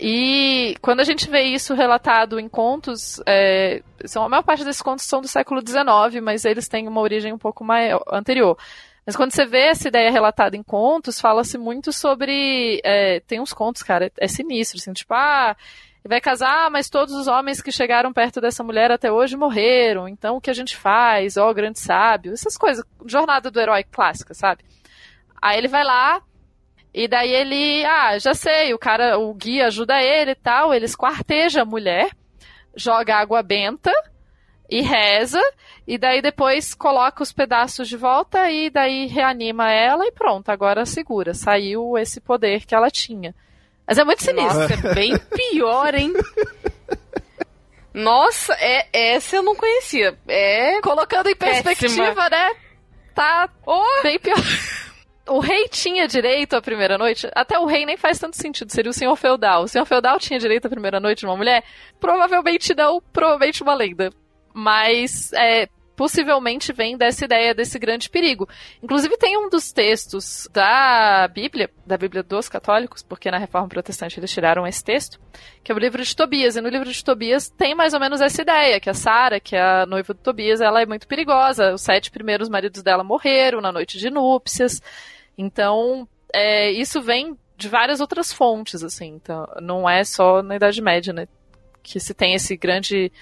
E 0.00 0.76
quando 0.80 1.00
a 1.00 1.04
gente 1.04 1.28
vê 1.28 1.42
isso 1.42 1.74
relatado 1.74 2.40
em 2.40 2.48
contos, 2.48 3.20
é, 3.26 3.82
são, 4.04 4.24
a 4.24 4.28
maior 4.28 4.42
parte 4.42 4.64
desses 4.64 4.82
contos 4.82 5.04
são 5.04 5.20
do 5.20 5.28
século 5.28 5.60
XIX, 5.60 6.22
mas 6.22 6.44
eles 6.44 6.68
têm 6.68 6.88
uma 6.88 7.00
origem 7.00 7.32
um 7.32 7.38
pouco 7.38 7.62
mais 7.62 7.94
anterior. 8.10 8.58
Mas 9.04 9.16
quando 9.16 9.32
você 9.32 9.44
vê 9.44 9.66
essa 9.66 9.88
ideia 9.88 10.10
relatada 10.10 10.56
em 10.56 10.62
contos, 10.62 11.20
fala-se 11.20 11.58
muito 11.58 11.92
sobre. 11.92 12.80
É, 12.84 13.20
tem 13.20 13.40
uns 13.40 13.52
contos, 13.52 13.82
cara, 13.82 14.10
é, 14.18 14.28
sinistro, 14.28 14.78
assim, 14.78 14.92
tipo, 14.92 15.12
ah, 15.12 15.56
vai 16.08 16.20
casar, 16.20 16.70
mas 16.70 16.90
todos 16.90 17.14
os 17.14 17.28
homens 17.28 17.62
que 17.62 17.70
chegaram 17.70 18.12
perto 18.12 18.40
dessa 18.40 18.64
mulher 18.64 18.90
até 18.90 19.10
hoje 19.10 19.36
morreram, 19.36 20.08
então 20.08 20.36
o 20.36 20.40
que 20.40 20.50
a 20.50 20.54
gente 20.54 20.76
faz? 20.76 21.36
Ó, 21.36 21.48
oh, 21.48 21.54
grande 21.54 21.78
sábio, 21.78 22.32
essas 22.32 22.56
coisas, 22.56 22.84
jornada 23.06 23.50
do 23.50 23.60
herói 23.60 23.84
clássica, 23.84 24.34
sabe? 24.34 24.64
Aí 25.40 25.58
ele 25.58 25.68
vai 25.68 25.84
lá, 25.84 26.20
e 26.92 27.08
daí 27.08 27.30
ele, 27.30 27.84
ah, 27.84 28.18
já 28.18 28.34
sei, 28.34 28.74
o 28.74 28.78
cara, 28.78 29.18
o 29.18 29.32
guia 29.32 29.66
ajuda 29.66 30.02
ele 30.02 30.32
e 30.32 30.36
tal, 30.36 30.74
ele 30.74 30.84
esquarteja 30.84 31.62
a 31.62 31.64
mulher, 31.64 32.10
joga 32.76 33.16
água 33.16 33.42
benta 33.42 33.92
e 34.68 34.80
reza, 34.80 35.40
e 35.86 35.96
daí 35.98 36.20
depois 36.20 36.74
coloca 36.74 37.22
os 37.22 37.32
pedaços 37.32 37.88
de 37.88 37.96
volta 37.96 38.50
e 38.50 38.70
daí 38.70 39.06
reanima 39.06 39.70
ela 39.70 40.06
e 40.06 40.12
pronto, 40.12 40.50
agora 40.50 40.84
segura. 40.84 41.34
Saiu 41.34 41.96
esse 41.98 42.20
poder 42.20 42.64
que 42.64 42.74
ela 42.74 42.90
tinha. 42.90 43.34
Mas 43.86 43.98
é 43.98 44.04
muito 44.04 44.22
sinistro. 44.22 44.60
Nossa, 44.60 44.74
é 44.74 44.94
bem 44.94 45.18
pior, 45.18 45.94
hein? 45.94 46.12
Nossa, 47.92 48.54
é, 48.54 48.88
essa 48.92 49.36
eu 49.36 49.42
não 49.42 49.54
conhecia. 49.54 50.16
É. 50.26 50.80
Colocando 50.80 51.28
em 51.28 51.36
perspectiva, 51.36 52.14
péssima. 52.14 52.30
né? 52.30 52.50
Tá 53.14 53.48
oh. 53.66 54.02
bem 54.02 54.18
pior. 54.18 54.38
O 55.28 55.38
rei 55.38 55.68
tinha 55.68 56.08
direito 56.08 56.56
à 56.56 56.62
primeira 56.62 56.98
noite? 56.98 57.30
Até 57.34 57.58
o 57.58 57.66
rei 57.66 57.86
nem 57.86 57.96
faz 57.96 58.18
tanto 58.18 58.36
sentido, 58.36 58.72
seria 58.72 58.90
o 58.90 58.94
senhor 58.94 59.14
feudal. 59.14 59.62
O 59.62 59.68
senhor 59.68 59.84
feudal 59.84 60.18
tinha 60.18 60.38
direito 60.38 60.66
à 60.66 60.70
primeira 60.70 60.98
noite 60.98 61.20
de 61.20 61.26
uma 61.26 61.36
mulher? 61.36 61.62
Provavelmente 62.00 62.74
não, 62.74 63.00
provavelmente 63.12 63.62
uma 63.62 63.74
lenda 63.74 64.10
mas 64.52 65.32
é, 65.32 65.68
possivelmente 66.02 66.72
vem 66.72 66.96
dessa 66.96 67.24
ideia 67.24 67.54
desse 67.54 67.78
grande 67.78 68.10
perigo. 68.10 68.48
Inclusive 68.82 69.16
tem 69.16 69.38
um 69.38 69.48
dos 69.48 69.70
textos 69.70 70.48
da 70.52 71.28
Bíblia, 71.28 71.70
da 71.86 71.96
Bíblia 71.96 72.24
dos 72.24 72.48
católicos, 72.48 73.04
porque 73.04 73.30
na 73.30 73.38
Reforma 73.38 73.68
Protestante 73.68 74.18
eles 74.18 74.32
tiraram 74.32 74.66
esse 74.66 74.82
texto, 74.82 75.20
que 75.62 75.70
é 75.70 75.74
o 75.76 75.78
livro 75.78 76.02
de 76.02 76.16
Tobias. 76.16 76.56
E 76.56 76.60
no 76.60 76.68
livro 76.68 76.90
de 76.90 77.04
Tobias 77.04 77.48
tem 77.48 77.72
mais 77.72 77.94
ou 77.94 78.00
menos 78.00 78.20
essa 78.20 78.42
ideia, 78.42 78.80
que 78.80 78.90
a 78.90 78.94
Sara, 78.94 79.38
que 79.38 79.54
é 79.54 79.62
a 79.62 79.86
noiva 79.86 80.12
de 80.12 80.18
Tobias, 80.18 80.60
ela 80.60 80.82
é 80.82 80.86
muito 80.86 81.06
perigosa. 81.06 81.72
Os 81.72 81.82
sete 81.82 82.10
primeiros 82.10 82.48
maridos 82.48 82.82
dela 82.82 83.04
morreram 83.04 83.60
na 83.60 83.70
noite 83.70 83.96
de 83.96 84.10
núpcias. 84.10 84.82
Então, 85.38 86.08
é, 86.34 86.72
isso 86.72 87.00
vem 87.00 87.38
de 87.56 87.68
várias 87.68 88.00
outras 88.00 88.32
fontes, 88.32 88.82
assim. 88.82 89.20
Então, 89.22 89.46
não 89.60 89.88
é 89.88 90.02
só 90.02 90.42
na 90.42 90.56
Idade 90.56 90.82
Média, 90.82 91.12
né? 91.12 91.28
Que 91.80 92.00
se 92.00 92.12
tem 92.12 92.34
esse 92.34 92.56
grande 92.56 93.12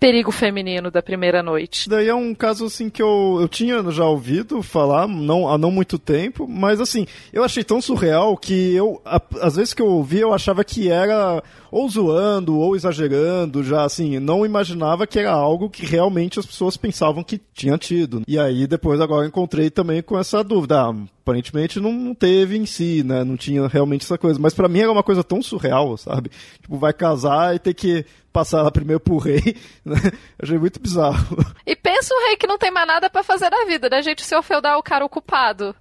perigo 0.00 0.32
feminino 0.32 0.90
da 0.90 1.02
primeira 1.02 1.42
noite. 1.42 1.86
Daí 1.86 2.08
é 2.08 2.14
um 2.14 2.34
caso 2.34 2.64
assim 2.64 2.88
que 2.88 3.02
eu, 3.02 3.36
eu 3.38 3.46
tinha 3.46 3.82
já 3.90 4.06
ouvido 4.06 4.62
falar 4.62 5.06
não, 5.06 5.46
há 5.46 5.58
não 5.58 5.70
muito 5.70 5.98
tempo, 5.98 6.48
mas 6.48 6.80
assim, 6.80 7.06
eu 7.30 7.44
achei 7.44 7.62
tão 7.62 7.82
surreal 7.82 8.34
que 8.34 8.74
eu, 8.74 9.00
a, 9.04 9.20
às 9.42 9.56
vezes 9.56 9.74
que 9.74 9.82
eu 9.82 9.86
ouvi, 9.86 10.20
eu 10.20 10.32
achava 10.32 10.64
que 10.64 10.90
era 10.90 11.42
ou 11.70 11.88
zoando 11.88 12.56
ou 12.56 12.74
exagerando, 12.74 13.62
já 13.62 13.84
assim, 13.84 14.18
não 14.18 14.44
imaginava 14.44 15.06
que 15.06 15.18
era 15.18 15.30
algo 15.30 15.68
que 15.68 15.84
realmente 15.84 16.40
as 16.40 16.46
pessoas 16.46 16.78
pensavam 16.78 17.22
que 17.22 17.38
tinha 17.52 17.76
tido. 17.76 18.22
E 18.26 18.38
aí 18.38 18.66
depois 18.66 19.00
agora 19.00 19.26
encontrei 19.26 19.70
também 19.70 20.02
com 20.02 20.18
essa 20.18 20.42
dúvida. 20.42 20.80
Ah, 20.80 20.94
aparentemente 21.22 21.78
não 21.78 22.14
teve 22.14 22.56
em 22.56 22.66
si, 22.66 23.04
né? 23.04 23.22
Não 23.22 23.36
tinha 23.36 23.66
realmente 23.68 24.04
essa 24.04 24.18
coisa. 24.18 24.40
Mas 24.40 24.54
para 24.54 24.68
mim 24.68 24.80
era 24.80 24.90
uma 24.90 25.02
coisa 25.02 25.22
tão 25.22 25.40
surreal, 25.42 25.96
sabe? 25.96 26.30
Tipo, 26.60 26.76
vai 26.76 26.92
casar 26.92 27.54
e 27.54 27.58
ter 27.58 27.74
que 27.74 28.04
passar 28.32 28.58
ela 28.58 28.70
primeiro 28.70 29.00
pro 29.00 29.18
rei, 29.18 29.56
né? 29.84 29.96
Achei 30.40 30.58
muito 30.58 30.80
bizarro. 30.80 31.36
E 31.66 31.74
pensa 31.76 32.14
o 32.14 32.26
rei 32.26 32.36
que 32.36 32.46
não 32.46 32.58
tem 32.58 32.70
mais 32.70 32.86
nada 32.86 33.10
para 33.10 33.22
fazer 33.22 33.50
na 33.50 33.64
vida, 33.64 33.88
né, 33.88 34.02
gente? 34.02 34.24
Se 34.24 34.34
eu 34.34 34.42
feudar 34.42 34.78
o 34.78 34.82
cara 34.82 35.04
ocupado. 35.04 35.74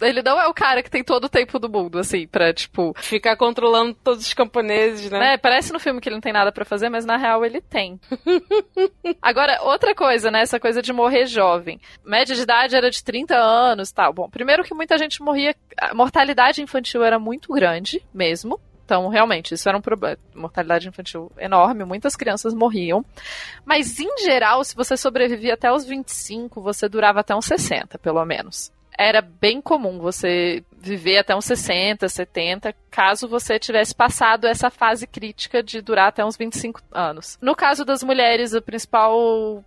Ele 0.00 0.22
não 0.22 0.38
é 0.38 0.46
o 0.46 0.54
cara 0.54 0.82
que 0.82 0.90
tem 0.90 1.02
todo 1.02 1.24
o 1.24 1.28
tempo 1.28 1.58
do 1.58 1.70
mundo, 1.70 1.98
assim, 1.98 2.26
pra, 2.26 2.52
tipo. 2.52 2.92
Ficar 2.98 3.36
controlando 3.36 3.94
todos 3.94 4.26
os 4.26 4.34
camponeses, 4.34 5.10
né? 5.10 5.34
É, 5.34 5.36
parece 5.38 5.72
no 5.72 5.80
filme 5.80 6.00
que 6.00 6.08
ele 6.08 6.16
não 6.16 6.20
tem 6.20 6.32
nada 6.32 6.52
para 6.52 6.64
fazer, 6.64 6.88
mas 6.88 7.06
na 7.06 7.16
real 7.16 7.44
ele 7.44 7.60
tem. 7.60 7.98
Agora, 9.22 9.58
outra 9.62 9.94
coisa, 9.94 10.30
né? 10.30 10.42
Essa 10.42 10.60
coisa 10.60 10.82
de 10.82 10.92
morrer 10.92 11.26
jovem. 11.26 11.80
Média 12.04 12.34
de 12.34 12.42
idade 12.42 12.76
era 12.76 12.90
de 12.90 13.02
30 13.02 13.36
anos 13.36 13.90
tal. 13.90 14.12
Bom, 14.12 14.28
primeiro 14.28 14.64
que 14.64 14.74
muita 14.74 14.98
gente 14.98 15.22
morria. 15.22 15.54
A 15.80 15.94
mortalidade 15.94 16.60
infantil 16.60 17.02
era 17.02 17.18
muito 17.18 17.52
grande, 17.52 18.04
mesmo. 18.12 18.60
Então, 18.86 19.08
realmente, 19.08 19.52
isso 19.52 19.68
era 19.68 19.76
um 19.76 19.80
problema. 19.80 20.16
Mortalidade 20.32 20.88
infantil 20.88 21.30
enorme, 21.36 21.84
muitas 21.84 22.14
crianças 22.14 22.54
morriam. 22.54 23.04
Mas, 23.64 23.98
em 23.98 24.18
geral, 24.24 24.62
se 24.62 24.76
você 24.76 24.96
sobrevivia 24.96 25.54
até 25.54 25.70
os 25.72 25.84
25, 25.84 26.62
você 26.62 26.88
durava 26.88 27.18
até 27.18 27.34
uns 27.34 27.46
60, 27.46 27.98
pelo 27.98 28.24
menos. 28.24 28.70
Era 28.96 29.20
bem 29.20 29.60
comum 29.60 29.98
você 29.98 30.64
viver 30.78 31.18
até 31.18 31.34
uns 31.34 31.44
60, 31.46 32.08
70, 32.08 32.72
caso 32.90 33.28
você 33.28 33.58
tivesse 33.58 33.92
passado 33.92 34.46
essa 34.46 34.70
fase 34.70 35.04
crítica 35.06 35.62
de 35.64 35.82
durar 35.82 36.08
até 36.08 36.24
uns 36.24 36.36
25 36.36 36.80
anos. 36.92 37.36
No 37.42 37.56
caso 37.56 37.84
das 37.84 38.04
mulheres, 38.04 38.54
o 38.54 38.62
principal 38.62 39.64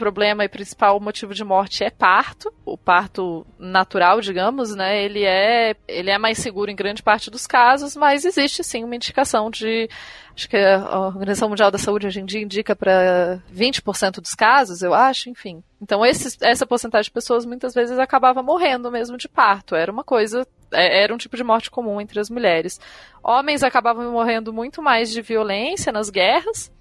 problema 0.00 0.42
e 0.42 0.48
principal 0.48 0.98
motivo 0.98 1.34
de 1.34 1.44
morte 1.44 1.84
é 1.84 1.90
parto. 1.90 2.50
O 2.64 2.78
parto 2.78 3.46
natural, 3.58 4.22
digamos, 4.22 4.74
né? 4.74 5.04
Ele 5.04 5.24
é, 5.24 5.76
ele 5.86 6.10
é 6.10 6.16
mais 6.16 6.38
seguro 6.38 6.70
em 6.70 6.74
grande 6.74 7.02
parte 7.02 7.30
dos 7.30 7.46
casos, 7.46 7.94
mas 7.94 8.24
existe 8.24 8.64
sim 8.64 8.82
uma 8.82 8.96
indicação 8.96 9.50
de. 9.50 9.90
Acho 10.34 10.48
que 10.48 10.56
a 10.56 11.00
Organização 11.00 11.50
Mundial 11.50 11.70
da 11.70 11.76
Saúde 11.76 12.06
hoje 12.06 12.20
em 12.20 12.24
dia 12.24 12.40
indica 12.40 12.74
para 12.74 13.42
20% 13.54 14.20
dos 14.20 14.34
casos, 14.34 14.80
eu 14.80 14.94
acho, 14.94 15.28
enfim. 15.28 15.62
Então, 15.82 16.06
esse, 16.06 16.38
essa 16.40 16.64
porcentagem 16.64 17.08
de 17.08 17.12
pessoas 17.12 17.44
muitas 17.44 17.74
vezes 17.74 17.98
acabava 17.98 18.42
morrendo 18.42 18.90
mesmo 18.90 19.18
de 19.18 19.28
parto. 19.28 19.74
Era 19.74 19.92
uma 19.92 20.04
coisa 20.04 20.46
é, 20.72 21.02
era 21.02 21.14
um 21.14 21.18
tipo 21.18 21.36
de 21.36 21.44
morte 21.44 21.70
comum 21.70 22.00
entre 22.00 22.18
as 22.18 22.30
mulheres. 22.30 22.80
Homens 23.22 23.62
acabavam 23.62 24.10
morrendo 24.10 24.52
muito 24.52 24.80
mais 24.80 25.10
de 25.10 25.20
violência 25.20 25.92
nas 25.92 26.08
guerras, 26.08 26.72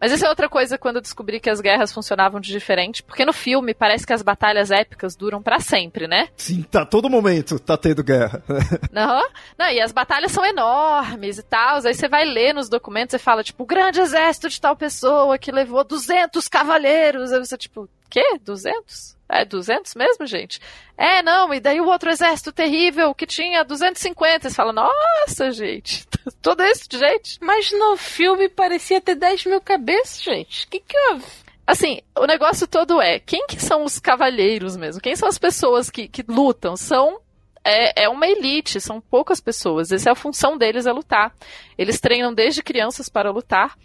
mas 0.00 0.12
isso 0.12 0.24
é 0.24 0.28
outra 0.28 0.48
coisa 0.48 0.78
quando 0.78 0.96
eu 0.96 1.02
descobri 1.02 1.40
que 1.40 1.50
as 1.50 1.60
guerras 1.60 1.92
funcionavam 1.92 2.40
de 2.40 2.52
diferente, 2.52 3.02
porque 3.02 3.24
no 3.24 3.32
filme 3.32 3.74
parece 3.74 4.06
que 4.06 4.12
as 4.12 4.22
batalhas 4.22 4.70
épicas 4.70 5.16
duram 5.16 5.42
para 5.42 5.60
sempre, 5.60 6.06
né? 6.06 6.28
Sim, 6.36 6.62
tá 6.62 6.84
todo 6.84 7.10
momento 7.10 7.58
tá 7.58 7.76
tendo 7.76 8.02
guerra. 8.02 8.42
Não, 8.92 9.28
não, 9.58 9.70
e 9.70 9.80
as 9.80 9.92
batalhas 9.92 10.30
são 10.30 10.44
enormes 10.44 11.38
e 11.38 11.42
tal, 11.42 11.76
aí 11.84 11.94
você 11.94 12.08
vai 12.08 12.24
ler 12.24 12.54
nos 12.54 12.68
documentos 12.68 13.14
e 13.14 13.18
fala, 13.18 13.42
tipo, 13.42 13.64
o 13.64 13.66
grande 13.66 14.00
exército 14.00 14.48
de 14.48 14.60
tal 14.60 14.76
pessoa 14.76 15.36
que 15.38 15.50
levou 15.50 15.82
200 15.84 16.46
cavaleiros, 16.48 17.32
aí 17.32 17.40
você, 17.40 17.56
tipo, 17.56 17.88
quê? 18.10 18.38
200? 18.42 19.14
É 19.28 19.44
200 19.44 19.94
mesmo, 19.94 20.26
gente? 20.26 20.60
É, 20.96 21.22
não, 21.22 21.52
e 21.52 21.58
daí 21.58 21.80
o 21.80 21.86
outro 21.86 22.10
exército 22.10 22.52
terrível 22.52 23.14
que 23.14 23.26
tinha 23.26 23.64
250. 23.64 24.48
Você 24.48 24.54
fala, 24.54 24.72
nossa, 24.72 25.50
gente, 25.50 26.06
todo 26.42 26.62
esse 26.62 26.88
de 26.88 26.98
gente. 26.98 27.38
Mas 27.40 27.72
no 27.72 27.96
filme 27.96 28.48
parecia 28.48 29.00
ter 29.00 29.14
10 29.14 29.46
mil 29.46 29.60
cabeças, 29.60 30.22
gente. 30.22 30.66
O 30.66 30.68
que 30.68 30.80
que 30.80 30.98
houve? 31.10 31.24
Assim, 31.66 32.00
o 32.16 32.26
negócio 32.26 32.68
todo 32.68 33.00
é, 33.00 33.18
quem 33.18 33.46
que 33.46 33.60
são 33.60 33.84
os 33.84 33.98
cavalheiros 33.98 34.76
mesmo? 34.76 35.00
Quem 35.00 35.16
são 35.16 35.26
as 35.26 35.38
pessoas 35.38 35.88
que, 35.88 36.06
que 36.06 36.22
lutam? 36.28 36.76
São 36.76 37.18
é, 37.64 38.04
é, 38.04 38.08
uma 38.08 38.28
elite, 38.28 38.80
são 38.80 39.00
poucas 39.00 39.40
pessoas. 39.40 39.90
Essa 39.90 40.10
é 40.10 40.12
a 40.12 40.16
função 40.16 40.58
deles 40.58 40.84
é 40.84 40.92
lutar. 40.92 41.34
Eles 41.78 41.98
treinam 41.98 42.34
desde 42.34 42.62
crianças 42.62 43.08
para 43.08 43.30
lutar. 43.30 43.76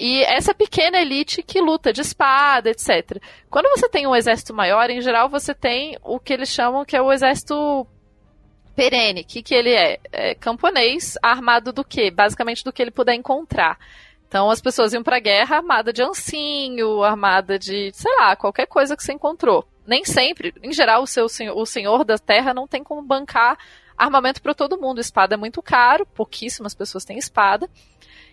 E 0.00 0.24
essa 0.24 0.54
pequena 0.54 0.98
elite 0.98 1.42
que 1.42 1.60
luta 1.60 1.92
de 1.92 2.00
espada, 2.00 2.70
etc. 2.70 3.22
Quando 3.50 3.68
você 3.68 3.86
tem 3.86 4.06
um 4.06 4.16
exército 4.16 4.54
maior, 4.54 4.88
em 4.88 5.02
geral 5.02 5.28
você 5.28 5.54
tem 5.54 5.98
o 6.02 6.18
que 6.18 6.32
eles 6.32 6.48
chamam 6.48 6.86
que 6.86 6.96
é 6.96 7.02
o 7.02 7.12
exército 7.12 7.86
perene. 8.74 9.22
Que, 9.22 9.42
que 9.42 9.54
ele 9.54 9.74
é? 9.74 10.00
é? 10.10 10.34
Camponês 10.34 11.18
armado 11.22 11.70
do 11.70 11.84
quê? 11.84 12.10
Basicamente 12.10 12.64
do 12.64 12.72
que 12.72 12.80
ele 12.80 12.90
puder 12.90 13.12
encontrar. 13.12 13.78
Então 14.26 14.48
as 14.48 14.62
pessoas 14.62 14.94
iam 14.94 15.02
pra 15.02 15.20
guerra 15.20 15.56
armada 15.56 15.92
de 15.92 16.02
ancinho, 16.02 17.02
armada 17.02 17.58
de, 17.58 17.90
sei 17.92 18.16
lá, 18.16 18.34
qualquer 18.34 18.64
coisa 18.64 18.96
que 18.96 19.04
você 19.04 19.12
encontrou. 19.12 19.68
nem 19.86 20.02
sempre, 20.06 20.54
em 20.62 20.72
geral, 20.72 21.02
o, 21.02 21.06
seu, 21.06 21.26
o 21.26 21.66
senhor 21.66 22.04
da 22.04 22.16
terra 22.16 22.54
não 22.54 22.66
tem 22.66 22.82
como 22.82 23.02
bancar 23.02 23.58
armamento 23.98 24.40
para 24.40 24.54
todo 24.54 24.80
mundo. 24.80 24.98
Espada 24.98 25.34
é 25.34 25.36
muito 25.36 25.60
caro, 25.60 26.06
pouquíssimas 26.06 26.74
pessoas 26.74 27.04
têm 27.04 27.18
espada. 27.18 27.68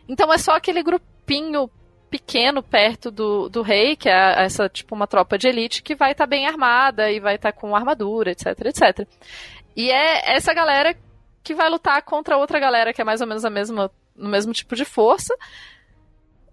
Então 0.08 0.32
é 0.32 0.38
só 0.38 0.54
aquele 0.54 0.82
grupinho 1.28 1.70
pequeno 2.10 2.64
perto 2.64 3.12
do, 3.12 3.50
do 3.50 3.62
rei, 3.62 3.98
que 3.98 4.08
é 4.08 4.46
essa, 4.46 4.70
tipo, 4.70 4.96
uma 4.96 5.06
tropa 5.06 5.38
de 5.38 5.48
elite 5.50 5.84
que 5.84 5.94
vai 5.94 6.14
estar 6.14 6.24
tá 6.24 6.30
bem 6.30 6.48
armada 6.48 7.12
e 7.12 7.20
vai 7.20 7.36
estar 7.36 7.52
tá 7.52 7.60
com 7.60 7.76
armadura, 7.76 8.32
etc, 8.32 8.48
etc. 8.66 9.08
E 9.76 9.92
é 9.92 10.36
essa 10.36 10.54
galera 10.54 10.96
que 11.44 11.54
vai 11.54 11.70
lutar 11.70 12.02
contra 12.04 12.38
outra 12.38 12.60
galera 12.60 12.94
que 12.94 13.02
é 13.02 13.04
mais 13.04 13.20
ou 13.20 13.28
menos 13.28 13.44
a 13.44 13.50
mesma, 13.50 13.92
no 14.16 14.30
mesmo 14.30 14.54
tipo 14.54 14.74
de 14.74 14.86
força. 14.86 15.36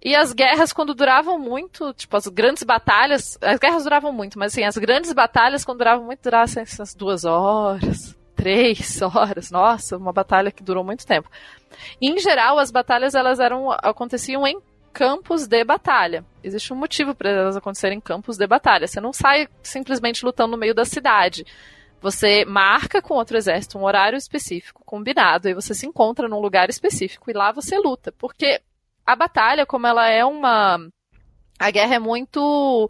E 0.03 0.15
as 0.15 0.33
guerras, 0.33 0.73
quando 0.73 0.93
duravam 0.93 1.39
muito, 1.39 1.95
tipo, 1.95 2.15
as 2.17 2.27
grandes 2.27 2.65
batalhas, 2.65 3.39
as 3.41 3.59
guerras 3.59 3.85
duravam 3.85 4.13
muito, 4.13 4.39
mas 4.39 4.53
assim, 4.53 4.65
as 4.65 4.77
grandes 4.77 5.13
batalhas, 5.13 5.65
quando 5.65 5.79
duravam 5.79 6.05
muito, 6.05 6.21
duravam 6.21 6.63
essas 6.63 6.95
duas 6.95 7.25
horas, 7.25 8.15
três 8.35 9.01
horas, 9.03 9.51
nossa, 9.51 9.97
uma 9.97 10.13
batalha 10.13 10.51
que 10.51 10.63
durou 10.63 10.85
muito 10.85 11.07
tempo. 11.07 11.31
Em 12.01 12.19
geral, 12.19 12.59
as 12.59 12.71
batalhas, 12.71 13.15
elas 13.15 13.41
eram, 13.41 13.71
aconteciam 13.71 14.47
em 14.47 14.61
campos 14.93 15.47
de 15.47 15.65
batalha. 15.65 16.25
Existe 16.43 16.73
um 16.73 16.77
motivo 16.77 17.15
para 17.15 17.31
elas 17.31 17.57
acontecerem 17.57 17.99
em 17.99 18.01
campos 18.01 18.37
de 18.37 18.47
batalha. 18.47 18.87
Você 18.87 19.01
não 19.01 19.13
sai 19.13 19.49
simplesmente 19.63 20.25
lutando 20.25 20.53
no 20.53 20.59
meio 20.59 20.75
da 20.75 20.85
cidade. 20.85 21.45
Você 22.01 22.45
marca 22.45 23.03
com 23.03 23.15
outro 23.15 23.37
exército 23.37 23.79
um 23.79 23.85
horário 23.85 24.17
específico, 24.17 24.83
combinado, 24.85 25.49
e 25.49 25.55
você 25.55 25.75
se 25.75 25.87
encontra 25.87 26.29
num 26.29 26.39
lugar 26.39 26.69
específico 26.69 27.31
e 27.31 27.35
lá 27.35 27.51
você 27.51 27.77
luta. 27.79 28.13
Porque 28.13 28.61
a 29.05 29.17
batalha, 29.17 29.67
como 29.67 29.87
ela 29.87 30.09
é 30.09 30.25
uma. 30.25 30.79
A 31.59 31.71
guerra 31.71 31.97
é 31.97 31.99
muito. 31.99 32.89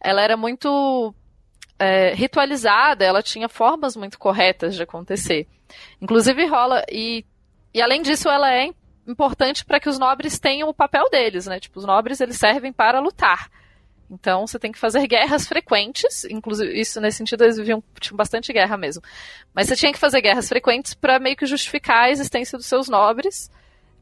Ela 0.00 0.22
era 0.22 0.36
muito 0.36 1.14
é, 1.80 2.12
ritualizada, 2.12 3.04
ela 3.04 3.22
tinha 3.22 3.48
formas 3.48 3.96
muito 3.96 4.18
corretas 4.18 4.74
de 4.74 4.82
acontecer. 4.82 5.48
Inclusive 6.00 6.44
rola. 6.44 6.84
E, 6.92 7.24
e 7.72 7.80
além 7.80 8.02
disso, 8.02 8.28
ela 8.28 8.52
é 8.54 8.68
importante 9.06 9.64
para 9.64 9.80
que 9.80 9.88
os 9.88 9.98
nobres 9.98 10.38
tenham 10.38 10.68
o 10.68 10.74
papel 10.74 11.08
deles, 11.10 11.46
né? 11.46 11.58
Tipo, 11.58 11.78
os 11.78 11.86
nobres 11.86 12.20
eles 12.20 12.36
servem 12.36 12.70
para 12.70 13.00
lutar. 13.00 13.50
Então 14.10 14.46
você 14.46 14.58
tem 14.58 14.72
que 14.72 14.78
fazer 14.78 15.06
guerras 15.06 15.46
frequentes, 15.46 16.24
inclusive 16.24 16.78
isso 16.78 17.00
nesse 17.00 17.18
sentido 17.18 17.44
eles 17.44 17.56
viviam 17.56 17.82
tinham 17.98 18.16
bastante 18.16 18.52
guerra 18.52 18.76
mesmo. 18.76 19.02
Mas 19.54 19.68
você 19.68 19.76
tinha 19.76 19.92
que 19.92 19.98
fazer 19.98 20.20
guerras 20.20 20.48
frequentes 20.48 20.92
para 20.92 21.18
meio 21.18 21.36
que 21.36 21.46
justificar 21.46 22.04
a 22.04 22.10
existência 22.10 22.58
dos 22.58 22.66
seus 22.66 22.88
nobres, 22.88 23.50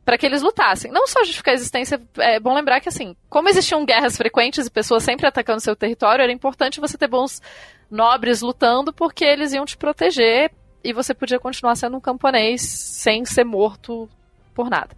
para 0.09 0.17
que 0.17 0.25
eles 0.25 0.41
lutassem. 0.41 0.91
Não 0.91 1.07
só 1.07 1.23
justificar 1.23 1.53
a 1.53 1.57
existência, 1.57 2.01
é 2.17 2.41
bom 2.41 2.55
lembrar 2.55 2.81
que 2.81 2.89
assim, 2.89 3.15
como 3.29 3.47
existiam 3.51 3.85
guerras 3.85 4.17
frequentes 4.17 4.67
e 4.67 4.71
pessoas 4.71 5.03
sempre 5.03 5.27
atacando 5.27 5.61
seu 5.61 5.77
território, 5.77 6.23
era 6.23 6.33
importante 6.33 6.81
você 6.81 6.97
ter 6.97 7.09
bons 7.09 7.43
nobres 7.91 8.41
lutando 8.41 8.91
porque 8.91 9.23
eles 9.23 9.53
iam 9.53 9.67
te 9.67 9.77
proteger 9.77 10.51
e 10.83 10.95
você 10.95 11.13
podia 11.13 11.39
continuar 11.39 11.77
sendo 11.77 11.99
um 11.99 12.01
camponês 12.01 12.63
sem 12.63 13.27
ser 13.27 13.45
morto 13.45 14.09
por 14.55 14.71
nada. 14.71 14.97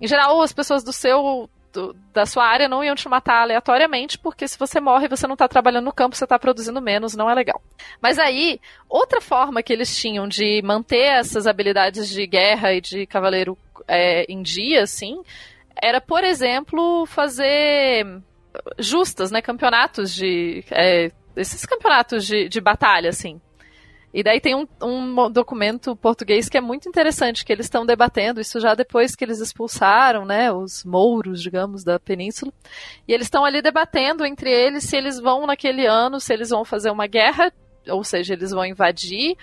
Em 0.00 0.08
geral, 0.08 0.42
as 0.42 0.52
pessoas 0.52 0.82
do 0.82 0.92
seu 0.92 1.48
da 2.12 2.24
sua 2.26 2.46
área 2.46 2.68
não 2.68 2.82
iam 2.82 2.96
te 2.96 3.08
matar 3.08 3.42
aleatoriamente, 3.42 4.18
porque 4.18 4.48
se 4.48 4.58
você 4.58 4.80
morre 4.80 5.08
você 5.08 5.26
não 5.26 5.34
está 5.34 5.46
trabalhando 5.46 5.84
no 5.84 5.92
campo, 5.92 6.16
você 6.16 6.24
está 6.24 6.36
produzindo 6.36 6.82
menos, 6.82 7.14
não 7.14 7.30
é 7.30 7.34
legal. 7.34 7.62
Mas 8.00 8.18
aí, 8.18 8.58
outra 8.88 9.20
forma 9.20 9.62
que 9.62 9.72
eles 9.72 9.96
tinham 9.96 10.26
de 10.26 10.60
manter 10.64 11.02
essas 11.02 11.46
habilidades 11.46 12.08
de 12.08 12.26
guerra 12.26 12.72
e 12.72 12.80
de 12.80 13.06
cavaleiro 13.06 13.56
é, 13.86 14.24
em 14.30 14.42
dia, 14.42 14.82
assim, 14.82 15.20
era, 15.80 16.00
por 16.00 16.24
exemplo, 16.24 17.06
fazer 17.06 18.06
justas, 18.78 19.30
né, 19.30 19.40
campeonatos 19.40 20.14
de... 20.14 20.64
É, 20.70 21.10
esses 21.36 21.66
campeonatos 21.66 22.24
de, 22.26 22.48
de 22.48 22.60
batalha, 22.60 23.10
assim. 23.10 23.40
E 24.16 24.22
daí 24.22 24.40
tem 24.40 24.54
um, 24.54 24.66
um 24.82 25.30
documento 25.30 25.94
português 25.94 26.48
que 26.48 26.56
é 26.56 26.60
muito 26.60 26.88
interessante, 26.88 27.44
que 27.44 27.52
eles 27.52 27.66
estão 27.66 27.84
debatendo 27.84 28.40
isso 28.40 28.58
já 28.58 28.74
depois 28.74 29.14
que 29.14 29.22
eles 29.22 29.40
expulsaram, 29.40 30.24
né, 30.24 30.50
os 30.50 30.84
mouros, 30.84 31.42
digamos, 31.42 31.84
da 31.84 32.00
península. 32.00 32.50
E 33.06 33.12
eles 33.12 33.26
estão 33.26 33.44
ali 33.44 33.60
debatendo 33.60 34.24
entre 34.24 34.50
eles 34.50 34.84
se 34.84 34.96
eles 34.96 35.20
vão 35.20 35.46
naquele 35.46 35.84
ano, 35.84 36.18
se 36.18 36.32
eles 36.32 36.48
vão 36.48 36.64
fazer 36.64 36.90
uma 36.90 37.06
guerra, 37.06 37.52
ou 37.88 38.02
seja, 38.02 38.32
eles 38.32 38.52
vão 38.52 38.64
invadir 38.64 39.36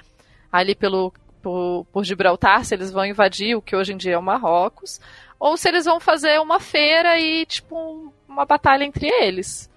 ali 0.51 0.73
pelo 0.73 1.13
por, 1.43 1.85
por 1.91 2.03
Gibraltar, 2.05 2.63
se 2.63 2.73
eles 2.73 2.89
vão 2.89 3.05
invadir 3.05 3.55
o 3.55 3.61
que 3.61 3.75
hoje 3.75 3.91
em 3.91 3.97
dia 3.97 4.13
é 4.13 4.17
o 4.17 4.23
Marrocos, 4.23 4.99
ou 5.37 5.57
se 5.57 5.67
eles 5.67 5.85
vão 5.85 5.99
fazer 5.99 6.39
uma 6.39 6.59
feira 6.59 7.19
e 7.19 7.45
tipo 7.45 8.11
uma 8.27 8.45
batalha 8.45 8.85
entre 8.85 9.07
eles. 9.07 9.69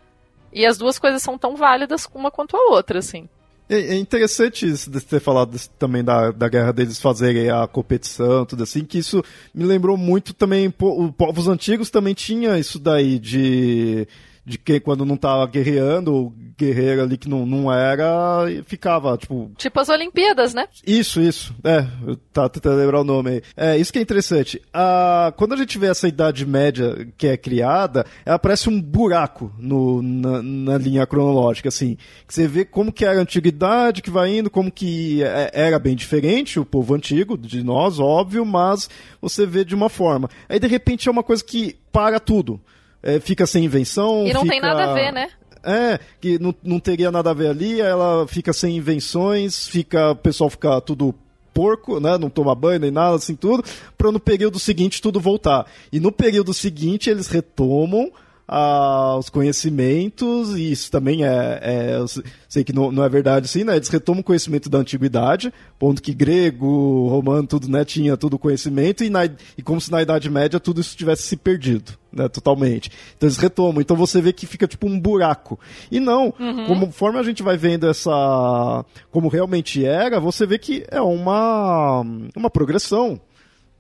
E 0.52 0.64
as 0.64 0.78
duas 0.78 0.98
coisas 0.98 1.20
são 1.20 1.36
tão 1.36 1.56
válidas 1.56 2.09
uma 2.14 2.30
quanto 2.30 2.56
a 2.56 2.70
outra, 2.70 3.01
assim. 3.01 3.28
É, 3.68 3.94
é 3.94 3.97
interessante 3.97 4.64
isso 4.64 4.88
de 4.88 5.01
ter 5.01 5.20
falado 5.20 5.59
também 5.76 6.05
da, 6.05 6.30
da 6.30 6.48
guerra 6.48 6.72
deles 6.72 7.01
fazerem 7.01 7.51
a 7.51 7.66
competição, 7.66 8.47
tudo 8.47 8.62
assim, 8.62 8.84
que 8.84 8.98
isso 8.98 9.24
me 9.52 9.64
lembrou 9.64 9.97
muito 9.97 10.32
também, 10.32 10.68
os 10.68 11.10
povos 11.16 11.48
antigos 11.48 11.90
também 11.90 12.14
tinha 12.14 12.56
isso 12.59 12.78
daí 12.78 13.18
de 13.18 14.06
de 14.47 14.56
que 14.59 14.78
quando 14.78 15.05
não 15.05 15.16
tava 15.16 15.44
guerreando, 15.48 16.14
o 16.14 16.32
guerreiro 16.56 17.02
ali 17.02 17.18
que 17.18 17.28
não, 17.28 17.44
não 17.44 17.73
era, 17.73 18.47
ficava, 18.64 19.18
tipo. 19.18 19.51
Tipo 19.59 19.81
as 19.81 19.89
Olimpíadas, 19.89 20.55
né? 20.55 20.68
Isso, 20.86 21.20
isso. 21.20 21.52
É, 21.64 21.85
tá 22.32 22.48
tentando 22.48 22.77
lembrar 22.77 23.01
o 23.01 23.05
nome 23.05 23.31
aí. 23.31 23.43
É, 23.56 23.77
isso 23.77 23.93
que 23.93 23.98
é 23.98 24.02
interessante. 24.02 24.62
Ah, 24.73 25.35
quando 25.36 25.55
a 25.55 25.56
gente 25.56 25.77
vê 25.77 25.89
essa 25.89 26.06
Idade 26.06 26.47
Média 26.47 27.09
que 27.18 27.27
é 27.27 27.36
criada, 27.36 28.06
ela 28.24 28.39
parece 28.39 28.68
um 28.68 28.81
buraco 28.81 29.52
no, 29.59 30.01
na, 30.01 30.40
na 30.40 30.78
linha 30.78 31.05
cronológica, 31.09 31.68
assim. 31.68 31.97
Que 32.24 32.32
você 32.32 32.47
vê 32.47 32.64
como 32.64 32.93
que 32.93 33.05
era 33.05 33.18
a 33.18 33.23
antiguidade, 33.23 34.01
que 34.01 34.10
vai 34.10 34.39
indo, 34.39 34.48
como 34.48 34.70
que 34.70 35.24
é, 35.24 35.51
era 35.52 35.78
bem 35.81 35.97
diferente, 35.97 36.60
o 36.60 36.64
povo 36.64 36.94
antigo, 36.94 37.36
de 37.36 37.64
nós, 37.64 37.98
óbvio, 37.98 38.47
mas 38.47 38.89
você 39.20 39.44
vê 39.44 39.64
de 39.64 39.74
uma 39.74 39.89
forma. 39.89 40.31
Aí 40.48 40.60
de 40.60 40.68
repente 40.68 41.09
é 41.09 41.10
uma 41.10 41.24
coisa 41.24 41.43
que 41.43 41.77
para 41.90 42.20
tudo 42.20 42.60
é, 43.07 43.20
fica 43.20 43.47
sem 43.47 43.65
invenção. 43.65 44.27
E 44.27 44.33
não 44.33 44.43
fica... 44.43 44.53
tem 44.53 44.61
nada 44.61 44.91
a 44.91 44.93
ver, 44.93 45.12
né? 45.12 45.28
É, 45.62 46.01
que 46.20 46.41
não, 46.41 46.53
não 46.62 46.81
teria 46.81 47.11
nada 47.12 47.31
a 47.31 47.35
ver 47.35 47.49
ali, 47.49 47.81
ela 47.81 48.27
fica 48.27 48.53
sem 48.53 48.77
invenções, 48.77 49.69
fica, 49.69 50.11
o 50.11 50.16
pessoal 50.16 50.51
fica 50.51 50.81
tudo 50.81 51.15
porco, 51.55 52.01
né? 52.01 52.19
Não 52.19 52.28
toma 52.28 52.55
banho 52.55 52.81
nem 52.81 52.91
nada, 52.91 53.15
assim, 53.15 53.37
tudo, 53.37 53.65
para 53.97 54.11
no 54.11 54.19
período 54.19 54.59
seguinte 54.59 55.01
tudo 55.01 55.20
voltar. 55.20 55.66
E 55.93 56.01
no 56.01 56.11
período 56.11 56.53
seguinte 56.53 57.09
eles 57.09 57.28
retomam 57.28 58.11
os 58.48 59.28
conhecimentos, 59.28 60.56
e 60.56 60.70
isso 60.70 60.90
também 60.90 61.24
é, 61.24 61.60
é 61.62 62.05
sei 62.48 62.62
que 62.62 62.73
não, 62.73 62.93
não 62.93 63.02
é 63.02 63.09
verdade 63.09 63.47
assim, 63.47 63.64
né? 63.64 63.74
Eles 63.74 63.89
retomam 63.89 64.20
o 64.20 64.24
conhecimento 64.24 64.70
da 64.70 64.78
antiguidade, 64.78 65.52
ponto 65.78 66.01
que 66.01 66.14
grego, 66.14 67.09
romano, 67.09 67.47
tudo, 67.47 67.68
né, 67.68 67.85
tinha 67.85 68.16
todo 68.16 68.35
o 68.35 68.39
conhecimento, 68.39 69.02
e, 69.02 69.10
na, 69.10 69.24
e 69.24 69.62
como 69.62 69.81
se 69.81 69.90
na 69.90 70.01
Idade 70.01 70.31
Média 70.31 70.60
tudo 70.60 70.81
isso 70.81 70.97
tivesse 70.97 71.24
se 71.24 71.36
perdido, 71.36 71.93
né, 72.12 72.28
totalmente. 72.28 72.90
Então 73.16 73.27
eles 73.27 73.36
retomam, 73.39 73.81
então 73.81 73.97
você 73.97 74.20
vê 74.20 74.32
que 74.32 74.47
fica 74.47 74.68
tipo 74.68 74.86
um 74.86 74.98
buraco. 74.98 75.59
E 75.90 75.98
não, 75.98 76.32
uhum. 76.39 76.81
conforme 76.81 77.18
a 77.18 77.24
gente 77.24 77.43
vai 77.43 77.56
vendo 77.56 77.89
essa, 77.89 78.85
como 79.10 79.28
realmente 79.28 79.85
era, 79.85 80.20
você 80.20 80.47
vê 80.47 80.56
que 80.56 80.85
é 80.89 81.01
uma, 81.01 82.02
uma 82.36 82.48
progressão 82.48 83.20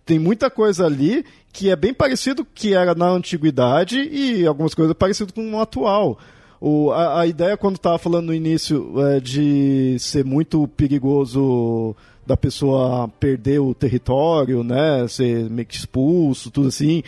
tem 0.06 0.18
muita 0.20 0.48
coisa 0.48 0.86
ali 0.86 1.24
que 1.52 1.68
é 1.68 1.76
bem 1.76 1.92
parecido 1.92 2.46
que 2.54 2.74
era 2.74 2.94
na 2.94 3.08
antiguidade 3.08 3.98
e 4.00 4.46
algumas 4.46 4.72
coisas 4.72 4.94
parecidas 4.94 5.32
com 5.32 5.52
o 5.52 5.60
atual. 5.60 6.18
O, 6.60 6.92
a, 6.92 7.20
a 7.20 7.26
ideia, 7.26 7.56
quando 7.56 7.76
estava 7.76 7.98
falando 7.98 8.26
no 8.26 8.34
início, 8.34 8.94
é, 9.00 9.20
de 9.20 9.96
ser 9.98 10.24
muito 10.24 10.68
perigoso 10.68 11.94
da 12.24 12.36
pessoa 12.36 13.08
perder 13.20 13.58
o 13.58 13.74
território, 13.74 14.62
né, 14.62 15.06
ser 15.08 15.50
meio 15.50 15.66
que 15.66 15.76
expulso, 15.76 16.50
tudo 16.50 16.68
assim. 16.68 17.02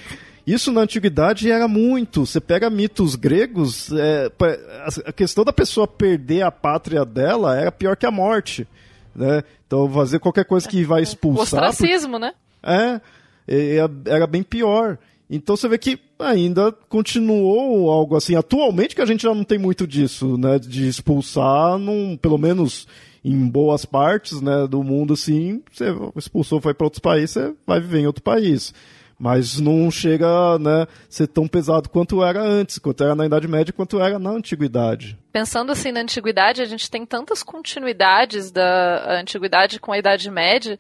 Isso 0.46 0.72
na 0.72 0.80
antiguidade 0.80 1.50
era 1.50 1.68
muito. 1.68 2.24
Você 2.24 2.40
pega 2.40 2.70
mitos 2.70 3.14
gregos, 3.14 3.92
é, 3.92 4.30
a 5.04 5.12
questão 5.12 5.44
da 5.44 5.52
pessoa 5.52 5.86
perder 5.86 6.42
a 6.42 6.50
pátria 6.50 7.04
dela 7.04 7.54
era 7.56 7.70
pior 7.70 7.96
que 7.96 8.06
a 8.06 8.10
morte. 8.10 8.66
Né? 9.14 9.42
Então, 9.66 9.90
fazer 9.92 10.18
qualquer 10.20 10.44
coisa 10.44 10.66
que 10.66 10.84
vai 10.84 11.02
expulsar. 11.02 11.40
O 11.40 11.68
ostracismo, 11.68 12.12
por... 12.12 12.20
né? 12.20 12.32
É, 12.62 13.00
era 14.06 14.26
bem 14.26 14.42
pior. 14.42 14.98
Então 15.30 15.56
você 15.56 15.68
vê 15.68 15.76
que 15.76 15.98
ainda 16.18 16.72
continuou 16.88 17.90
algo 17.90 18.16
assim. 18.16 18.34
Atualmente 18.34 18.94
que 18.94 19.02
a 19.02 19.06
gente 19.06 19.22
já 19.22 19.34
não 19.34 19.44
tem 19.44 19.58
muito 19.58 19.86
disso, 19.86 20.38
né? 20.38 20.58
De 20.58 20.88
expulsar, 20.88 21.78
num, 21.78 22.16
pelo 22.16 22.38
menos 22.38 22.86
em 23.24 23.48
boas 23.48 23.84
partes 23.84 24.40
né, 24.40 24.66
do 24.66 24.82
mundo, 24.82 25.14
assim, 25.14 25.62
você 25.70 25.86
expulsou, 26.16 26.60
foi 26.60 26.72
para 26.72 26.86
outros 26.86 27.00
países, 27.00 27.32
você 27.32 27.54
vai 27.66 27.80
viver 27.80 28.00
em 28.00 28.06
outro 28.06 28.22
país. 28.22 28.72
Mas 29.18 29.58
não 29.58 29.90
chega 29.90 30.58
né, 30.60 30.86
ser 31.10 31.26
tão 31.26 31.48
pesado 31.48 31.88
quanto 31.88 32.22
era 32.22 32.40
antes, 32.40 32.78
quanto 32.78 33.02
era 33.02 33.16
na 33.16 33.26
Idade 33.26 33.48
Média, 33.48 33.72
quanto 33.72 34.00
era 34.00 34.16
na 34.16 34.30
Antiguidade. 34.30 35.18
Pensando 35.32 35.72
assim 35.72 35.90
na 35.90 36.00
Antiguidade, 36.00 36.62
a 36.62 36.64
gente 36.64 36.88
tem 36.88 37.04
tantas 37.04 37.42
continuidades 37.42 38.52
da 38.52 39.18
Antiguidade 39.20 39.80
com 39.80 39.90
a 39.90 39.98
Idade 39.98 40.30
Média 40.30 40.78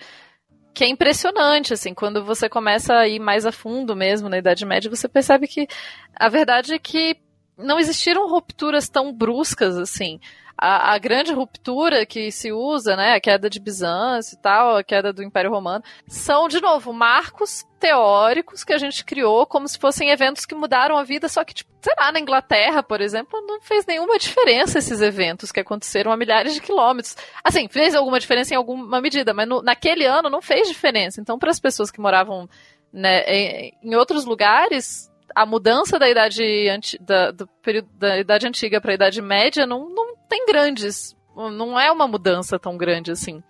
que 0.74 0.84
é 0.84 0.88
impressionante, 0.88 1.72
assim, 1.72 1.92
quando 1.92 2.24
você 2.24 2.48
começa 2.48 2.94
a 2.94 3.08
ir 3.08 3.18
mais 3.18 3.44
a 3.44 3.52
fundo 3.52 3.96
mesmo 3.96 4.28
na 4.28 4.38
Idade 4.38 4.64
Média, 4.64 4.90
você 4.90 5.08
percebe 5.08 5.48
que 5.48 5.66
a 6.14 6.28
verdade 6.28 6.74
é 6.74 6.78
que 6.78 7.16
não 7.56 7.78
existiram 7.78 8.28
rupturas 8.28 8.88
tão 8.88 9.12
bruscas 9.12 9.76
assim. 9.76 10.20
A, 10.60 10.94
a, 10.94 10.98
grande 10.98 11.32
ruptura 11.32 12.04
que 12.04 12.32
se 12.32 12.50
usa, 12.50 12.96
né, 12.96 13.14
a 13.14 13.20
queda 13.20 13.48
de 13.48 13.60
Bizâncio 13.60 14.34
e 14.34 14.42
tal, 14.42 14.76
a 14.76 14.82
queda 14.82 15.12
do 15.12 15.22
Império 15.22 15.52
Romano, 15.52 15.84
são, 16.08 16.48
de 16.48 16.60
novo, 16.60 16.92
marcos 16.92 17.64
teóricos 17.78 18.64
que 18.64 18.72
a 18.72 18.78
gente 18.78 19.04
criou 19.04 19.46
como 19.46 19.68
se 19.68 19.78
fossem 19.78 20.10
eventos 20.10 20.44
que 20.44 20.56
mudaram 20.56 20.98
a 20.98 21.04
vida, 21.04 21.28
só 21.28 21.44
que, 21.44 21.54
tipo, 21.54 21.70
sei 21.80 21.94
lá, 21.96 22.10
na 22.10 22.18
Inglaterra, 22.18 22.82
por 22.82 23.00
exemplo, 23.00 23.40
não 23.46 23.60
fez 23.60 23.86
nenhuma 23.86 24.18
diferença 24.18 24.78
esses 24.78 25.00
eventos 25.00 25.52
que 25.52 25.60
aconteceram 25.60 26.10
a 26.10 26.16
milhares 26.16 26.54
de 26.54 26.60
quilômetros. 26.60 27.16
Assim, 27.44 27.68
fez 27.68 27.94
alguma 27.94 28.18
diferença 28.18 28.52
em 28.52 28.56
alguma 28.56 29.00
medida, 29.00 29.32
mas 29.32 29.48
no, 29.48 29.62
naquele 29.62 30.04
ano 30.04 30.28
não 30.28 30.42
fez 30.42 30.66
diferença. 30.66 31.20
Então, 31.20 31.38
para 31.38 31.50
as 31.50 31.60
pessoas 31.60 31.90
que 31.90 32.00
moravam 32.00 32.48
né, 32.92 33.22
em, 33.22 33.74
em 33.82 33.94
outros 33.94 34.24
lugares, 34.24 35.07
a 35.38 35.46
mudança 35.46 36.00
da 36.00 36.10
idade, 36.10 36.98
da, 37.00 37.30
do 37.30 37.46
período, 37.62 37.88
da 37.92 38.18
idade 38.18 38.44
antiga 38.44 38.80
para 38.80 38.90
a 38.90 38.94
idade 38.94 39.22
média 39.22 39.68
não, 39.68 39.88
não 39.88 40.16
tem 40.28 40.44
grandes. 40.44 41.16
Não 41.36 41.78
é 41.78 41.92
uma 41.92 42.08
mudança 42.08 42.58
tão 42.58 42.76
grande 42.76 43.12
assim. 43.12 43.40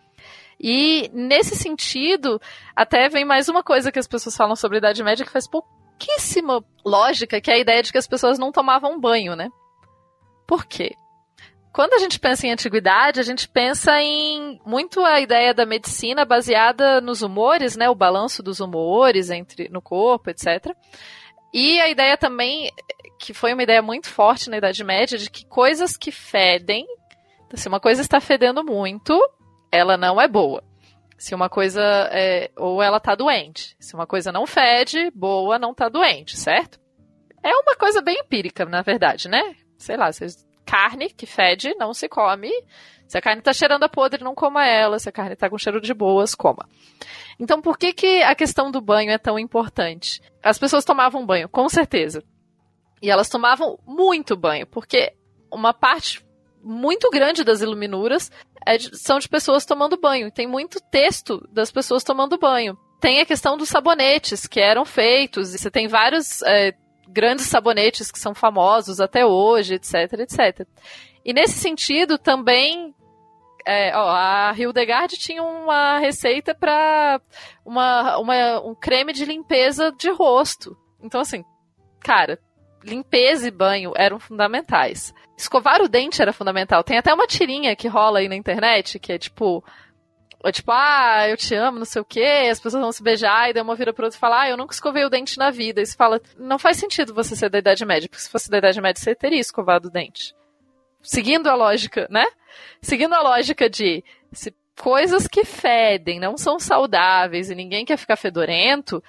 E 0.61 1.11
nesse 1.15 1.57
sentido, 1.57 2.39
até 2.77 3.09
vem 3.09 3.25
mais 3.25 3.49
uma 3.49 3.63
coisa 3.63 3.91
que 3.91 3.99
as 3.99 4.07
pessoas 4.07 4.37
falam 4.37 4.55
sobre 4.55 4.77
a 4.77 4.81
Idade 4.81 5.03
Média 5.03 5.25
que 5.25 5.33
faz 5.33 5.49
pouquíssima 5.49 6.63
lógica, 6.85 7.41
que 7.41 7.51
é 7.51 7.55
a 7.55 7.59
ideia 7.59 7.83
de 7.83 7.91
que 7.91 7.97
as 7.97 8.07
pessoas 8.07 8.39
não 8.39 8.53
tomavam 8.53 9.01
banho, 9.01 9.35
né? 9.35 9.49
Por 10.47 10.67
quê? 10.67 10.95
Quando 11.73 11.95
a 11.95 11.99
gente 11.99 12.21
pensa 12.21 12.47
em 12.47 12.53
antiguidade, 12.53 13.21
a 13.21 13.23
gente 13.23 13.49
pensa 13.49 13.99
em 13.99 14.61
muito 14.67 15.03
a 15.03 15.21
ideia 15.21 15.55
da 15.55 15.65
medicina 15.65 16.27
baseada 16.27 17.01
nos 17.01 17.23
humores, 17.23 17.77
né? 17.77 17.89
O 17.89 17.95
balanço 17.95 18.43
dos 18.43 18.61
humores 18.61 19.31
entre 19.31 19.71
no 19.71 19.81
corpo, 19.81 20.29
etc. 20.29 20.77
E 21.53 21.81
a 21.81 21.89
ideia 21.89 22.17
também, 22.17 22.71
que 23.19 23.33
foi 23.33 23.53
uma 23.53 23.63
ideia 23.63 23.81
muito 23.83 24.09
forte 24.09 24.51
na 24.51 24.59
Idade 24.59 24.85
Média, 24.85 25.17
de 25.17 25.31
que 25.31 25.47
coisas 25.47 25.97
que 25.97 26.13
fedem, 26.13 26.87
se 27.55 27.69
uma 27.69 27.81
coisa 27.81 28.01
está 28.03 28.21
fedendo 28.21 28.63
muito, 28.63 29.19
ela 29.73 29.97
não 29.97 30.21
é 30.21 30.29
boa. 30.29 30.63
Se 31.17 31.35
uma 31.35 31.49
coisa 31.49 31.83
é, 32.13 32.51
ou 32.57 32.83
ela 32.83 32.99
está 32.99 33.15
doente. 33.15 33.75
Se 33.81 33.95
uma 33.95 34.07
coisa 34.07 34.31
não 34.31 34.47
fede, 34.47 35.11
boa, 35.15 35.59
não 35.59 35.73
está 35.73 35.89
doente, 35.89 36.37
certo? 36.37 36.79
É 37.43 37.55
uma 37.57 37.75
coisa 37.75 38.01
bem 38.01 38.19
empírica, 38.21 38.65
na 38.65 38.83
verdade, 38.83 39.29
né? 39.29 39.57
Sei 39.77 39.97
lá, 39.97 40.11
carne 40.65 41.09
que 41.09 41.27
fede 41.27 41.75
não 41.77 41.95
se 41.95 42.09
come. 42.09 42.53
Se 43.07 43.17
a 43.17 43.23
carne 43.23 43.41
está 43.41 43.55
cheirando 43.55 43.85
a 43.85 43.89
podre, 43.89 44.23
não 44.23 44.35
coma 44.35 44.67
ela. 44.67 44.99
Se 44.99 45.09
a 45.09 45.13
carne 45.13 45.33
está 45.33 45.49
com 45.49 45.57
cheiro 45.57 45.81
de 45.81 45.95
boas, 45.95 46.35
coma. 46.35 46.69
Então, 47.39 47.63
por 47.63 47.79
que, 47.79 47.93
que 47.93 48.23
a 48.23 48.35
questão 48.35 48.71
do 48.71 48.81
banho 48.81 49.11
é 49.11 49.19
tão 49.19 49.39
importante? 49.39 50.21
As 50.43 50.59
pessoas 50.59 50.85
tomavam 50.85 51.25
banho, 51.25 51.49
com 51.49 51.69
certeza. 51.69 52.23
E 53.01 53.11
elas 53.11 53.29
tomavam 53.29 53.79
muito 53.87 54.37
banho, 54.37 54.67
porque 54.67 55.13
uma 55.53 55.73
parte 55.73 56.27
muito 56.63 57.09
grande 57.11 57.45
das 57.45 57.61
iluminuras 57.61 58.31
é 58.67 58.77
de, 58.77 58.99
são 58.99 59.19
de 59.19 59.29
pessoas 59.29 59.65
tomando 59.65 59.97
banho. 59.97 60.33
Tem 60.33 60.47
muito 60.47 60.81
texto 60.91 61.47
das 61.53 61.71
pessoas 61.71 62.03
tomando 62.03 62.37
banho. 62.37 62.77
Tem 63.01 63.21
a 63.21 63.27
questão 63.27 63.57
dos 63.57 63.69
sabonetes 63.69 64.47
que 64.47 64.61
eram 64.61 64.85
feitos, 64.85 65.55
e 65.55 65.59
você 65.59 65.71
tem 65.71 65.87
vários 65.87 66.43
é, 66.43 66.75
grandes 67.09 67.47
sabonetes 67.47 68.11
que 68.11 68.19
são 68.19 68.35
famosos 68.35 69.01
até 69.01 69.25
hoje, 69.25 69.75
etc, 69.75 70.13
etc. 70.15 70.67
E 71.25 71.33
nesse 71.33 71.55
sentido, 71.55 72.19
também 72.19 72.95
é, 73.71 73.95
ó, 73.95 74.09
a 74.09 74.55
Hildegard 74.57 75.15
tinha 75.19 75.43
uma 75.43 75.99
receita 75.99 76.55
para 76.55 77.21
uma, 77.63 78.17
uma, 78.17 78.61
um 78.61 78.75
creme 78.75 79.13
de 79.13 79.27
limpeza 79.27 79.93
de 79.93 80.09
rosto. 80.11 80.75
Então, 81.03 81.21
assim, 81.21 81.45
cara, 82.01 82.39
limpeza 82.83 83.47
e 83.47 83.51
banho 83.51 83.93
eram 83.95 84.19
fundamentais. 84.19 85.13
Escovar 85.37 85.83
o 85.83 85.89
dente 85.89 86.23
era 86.23 86.33
fundamental. 86.33 86.83
Tem 86.83 86.97
até 86.97 87.13
uma 87.13 87.27
tirinha 87.27 87.77
que 87.77 87.89
rola 87.89 88.21
aí 88.21 88.29
na 88.29 88.37
internet, 88.37 88.99
que 88.99 89.13
é 89.13 89.19
tipo. 89.19 89.63
É 90.43 90.51
tipo, 90.51 90.73
ah, 90.73 91.29
eu 91.29 91.37
te 91.37 91.55
amo, 91.55 91.79
não 91.79 91.85
sei 91.85 92.01
o 92.01 92.05
quê, 92.05 92.49
as 92.51 92.61
pessoas 92.61 92.81
vão 92.81 92.93
se 92.93 93.03
beijar, 93.03 93.51
e 93.51 93.53
daí 93.53 93.63
uma 93.63 93.75
vira 93.75 93.93
pro 93.93 94.05
outro 94.05 94.17
e 94.17 94.21
fala, 94.21 94.43
ah, 94.43 94.49
eu 94.49 94.57
nunca 94.57 94.73
escovei 94.73 95.05
o 95.05 95.11
dente 95.11 95.37
na 95.37 95.51
vida. 95.51 95.83
E 95.83 95.87
você 95.87 95.97
fala, 95.97 96.23
não 96.39 96.59
faz 96.59 96.79
sentido 96.79 97.13
você 97.13 97.37
ser 97.37 97.51
da 97.51 97.59
Idade 97.59 97.85
Média, 97.85 98.09
porque 98.09 98.23
se 98.23 98.31
fosse 98.31 98.49
da 98.49 98.59
Idade 98.59 98.81
Média 98.81 99.03
você 99.03 99.15
teria 99.15 99.41
escovado 99.41 99.89
o 99.89 99.91
dente. 99.91 100.35
Seguindo 101.03 101.49
a 101.49 101.55
lógica, 101.55 102.07
né? 102.09 102.25
Seguindo 102.81 103.15
a 103.15 103.23
lógica 103.23 103.69
de 103.69 104.05
se 104.33 104.55
coisas 104.79 105.27
que 105.27 105.45
fedem 105.45 106.21
não 106.21 106.37
são 106.37 106.59
saudáveis 106.59 107.51
e 107.51 107.55
ninguém 107.55 107.85
quer 107.85 107.97
ficar 107.97 108.17
fedorento, 108.17 109.03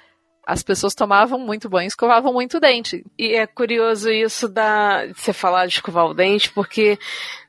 as 0.49 0.63
pessoas 0.63 0.95
tomavam 0.95 1.37
muito 1.37 1.69
banho, 1.69 1.87
escovavam 1.87 2.33
muito 2.33 2.59
dente. 2.59 3.05
E 3.15 3.35
é 3.35 3.45
curioso 3.45 4.09
isso 4.09 4.49
da 4.49 5.05
de 5.05 5.13
você 5.13 5.31
falar 5.31 5.67
de 5.67 5.75
escovar 5.75 6.07
o 6.07 6.13
dente, 6.15 6.51
porque 6.51 6.97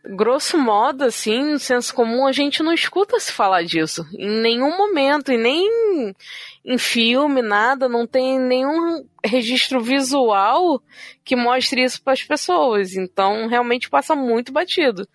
grosso 0.05 0.59
modo, 0.59 1.05
assim, 1.05 1.53
no 1.53 1.59
senso 1.59 1.95
comum, 1.95 2.27
a 2.27 2.33
gente 2.33 2.63
não 2.63 2.75
escuta 2.75 3.19
se 3.19 3.33
falar 3.33 3.63
disso 3.63 4.07
em 4.13 4.43
nenhum 4.43 4.77
momento, 4.77 5.33
e 5.33 5.39
nem 5.39 6.15
em 6.63 6.77
filme, 6.77 7.41
nada, 7.41 7.89
não 7.89 8.07
tem 8.07 8.39
nenhum 8.39 9.03
registro 9.25 9.81
visual 9.81 10.83
que 11.25 11.35
mostre 11.35 11.83
isso 11.83 12.03
para 12.03 12.13
as 12.13 12.23
pessoas. 12.23 12.97
Então, 12.97 13.49
realmente 13.49 13.89
passa 13.89 14.15
muito 14.15 14.53
batido. 14.53 15.09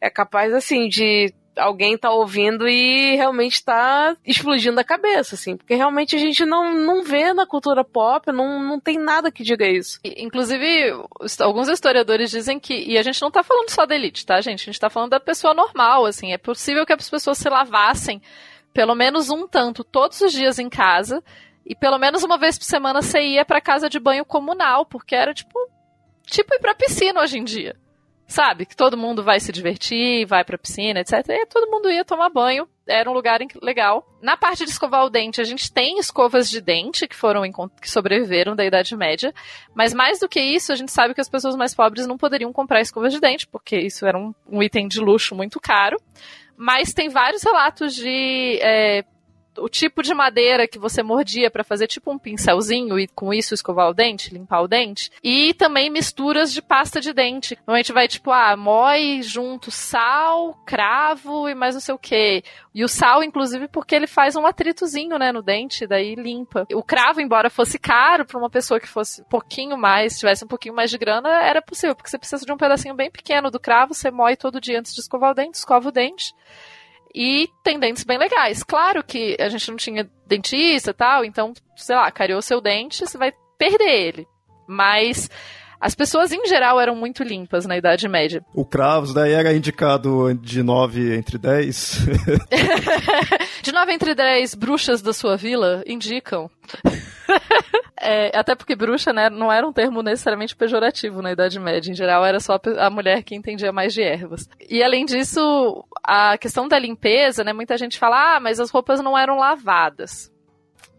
É 0.00 0.10
capaz, 0.10 0.52
assim, 0.52 0.88
de 0.88 1.32
alguém 1.58 1.96
tá 1.96 2.10
ouvindo 2.10 2.68
e 2.68 3.16
realmente 3.16 3.62
tá 3.64 4.16
explodindo 4.24 4.78
a 4.80 4.84
cabeça, 4.84 5.34
assim. 5.34 5.56
Porque 5.56 5.74
realmente 5.74 6.16
a 6.16 6.18
gente 6.18 6.44
não, 6.44 6.74
não 6.74 7.02
vê 7.02 7.32
na 7.32 7.46
cultura 7.46 7.84
pop, 7.84 8.30
não, 8.32 8.62
não 8.62 8.80
tem 8.80 8.98
nada 8.98 9.30
que 9.30 9.42
diga 9.42 9.66
isso. 9.66 10.00
Inclusive, 10.04 10.92
alguns 11.40 11.68
historiadores 11.68 12.30
dizem 12.30 12.58
que. 12.58 12.74
E 12.74 12.96
a 12.96 13.02
gente 13.02 13.20
não 13.20 13.30
tá 13.30 13.42
falando 13.42 13.70
só 13.70 13.84
da 13.84 13.94
elite, 13.94 14.24
tá, 14.24 14.40
gente? 14.40 14.62
A 14.62 14.64
gente 14.72 14.80
tá 14.80 14.88
falando 14.88 15.10
da 15.10 15.20
pessoa 15.20 15.52
normal, 15.52 16.06
assim. 16.06 16.32
É 16.32 16.38
possível 16.38 16.86
que 16.86 16.92
as 16.92 17.10
pessoas 17.10 17.38
se 17.38 17.48
lavassem 17.48 18.22
pelo 18.72 18.94
menos 18.94 19.30
um 19.30 19.46
tanto 19.46 19.82
todos 19.82 20.20
os 20.20 20.32
dias 20.32 20.58
em 20.58 20.68
casa. 20.68 21.22
E 21.66 21.74
pelo 21.74 21.98
menos 21.98 22.22
uma 22.22 22.38
vez 22.38 22.56
por 22.56 22.64
semana 22.64 23.02
você 23.02 23.20
ia 23.20 23.44
pra 23.44 23.60
casa 23.60 23.90
de 23.90 23.98
banho 23.98 24.24
comunal, 24.24 24.86
porque 24.86 25.14
era 25.14 25.34
tipo. 25.34 25.58
Tipo 26.24 26.54
ir 26.54 26.58
pra 26.58 26.74
piscina 26.74 27.22
hoje 27.22 27.38
em 27.38 27.44
dia 27.44 27.74
sabe? 28.28 28.66
Que 28.66 28.76
todo 28.76 28.96
mundo 28.96 29.24
vai 29.24 29.40
se 29.40 29.50
divertir, 29.50 30.26
vai 30.26 30.44
pra 30.44 30.58
piscina, 30.58 31.00
etc. 31.00 31.24
E 31.30 31.46
todo 31.46 31.70
mundo 31.70 31.90
ia 31.90 32.04
tomar 32.04 32.28
banho. 32.28 32.68
Era 32.86 33.10
um 33.10 33.14
lugar 33.14 33.40
legal. 33.62 34.06
Na 34.22 34.36
parte 34.36 34.64
de 34.64 34.70
escovar 34.70 35.04
o 35.04 35.10
dente, 35.10 35.40
a 35.40 35.44
gente 35.44 35.72
tem 35.72 35.98
escovas 35.98 36.48
de 36.48 36.60
dente 36.60 37.08
que 37.08 37.16
foram 37.16 37.42
que 37.80 37.90
sobreviveram 37.90 38.54
da 38.54 38.64
Idade 38.64 38.94
Média. 38.94 39.32
Mas 39.74 39.94
mais 39.94 40.20
do 40.20 40.28
que 40.28 40.40
isso, 40.40 40.72
a 40.72 40.76
gente 40.76 40.92
sabe 40.92 41.14
que 41.14 41.20
as 41.20 41.28
pessoas 41.28 41.56
mais 41.56 41.74
pobres 41.74 42.06
não 42.06 42.18
poderiam 42.18 42.52
comprar 42.52 42.82
escovas 42.82 43.12
de 43.12 43.20
dente, 43.20 43.46
porque 43.46 43.78
isso 43.78 44.06
era 44.06 44.18
um, 44.18 44.34
um 44.46 44.62
item 44.62 44.86
de 44.88 45.00
luxo 45.00 45.34
muito 45.34 45.58
caro. 45.58 45.98
Mas 46.54 46.92
tem 46.92 47.08
vários 47.08 47.42
relatos 47.42 47.94
de 47.94 48.58
é, 48.60 49.04
o 49.60 49.68
tipo 49.68 50.02
de 50.02 50.14
madeira 50.14 50.66
que 50.66 50.78
você 50.78 51.02
mordia 51.02 51.50
para 51.50 51.64
fazer 51.64 51.86
tipo 51.86 52.10
um 52.10 52.18
pincelzinho 52.18 52.98
e 52.98 53.08
com 53.08 53.32
isso 53.32 53.54
escovar 53.54 53.88
o 53.88 53.94
dente, 53.94 54.32
limpar 54.32 54.62
o 54.62 54.68
dente. 54.68 55.10
E 55.22 55.54
também 55.54 55.90
misturas 55.90 56.52
de 56.52 56.62
pasta 56.62 57.00
de 57.00 57.12
dente. 57.12 57.56
Normalmente 57.66 57.92
vai 57.92 58.08
tipo, 58.08 58.30
ah, 58.30 58.56
mói 58.56 59.22
junto 59.22 59.70
sal, 59.70 60.54
cravo 60.66 61.48
e 61.48 61.54
mais 61.54 61.74
não 61.74 61.80
sei 61.80 61.94
o 61.94 61.98
que. 61.98 62.42
E 62.74 62.84
o 62.84 62.88
sal, 62.88 63.22
inclusive, 63.22 63.66
porque 63.68 63.94
ele 63.94 64.06
faz 64.06 64.36
um 64.36 64.46
atritozinho, 64.46 65.18
né, 65.18 65.32
no 65.32 65.42
dente, 65.42 65.86
daí 65.86 66.14
limpa. 66.14 66.66
O 66.72 66.82
cravo, 66.82 67.20
embora 67.20 67.50
fosse 67.50 67.78
caro 67.78 68.24
para 68.24 68.38
uma 68.38 68.50
pessoa 68.50 68.78
que 68.78 68.86
fosse 68.86 69.22
um 69.22 69.24
pouquinho 69.24 69.76
mais, 69.76 70.18
tivesse 70.18 70.44
um 70.44 70.48
pouquinho 70.48 70.74
mais 70.74 70.90
de 70.90 70.98
grana, 70.98 71.28
era 71.42 71.60
possível, 71.60 71.96
porque 71.96 72.08
você 72.08 72.18
precisa 72.18 72.44
de 72.44 72.52
um 72.52 72.56
pedacinho 72.56 72.94
bem 72.94 73.10
pequeno 73.10 73.50
do 73.50 73.58
cravo, 73.58 73.94
você 73.94 74.10
moe 74.10 74.36
todo 74.36 74.60
dia 74.60 74.78
antes 74.78 74.94
de 74.94 75.00
escovar 75.00 75.32
o 75.32 75.34
dente, 75.34 75.58
escova 75.58 75.88
o 75.88 75.92
dente 75.92 76.34
e 77.14 77.48
tem 77.62 77.78
dentes 77.78 78.04
bem 78.04 78.18
legais. 78.18 78.62
Claro 78.62 79.02
que 79.02 79.36
a 79.40 79.48
gente 79.48 79.70
não 79.70 79.76
tinha 79.76 80.08
dentista 80.26 80.90
e 80.90 80.94
tal, 80.94 81.24
então, 81.24 81.52
sei 81.76 81.96
lá, 81.96 82.10
cariou 82.10 82.42
seu 82.42 82.60
dente, 82.60 83.06
você 83.06 83.16
vai 83.18 83.32
perder 83.58 83.90
ele. 83.90 84.26
Mas 84.66 85.30
as 85.80 85.94
pessoas 85.94 86.32
em 86.32 86.46
geral 86.46 86.80
eram 86.80 86.96
muito 86.96 87.22
limpas 87.22 87.66
na 87.66 87.76
Idade 87.76 88.08
Média. 88.08 88.44
O 88.54 88.64
Cravos 88.64 89.14
daí 89.14 89.32
era 89.32 89.52
indicado 89.52 90.34
de 90.34 90.62
9 90.62 91.16
entre 91.16 91.38
10. 91.38 92.06
de 93.62 93.72
9 93.72 93.92
entre 93.92 94.14
10 94.14 94.54
bruxas 94.54 95.02
da 95.02 95.12
sua 95.12 95.36
vila 95.36 95.82
indicam. 95.86 96.50
É, 98.00 98.30
até 98.38 98.54
porque 98.54 98.76
bruxa 98.76 99.12
né, 99.12 99.28
não 99.28 99.50
era 99.50 99.66
um 99.66 99.72
termo 99.72 100.02
necessariamente 100.02 100.54
pejorativo 100.54 101.20
na 101.20 101.32
Idade 101.32 101.58
Média. 101.58 101.90
Em 101.90 101.94
geral, 101.94 102.24
era 102.24 102.38
só 102.38 102.58
a 102.78 102.88
mulher 102.88 103.24
que 103.24 103.34
entendia 103.34 103.72
mais 103.72 103.92
de 103.92 104.02
ervas. 104.02 104.48
E 104.70 104.82
além 104.84 105.04
disso, 105.04 105.84
a 106.04 106.38
questão 106.38 106.68
da 106.68 106.78
limpeza, 106.78 107.42
né? 107.42 107.52
Muita 107.52 107.76
gente 107.76 107.98
fala, 107.98 108.36
ah, 108.36 108.40
mas 108.40 108.60
as 108.60 108.70
roupas 108.70 109.00
não 109.00 109.18
eram 109.18 109.38
lavadas. 109.38 110.30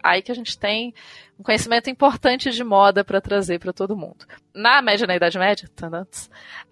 Aí 0.04 0.22
que 0.22 0.32
a 0.32 0.36
gente 0.36 0.58
tem 0.58 0.94
um 1.40 1.44
conhecimento 1.44 1.90
importante 1.90 2.50
de 2.52 2.64
moda 2.64 3.04
para 3.04 3.22
trazer 3.22 3.60
para 3.60 3.74
todo 3.74 3.96
mundo. 3.96 4.26
Na 4.54 4.82
média, 4.82 5.08
na 5.08 5.16
Idade 5.16 5.38
Média, 5.40 5.70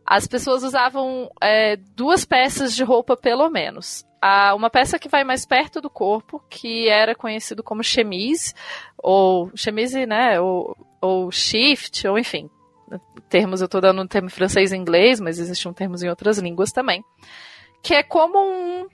as 0.05 0.27
pessoas 0.27 0.63
usavam 0.63 1.29
é, 1.41 1.75
duas 1.95 2.25
peças 2.25 2.75
de 2.75 2.83
roupa 2.83 3.15
pelo 3.15 3.49
menos. 3.49 4.05
A, 4.21 4.55
uma 4.55 4.69
peça 4.69 4.97
que 4.97 5.09
vai 5.09 5.23
mais 5.23 5.45
perto 5.45 5.79
do 5.79 5.89
corpo, 5.89 6.43
que 6.49 6.89
era 6.89 7.13
conhecido 7.13 7.61
como 7.61 7.83
chemise, 7.83 8.53
ou 8.97 9.51
chemise, 9.55 10.05
né, 10.05 10.39
ou, 10.41 10.75
ou 10.99 11.31
shift, 11.31 12.07
ou 12.07 12.17
enfim, 12.17 12.49
termos, 13.29 13.61
eu 13.61 13.65
estou 13.65 13.81
dando 13.81 14.01
um 14.01 14.07
termo 14.07 14.29
francês 14.29 14.71
e 14.71 14.77
inglês, 14.77 15.19
mas 15.19 15.39
existem 15.39 15.73
termos 15.73 16.01
em 16.03 16.09
outras 16.09 16.37
línguas 16.37 16.71
também. 16.71 17.03
Que 17.83 17.95
é 17.95 18.03
como 18.03 18.39
um. 18.39 18.87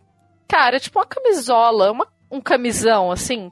Cara, 0.47 0.79
tipo 0.79 0.99
uma 0.99 1.05
camisola, 1.05 1.91
uma, 1.91 2.07
um 2.29 2.41
camisão, 2.41 3.11
assim. 3.11 3.51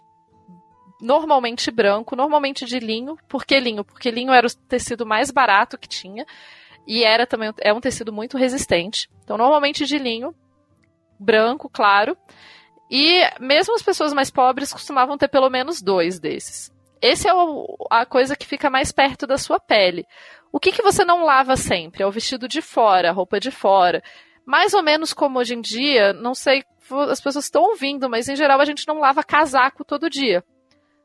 Normalmente 1.01 1.71
branco, 1.71 2.15
normalmente 2.15 2.63
de 2.65 2.79
linho. 2.79 3.17
Por 3.27 3.43
que 3.43 3.59
linho? 3.59 3.83
Porque 3.83 4.11
linho 4.11 4.31
era 4.31 4.45
o 4.45 4.55
tecido 4.67 5.05
mais 5.05 5.31
barato 5.31 5.77
que 5.77 5.89
tinha. 5.89 6.25
E 6.87 7.03
era 7.03 7.25
também 7.25 7.51
é 7.59 7.73
um 7.73 7.81
tecido 7.81 8.13
muito 8.13 8.37
resistente. 8.37 9.09
Então, 9.23 9.37
normalmente 9.37 9.85
de 9.85 9.97
linho, 9.97 10.35
branco, 11.19 11.69
claro. 11.69 12.15
E 12.89 13.21
mesmo 13.39 13.73
as 13.73 13.81
pessoas 13.81 14.13
mais 14.13 14.29
pobres 14.29 14.71
costumavam 14.71 15.17
ter 15.17 15.27
pelo 15.27 15.49
menos 15.49 15.81
dois 15.81 16.19
desses. 16.19 16.71
Esse 17.01 17.27
é 17.27 17.33
o, 17.33 17.65
a 17.89 18.05
coisa 18.05 18.35
que 18.35 18.45
fica 18.45 18.69
mais 18.69 18.91
perto 18.91 19.25
da 19.25 19.37
sua 19.37 19.59
pele. 19.59 20.05
O 20.51 20.59
que, 20.59 20.71
que 20.71 20.83
você 20.83 21.03
não 21.03 21.23
lava 21.23 21.55
sempre? 21.55 22.03
É 22.03 22.05
o 22.05 22.11
vestido 22.11 22.47
de 22.47 22.61
fora, 22.61 23.09
a 23.09 23.13
roupa 23.13 23.39
de 23.39 23.49
fora. 23.49 24.03
Mais 24.45 24.73
ou 24.73 24.83
menos 24.83 25.13
como 25.13 25.39
hoje 25.39 25.55
em 25.55 25.61
dia, 25.61 26.13
não 26.13 26.35
sei, 26.35 26.63
as 27.09 27.21
pessoas 27.21 27.45
estão 27.45 27.63
ouvindo, 27.63 28.09
mas 28.09 28.27
em 28.27 28.35
geral 28.35 28.59
a 28.59 28.65
gente 28.65 28.87
não 28.87 28.99
lava 28.99 29.23
casaco 29.23 29.85
todo 29.85 30.09
dia. 30.09 30.43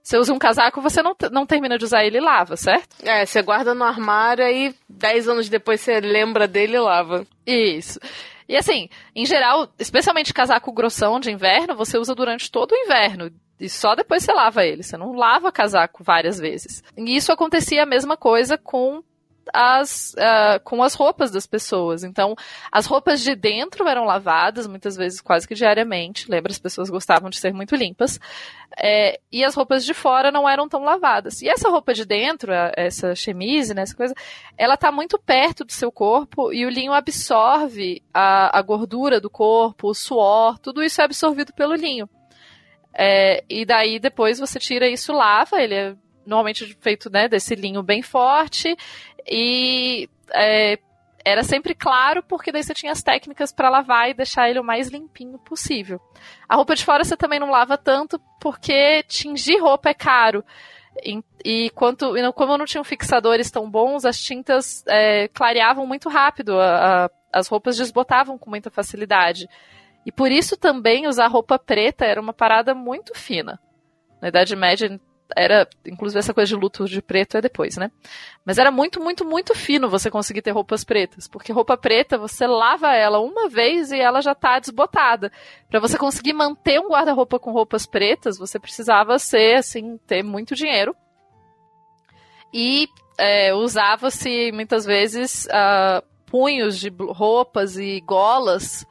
Você 0.06 0.18
usa 0.18 0.32
um 0.32 0.38
casaco, 0.38 0.80
você 0.80 1.02
não, 1.02 1.16
não 1.32 1.44
termina 1.44 1.76
de 1.76 1.84
usar 1.84 2.04
ele 2.04 2.18
e 2.18 2.20
lava, 2.20 2.56
certo? 2.56 2.94
É, 3.02 3.26
você 3.26 3.42
guarda 3.42 3.74
no 3.74 3.82
armário 3.82 4.46
e 4.46 4.72
dez 4.88 5.26
anos 5.26 5.48
depois 5.48 5.80
você 5.80 5.98
lembra 5.98 6.46
dele 6.46 6.76
e 6.76 6.78
lava. 6.78 7.26
Isso. 7.44 7.98
E 8.48 8.56
assim, 8.56 8.88
em 9.16 9.26
geral, 9.26 9.68
especialmente 9.80 10.32
casaco 10.32 10.70
grossão 10.70 11.18
de 11.18 11.32
inverno, 11.32 11.74
você 11.74 11.98
usa 11.98 12.14
durante 12.14 12.52
todo 12.52 12.70
o 12.70 12.76
inverno. 12.76 13.32
E 13.58 13.68
só 13.68 13.96
depois 13.96 14.22
você 14.22 14.32
lava 14.32 14.64
ele. 14.64 14.84
Você 14.84 14.96
não 14.96 15.12
lava 15.12 15.50
casaco 15.50 16.04
várias 16.04 16.38
vezes. 16.38 16.84
E 16.96 17.16
isso 17.16 17.32
acontecia 17.32 17.82
a 17.82 17.86
mesma 17.86 18.16
coisa 18.16 18.56
com 18.56 19.02
as, 19.52 20.14
uh, 20.14 20.60
com 20.64 20.82
as 20.82 20.94
roupas 20.94 21.30
das 21.30 21.46
pessoas. 21.46 22.04
Então, 22.04 22.34
as 22.70 22.86
roupas 22.86 23.20
de 23.20 23.34
dentro 23.34 23.86
eram 23.88 24.04
lavadas, 24.04 24.66
muitas 24.66 24.96
vezes 24.96 25.20
quase 25.20 25.46
que 25.46 25.54
diariamente. 25.54 26.30
Lembra, 26.30 26.52
as 26.52 26.58
pessoas 26.58 26.90
gostavam 26.90 27.30
de 27.30 27.38
ser 27.38 27.52
muito 27.52 27.74
limpas. 27.74 28.18
É, 28.78 29.20
e 29.32 29.44
as 29.44 29.54
roupas 29.54 29.84
de 29.84 29.94
fora 29.94 30.30
não 30.30 30.48
eram 30.48 30.68
tão 30.68 30.82
lavadas. 30.82 31.40
E 31.40 31.48
essa 31.48 31.68
roupa 31.68 31.94
de 31.94 32.04
dentro, 32.04 32.52
essa 32.76 33.14
chemise, 33.14 33.74
né, 33.74 33.82
essa 33.82 33.96
coisa, 33.96 34.14
ela 34.58 34.74
está 34.74 34.92
muito 34.92 35.18
perto 35.18 35.64
do 35.64 35.72
seu 35.72 35.90
corpo 35.90 36.52
e 36.52 36.66
o 36.66 36.70
linho 36.70 36.92
absorve 36.92 38.02
a, 38.12 38.58
a 38.58 38.62
gordura 38.62 39.20
do 39.20 39.30
corpo, 39.30 39.88
o 39.88 39.94
suor, 39.94 40.58
tudo 40.58 40.82
isso 40.82 41.00
é 41.00 41.04
absorvido 41.04 41.52
pelo 41.52 41.74
linho. 41.74 42.08
É, 42.92 43.44
e 43.48 43.64
daí 43.64 43.98
depois 43.98 44.38
você 44.38 44.58
tira 44.58 44.88
isso, 44.88 45.12
lava, 45.12 45.60
ele 45.60 45.74
é 45.74 45.94
normalmente 46.26 46.76
feito 46.80 47.08
né, 47.08 47.28
desse 47.28 47.54
linho 47.54 47.82
bem 47.82 48.02
forte 48.02 48.76
e 49.28 50.08
é, 50.34 50.78
era 51.24 51.42
sempre 51.42 51.74
claro 51.74 52.22
porque 52.22 52.52
daí 52.52 52.62
você 52.62 52.72
tinha 52.72 52.92
as 52.92 53.02
técnicas 53.02 53.52
para 53.52 53.68
lavar 53.68 54.08
e 54.08 54.14
deixar 54.14 54.48
ele 54.48 54.60
o 54.60 54.64
mais 54.64 54.88
limpinho 54.88 55.38
possível. 55.38 56.00
A 56.48 56.54
roupa 56.54 56.76
de 56.76 56.84
fora 56.84 57.02
você 57.02 57.16
também 57.16 57.40
não 57.40 57.50
lava 57.50 57.76
tanto 57.76 58.20
porque 58.40 59.02
tingir 59.04 59.58
roupa 59.58 59.90
é 59.90 59.94
caro. 59.94 60.44
E, 61.04 61.22
e 61.44 61.70
quanto, 61.70 62.14
como 62.32 62.56
não 62.56 62.64
tinham 62.64 62.84
fixadores 62.84 63.50
tão 63.50 63.68
bons, 63.68 64.04
as 64.04 64.18
tintas 64.20 64.84
é, 64.86 65.28
clareavam 65.28 65.86
muito 65.86 66.08
rápido, 66.08 66.58
a, 66.60 67.06
a, 67.06 67.10
as 67.32 67.48
roupas 67.48 67.76
desbotavam 67.76 68.38
com 68.38 68.48
muita 68.48 68.70
facilidade. 68.70 69.48
E 70.06 70.12
por 70.12 70.30
isso 70.30 70.56
também 70.56 71.08
usar 71.08 71.26
roupa 71.26 71.58
preta 71.58 72.04
era 72.04 72.20
uma 72.20 72.32
parada 72.32 72.72
muito 72.72 73.12
fina. 73.18 73.60
Na 74.22 74.28
Idade 74.28 74.54
Média 74.54 75.00
era, 75.34 75.68
inclusive 75.84 76.18
essa 76.18 76.34
coisa 76.34 76.48
de 76.48 76.54
luto 76.54 76.84
de 76.86 77.02
preto 77.02 77.36
é 77.36 77.40
depois, 77.40 77.76
né? 77.76 77.90
Mas 78.44 78.58
era 78.58 78.70
muito, 78.70 79.00
muito, 79.00 79.24
muito 79.24 79.54
fino 79.54 79.88
você 79.88 80.10
conseguir 80.10 80.42
ter 80.42 80.50
roupas 80.50 80.84
pretas, 80.84 81.26
porque 81.26 81.52
roupa 81.52 81.76
preta 81.76 82.18
você 82.18 82.46
lava 82.46 82.94
ela 82.94 83.18
uma 83.18 83.48
vez 83.48 83.90
e 83.90 83.98
ela 83.98 84.20
já 84.20 84.34
tá 84.34 84.58
desbotada. 84.58 85.32
Para 85.68 85.80
você 85.80 85.98
conseguir 85.98 86.32
manter 86.32 86.80
um 86.80 86.88
guarda-roupa 86.88 87.38
com 87.38 87.52
roupas 87.52 87.86
pretas, 87.86 88.38
você 88.38 88.58
precisava 88.58 89.18
ser 89.18 89.56
assim, 89.56 89.98
ter 90.06 90.22
muito 90.22 90.54
dinheiro. 90.54 90.94
E 92.52 92.88
é, 93.18 93.54
usava-se 93.54 94.52
muitas 94.52 94.84
vezes 94.84 95.46
uh, 95.46 96.04
punhos 96.26 96.78
de 96.78 96.90
roupas 96.90 97.76
e 97.76 98.00
golas 98.00 98.86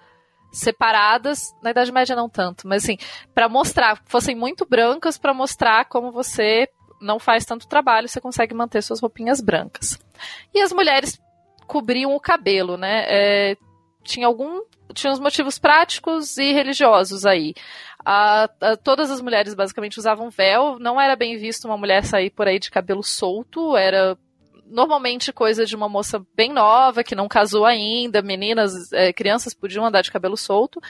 separadas, 0.55 1.53
na 1.61 1.71
Idade 1.71 1.91
Média 1.91 2.15
não 2.15 2.29
tanto, 2.29 2.67
mas 2.67 2.83
assim, 2.83 2.97
para 3.33 3.49
mostrar, 3.49 4.01
fossem 4.05 4.35
muito 4.35 4.65
brancas 4.65 5.17
para 5.17 5.33
mostrar 5.33 5.85
como 5.85 6.11
você 6.11 6.67
não 7.01 7.19
faz 7.19 7.45
tanto 7.45 7.67
trabalho, 7.67 8.07
você 8.07 8.21
consegue 8.21 8.53
manter 8.53 8.81
suas 8.81 9.01
roupinhas 9.01 9.41
brancas. 9.41 9.99
E 10.53 10.61
as 10.61 10.71
mulheres 10.71 11.19
cobriam 11.67 12.15
o 12.15 12.19
cabelo, 12.19 12.77
né? 12.77 13.05
É, 13.07 13.57
tinha 14.03 14.27
algum 14.27 14.61
tinha 14.93 15.11
uns 15.11 15.19
motivos 15.19 15.57
práticos 15.59 16.37
e 16.37 16.53
religiosos 16.53 17.25
aí. 17.25 17.53
A, 18.05 18.49
a, 18.61 18.77
todas 18.77 19.09
as 19.09 19.19
mulheres 19.19 19.53
basicamente 19.53 19.97
usavam 19.97 20.29
véu, 20.29 20.77
não 20.79 21.01
era 21.01 21.15
bem 21.15 21.37
visto 21.37 21.65
uma 21.65 21.77
mulher 21.77 22.05
sair 22.05 22.29
por 22.29 22.47
aí 22.47 22.59
de 22.59 22.71
cabelo 22.71 23.03
solto, 23.03 23.75
era 23.75 24.17
normalmente 24.65 25.31
coisa 25.31 25.65
de 25.65 25.75
uma 25.75 25.87
moça 25.87 26.25
bem 26.35 26.51
nova, 26.51 27.03
que 27.03 27.15
não 27.15 27.27
casou 27.27 27.65
ainda, 27.65 28.21
meninas, 28.21 28.91
é, 28.91 29.13
crianças 29.13 29.53
podiam 29.53 29.85
andar 29.85 30.01
de 30.01 30.11
cabelo 30.11 30.35
solto. 30.35 30.81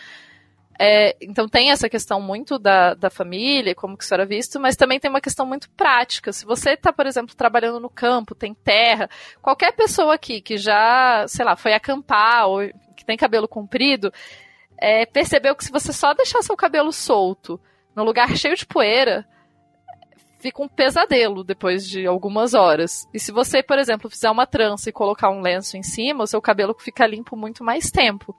É, 0.78 1.16
então 1.22 1.48
tem 1.48 1.72
essa 1.72 1.88
questão 1.88 2.20
muito 2.20 2.60
da, 2.60 2.94
da 2.94 3.10
família, 3.10 3.74
como 3.74 3.98
que 3.98 4.04
isso 4.04 4.14
era 4.14 4.26
visto, 4.26 4.60
mas 4.60 4.76
também 4.76 5.00
tem 5.00 5.10
uma 5.10 5.22
questão 5.22 5.46
muito 5.46 5.70
prática. 5.72 6.34
Se 6.34 6.46
você 6.46 6.72
está, 6.72 6.92
por 6.92 7.06
exemplo, 7.06 7.36
trabalhando 7.36 7.80
no 7.80 7.90
campo, 7.90 8.36
tem 8.36 8.54
terra, 8.54 9.10
qualquer 9.42 9.72
pessoa 9.74 10.16
aqui 10.16 10.42
que 10.42 10.58
já, 10.58 11.26
sei 11.28 11.46
lá, 11.46 11.56
foi 11.56 11.74
acampar 11.74 12.48
ou 12.48 12.60
que 12.96 13.06
tem 13.06 13.16
cabelo 13.16 13.48
comprido, 13.48 14.12
é, 14.78 15.06
percebeu 15.06 15.56
que 15.56 15.64
se 15.64 15.72
você 15.72 15.94
só 15.94 16.14
deixar 16.14 16.42
seu 16.42 16.58
cabelo 16.58 16.92
solto 16.92 17.60
no 17.96 18.04
lugar 18.04 18.28
cheio 18.36 18.56
de 18.56 18.66
poeira, 18.66 19.26
fica 20.46 20.62
um 20.62 20.68
pesadelo 20.68 21.44
depois 21.44 21.88
de 21.90 22.06
algumas 22.06 22.54
horas. 22.54 23.08
E 23.12 23.20
se 23.20 23.32
você, 23.32 23.64
por 23.64 23.80
exemplo, 23.80 24.10
fizer 24.10 24.30
uma 24.30 24.46
trança 24.46 24.90
e 24.90 24.94
colocar 24.94 25.32
um 25.32 25.42
lenço 25.42 25.76
em 25.76 25.82
cima, 25.82 26.24
o 26.24 26.28
seu 26.28 26.40
cabelo 26.40 26.76
fica 26.78 27.08
limpo 27.08 27.36
muito 27.36 27.64
mais 27.64 27.90
tempo. 27.90 28.36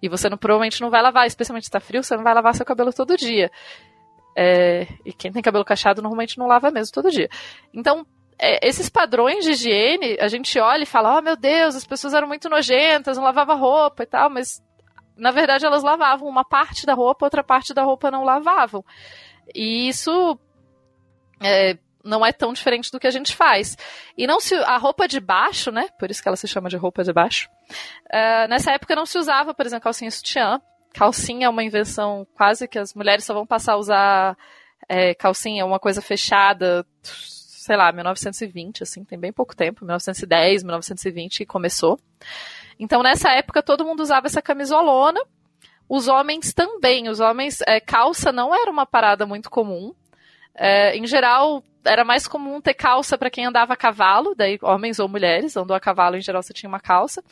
E 0.00 0.08
você 0.08 0.30
não, 0.30 0.38
provavelmente 0.38 0.80
não 0.80 0.88
vai 0.88 1.02
lavar, 1.02 1.26
especialmente 1.26 1.64
se 1.64 1.68
está 1.68 1.78
frio, 1.78 2.02
você 2.02 2.16
não 2.16 2.24
vai 2.24 2.32
lavar 2.32 2.54
seu 2.54 2.64
cabelo 2.64 2.92
todo 2.92 3.16
dia. 3.16 3.50
É, 4.34 4.88
e 5.04 5.12
quem 5.12 5.30
tem 5.30 5.42
cabelo 5.42 5.64
cacheado 5.64 6.00
normalmente 6.00 6.38
não 6.38 6.46
lava 6.46 6.70
mesmo 6.70 6.94
todo 6.94 7.10
dia. 7.10 7.28
Então, 7.72 8.06
é, 8.38 8.66
esses 8.66 8.88
padrões 8.88 9.44
de 9.44 9.50
higiene, 9.50 10.16
a 10.18 10.28
gente 10.28 10.58
olha 10.58 10.84
e 10.84 10.86
fala: 10.86 11.18
oh 11.18 11.22
meu 11.22 11.36
Deus, 11.36 11.76
as 11.76 11.86
pessoas 11.86 12.14
eram 12.14 12.26
muito 12.26 12.48
nojentas, 12.48 13.18
não 13.18 13.24
lavavam 13.24 13.58
roupa 13.58 14.04
e 14.04 14.06
tal, 14.06 14.30
mas 14.30 14.62
na 15.16 15.30
verdade 15.30 15.66
elas 15.66 15.82
lavavam 15.82 16.26
uma 16.26 16.44
parte 16.44 16.86
da 16.86 16.94
roupa, 16.94 17.26
outra 17.26 17.44
parte 17.44 17.74
da 17.74 17.82
roupa 17.82 18.10
não 18.10 18.24
lavavam. 18.24 18.82
E 19.54 19.86
isso 19.86 20.38
é, 21.42 21.78
não 22.04 22.24
é 22.24 22.32
tão 22.32 22.52
diferente 22.52 22.90
do 22.90 22.98
que 22.98 23.06
a 23.06 23.10
gente 23.10 23.34
faz. 23.34 23.76
E 24.16 24.26
não 24.26 24.40
se 24.40 24.54
a 24.54 24.76
roupa 24.76 25.06
de 25.06 25.20
baixo, 25.20 25.70
né? 25.70 25.88
Por 25.98 26.10
isso 26.10 26.22
que 26.22 26.28
ela 26.28 26.36
se 26.36 26.48
chama 26.48 26.68
de 26.68 26.76
roupa 26.76 27.04
de 27.04 27.12
baixo. 27.12 27.48
Uh, 28.06 28.48
nessa 28.48 28.72
época 28.72 28.96
não 28.96 29.06
se 29.06 29.18
usava, 29.18 29.54
por 29.54 29.64
exemplo, 29.66 29.84
calcinha 29.84 30.10
sutiã. 30.10 30.60
Calcinha 30.92 31.46
é 31.46 31.48
uma 31.48 31.64
invenção 31.64 32.26
quase 32.34 32.68
que 32.68 32.78
as 32.78 32.92
mulheres 32.94 33.24
só 33.24 33.32
vão 33.32 33.46
passar 33.46 33.74
a 33.74 33.78
usar 33.78 34.36
é, 34.88 35.14
calcinha, 35.14 35.64
uma 35.64 35.78
coisa 35.78 36.02
fechada, 36.02 36.84
sei 37.02 37.76
lá, 37.76 37.90
1920, 37.92 38.82
assim, 38.82 39.04
tem 39.04 39.18
bem 39.18 39.32
pouco 39.32 39.56
tempo, 39.56 39.84
1910, 39.84 40.62
1920 40.62 41.38
que 41.38 41.46
começou. 41.46 41.98
Então 42.78 43.02
nessa 43.02 43.30
época 43.30 43.62
todo 43.62 43.84
mundo 43.84 44.00
usava 44.00 44.26
essa 44.26 44.42
camisolona. 44.42 45.20
Os 45.88 46.08
homens 46.08 46.52
também, 46.52 47.08
os 47.08 47.20
homens, 47.20 47.60
é, 47.66 47.80
calça 47.80 48.32
não 48.32 48.54
era 48.54 48.70
uma 48.70 48.84
parada 48.84 49.24
muito 49.24 49.48
comum. 49.48 49.94
É, 50.54 50.96
em 50.96 51.06
geral, 51.06 51.62
era 51.84 52.04
mais 52.04 52.26
comum 52.26 52.60
ter 52.60 52.74
calça 52.74 53.18
para 53.18 53.30
quem 53.30 53.46
andava 53.46 53.72
a 53.72 53.76
cavalo, 53.76 54.34
daí 54.34 54.58
homens 54.62 54.98
ou 54.98 55.08
mulheres, 55.08 55.56
andou 55.56 55.76
a 55.76 55.80
cavalo, 55.80 56.16
em 56.16 56.20
geral 56.20 56.42
você 56.42 56.52
tinha 56.52 56.68
uma 56.68 56.80
calça. 56.80 57.22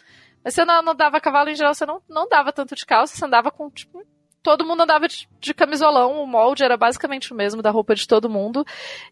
Mas 0.42 0.55
se 0.55 0.60
você 0.60 0.64
não 0.64 0.92
andava 0.92 1.18
a 1.18 1.20
cavalo, 1.20 1.51
em 1.51 1.55
geral 1.55 1.74
você 1.74 1.86
não, 1.86 2.01
não 2.09 2.28
dava 2.28 2.52
tanto 2.52 2.74
de 2.74 2.86
calça, 2.86 3.14
você 3.14 3.24
andava 3.24 3.51
com, 3.51 3.70
tipo, 3.70 4.02
todo 4.42 4.64
mundo 4.64 4.82
andava 4.82 5.06
de, 5.06 5.28
de, 5.38 5.52
camisolão, 5.52 6.22
o 6.22 6.26
molde 6.26 6.64
era 6.64 6.76
basicamente 6.76 7.32
o 7.32 7.36
mesmo 7.36 7.60
da 7.62 7.70
roupa 7.70 7.94
de 7.94 8.09
todo 8.09 8.30
mundo, 8.30 8.64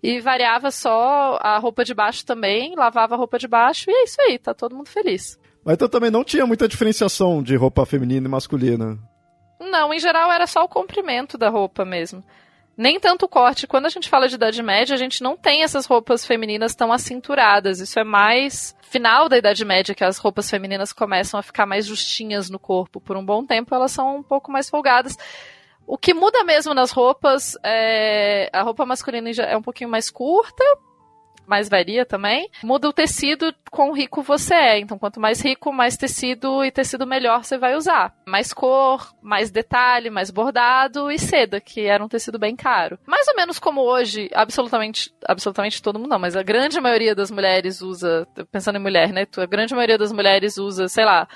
e 0.03 0.21
variava 0.21 0.71
só 0.71 1.39
a 1.41 1.59
roupa 1.59 1.85
de 1.85 1.95
baixo 1.95 2.25
também, 2.25 2.75
lavava 2.75 3.15
a 3.15 3.19
roupa 3.19 3.39
de 3.39 3.47
baixo, 3.47 3.91
e 3.91 3.95
é 3.95 4.05
isso 4.05 4.21
aí, 4.23 4.39
tá 4.39 4.55
todo 4.55 4.75
mundo 4.75 4.89
feliz. 4.89 5.39
Mas 5.65 5.75
então 5.75 5.89
também 5.89 6.11
não 6.11 6.25
tinha 6.25 6.47
muita 6.47 6.67
diferenciação 6.67 7.43
de 7.43 7.55
roupa 7.57 7.85
feminina 7.85 8.27
e 8.27 8.31
masculina. 8.31 8.99
Não, 9.61 9.93
em 9.93 9.99
geral 9.99 10.33
era 10.33 10.47
só 10.47 10.65
o 10.65 10.69
comprimento 10.69 11.37
da 11.37 11.51
roupa 11.51 11.85
mesmo 11.85 12.25
nem 12.79 13.01
tanto 13.01 13.29
corte. 13.29 13.67
Quando 13.67 13.87
a 13.87 13.89
gente 13.89 14.09
fala 14.09 14.29
de 14.29 14.37
Idade 14.37 14.63
Média, 14.63 14.95
a 14.95 14.99
gente 14.99 15.21
não 15.21 15.37
tem 15.37 15.65
essas 15.65 15.85
roupas 15.85 16.25
femininas 16.25 16.77
tão 16.77 16.93
acinturadas. 16.93 17.81
Isso 17.81 17.99
é 17.99 18.05
mais 18.05 18.77
final 18.83 19.29
da 19.29 19.37
Idade 19.37 19.65
Média 19.65 19.97
que 19.97 20.05
as 20.05 20.17
roupas 20.17 20.49
femininas 20.49 20.93
começam 20.93 21.41
a 21.41 21.43
ficar 21.43 21.67
mais 21.67 21.85
justinhas 21.85 22.49
no 22.49 22.59
corpo. 22.59 23.01
Por 23.01 23.17
um 23.17 23.25
bom 23.25 23.45
tempo, 23.45 23.75
elas 23.75 23.91
são 23.91 24.19
um 24.19 24.23
pouco 24.23 24.53
mais 24.53 24.71
folgadas. 24.71 25.19
O 25.85 25.99
que 25.99 26.15
muda 26.15 26.45
mesmo 26.45 26.73
nas 26.73 26.93
roupas 26.93 27.57
é 27.65 28.49
a 28.53 28.63
roupa 28.63 28.87
masculina 28.87 29.29
é 29.31 29.57
um 29.57 29.63
pouquinho 29.63 29.91
mais 29.91 30.09
curta, 30.09 30.63
mais 31.49 31.69
varia 31.69 32.05
também, 32.05 32.51
muda 32.63 32.89
o 32.89 32.93
tecido 32.93 33.55
quão 33.71 33.93
rico 33.93 34.23
você 34.23 34.55
é. 34.55 34.79
Então, 34.79 34.99
quanto 34.99 35.19
mais 35.19 35.41
rico, 35.41 35.73
mais 35.73 35.97
tecido 35.97 36.63
e 36.63 36.71
tecido 36.71 37.07
melhor 37.07 37.43
você 37.43 37.57
vai 37.57 37.75
usar. 37.75 38.15
Mais 38.27 38.53
cor, 38.53 39.15
mais 39.23 39.51
detalhe, 39.51 40.11
mais 40.11 40.31
bordado 40.31 41.11
e 41.11 41.19
seda, 41.19 41.61
que 41.61 41.87
era 41.87 42.05
um 42.05 42.09
tecido 42.09 42.39
bem 42.39 42.55
caro. 42.55 42.99
Mais 43.07 43.27
ou 43.29 43.35
menos 43.35 43.59
como 43.59 43.81
hoje, 43.81 44.31
absolutamente, 44.35 45.13
absolutamente 45.27 45.83
todo 45.83 45.99
mundo 45.99 46.11
não, 46.11 46.19
mas 46.19 46.37
a 46.37 46.43
grande 46.43 46.79
maioria 46.81 47.15
das 47.15 47.31
mulheres 47.31 47.81
usa, 47.81 48.29
pensando 48.53 48.77
em 48.77 48.83
mulher, 48.83 49.13
né? 49.13 49.27
A 49.37 49.47
grande 49.47 49.75
maioria 49.75 49.97
das 49.97 50.13
mulheres 50.13 50.59
usa, 50.59 50.87
sei 50.87 51.05
lá, 51.05 51.27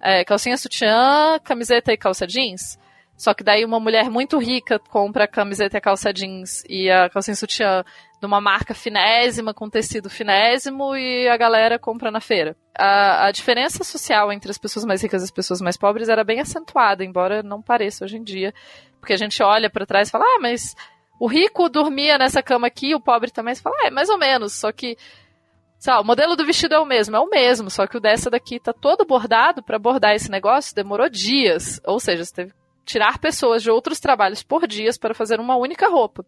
é, 0.00 0.24
calcinha 0.24 0.58
sutiã, 0.58 1.38
camiseta 1.42 1.92
e 1.92 1.96
calça 1.96 2.26
jeans. 2.26 2.78
Só 3.16 3.32
que 3.32 3.44
daí 3.44 3.64
uma 3.64 3.78
mulher 3.78 4.10
muito 4.10 4.38
rica 4.38 4.78
compra 4.78 5.24
a 5.24 5.28
camiseta 5.28 5.76
e 5.76 5.78
a 5.78 5.80
calça 5.80 6.12
jeans 6.12 6.64
e 6.68 6.90
a 6.90 7.08
calcinha 7.08 7.36
sutiã 7.36 7.84
de 8.24 8.26
uma 8.26 8.40
marca 8.40 8.74
finésima, 8.74 9.52
com 9.52 9.68
tecido 9.68 10.08
finésimo, 10.08 10.96
e 10.96 11.28
a 11.28 11.36
galera 11.36 11.78
compra 11.78 12.10
na 12.10 12.20
feira. 12.20 12.56
A, 12.76 13.26
a, 13.26 13.30
diferença 13.30 13.84
social 13.84 14.32
entre 14.32 14.50
as 14.50 14.56
pessoas 14.56 14.86
mais 14.86 15.02
ricas 15.02 15.22
e 15.22 15.26
as 15.26 15.30
pessoas 15.30 15.60
mais 15.60 15.76
pobres 15.76 16.08
era 16.08 16.24
bem 16.24 16.40
acentuada, 16.40 17.04
embora 17.04 17.42
não 17.42 17.60
pareça 17.60 18.04
hoje 18.04 18.16
em 18.16 18.22
dia. 18.24 18.54
Porque 18.98 19.12
a 19.12 19.16
gente 19.16 19.42
olha 19.42 19.68
para 19.68 19.84
trás 19.84 20.08
e 20.08 20.10
fala, 20.10 20.24
ah, 20.24 20.38
mas 20.40 20.74
o 21.20 21.26
rico 21.26 21.68
dormia 21.68 22.16
nessa 22.16 22.42
cama 22.42 22.66
aqui, 22.66 22.94
o 22.94 23.00
pobre 23.00 23.30
também. 23.30 23.54
Você 23.54 23.60
fala, 23.60 23.76
ah, 23.82 23.86
é 23.88 23.90
mais 23.90 24.08
ou 24.08 24.18
menos, 24.18 24.54
só 24.54 24.72
que 24.72 24.96
Sabe, 25.78 26.00
o 26.00 26.04
modelo 26.06 26.34
do 26.34 26.46
vestido 26.46 26.74
é 26.74 26.78
o 26.78 26.86
mesmo, 26.86 27.14
é 27.14 27.20
o 27.20 27.28
mesmo, 27.28 27.68
só 27.68 27.86
que 27.86 27.98
o 27.98 28.00
dessa 28.00 28.30
daqui 28.30 28.58
tá 28.58 28.72
todo 28.72 29.04
bordado. 29.04 29.62
Para 29.62 29.78
bordar 29.78 30.14
esse 30.14 30.30
negócio 30.30 30.74
demorou 30.74 31.10
dias. 31.10 31.78
Ou 31.84 32.00
seja, 32.00 32.24
você 32.24 32.34
teve 32.34 32.52
que 32.52 32.56
tirar 32.86 33.18
pessoas 33.18 33.62
de 33.62 33.70
outros 33.70 34.00
trabalhos 34.00 34.42
por 34.42 34.66
dias 34.66 34.96
para 34.96 35.12
fazer 35.12 35.38
uma 35.38 35.56
única 35.56 35.86
roupa. 35.86 36.24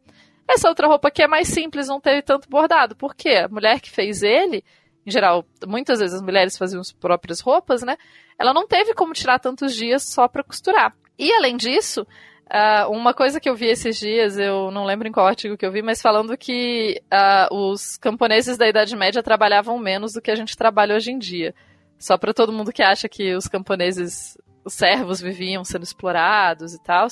Essa 0.48 0.68
outra 0.68 0.86
roupa 0.86 1.09
aqui 1.09 1.23
é 1.23 1.27
mais 1.27 1.48
simples, 1.48 1.89
não 1.89 2.01
teve 2.01 2.23
tanto 2.23 2.48
bordado. 2.48 2.94
Por 2.94 3.14
quê? 3.14 3.44
A 3.44 3.48
mulher 3.48 3.81
que 3.81 3.90
fez 3.90 4.23
ele, 4.23 4.64
em 5.05 5.10
geral, 5.10 5.44
muitas 5.66 5.98
vezes 5.98 6.14
as 6.14 6.23
mulheres 6.23 6.56
faziam 6.56 6.81
as 6.81 6.93
próprias 6.93 7.40
roupas, 7.40 7.82
né? 7.82 7.97
Ela 8.39 8.55
não 8.55 8.66
teve 8.66 8.94
como 8.94 9.12
tirar 9.12 9.39
tantos 9.39 9.74
dias 9.74 10.05
só 10.05 10.28
para 10.28 10.44
costurar. 10.44 10.94
E 11.18 11.32
além 11.32 11.56
disso, 11.56 12.06
Uh, 12.47 12.89
uma 12.93 13.12
coisa 13.12 13.40
que 13.40 13.48
eu 13.48 13.56
vi 13.56 13.66
esses 13.66 13.98
dias, 13.98 14.39
eu 14.39 14.70
não 14.70 14.85
lembro 14.85 15.09
em 15.09 15.12
qual 15.12 15.27
artigo 15.27 15.56
que 15.56 15.66
eu 15.66 15.73
vi, 15.73 15.82
mas 15.82 16.01
falando 16.01 16.36
que 16.36 17.02
uh, 17.12 17.52
os 17.52 17.97
camponeses 17.97 18.56
da 18.56 18.68
Idade 18.68 18.94
Média 18.94 19.20
trabalhavam 19.20 19.77
menos 19.81 20.12
do 20.12 20.23
que 20.23 20.31
a 20.31 20.36
gente 20.36 20.56
trabalha 20.56 20.94
hoje 20.94 21.10
em 21.10 21.18
dia. 21.18 21.52
Só 21.98 22.16
para 22.16 22.32
todo 22.32 22.52
mundo 22.52 22.73
que 22.73 22.85
acha 22.85 23.09
que 23.09 23.35
os 23.35 23.48
camponeses, 23.48 24.39
os 24.64 24.74
servos 24.74 25.20
viviam 25.20 25.64
sendo 25.64 25.82
explorados 25.82 26.73
e 26.73 26.81
tal. 26.85 27.09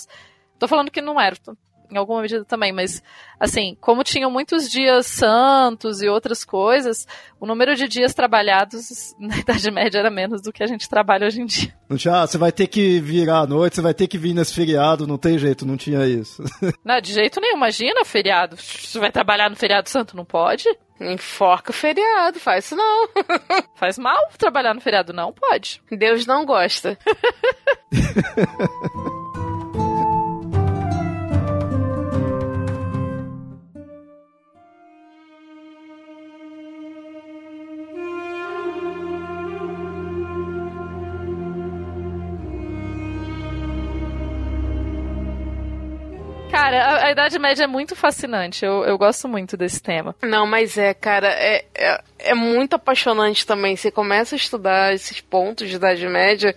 Tô 0.57 0.69
falando 0.69 0.91
que 0.91 1.03
não 1.03 1.21
era, 1.21 1.37
em 1.95 1.99
alguma 1.99 2.23
medida 2.23 2.45
também, 2.45 2.73
mas 2.73 3.03
assim, 3.39 3.77
como 3.81 4.03
tinham 4.03 4.31
muitos 4.31 4.69
dias 4.71 5.07
santos 5.07 6.03
e 6.03 6.09
outras 6.09 6.45
coisas, 6.45 7.07
o 7.41 7.47
número 7.47 7.77
de 7.77 7.87
dias 7.87 8.13
trabalhados 8.13 9.15
na 9.19 9.39
Idade 9.39 9.71
Média 9.71 9.99
era 9.99 10.11
menos 10.11 10.43
do 10.43 10.53
que 10.53 10.63
a 10.63 10.67
gente 10.67 10.89
trabalha 10.89 11.27
hoje 11.27 11.41
em 11.41 11.47
dia. 11.47 11.75
Não 11.89 11.97
tinha, 11.97 12.23
ah, 12.23 12.27
você 12.27 12.37
vai 12.37 12.51
ter 12.51 12.67
que 12.67 13.01
virar 13.01 13.41
à 13.41 13.47
noite, 13.47 13.77
você 13.77 13.83
vai 13.83 13.95
ter 13.95 14.09
que 14.09 14.19
vir 14.19 14.35
nesse 14.35 14.53
feriado, 14.53 15.07
não 15.07 15.17
tem 15.17 15.39
jeito, 15.39 15.65
não 15.65 15.77
tinha 15.77 16.05
isso. 16.07 16.43
Não, 16.85 17.01
de 17.01 17.13
jeito 17.13 17.41
nenhum, 17.41 17.57
imagina 17.57 18.05
feriado. 18.05 18.57
Você 18.57 18.99
vai 18.99 19.11
trabalhar 19.11 19.49
no 19.49 19.57
feriado 19.57 19.89
santo, 19.89 20.17
não 20.17 20.25
pode? 20.25 20.69
Enforca 21.01 21.71
o 21.71 21.75
feriado, 21.75 22.39
faz 22.39 22.67
isso 22.67 22.77
não. 22.77 23.09
faz 23.75 23.99
mal 23.99 24.29
trabalhar 24.39 24.75
no 24.75 24.81
feriado, 24.81 25.13
não 25.13 25.33
pode. 25.33 25.83
Deus 25.91 26.27
não 26.27 26.45
gosta. 26.45 26.99
Cara, 46.75 46.85
a, 46.85 47.05
a, 47.07 47.11
Idade 47.13 47.39
Média 47.39 47.65
é 47.65 47.67
muito 47.67 47.95
fascinante. 47.95 48.65
Eu, 48.65 48.85
eu 48.85 48.99
gosto 48.99 49.29
muito 49.29 49.57
desse 49.57 49.83
tema. 49.83 50.15
Não, 50.23 50.47
mas 50.47 50.77
é, 50.77 50.93
cara, 50.93 51.29
é, 51.29 51.65
é, 51.75 52.03
é 52.19 52.35
muito 52.35 52.75
apaixonante 52.75 53.47
também. 53.47 53.77
Você 53.77 53.91
começa 53.91 54.35
a 54.35 54.37
estudar 54.37 54.95
esses 54.95 55.21
pontos 55.21 55.69
de 55.69 55.77
Idade 55.77 56.07
Média, 56.09 56.55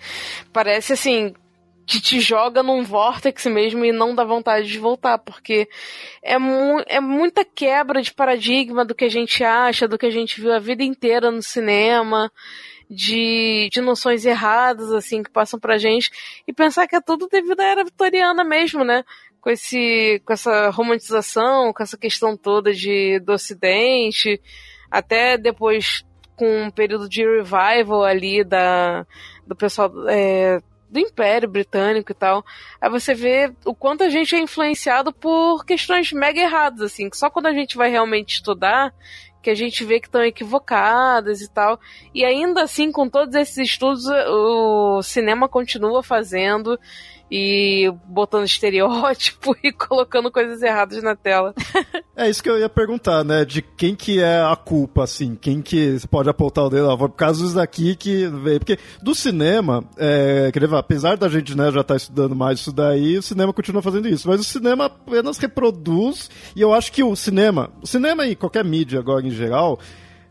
parece 0.51 0.93
assim 0.93 1.33
que 1.85 2.01
te 2.01 2.19
joga 2.19 2.61
num 2.61 2.83
vórtice 2.83 3.49
mesmo 3.49 3.85
e 3.85 3.93
não 3.93 4.13
dá 4.13 4.25
vontade 4.25 4.67
de 4.67 4.77
voltar, 4.77 5.17
porque 5.19 5.69
é, 6.21 6.37
mu 6.37 6.83
é 6.85 6.99
muita 6.99 7.45
quebra 7.45 8.01
de 8.01 8.13
paradigma 8.13 8.83
do 8.83 8.93
que 8.93 9.05
a 9.05 9.09
gente 9.09 9.41
acha, 9.41 9.87
do 9.87 9.97
que 9.97 10.05
a 10.05 10.11
gente 10.11 10.41
viu 10.41 10.51
a 10.51 10.59
vida 10.59 10.83
inteira 10.83 11.31
no 11.31 11.41
cinema, 11.41 12.29
de, 12.89 13.69
de 13.71 13.81
noções 13.81 14.25
erradas, 14.25 14.91
assim, 14.91 15.23
que 15.23 15.29
passam 15.29 15.59
pra 15.59 15.77
gente, 15.77 16.11
e 16.47 16.53
pensar 16.53 16.87
que 16.87 16.95
é 16.95 17.01
tudo 17.01 17.27
devido 17.27 17.59
à 17.59 17.63
era 17.63 17.83
vitoriana 17.83 18.43
mesmo, 18.43 18.83
né? 18.83 19.03
Com 19.47 19.51
esse 19.51 20.21
com 20.25 20.33
essa 20.33 20.69
romantização, 20.71 21.71
com 21.71 21.81
essa 21.81 21.97
questão 21.97 22.35
toda 22.35 22.73
de 22.73 23.17
do 23.21 23.31
Ocidente, 23.31 24.41
até 24.91 25.37
depois 25.37 26.05
com 26.35 26.63
um 26.63 26.69
período 26.69 27.07
de 27.07 27.23
revival 27.23 28.03
ali 28.03 28.43
da 28.43 29.07
do 29.47 29.55
pessoal 29.55 29.89
é, 30.09 30.59
do 30.89 30.99
Império 30.99 31.47
Britânico 31.47 32.11
e 32.11 32.15
tal. 32.15 32.43
Aí 32.81 32.89
você 32.89 33.13
vê 33.13 33.49
o 33.63 33.73
quanto 33.73 34.03
a 34.03 34.09
gente 34.09 34.35
é 34.35 34.39
influenciado 34.39 35.13
por 35.13 35.63
questões 35.65 36.11
mega 36.11 36.41
erradas, 36.41 36.81
assim, 36.81 37.09
que 37.09 37.17
só 37.17 37.29
quando 37.29 37.45
a 37.45 37.53
gente 37.53 37.77
vai 37.77 37.89
realmente 37.89 38.33
estudar 38.33 38.93
que 39.41 39.49
a 39.49 39.55
gente 39.55 39.85
vê 39.85 40.01
que 40.01 40.07
estão 40.07 40.25
equivocadas 40.25 41.39
e 41.39 41.49
tal. 41.49 41.79
E 42.13 42.25
ainda 42.25 42.63
assim, 42.63 42.91
com 42.91 43.07
todos 43.07 43.33
esses 43.33 43.57
estudos, 43.57 44.05
o 44.05 45.01
cinema 45.01 45.47
continua 45.47 46.03
fazendo 46.03 46.77
e 47.29 47.91
botando 48.05 48.45
estereótipo 48.45 49.55
e 49.63 49.71
colocando 49.71 50.31
coisas 50.31 50.61
erradas 50.61 51.03
na 51.03 51.15
tela. 51.15 51.53
É 52.15 52.29
isso 52.29 52.41
que 52.41 52.49
eu 52.49 52.57
ia 52.57 52.69
perguntar, 52.69 53.23
né? 53.23 53.43
De 53.43 53.61
quem 53.61 53.95
que 53.95 54.19
é 54.21 54.41
a 54.41 54.55
culpa, 54.55 55.03
assim? 55.03 55.35
Quem 55.35 55.61
que 55.61 55.97
pode 56.09 56.29
apontar 56.29 56.65
o 56.65 56.69
dedo? 56.69 56.97
Por 56.97 57.11
causa 57.11 57.41
disso 57.43 57.55
daqui 57.55 57.95
que 57.95 58.27
veio. 58.27 58.59
Porque 58.59 58.79
do 59.01 59.13
cinema, 59.13 59.83
é, 59.97 60.49
quer 60.51 60.59
dizer, 60.59 60.75
apesar 60.75 61.17
da 61.17 61.27
gente 61.27 61.55
né, 61.55 61.65
já 61.65 61.81
estar 61.81 61.93
tá 61.93 61.95
estudando 61.95 62.35
mais 62.35 62.59
isso 62.59 62.71
daí, 62.71 63.17
o 63.17 63.21
cinema 63.21 63.53
continua 63.53 63.81
fazendo 63.81 64.07
isso. 64.07 64.27
Mas 64.27 64.39
o 64.39 64.43
cinema 64.43 64.85
apenas 64.85 65.37
reproduz, 65.37 66.29
e 66.55 66.61
eu 66.61 66.73
acho 66.73 66.91
que 66.91 67.03
o 67.03 67.15
cinema, 67.15 67.69
o 67.81 67.87
cinema 67.87 68.25
e 68.25 68.35
qualquer 68.35 68.63
mídia 68.63 68.99
agora 68.99 69.25
em 69.25 69.31
geral, 69.31 69.79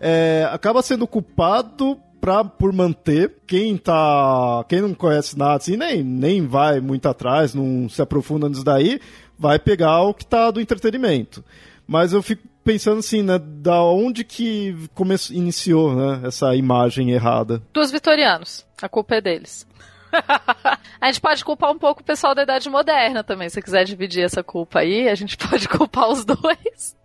é, 0.01 0.48
acaba 0.51 0.82
sendo 0.82 1.06
culpado 1.06 1.98
pra, 2.27 2.43
por 2.43 2.73
manter 2.73 3.36
quem 3.47 3.77
tá. 3.77 4.65
Quem 4.69 4.81
não 4.81 4.93
conhece 4.93 5.39
nada 5.39 5.55
assim, 5.55 5.77
nem, 5.77 6.03
nem 6.03 6.44
vai 6.44 6.81
muito 6.81 7.09
atrás, 7.09 7.55
não 7.55 7.89
se 7.89 8.03
aprofunda 8.03 8.48
nisso 8.48 8.65
daí, 8.65 9.01
vai 9.39 9.61
pegar 9.61 10.03
o 10.03 10.12
que 10.12 10.27
tá 10.27 10.51
do 10.51 10.61
entretenimento. 10.61 11.44
Mas 11.86 12.12
eu 12.12 12.20
fico 12.20 12.43
pensando 12.65 12.98
assim, 12.98 13.23
né, 13.23 13.39
da 13.39 13.81
onde 13.81 14.24
que 14.24 14.77
começou, 14.93 15.36
iniciou, 15.36 15.94
né, 15.94 16.23
essa 16.27 16.53
imagem 16.57 17.12
errada. 17.12 17.62
Dos 17.73 17.93
vitorianos. 17.93 18.66
A 18.82 18.89
culpa 18.89 19.15
é 19.15 19.20
deles. 19.20 19.65
a 21.01 21.07
gente 21.07 21.20
pode 21.20 21.44
culpar 21.44 21.70
um 21.70 21.78
pouco 21.78 22.01
o 22.01 22.05
pessoal 22.05 22.35
da 22.35 22.43
Idade 22.43 22.69
Moderna 22.69 23.23
também. 23.23 23.48
Se 23.48 23.62
quiser 23.62 23.85
dividir 23.85 24.24
essa 24.24 24.43
culpa 24.43 24.81
aí, 24.81 25.09
a 25.09 25.15
gente 25.15 25.36
pode 25.36 25.69
culpar 25.70 26.09
os 26.09 26.24
dois. 26.24 26.95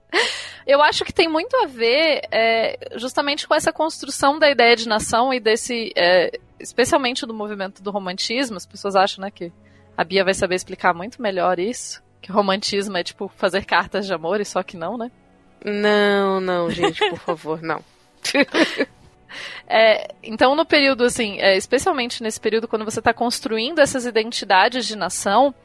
Eu 0.65 0.81
acho 0.81 1.03
que 1.03 1.13
tem 1.13 1.27
muito 1.27 1.55
a 1.57 1.65
ver 1.65 2.21
é, 2.31 2.77
justamente 2.95 3.47
com 3.47 3.55
essa 3.55 3.73
construção 3.73 4.37
da 4.37 4.49
ideia 4.49 4.75
de 4.75 4.87
nação 4.87 5.33
e 5.33 5.39
desse. 5.39 5.91
É, 5.95 6.39
especialmente 6.59 7.25
do 7.25 7.33
movimento 7.33 7.81
do 7.81 7.91
romantismo. 7.91 8.57
As 8.57 8.65
pessoas 8.65 8.95
acham 8.95 9.23
né, 9.23 9.31
que 9.31 9.51
a 9.97 10.03
Bia 10.03 10.23
vai 10.23 10.33
saber 10.33 10.55
explicar 10.55 10.93
muito 10.93 11.21
melhor 11.21 11.59
isso. 11.59 12.01
Que 12.21 12.31
romantismo 12.31 12.97
é 12.97 13.03
tipo 13.03 13.31
fazer 13.35 13.65
cartas 13.65 14.05
de 14.05 14.13
amor 14.13 14.39
e 14.39 14.45
só 14.45 14.61
que 14.61 14.77
não, 14.77 14.97
né? 14.97 15.11
Não, 15.65 16.39
não, 16.39 16.69
gente, 16.69 16.99
por 17.09 17.19
favor, 17.19 17.61
não. 17.61 17.83
É, 19.65 20.13
então, 20.21 20.55
no 20.55 20.65
período, 20.65 21.05
assim, 21.05 21.39
é, 21.39 21.55
especialmente 21.55 22.21
nesse 22.21 22.37
período, 22.37 22.67
quando 22.67 22.83
você 22.83 22.99
está 22.99 23.13
construindo 23.13 23.79
essas 23.79 24.05
identidades 24.05 24.85
de 24.85 24.97
nação, 24.97 25.55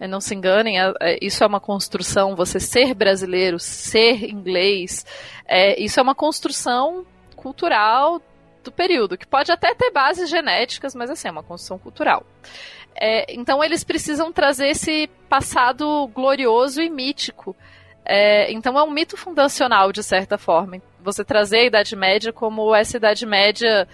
não 0.00 0.20
se 0.20 0.34
enganem, 0.34 0.80
é, 0.80 0.92
é, 1.00 1.18
isso 1.22 1.42
é 1.42 1.46
uma 1.46 1.60
construção, 1.60 2.36
você 2.36 2.60
ser 2.60 2.94
brasileiro, 2.94 3.58
ser 3.58 4.24
inglês, 4.24 5.06
é, 5.46 5.80
isso 5.80 5.98
é 5.98 6.02
uma 6.02 6.14
construção 6.14 7.06
cultural 7.36 8.20
do 8.62 8.72
período, 8.72 9.18
que 9.18 9.26
pode 9.26 9.52
até 9.52 9.74
ter 9.74 9.90
bases 9.90 10.28
genéticas, 10.28 10.94
mas 10.94 11.10
assim, 11.10 11.28
é 11.28 11.30
uma 11.30 11.42
construção 11.42 11.78
cultural. 11.78 12.24
É, 12.94 13.32
então 13.34 13.62
eles 13.62 13.82
precisam 13.82 14.32
trazer 14.32 14.68
esse 14.68 15.08
passado 15.28 16.06
glorioso 16.14 16.80
e 16.80 16.88
mítico. 16.88 17.56
É, 18.04 18.52
então 18.52 18.78
é 18.78 18.82
um 18.82 18.90
mito 18.90 19.16
fundacional, 19.16 19.92
de 19.92 20.02
certa 20.02 20.38
forma. 20.38 20.80
Você 21.00 21.24
trazer 21.24 21.58
a 21.58 21.64
Idade 21.64 21.96
Média 21.96 22.32
como 22.32 22.74
essa 22.74 22.96
Idade 22.96 23.26
Média 23.26 23.88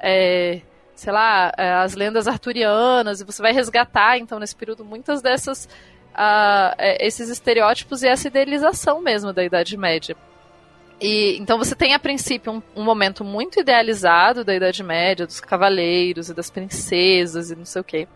é, 0.00 0.60
sei 0.96 1.12
lá, 1.12 1.52
é, 1.56 1.74
as 1.74 1.94
lendas 1.94 2.26
arturianas, 2.26 3.20
e 3.20 3.24
você 3.24 3.40
vai 3.40 3.52
resgatar, 3.52 4.18
então, 4.18 4.40
nesse 4.40 4.56
período, 4.56 4.84
muitas 4.84 5.22
dessas. 5.22 5.68
Uh, 6.16 6.72
esses 6.98 7.28
estereótipos 7.28 8.02
e 8.02 8.08
essa 8.08 8.26
idealização 8.26 9.02
mesmo 9.02 9.34
da 9.34 9.44
Idade 9.44 9.76
Média. 9.76 10.16
E, 11.00 11.36
então 11.38 11.58
você 11.58 11.74
tem 11.74 11.92
a 11.92 11.98
princípio 11.98 12.52
um, 12.52 12.62
um, 12.74 12.82
momento 12.82 13.22
muito 13.22 13.60
idealizado 13.60 14.42
da 14.42 14.54
Idade 14.54 14.82
Média, 14.82 15.26
dos 15.26 15.40
cavaleiros 15.40 16.30
e 16.30 16.34
das 16.34 16.48
princesas 16.48 17.50
e 17.50 17.56
não 17.56 17.66
sei 17.66 17.80
o 17.82 17.84
quê. 17.84 18.08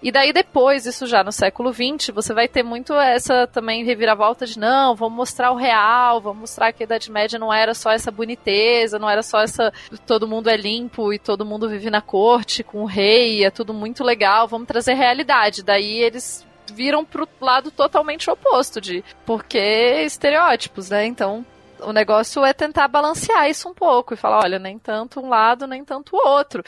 E 0.00 0.12
daí 0.12 0.32
depois, 0.32 0.86
isso 0.86 1.06
já 1.06 1.24
no 1.24 1.32
século 1.32 1.72
XX, 1.72 2.10
você 2.14 2.32
vai 2.32 2.46
ter 2.46 2.62
muito 2.62 2.94
essa 2.94 3.48
também 3.48 3.84
reviravolta 3.84 4.46
de 4.46 4.58
não, 4.58 4.94
vamos 4.94 5.16
mostrar 5.16 5.50
o 5.50 5.56
real, 5.56 6.20
vamos 6.20 6.40
mostrar 6.40 6.72
que 6.72 6.82
a 6.82 6.86
Idade 6.86 7.10
Média 7.10 7.38
não 7.38 7.52
era 7.52 7.74
só 7.74 7.90
essa 7.90 8.10
boniteza, 8.10 8.98
não 8.98 9.10
era 9.10 9.22
só 9.22 9.40
essa 9.40 9.72
todo 10.06 10.28
mundo 10.28 10.48
é 10.48 10.56
limpo 10.56 11.12
e 11.12 11.18
todo 11.18 11.44
mundo 11.44 11.68
vive 11.68 11.90
na 11.90 12.00
corte 12.00 12.62
com 12.62 12.82
o 12.82 12.86
rei, 12.86 13.44
é 13.44 13.50
tudo 13.50 13.74
muito 13.74 14.04
legal, 14.04 14.46
vamos 14.46 14.68
trazer 14.68 14.94
realidade. 14.94 15.64
Daí 15.64 16.00
eles 16.00 16.46
viram 16.72 17.04
pro 17.04 17.28
lado 17.40 17.70
totalmente 17.72 18.30
oposto 18.30 18.80
de 18.80 19.02
porque 19.26 20.02
estereótipos, 20.04 20.90
né? 20.90 21.06
Então 21.06 21.44
o 21.80 21.92
negócio 21.92 22.44
é 22.44 22.52
tentar 22.52 22.88
balancear 22.88 23.48
isso 23.48 23.68
um 23.68 23.74
pouco 23.74 24.14
e 24.14 24.16
falar, 24.16 24.40
olha, 24.44 24.58
nem 24.58 24.78
tanto 24.78 25.20
um 25.20 25.28
lado, 25.28 25.66
nem 25.66 25.84
tanto 25.84 26.16
o 26.16 26.28
outro 26.28 26.62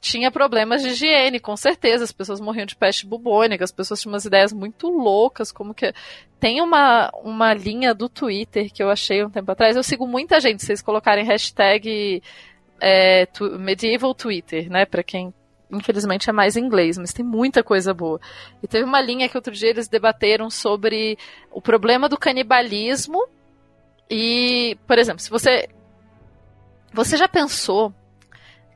tinha 0.00 0.30
problemas 0.30 0.82
de 0.82 0.88
higiene, 0.88 1.40
com 1.40 1.56
certeza. 1.56 2.04
As 2.04 2.12
pessoas 2.12 2.40
morriam 2.40 2.66
de 2.66 2.76
peste 2.76 3.06
bubônica, 3.06 3.64
as 3.64 3.72
pessoas 3.72 4.00
tinham 4.00 4.12
umas 4.12 4.24
ideias 4.24 4.52
muito 4.52 4.88
loucas, 4.88 5.50
como 5.50 5.74
que. 5.74 5.92
Tem 6.38 6.60
uma, 6.60 7.10
uma 7.24 7.52
linha 7.54 7.94
do 7.94 8.08
Twitter 8.08 8.72
que 8.72 8.82
eu 8.82 8.90
achei 8.90 9.24
um 9.24 9.30
tempo 9.30 9.50
atrás. 9.50 9.76
Eu 9.76 9.82
sigo 9.82 10.06
muita 10.06 10.40
gente, 10.40 10.64
vocês 10.64 10.82
colocarem 10.82 11.24
hashtag 11.24 12.22
é, 12.80 13.26
tu, 13.26 13.58
medieval 13.58 14.14
Twitter, 14.14 14.70
né? 14.70 14.84
Pra 14.84 15.02
quem 15.02 15.32
infelizmente 15.70 16.30
é 16.30 16.32
mais 16.32 16.56
inglês, 16.56 16.96
mas 16.96 17.12
tem 17.12 17.24
muita 17.24 17.62
coisa 17.62 17.92
boa. 17.92 18.20
E 18.62 18.66
teve 18.66 18.84
uma 18.84 19.00
linha 19.00 19.28
que 19.28 19.36
outro 19.36 19.52
dia 19.52 19.70
eles 19.70 19.88
debateram 19.88 20.48
sobre 20.50 21.18
o 21.50 21.60
problema 21.60 22.08
do 22.08 22.16
canibalismo. 22.16 23.28
E, 24.10 24.78
por 24.86 24.98
exemplo, 24.98 25.20
se 25.20 25.30
você. 25.30 25.68
Você 26.92 27.16
já 27.18 27.28
pensou 27.28 27.92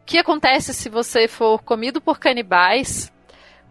que 0.04 0.18
acontece 0.18 0.74
se 0.74 0.88
você 0.88 1.28
for 1.28 1.62
comido 1.62 2.00
por 2.00 2.18
canibais? 2.18 3.12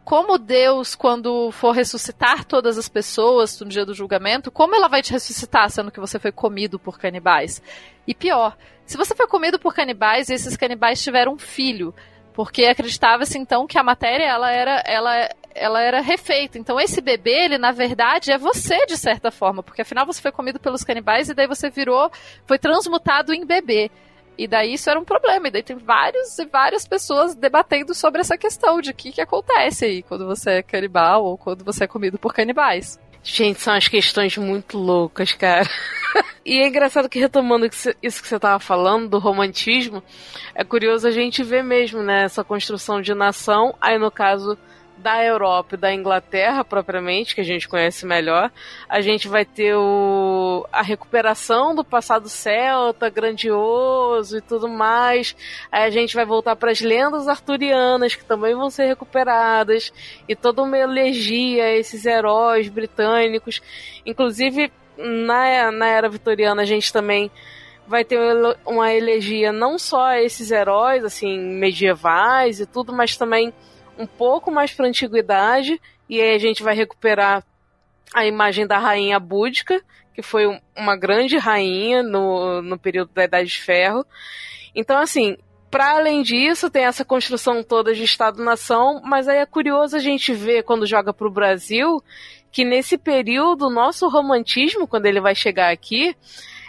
Como 0.04 0.38
Deus, 0.38 0.96
quando 0.96 1.52
for 1.52 1.72
ressuscitar 1.72 2.44
todas 2.44 2.78
as 2.78 2.90
pessoas 2.90 3.60
no 3.60 3.68
dia 3.68 3.86
do 3.86 3.94
julgamento, 3.94 4.52
como 4.52 4.76
ela 4.76 4.88
vai 4.88 5.02
te 5.02 5.12
ressuscitar 5.12 5.70
sendo 5.70 5.92
que 5.92 6.00
você 6.00 6.18
foi 6.18 6.32
comido 6.32 6.80
por 6.80 6.98
canibais? 6.98 7.62
E 8.08 8.16
pior, 8.16 8.58
se 8.86 8.98
você 8.98 9.16
foi 9.16 9.28
comido 9.28 9.60
por 9.60 9.74
canibais 9.74 10.30
e 10.30 10.34
esses 10.34 10.58
canibais 10.58 11.02
tiveram 11.02 11.34
um 11.34 11.38
filho, 11.38 11.94
porque 12.34 12.66
acreditava-se 12.66 13.38
então 13.38 13.68
que 13.68 13.78
a 13.78 13.84
matéria 13.84 14.26
ela 14.26 14.52
era, 14.52 14.84
ela, 14.86 15.30
ela 15.54 15.82
era 15.82 16.02
refeita. 16.02 16.58
Então 16.58 16.80
esse 16.80 17.00
bebê, 17.00 17.46
ele 17.46 17.58
na 17.58 17.72
verdade 17.72 18.32
é 18.32 18.38
você 18.38 18.86
de 18.88 18.98
certa 18.98 19.30
forma, 19.30 19.62
porque 19.62 19.82
afinal 19.84 20.06
você 20.06 20.22
foi 20.22 20.32
comido 20.32 20.60
pelos 20.60 20.84
canibais 20.84 21.30
e 21.30 21.34
daí 21.34 21.48
você 21.48 21.70
virou, 21.70 22.12
foi 22.46 22.58
transmutado 22.58 23.34
em 23.34 23.46
bebê. 23.46 23.92
E 24.42 24.48
daí 24.48 24.74
isso 24.74 24.90
era 24.90 25.00
um 25.00 25.06
problema. 25.06 25.48
E 25.48 25.52
daí 25.52 25.62
tem 25.62 25.76
vários 25.76 26.40
e 26.40 26.46
várias 26.48 26.88
pessoas 26.88 27.36
debatendo 27.36 27.94
sobre 27.94 28.22
essa 28.22 28.36
questão 28.36 28.82
de 28.82 28.90
o 28.90 28.94
que, 28.94 29.12
que 29.12 29.22
acontece 29.22 29.86
aí 29.86 30.02
quando 30.02 30.26
você 30.26 30.54
é 30.54 30.64
canibal 30.64 31.24
ou 31.24 31.38
quando 31.38 31.64
você 31.64 31.84
é 31.84 31.88
comido 31.88 32.18
por 32.18 32.34
canibais. 32.34 33.00
Gente, 33.22 33.62
são 33.62 33.76
as 33.76 33.88
questões 33.88 34.36
muito 34.38 34.80
loucas, 34.80 35.32
cara. 35.34 35.70
e 36.44 36.58
é 36.58 36.68
engraçado 36.68 37.08
que, 37.08 37.20
retomando 37.20 37.68
isso 37.68 37.94
que 38.02 38.28
você 38.28 38.36
estava 38.36 38.60
falando, 38.60 39.10
do 39.10 39.20
romantismo, 39.20 40.02
é 40.56 40.64
curioso 40.64 41.08
a 41.08 41.12
gente 41.12 41.44
ver 41.44 41.64
mesmo, 41.64 42.02
né, 42.02 42.24
essa 42.24 42.44
construção 42.44 43.00
de 43.00 43.14
nação, 43.14 43.76
aí 43.80 44.00
no 44.00 44.10
caso 44.10 44.58
da 45.02 45.24
Europa 45.24 45.76
e 45.76 45.78
da 45.78 45.94
Inglaterra 45.94 46.64
propriamente, 46.64 47.34
que 47.34 47.42
a 47.42 47.44
gente 47.44 47.68
conhece 47.68 48.06
melhor, 48.06 48.52
a 48.88 49.02
gente 49.02 49.28
vai 49.28 49.44
ter 49.44 49.76
o, 49.76 50.66
a 50.72 50.82
recuperação 50.82 51.74
do 51.74 51.84
passado 51.84 52.30
celta, 52.30 53.10
grandioso 53.10 54.38
e 54.38 54.42
tudo 54.42 54.70
mais. 54.70 55.36
Aí 55.72 55.84
a 55.84 55.90
gente 55.90 56.16
vai 56.16 56.26
voltar 56.26 56.56
para 56.56 56.72
as 56.72 56.82
lendas 56.82 57.28
arturianas, 57.28 58.16
que 58.16 58.24
também 58.24 58.56
vão 58.56 58.70
ser 58.70 58.86
recuperadas, 58.86 59.92
e 60.30 60.36
toda 60.36 60.62
uma 60.62 60.78
elegia 60.78 61.64
a 61.64 61.76
esses 61.76 62.06
heróis 62.06 62.70
britânicos. 62.70 63.62
Inclusive, 64.06 64.72
na, 64.98 65.72
na 65.72 65.88
era 65.88 66.10
vitoriana, 66.10 66.62
a 66.62 66.66
gente 66.66 66.94
também 66.94 67.32
vai 67.88 68.06
ter 68.06 68.18
uma 68.66 68.94
elegia 68.94 69.52
não 69.52 69.78
só 69.78 70.06
a 70.06 70.22
esses 70.22 70.52
heróis, 70.52 71.04
assim, 71.04 71.38
medievais 71.38 72.60
e 72.60 72.66
tudo, 72.66 72.94
mas 72.94 73.18
também 73.18 73.52
um 74.02 74.08
pouco 74.08 74.52
mais 74.52 74.74
para 74.74 74.88
antiguidade, 74.88 75.80
e 76.10 76.20
aí 76.20 76.36
a 76.36 76.40
gente 76.40 76.64
vai 76.64 76.76
recuperar 76.76 77.44
a 78.14 78.26
imagem 78.26 78.68
da 78.68 78.78
rainha 78.78 79.20
búdica, 79.20 79.82
que 80.14 80.22
foi 80.22 80.46
uma 80.76 80.98
grande 80.98 81.38
rainha 81.38 82.04
no, 82.04 82.62
no 82.62 82.78
período 82.78 83.12
da 83.14 83.24
Idade 83.24 83.50
de 83.50 83.62
Ferro. 83.62 84.06
Então, 84.76 84.98
assim, 84.98 85.38
para 85.70 85.92
além 85.92 86.22
disso, 86.22 86.70
tem 86.70 86.84
essa 86.84 87.06
construção 87.06 87.64
toda 87.64 87.94
de 87.94 88.04
Estado-nação, 88.04 89.02
mas 89.06 89.28
aí 89.28 89.38
é 89.38 89.46
curioso 89.46 89.96
a 89.96 90.00
gente 90.00 90.34
ver, 90.34 90.64
quando 90.64 90.86
joga 90.86 91.14
para 91.14 91.28
o 91.28 91.32
Brasil, 91.32 92.04
que 92.52 92.66
nesse 92.66 92.98
período, 92.98 93.68
o 93.68 93.74
nosso 93.74 94.10
romantismo, 94.10 94.88
quando 94.88 95.06
ele 95.06 95.22
vai 95.22 95.34
chegar 95.34 95.72
aqui, 95.72 96.14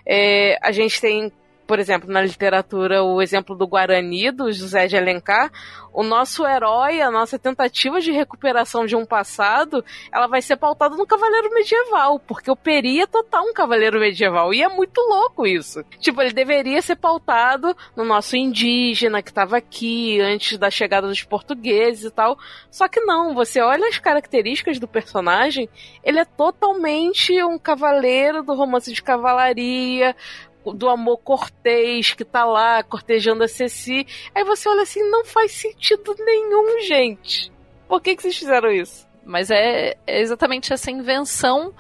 é, 0.06 0.56
a 0.62 0.70
gente 0.70 1.00
tem 1.00 1.32
por 1.66 1.78
exemplo, 1.78 2.10
na 2.10 2.20
literatura, 2.20 3.02
o 3.02 3.22
exemplo 3.22 3.56
do 3.56 3.66
Guarani, 3.66 4.30
do 4.30 4.51
José 4.52 4.86
de 4.86 4.97
Alencar, 4.97 5.51
o 5.93 6.02
nosso 6.02 6.47
herói, 6.47 7.01
a 7.01 7.10
nossa 7.10 7.39
tentativa 7.39 8.01
de 8.01 8.10
recuperação 8.10 8.86
de 8.86 8.97
um 8.97 9.05
passado, 9.05 9.84
ela 10.10 10.26
vai 10.26 10.40
ser 10.40 10.56
pautada 10.56 10.97
no 10.97 11.06
cavaleiro 11.06 11.51
medieval, 11.51 12.18
porque 12.18 12.51
o 12.51 12.56
Peri 12.56 13.01
é 13.01 13.06
total 13.06 13.44
um 13.44 13.52
cavaleiro 13.52 14.01
medieval, 14.01 14.55
e 14.55 14.62
é 14.62 14.68
muito 14.68 14.98
louco 15.01 15.47
isso. 15.47 15.84
Tipo, 15.98 16.22
ele 16.22 16.32
deveria 16.32 16.80
ser 16.80 16.97
pautado 16.97 17.76
no 17.94 18.05
nosso 18.05 18.36
indígena 18.36 19.22
que 19.22 19.30
estava 19.30 19.59
aqui 19.59 20.20
antes 20.20 20.56
da 20.56 20.70
chegada 20.70 21.06
dos 21.06 21.22
portugueses 21.22 22.05
e 22.05 22.10
tal, 22.10 22.39
só 22.70 22.89
que 22.89 23.01
não, 23.01 23.34
você 23.34 23.60
olha 23.60 23.89
as 23.89 23.98
características 23.98 24.78
do 24.78 24.89
personagem, 24.89 25.68
ele 26.02 26.18
é 26.18 26.24
totalmente 26.24 27.43
um 27.44 27.59
cavaleiro 27.59 28.43
do 28.43 28.55
romance 28.55 28.93
de 28.93 29.02
cavalaria, 29.02 30.16
do 30.64 30.89
amor 30.89 31.18
cortês 31.18 32.12
que 32.12 32.24
tá 32.24 32.44
lá 32.44 32.82
cortejando 32.82 33.43
a 33.43 33.48
Ceci. 33.48 34.06
Aí 34.34 34.44
você 34.44 34.68
olha 34.68 34.82
assim, 34.82 35.02
não 35.10 35.24
faz 35.24 35.52
sentido 35.52 36.14
nenhum, 36.18 36.80
gente. 36.82 37.52
Por 37.89 38.01
que, 38.01 38.16
que 38.16 38.22
vocês 38.22 38.36
fizeram 38.36 38.70
isso? 38.70 39.06
Mas 39.24 39.51
é, 39.51 39.97
é 40.06 40.20
exatamente 40.20 40.72
essa 40.72 40.90
invenção 40.90 41.74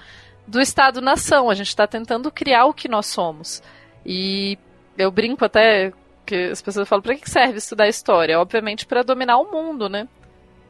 do 0.46 0.60
Estado-nação. 0.60 1.48
A 1.48 1.54
gente 1.54 1.68
está 1.68 1.86
tentando 1.86 2.30
criar 2.30 2.66
o 2.66 2.74
que 2.74 2.88
nós 2.88 3.06
somos. 3.06 3.62
E 4.04 4.58
eu 4.98 5.10
brinco 5.10 5.44
até 5.44 5.92
que 6.24 6.50
as 6.50 6.62
pessoas 6.62 6.88
falam: 6.88 7.02
para 7.02 7.16
que 7.16 7.30
serve 7.30 7.58
estudar 7.58 7.88
história? 7.88 8.40
Obviamente 8.40 8.86
para 8.86 9.02
dominar 9.02 9.38
o 9.38 9.50
mundo, 9.50 9.88
né? 9.88 10.08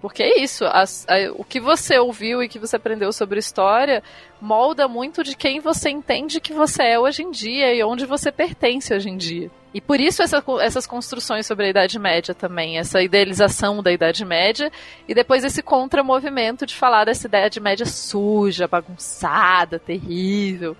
Porque 0.02 0.24
é 0.24 0.42
isso, 0.42 0.64
as, 0.64 1.06
a, 1.08 1.30
o 1.36 1.44
que 1.44 1.60
você 1.60 1.96
ouviu 1.96 2.42
e 2.42 2.48
que 2.48 2.58
você 2.58 2.74
aprendeu 2.74 3.12
sobre 3.12 3.38
história 3.38 4.02
molda 4.40 4.88
muito 4.88 5.22
de 5.22 5.36
quem 5.36 5.60
você 5.60 5.90
entende 5.90 6.40
que 6.40 6.52
você 6.52 6.82
é 6.82 6.98
hoje 6.98 7.22
em 7.22 7.30
dia 7.30 7.72
e 7.72 7.84
onde 7.84 8.04
você 8.04 8.32
pertence 8.32 8.92
hoje 8.92 9.08
em 9.08 9.16
dia. 9.16 9.48
E 9.72 9.80
por 9.80 10.00
isso 10.00 10.20
essa, 10.20 10.42
essas 10.60 10.88
construções 10.88 11.46
sobre 11.46 11.66
a 11.66 11.70
Idade 11.70 12.00
Média 12.00 12.34
também, 12.34 12.78
essa 12.78 13.00
idealização 13.00 13.80
da 13.80 13.92
Idade 13.92 14.24
Média, 14.24 14.72
e 15.06 15.14
depois 15.14 15.44
esse 15.44 15.62
contramovimento 15.62 16.66
de 16.66 16.74
falar 16.74 17.04
dessa 17.04 17.28
Idade 17.28 17.60
Média 17.60 17.86
suja, 17.86 18.66
bagunçada, 18.66 19.78
terrível. 19.78 20.76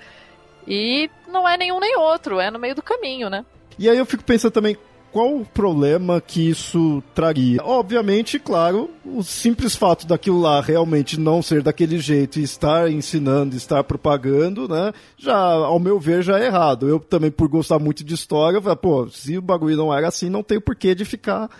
E 0.66 1.08
não 1.28 1.48
é 1.48 1.56
nenhum 1.56 1.78
nem 1.78 1.96
outro, 1.96 2.40
é 2.40 2.50
no 2.50 2.58
meio 2.58 2.74
do 2.74 2.82
caminho, 2.82 3.30
né? 3.30 3.44
E 3.78 3.88
aí 3.88 3.96
eu 3.96 4.04
fico 4.04 4.24
pensando 4.24 4.52
também, 4.52 4.76
qual 5.12 5.36
o 5.36 5.44
problema 5.44 6.20
que 6.20 6.48
isso 6.48 7.02
traria? 7.14 7.62
Obviamente, 7.62 8.39
claro, 8.39 8.90
o 9.05 9.22
simples 9.22 9.76
fato 9.76 10.06
daquilo 10.06 10.40
lá 10.40 10.60
realmente 10.60 11.20
não 11.20 11.43
ser 11.43 11.62
daquele 11.62 11.98
jeito 11.98 12.40
e 12.40 12.43
estar 12.43 12.90
ensinando, 12.90 13.55
estar 13.55 13.84
propagando, 13.84 14.66
né? 14.66 14.93
Já, 15.18 15.36
ao 15.36 15.78
meu 15.78 16.01
ver, 16.01 16.22
já 16.22 16.40
é 16.40 16.47
errado. 16.47 16.89
Eu 16.89 16.98
também, 16.98 17.30
por 17.30 17.47
gostar 17.47 17.78
muito 17.78 18.02
de 18.02 18.14
história, 18.14 18.60
falei, 18.60 18.76
pô, 18.76 19.06
se 19.09 19.36
o 19.36 19.43
bagulho 19.43 19.76
não 19.76 19.94
era 19.94 20.09
assim, 20.09 20.30
não 20.30 20.43
tem 20.43 20.59
porquê 20.59 20.94
de 20.94 21.05
ficar 21.05 21.51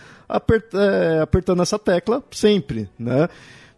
é, 0.75 1.21
apertando 1.21 1.61
essa 1.61 1.79
tecla 1.79 2.25
sempre, 2.31 2.89
né? 2.99 3.29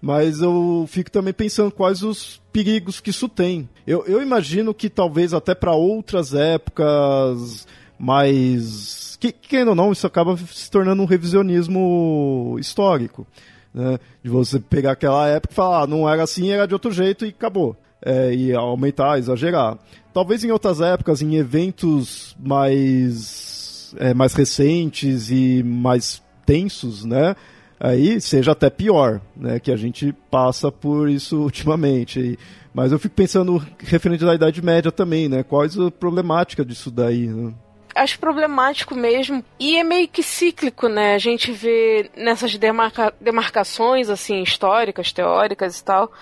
Mas 0.00 0.40
eu 0.40 0.84
fico 0.86 1.10
também 1.10 1.32
pensando 1.32 1.72
quais 1.72 2.02
os 2.02 2.40
perigos 2.52 3.00
que 3.00 3.10
isso 3.10 3.28
tem. 3.28 3.68
Eu, 3.86 4.04
eu 4.06 4.22
imagino 4.22 4.74
que 4.74 4.88
talvez 4.88 5.32
até 5.34 5.54
para 5.54 5.72
outras 5.72 6.34
épocas 6.34 7.66
mais 7.98 9.16
que, 9.20 9.32
querendo 9.32 9.68
ou 9.68 9.74
não, 9.74 9.92
isso 9.92 10.06
acaba 10.06 10.36
se 10.36 10.70
tornando 10.70 11.02
um 11.02 11.06
revisionismo 11.06 12.56
histórico. 12.58 13.26
Né? 13.72 13.98
De 14.22 14.30
você 14.30 14.60
pegar 14.60 14.92
aquela 14.92 15.26
época 15.28 15.52
e 15.52 15.56
falar, 15.56 15.82
ah, 15.82 15.86
não 15.86 16.08
era 16.08 16.22
assim, 16.22 16.50
era 16.50 16.66
de 16.66 16.74
outro 16.74 16.92
jeito 16.92 17.24
e 17.24 17.30
acabou. 17.30 17.76
É, 18.04 18.34
e 18.34 18.52
aumentar, 18.52 19.18
exagerar. 19.18 19.78
Talvez 20.12 20.44
em 20.44 20.50
outras 20.50 20.80
épocas, 20.80 21.22
em 21.22 21.36
eventos 21.36 22.36
mais, 22.38 23.94
é, 23.98 24.12
mais 24.12 24.34
recentes 24.34 25.30
e 25.30 25.62
mais 25.62 26.22
tensos, 26.44 27.04
né? 27.04 27.34
aí 27.80 28.20
seja 28.20 28.52
até 28.52 28.70
pior, 28.70 29.20
né? 29.36 29.58
Que 29.58 29.70
a 29.70 29.76
gente 29.76 30.12
passa 30.30 30.72
por 30.72 31.08
isso 31.08 31.38
ultimamente. 31.42 32.38
Mas 32.72 32.92
eu 32.92 32.98
fico 32.98 33.14
pensando 33.14 33.62
referente 33.78 34.24
à 34.24 34.34
Idade 34.34 34.62
Média 34.62 34.90
também, 34.90 35.28
né? 35.28 35.42
Quais 35.42 35.78
a 35.78 35.90
problemática 35.90 36.64
disso 36.64 36.90
daí, 36.90 37.26
né? 37.26 37.52
Acho 37.94 38.18
problemático 38.18 38.94
mesmo. 38.94 39.44
E 39.58 39.76
é 39.76 39.84
meio 39.84 40.08
que 40.08 40.22
cíclico, 40.22 40.88
né? 40.88 41.14
A 41.14 41.18
gente 41.18 41.52
vê 41.52 42.10
nessas 42.16 42.56
demarca 42.56 43.14
demarcações, 43.20 44.10
assim, 44.10 44.42
históricas, 44.42 45.12
teóricas 45.12 45.78
e 45.78 45.84
tal. 45.84 46.12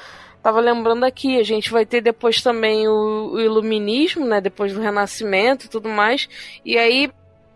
Tava 0.43 0.61
lembrando 0.61 1.05
aqui, 1.05 1.39
a 1.39 1.44
gente 1.44 1.70
vai 1.70 1.86
ter 1.86 2.01
depois 2.01 2.43
também 2.43 2.89
o, 2.89 3.32
o 3.35 3.40
iluminismo, 3.40 4.27
né? 4.27 4.40
Depois 4.40 4.73
do 4.73 4.81
renascimento 4.81 5.66
e 5.66 5.69
tudo 5.69 5.89
mais. 5.89 6.28
E 6.65 6.77
aí 6.77 7.11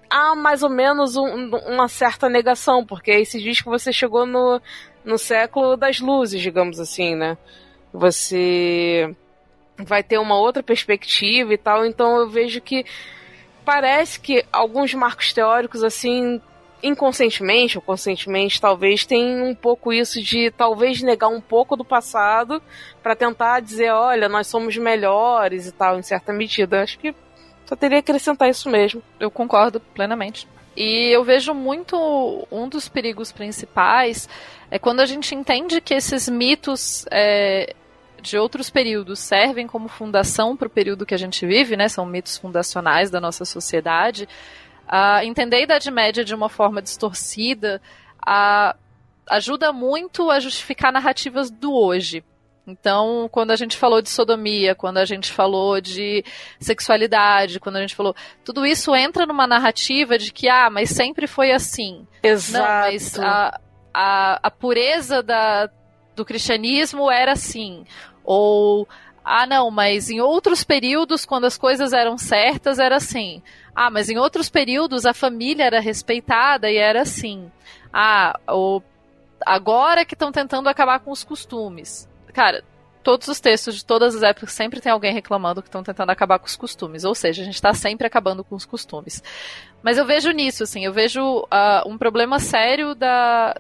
há 0.09 0.35
mais 0.35 0.63
ou 0.63 0.71
menos 0.71 1.17
um, 1.17 1.51
uma 1.67 1.89
certa 1.89 2.29
negação, 2.29 2.85
porque 2.87 3.11
aí 3.11 3.27
se 3.27 3.41
diz 3.41 3.61
que 3.61 3.69
você 3.69 3.93
chegou 3.93 4.25
no, 4.25 4.61
no 5.05 5.19
século 5.19 5.77
das 5.77 6.01
luzes, 6.01 6.41
digamos 6.41 6.79
assim, 6.79 7.15
né? 7.15 7.37
Você 7.93 9.15
vai 9.79 10.03
ter 10.03 10.19
uma 10.19 10.39
outra 10.39 10.63
perspectiva 10.63 11.53
e 11.53 11.59
tal, 11.59 11.85
então 11.85 12.19
eu 12.19 12.29
vejo 12.29 12.61
que 12.61 12.85
parece 13.67 14.21
que 14.21 14.47
alguns 14.53 14.95
marcos 14.95 15.33
teóricos, 15.33 15.83
assim, 15.83 16.41
inconscientemente 16.81 17.77
ou 17.77 17.83
conscientemente, 17.83 18.61
talvez, 18.61 19.05
tem 19.05 19.43
um 19.43 19.55
pouco 19.57 19.93
isso 19.93 20.23
de 20.23 20.53
talvez 20.53 21.03
negar 21.03 21.29
um 21.29 21.41
pouco 21.41 21.77
do 21.77 21.85
passado 21.85 22.63
para 23.03 23.17
tentar 23.17 23.59
dizer, 23.59 23.91
olha, 23.91 24.29
nós 24.29 24.47
somos 24.47 24.77
melhores 24.77 25.67
e 25.67 25.73
tal, 25.73 25.99
em 25.99 26.03
certa 26.03 26.33
medida. 26.33 26.81
Acho 26.81 26.97
que 27.01 27.13
só 27.67 27.75
teria 27.75 28.01
que 28.01 28.13
acrescentar 28.13 28.49
isso 28.49 28.71
mesmo. 28.71 29.03
Eu 29.19 29.33
concordo 29.33 29.81
plenamente. 29.81 30.47
E 30.77 31.11
eu 31.11 31.25
vejo 31.25 31.53
muito 31.53 32.47
um 32.53 32.69
dos 32.69 32.89
perigos 32.89 33.33
principais 33.33 34.29
é 34.71 34.79
quando 34.79 35.01
a 35.01 35.07
gente 35.07 35.35
entende 35.35 35.81
que 35.81 35.95
esses 35.95 36.29
mitos 36.29 37.05
é, 37.11 37.75
de 38.27 38.39
outros 38.39 38.69
períodos 38.69 39.19
servem 39.19 39.67
como 39.67 39.89
fundação 39.89 40.57
para 40.57 40.67
o 40.67 40.71
período 40.71 41.07
que 41.07 41.15
a 41.15 41.19
gente 41.19 41.47
vive, 41.47 41.77
né? 41.77 41.89
São 41.89 42.05
mitos 42.05 42.37
fundacionais 42.37 43.11
da 43.11 43.21
nossa 43.21 43.45
sociedade. 43.45 44.29
Uh, 44.87 45.25
entender 45.25 45.57
a 45.57 45.61
Idade 45.61 45.91
Média 45.91 46.25
de 46.25 46.35
uma 46.35 46.49
forma 46.49 46.83
distorcida 46.83 47.81
uh, 48.23 48.77
ajuda 49.29 49.73
muito 49.73 50.31
a 50.31 50.39
justificar 50.41 50.93
narrativas 50.93 51.51
do 51.51 51.73
hoje. 51.73 52.25
Então, 52.67 53.29
quando 53.31 53.53
a 53.53 53.57
gente 53.57 53.77
falou 53.77 54.03
de 54.03 54.09
sodomia, 54.09 54.75
quando 54.75 54.99
a 54.99 55.05
gente 55.05 55.31
falou 55.31 55.81
de 55.81 56.25
sexualidade, 56.59 57.61
quando 57.61 57.77
a 57.77 57.81
gente 57.81 57.95
falou. 57.95 58.15
Tudo 58.45 58.67
isso 58.67 58.95
entra 58.95 59.25
numa 59.25 59.47
narrativa 59.47 60.19
de 60.19 60.33
que, 60.33 60.49
ah, 60.49 60.69
mas 60.69 60.91
sempre 60.91 61.29
foi 61.29 61.53
assim. 61.53 62.07
Exato. 62.23 62.65
Não, 62.65 62.91
mas 62.91 63.19
a, 63.21 63.61
a, 63.95 64.41
a 64.43 64.51
pureza 64.51 65.23
da, 65.23 65.71
do 66.17 66.25
cristianismo 66.25 67.09
era 67.09 67.33
assim. 67.33 67.85
Ou, 68.27 68.89
ah, 69.25 69.47
não, 69.47 69.71
mas 69.71 70.11
em 70.11 70.21
outros 70.21 70.65
períodos, 70.65 71.25
quando 71.25 71.45
as 71.45 71.57
coisas 71.57 71.93
eram 71.93 72.19
certas, 72.19 72.81
era 72.81 72.97
assim. 72.97 73.41
Ah, 73.75 73.89
mas 73.89 74.11
em 74.11 74.19
outros 74.19 74.51
períodos 74.51 75.07
a 75.07 75.15
família 75.15 75.65
era 75.65 75.81
respeitada 75.81 76.69
e 76.71 76.77
era 76.77 77.03
assim. 77.03 77.51
Ah, 77.93 78.39
ou 78.49 78.83
agora 79.45 80.05
que 80.05 80.15
estão 80.15 80.33
tentando 80.33 80.69
acabar 80.69 80.99
com 80.99 81.13
os 81.13 81.23
costumes. 81.23 82.09
Cara, 82.33 82.65
todos 83.03 83.29
os 83.29 83.39
textos 83.39 83.77
de 83.77 83.85
todas 83.85 84.17
as 84.17 84.23
épocas 84.25 84.53
sempre 84.53 84.81
tem 84.81 84.91
alguém 84.91 85.15
reclamando 85.15 85.63
que 85.63 85.69
estão 85.69 85.83
tentando 85.83 86.11
acabar 86.11 86.41
com 86.41 86.47
os 86.47 86.57
costumes. 86.57 87.05
Ou 87.05 87.15
seja, 87.15 87.43
a 87.43 87.45
gente 87.45 87.55
está 87.55 87.73
sempre 87.73 88.07
acabando 88.07 88.43
com 88.43 88.57
os 88.57 88.65
costumes. 88.65 89.23
Mas 89.83 89.99
eu 89.99 90.05
vejo 90.05 90.31
nisso, 90.33 90.65
assim, 90.65 90.85
eu 90.85 90.93
vejo 90.93 91.23
uh, 91.23 91.89
um 91.89 91.97
problema 91.97 92.41
sério 92.41 92.95
da, 92.95 93.55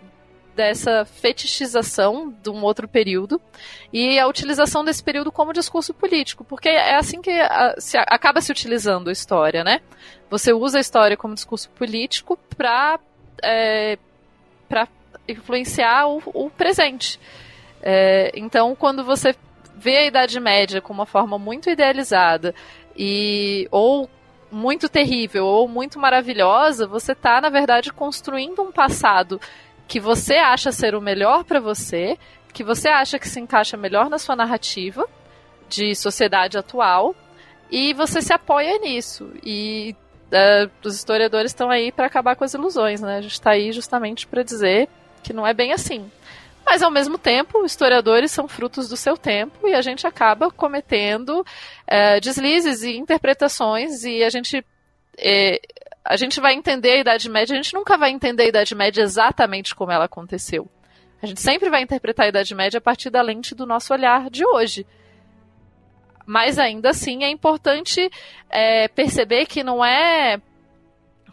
dessa 0.56 1.04
fetichização 1.04 2.34
de 2.42 2.48
um 2.48 2.64
outro 2.64 2.88
período 2.88 3.40
e 3.92 4.18
a 4.18 4.26
utilização 4.26 4.82
desse 4.82 5.04
período 5.04 5.30
como 5.30 5.52
discurso 5.52 5.92
político, 5.92 6.42
porque 6.42 6.70
é 6.70 6.96
assim 6.96 7.20
que 7.20 7.30
a, 7.30 7.74
se, 7.78 7.98
acaba 7.98 8.40
se 8.40 8.50
utilizando 8.50 9.08
a 9.08 9.12
história, 9.12 9.62
né? 9.62 9.80
Você 10.30 10.52
usa 10.52 10.78
a 10.78 10.80
história 10.80 11.16
como 11.16 11.34
discurso 11.34 11.68
político 11.70 12.38
para 12.56 12.98
é, 13.44 13.98
para 14.68 14.88
influenciar 15.28 16.08
o, 16.08 16.22
o 16.24 16.50
presente. 16.50 17.20
É, 17.82 18.32
então, 18.34 18.74
quando 18.74 19.04
você 19.04 19.36
vê 19.76 19.98
a 19.98 20.06
Idade 20.06 20.40
Média 20.40 20.80
com 20.80 20.92
uma 20.92 21.06
forma 21.06 21.38
muito 21.38 21.68
idealizada 21.68 22.54
e 22.96 23.68
ou 23.70 24.08
muito 24.50 24.88
terrível 24.88 25.44
ou 25.44 25.68
muito 25.68 25.98
maravilhosa, 25.98 26.86
você 26.86 27.12
está 27.12 27.40
na 27.40 27.50
verdade 27.50 27.92
construindo 27.92 28.62
um 28.62 28.72
passado 28.72 29.38
que 29.86 30.00
você 30.00 30.34
acha 30.34 30.72
ser 30.72 30.94
o 30.94 31.00
melhor 31.00 31.44
para 31.44 31.60
você, 31.60 32.18
que 32.52 32.64
você 32.64 32.88
acha 32.88 33.18
que 33.18 33.28
se 33.28 33.40
encaixa 33.40 33.76
melhor 33.76 34.08
na 34.08 34.18
sua 34.18 34.34
narrativa 34.34 35.06
de 35.68 35.94
sociedade 35.94 36.56
atual, 36.56 37.14
e 37.70 37.92
você 37.94 38.22
se 38.22 38.32
apoia 38.32 38.78
nisso. 38.78 39.32
E 39.44 39.94
uh, 40.26 40.70
os 40.84 40.94
historiadores 40.94 41.50
estão 41.50 41.70
aí 41.70 41.90
para 41.90 42.06
acabar 42.06 42.36
com 42.36 42.44
as 42.44 42.54
ilusões, 42.54 43.00
né? 43.00 43.18
A 43.18 43.20
gente 43.20 43.32
está 43.32 43.50
aí 43.50 43.72
justamente 43.72 44.26
para 44.26 44.42
dizer 44.42 44.88
que 45.22 45.32
não 45.32 45.46
é 45.46 45.52
bem 45.52 45.72
assim. 45.72 46.10
Mas 46.64 46.82
ao 46.82 46.90
mesmo 46.90 47.16
tempo, 47.16 47.64
historiadores 47.64 48.32
são 48.32 48.48
frutos 48.48 48.88
do 48.88 48.96
seu 48.96 49.16
tempo 49.16 49.68
e 49.68 49.74
a 49.74 49.80
gente 49.80 50.06
acaba 50.06 50.50
cometendo 50.50 51.40
uh, 51.40 52.20
deslizes 52.20 52.82
e 52.82 52.96
interpretações 52.96 54.02
e 54.02 54.24
a 54.24 54.30
gente 54.30 54.64
eh, 55.16 55.60
a 56.08 56.16
gente 56.16 56.40
vai 56.40 56.54
entender 56.54 56.92
a 56.92 57.00
Idade 57.00 57.28
Média, 57.28 57.54
a 57.54 57.62
gente 57.62 57.74
nunca 57.74 57.98
vai 57.98 58.10
entender 58.10 58.44
a 58.44 58.48
Idade 58.48 58.74
Média 58.74 59.02
exatamente 59.02 59.74
como 59.74 59.90
ela 59.90 60.04
aconteceu. 60.04 60.68
A 61.20 61.26
gente 61.26 61.40
sempre 61.40 61.68
vai 61.68 61.82
interpretar 61.82 62.26
a 62.26 62.28
Idade 62.28 62.54
Média 62.54 62.78
a 62.78 62.80
partir 62.80 63.10
da 63.10 63.20
lente 63.22 63.54
do 63.54 63.66
nosso 63.66 63.92
olhar 63.92 64.30
de 64.30 64.46
hoje. 64.46 64.86
Mas 66.24 66.58
ainda 66.58 66.90
assim 66.90 67.24
é 67.24 67.30
importante 67.30 68.10
é, 68.48 68.88
perceber 68.88 69.46
que 69.46 69.64
não 69.64 69.84
é 69.84 70.40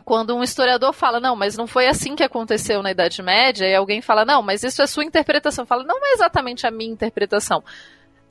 quando 0.04 0.36
um 0.36 0.44
historiador 0.44 0.92
fala, 0.92 1.20
não, 1.20 1.36
mas 1.36 1.56
não 1.56 1.66
foi 1.66 1.88
assim 1.88 2.16
que 2.16 2.24
aconteceu 2.24 2.84
na 2.84 2.92
Idade 2.92 3.22
Média, 3.24 3.66
e 3.66 3.74
alguém 3.74 4.02
fala, 4.02 4.26
não, 4.26 4.42
mas 4.42 4.64
isso 4.64 4.82
é 4.82 4.88
sua 4.88 5.06
interpretação. 5.06 5.66
Fala, 5.66 5.84
não 5.84 6.06
é 6.06 6.14
exatamente 6.14 6.68
a 6.68 6.72
minha 6.72 6.92
interpretação 6.92 7.64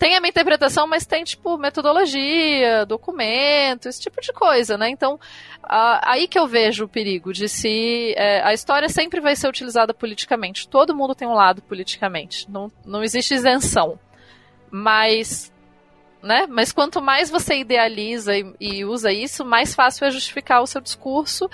tem 0.03 0.17
a 0.17 0.21
minha 0.21 0.31
interpretação, 0.31 0.85
mas 0.85 1.07
tem, 1.07 1.23
tipo, 1.23 1.57
metodologia, 1.57 2.85
documento, 2.85 3.89
esse 3.89 4.01
tipo 4.01 4.21
de 4.21 4.33
coisa, 4.33 4.77
né? 4.77 4.91
Então, 4.91 5.17
aí 5.63 6.27
que 6.27 6.37
eu 6.37 6.49
vejo 6.49 6.87
o 6.87 6.89
perigo 6.89 7.33
de 7.33 7.49
se. 7.49 8.13
É, 8.17 8.43
a 8.43 8.53
história 8.53 8.89
sempre 8.89 9.21
vai 9.21 9.37
ser 9.37 9.47
utilizada 9.47 9.95
politicamente. 9.95 10.67
Todo 10.67 10.93
mundo 10.93 11.15
tem 11.15 11.29
um 11.29 11.35
lado 11.35 11.63
politicamente. 11.63 12.51
Não, 12.51 12.69
não 12.85 13.05
existe 13.05 13.33
isenção. 13.33 13.97
Mas. 14.69 15.53
Né? 16.21 16.49
Mas 16.49 16.73
quanto 16.73 17.01
mais 17.01 17.31
você 17.31 17.59
idealiza 17.59 18.37
e, 18.37 18.55
e 18.61 18.85
usa 18.85 19.13
isso, 19.13 19.45
mais 19.45 19.73
fácil 19.73 20.05
é 20.05 20.11
justificar 20.11 20.63
o 20.63 20.67
seu 20.67 20.81
discurso. 20.81 21.49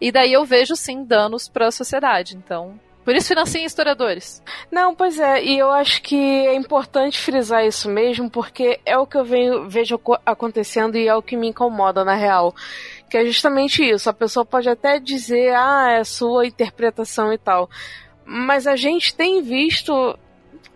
E 0.00 0.10
daí 0.10 0.32
eu 0.32 0.46
vejo, 0.46 0.74
sim, 0.74 1.04
danos 1.04 1.50
para 1.50 1.66
a 1.66 1.70
sociedade. 1.70 2.34
Então, 2.34 2.80
por 3.10 3.16
isso 3.16 3.26
financiem 3.26 3.64
historiadores. 3.64 4.40
Não, 4.70 4.94
pois 4.94 5.18
é, 5.18 5.42
e 5.42 5.58
eu 5.58 5.68
acho 5.72 6.00
que 6.00 6.14
é 6.14 6.54
importante 6.54 7.18
frisar 7.18 7.66
isso 7.66 7.90
mesmo, 7.90 8.30
porque 8.30 8.78
é 8.86 8.96
o 8.96 9.04
que 9.04 9.16
eu 9.16 9.24
venho, 9.24 9.68
vejo 9.68 10.00
acontecendo 10.24 10.96
e 10.96 11.08
é 11.08 11.14
o 11.16 11.20
que 11.20 11.36
me 11.36 11.48
incomoda 11.48 12.04
na 12.04 12.14
real. 12.14 12.54
Que 13.10 13.16
é 13.16 13.26
justamente 13.26 13.82
isso. 13.82 14.08
A 14.08 14.12
pessoa 14.12 14.46
pode 14.46 14.68
até 14.68 15.00
dizer, 15.00 15.52
ah, 15.56 15.88
é 15.90 16.04
sua 16.04 16.46
interpretação 16.46 17.32
e 17.32 17.38
tal. 17.38 17.68
Mas 18.24 18.68
a 18.68 18.76
gente 18.76 19.12
tem 19.12 19.42
visto 19.42 20.16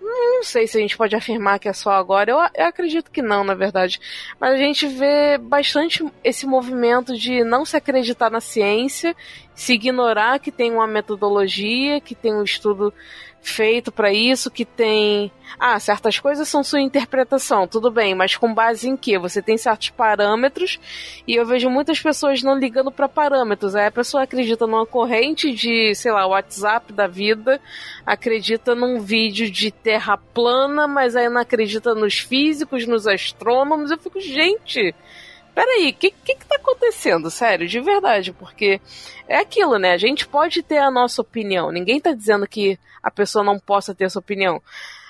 não 0.04 0.42
sei 0.42 0.66
se 0.66 0.76
a 0.76 0.80
gente 0.80 0.96
pode 0.96 1.16
afirmar 1.16 1.58
que 1.58 1.68
é 1.68 1.72
só 1.72 1.92
agora. 1.92 2.30
Eu, 2.30 2.38
eu, 2.54 2.66
acredito 2.66 3.10
que 3.10 3.22
não, 3.22 3.42
na 3.42 3.54
verdade. 3.54 4.00
Mas 4.38 4.54
a 4.54 4.58
gente 4.58 4.86
vê 4.86 5.38
bastante 5.38 6.04
esse 6.22 6.46
movimento 6.46 7.16
de 7.16 7.42
não 7.42 7.64
se 7.64 7.76
acreditar 7.76 8.30
na 8.30 8.40
ciência, 8.40 9.16
se 9.54 9.74
ignorar 9.74 10.38
que 10.38 10.52
tem 10.52 10.72
uma 10.72 10.86
metodologia, 10.86 12.00
que 12.00 12.14
tem 12.14 12.34
um 12.34 12.42
estudo 12.42 12.92
feito 13.44 13.92
para 13.92 14.12
isso, 14.12 14.50
que 14.50 14.64
tem. 14.64 15.30
Ah, 15.58 15.78
certas 15.78 16.18
coisas 16.18 16.48
são 16.48 16.64
sua 16.64 16.80
interpretação, 16.80 17.68
tudo 17.68 17.90
bem, 17.90 18.14
mas 18.14 18.34
com 18.34 18.52
base 18.52 18.88
em 18.88 18.96
que? 18.96 19.18
Você 19.18 19.42
tem 19.42 19.56
certos 19.56 19.90
parâmetros 19.90 20.80
e 21.28 21.34
eu 21.34 21.46
vejo 21.46 21.68
muitas 21.68 22.00
pessoas 22.00 22.42
não 22.42 22.58
ligando 22.58 22.90
para 22.90 23.08
parâmetros. 23.08 23.76
Aí 23.76 23.86
a 23.86 23.92
pessoa 23.92 24.22
acredita 24.22 24.66
numa 24.66 24.86
corrente 24.86 25.52
de, 25.52 25.94
sei 25.94 26.10
lá, 26.10 26.26
WhatsApp 26.26 26.92
da 26.92 27.06
vida, 27.06 27.60
acredita 28.04 28.74
num 28.74 29.00
vídeo 29.00 29.48
de 29.50 29.70
terra 29.94 30.16
plana, 30.16 30.88
mas 30.88 31.14
aí 31.14 31.28
não 31.28 31.40
acredita 31.40 31.94
nos 31.94 32.18
físicos, 32.18 32.84
nos 32.84 33.06
astrônomos. 33.06 33.92
Eu 33.92 33.98
fico, 33.98 34.20
gente 34.20 34.92
peraí, 35.54 35.90
o 35.90 35.94
que, 35.94 36.10
que 36.10 36.34
que 36.34 36.46
tá 36.46 36.56
acontecendo? 36.56 37.30
Sério, 37.30 37.68
de 37.68 37.80
verdade, 37.80 38.32
porque 38.32 38.80
é 39.28 39.38
aquilo, 39.38 39.78
né? 39.78 39.92
A 39.92 39.96
gente 39.96 40.26
pode 40.26 40.64
ter 40.64 40.78
a 40.78 40.90
nossa 40.90 41.22
opinião. 41.22 41.70
Ninguém 41.70 42.00
tá 42.00 42.12
dizendo 42.12 42.44
que 42.44 42.76
a 43.00 43.08
pessoa 43.08 43.44
não 43.44 43.56
possa 43.56 43.94
ter 43.94 44.06
a 44.06 44.10
sua 44.10 44.18
opinião. 44.18 44.60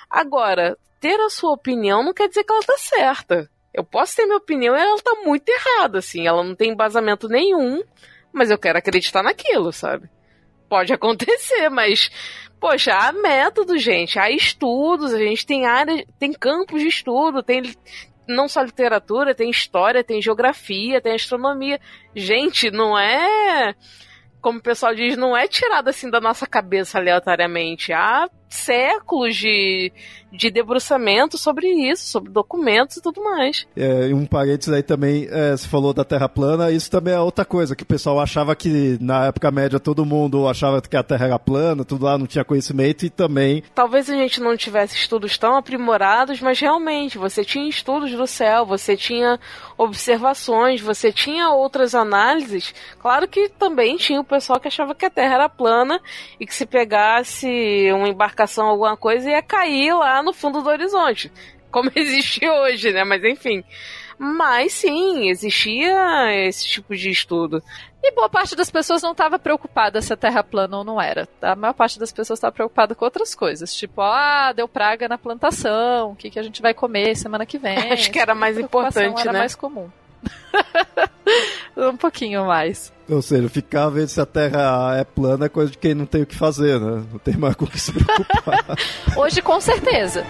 Agora, 0.07 0.77
ter 0.99 1.19
a 1.19 1.31
sua 1.31 1.51
opinião 1.51 2.03
não 2.03 2.13
quer 2.13 2.29
dizer 2.29 2.43
que 2.43 2.53
ela 2.53 2.61
tá 2.61 2.77
certa. 2.77 3.49
Eu 3.73 3.83
posso 3.83 4.15
ter 4.15 4.25
minha 4.25 4.37
opinião 4.37 4.75
e 4.75 4.79
ela 4.79 5.01
tá 5.01 5.15
muito 5.25 5.49
errada, 5.49 5.97
assim. 5.97 6.27
Ela 6.27 6.43
não 6.43 6.53
tem 6.53 6.71
embasamento 6.71 7.27
nenhum, 7.27 7.81
mas 8.31 8.51
eu 8.51 8.57
quero 8.59 8.77
acreditar 8.77 9.23
naquilo, 9.23 9.73
sabe? 9.73 10.07
Pode 10.69 10.93
acontecer, 10.93 11.69
mas 11.69 12.09
poxa, 12.59 12.93
há 12.93 13.11
método, 13.11 13.77
gente, 13.77 14.17
há 14.17 14.29
estudos, 14.29 15.13
a 15.13 15.19
gente 15.19 15.45
tem 15.45 15.65
áreas, 15.65 16.03
tem 16.17 16.33
campos 16.33 16.81
de 16.81 16.87
estudo, 16.87 17.43
tem 17.43 17.61
não 18.27 18.47
só 18.47 18.61
literatura, 18.61 19.35
tem 19.35 19.49
história, 19.49 20.03
tem 20.03 20.21
geografia, 20.21 20.99
tem 20.99 21.13
astronomia. 21.13 21.79
Gente, 22.15 22.71
não 22.71 22.97
é 22.97 23.75
como 24.45 24.59
o 24.59 24.61
pessoal 24.61 24.93
diz, 24.93 25.17
não 25.17 25.35
é 25.35 25.47
tirado 25.47 25.87
assim 25.87 26.07
da 26.07 26.21
nossa 26.21 26.45
cabeça 26.45 26.99
aleatoriamente. 26.99 27.91
Há 27.91 28.29
séculos 28.55 29.35
de, 29.35 29.91
de 30.31 30.49
debruçamento 30.49 31.37
sobre 31.37 31.67
isso, 31.67 32.05
sobre 32.05 32.31
documentos 32.31 32.97
e 32.97 33.01
tudo 33.01 33.23
mais. 33.23 33.67
É, 33.75 34.13
um 34.13 34.25
parênteses 34.25 34.73
aí 34.73 34.83
também, 34.83 35.27
é, 35.29 35.51
você 35.51 35.67
falou 35.67 35.93
da 35.93 36.03
Terra 36.03 36.27
plana, 36.29 36.71
isso 36.71 36.89
também 36.89 37.13
é 37.13 37.19
outra 37.19 37.45
coisa, 37.45 37.75
que 37.75 37.83
o 37.83 37.85
pessoal 37.85 38.19
achava 38.19 38.55
que 38.55 38.97
na 39.01 39.25
época 39.25 39.51
média 39.51 39.79
todo 39.79 40.05
mundo 40.05 40.47
achava 40.47 40.81
que 40.81 40.97
a 40.97 41.03
Terra 41.03 41.27
era 41.27 41.39
plana, 41.39 41.85
tudo 41.85 42.05
lá 42.05 42.17
não 42.17 42.27
tinha 42.27 42.43
conhecimento 42.43 43.05
e 43.05 43.09
também... 43.09 43.63
Talvez 43.73 44.09
a 44.09 44.15
gente 44.15 44.41
não 44.41 44.55
tivesse 44.55 44.95
estudos 44.95 45.37
tão 45.37 45.55
aprimorados, 45.55 46.41
mas 46.41 46.59
realmente, 46.59 47.17
você 47.17 47.43
tinha 47.43 47.67
estudos 47.67 48.11
do 48.11 48.27
céu, 48.27 48.65
você 48.65 48.95
tinha 48.95 49.39
observações, 49.77 50.81
você 50.81 51.11
tinha 51.11 51.49
outras 51.49 51.93
análises. 51.93 52.73
Claro 52.99 53.27
que 53.27 53.49
também 53.49 53.97
tinha 53.97 54.19
o 54.19 54.23
pessoal 54.23 54.59
que 54.59 54.67
achava 54.67 54.95
que 54.95 55.05
a 55.05 55.09
Terra 55.09 55.35
era 55.35 55.49
plana 55.49 55.99
e 56.39 56.45
que 56.45 56.53
se 56.53 56.65
pegasse 56.65 57.47
uma 57.93 58.07
embarcação, 58.07 58.44
alguma 58.47 58.97
coisa, 58.97 59.29
ia 59.29 59.41
cair 59.41 59.93
lá 59.93 60.21
no 60.21 60.33
fundo 60.33 60.61
do 60.61 60.69
horizonte. 60.69 61.31
Como 61.71 61.91
existe 61.95 62.47
hoje, 62.47 62.91
né? 62.91 63.03
Mas 63.03 63.23
enfim. 63.23 63.63
Mas 64.17 64.71
sim, 64.73 65.29
existia 65.29 66.33
esse 66.47 66.65
tipo 66.65 66.95
de 66.95 67.09
estudo. 67.09 67.61
E 68.01 68.11
boa 68.11 68.29
parte 68.29 68.55
das 68.55 68.69
pessoas 68.69 69.01
não 69.01 69.11
estava 69.11 69.39
preocupada 69.39 70.01
se 70.01 70.13
a 70.13 70.15
Terra 70.15 70.43
plana 70.43 70.77
ou 70.77 70.83
não 70.83 71.01
era. 71.01 71.27
A 71.41 71.55
maior 71.55 71.73
parte 71.73 71.99
das 71.99 72.13
pessoas 72.13 72.37
estava 72.37 72.53
preocupada 72.53 72.95
com 72.95 73.03
outras 73.03 73.35
coisas. 73.35 73.73
Tipo, 73.73 74.01
ah, 74.01 74.53
deu 74.53 74.67
praga 74.67 75.09
na 75.09 75.17
plantação, 75.17 76.11
o 76.11 76.15
que, 76.15 76.29
que 76.29 76.39
a 76.39 76.43
gente 76.43 76.61
vai 76.61 76.73
comer 76.73 77.15
semana 77.15 77.45
que 77.45 77.57
vem. 77.57 77.77
Acho 77.91 78.11
que 78.11 78.19
era 78.19 78.35
mais 78.35 78.57
importante, 78.57 79.21
era 79.21 79.33
né? 79.33 79.39
mais 79.39 79.55
comum. 79.55 79.89
um 81.77 81.97
pouquinho 81.97 82.45
mais. 82.45 82.91
Ou 83.09 83.21
seja, 83.21 83.47
ficar 83.49 83.89
vendo 83.89 84.07
se 84.07 84.19
a 84.19 84.25
Terra 84.25 84.95
é 84.97 85.03
plana 85.03 85.45
é 85.45 85.49
coisa 85.49 85.71
de 85.71 85.77
quem 85.77 85.93
não 85.93 86.05
tem 86.05 86.23
o 86.23 86.25
que 86.25 86.35
fazer, 86.35 86.79
né? 86.79 87.03
Não 87.11 87.19
tem 87.19 87.35
mais 87.35 87.55
com 87.55 87.65
o 87.65 87.67
que 87.67 87.79
se 87.79 87.91
preocupar. 87.91 88.63
Hoje, 89.15 89.41
com 89.41 89.59
certeza. 89.59 90.25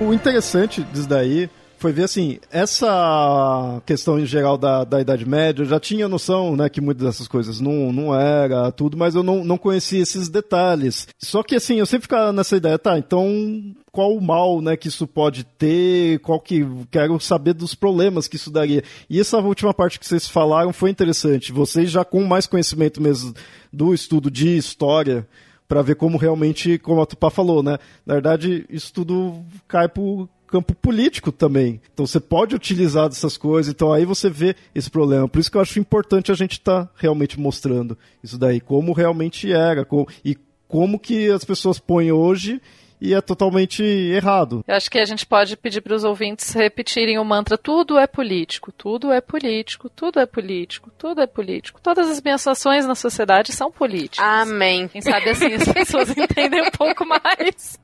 O 0.00 0.14
interessante 0.14 0.84
disso 0.84 1.08
daí 1.08 1.50
foi 1.78 1.92
ver 1.92 2.04
assim, 2.04 2.38
essa 2.50 3.80
questão 3.86 4.18
em 4.18 4.26
geral 4.26 4.58
da, 4.58 4.84
da 4.84 5.00
Idade 5.00 5.26
Média, 5.26 5.62
eu 5.62 5.66
já 5.66 5.78
tinha 5.78 6.08
noção, 6.08 6.56
né, 6.56 6.68
que 6.68 6.80
muitas 6.80 7.06
dessas 7.06 7.28
coisas 7.28 7.60
não, 7.60 7.92
não 7.92 8.14
era 8.14 8.70
tudo, 8.72 8.96
mas 8.96 9.14
eu 9.14 9.22
não, 9.22 9.44
não 9.44 9.56
conhecia 9.56 10.02
esses 10.02 10.28
detalhes. 10.28 11.06
Só 11.18 11.42
que 11.42 11.54
assim, 11.54 11.76
eu 11.76 11.86
sempre 11.86 12.02
ficava 12.02 12.32
nessa 12.32 12.56
ideia, 12.56 12.78
tá, 12.78 12.98
então 12.98 13.74
qual 13.92 14.14
o 14.14 14.20
mal, 14.20 14.60
né, 14.60 14.76
que 14.76 14.88
isso 14.88 15.06
pode 15.06 15.44
ter, 15.44 16.18
qual 16.20 16.40
que 16.40 16.66
quero 16.90 17.18
saber 17.20 17.52
dos 17.52 17.74
problemas 17.74 18.28
que 18.28 18.36
isso 18.36 18.50
daria. 18.50 18.82
E 19.08 19.20
essa 19.20 19.38
última 19.38 19.72
parte 19.72 19.98
que 19.98 20.06
vocês 20.06 20.26
falaram 20.26 20.72
foi 20.72 20.90
interessante. 20.90 21.52
Vocês 21.52 21.90
já 21.90 22.04
com 22.04 22.22
mais 22.24 22.46
conhecimento 22.46 23.02
mesmo 23.02 23.34
do 23.72 23.94
estudo 23.94 24.30
de 24.30 24.56
história, 24.56 25.26
para 25.68 25.82
ver 25.82 25.96
como 25.96 26.16
realmente, 26.16 26.78
como 26.78 27.02
a 27.02 27.06
Tupá 27.06 27.28
falou, 27.28 27.62
né? 27.62 27.78
Na 28.06 28.14
verdade, 28.14 28.64
isso 28.70 28.92
tudo 28.92 29.44
cai 29.68 29.86
pro 29.86 30.28
campo 30.48 30.74
político 30.74 31.30
também. 31.30 31.80
Então 31.92 32.06
você 32.06 32.18
pode 32.18 32.54
utilizar 32.54 33.08
dessas 33.08 33.36
coisas, 33.36 33.72
então 33.72 33.92
aí 33.92 34.04
você 34.04 34.28
vê 34.28 34.56
esse 34.74 34.90
problema. 34.90 35.28
Por 35.28 35.38
isso 35.38 35.50
que 35.50 35.56
eu 35.56 35.60
acho 35.60 35.78
importante 35.78 36.32
a 36.32 36.34
gente 36.34 36.52
estar 36.52 36.86
tá 36.86 36.92
realmente 36.96 37.38
mostrando 37.38 37.96
isso 38.22 38.38
daí, 38.38 38.60
como 38.60 38.92
realmente 38.92 39.52
era, 39.52 39.86
e 40.24 40.36
como 40.66 40.98
que 40.98 41.30
as 41.30 41.44
pessoas 41.44 41.78
põem 41.78 42.12
hoje 42.12 42.60
e 43.00 43.14
é 43.14 43.20
totalmente 43.20 43.82
errado. 43.82 44.64
Eu 44.66 44.74
acho 44.74 44.90
que 44.90 44.98
a 44.98 45.04
gente 45.04 45.26
pode 45.26 45.56
pedir 45.56 45.80
para 45.80 45.94
os 45.94 46.04
ouvintes 46.04 46.52
repetirem 46.52 47.18
o 47.18 47.24
mantra: 47.24 47.56
tudo 47.56 47.98
é 47.98 48.06
político, 48.06 48.72
tudo 48.72 49.12
é 49.12 49.20
político, 49.20 49.88
tudo 49.88 50.20
é 50.20 50.26
político, 50.26 50.90
tudo 50.96 51.20
é 51.20 51.26
político. 51.26 51.80
Todas 51.80 52.10
as 52.10 52.20
minhas 52.20 52.46
ações 52.46 52.86
na 52.86 52.94
sociedade 52.94 53.52
são 53.52 53.70
políticas. 53.70 54.26
Amém. 54.26 54.88
Quem 54.88 55.00
sabe 55.00 55.30
assim 55.30 55.54
as 55.54 55.68
pessoas 55.68 56.10
entendem 56.16 56.62
um 56.62 56.70
pouco 56.70 57.04
mais 57.04 57.78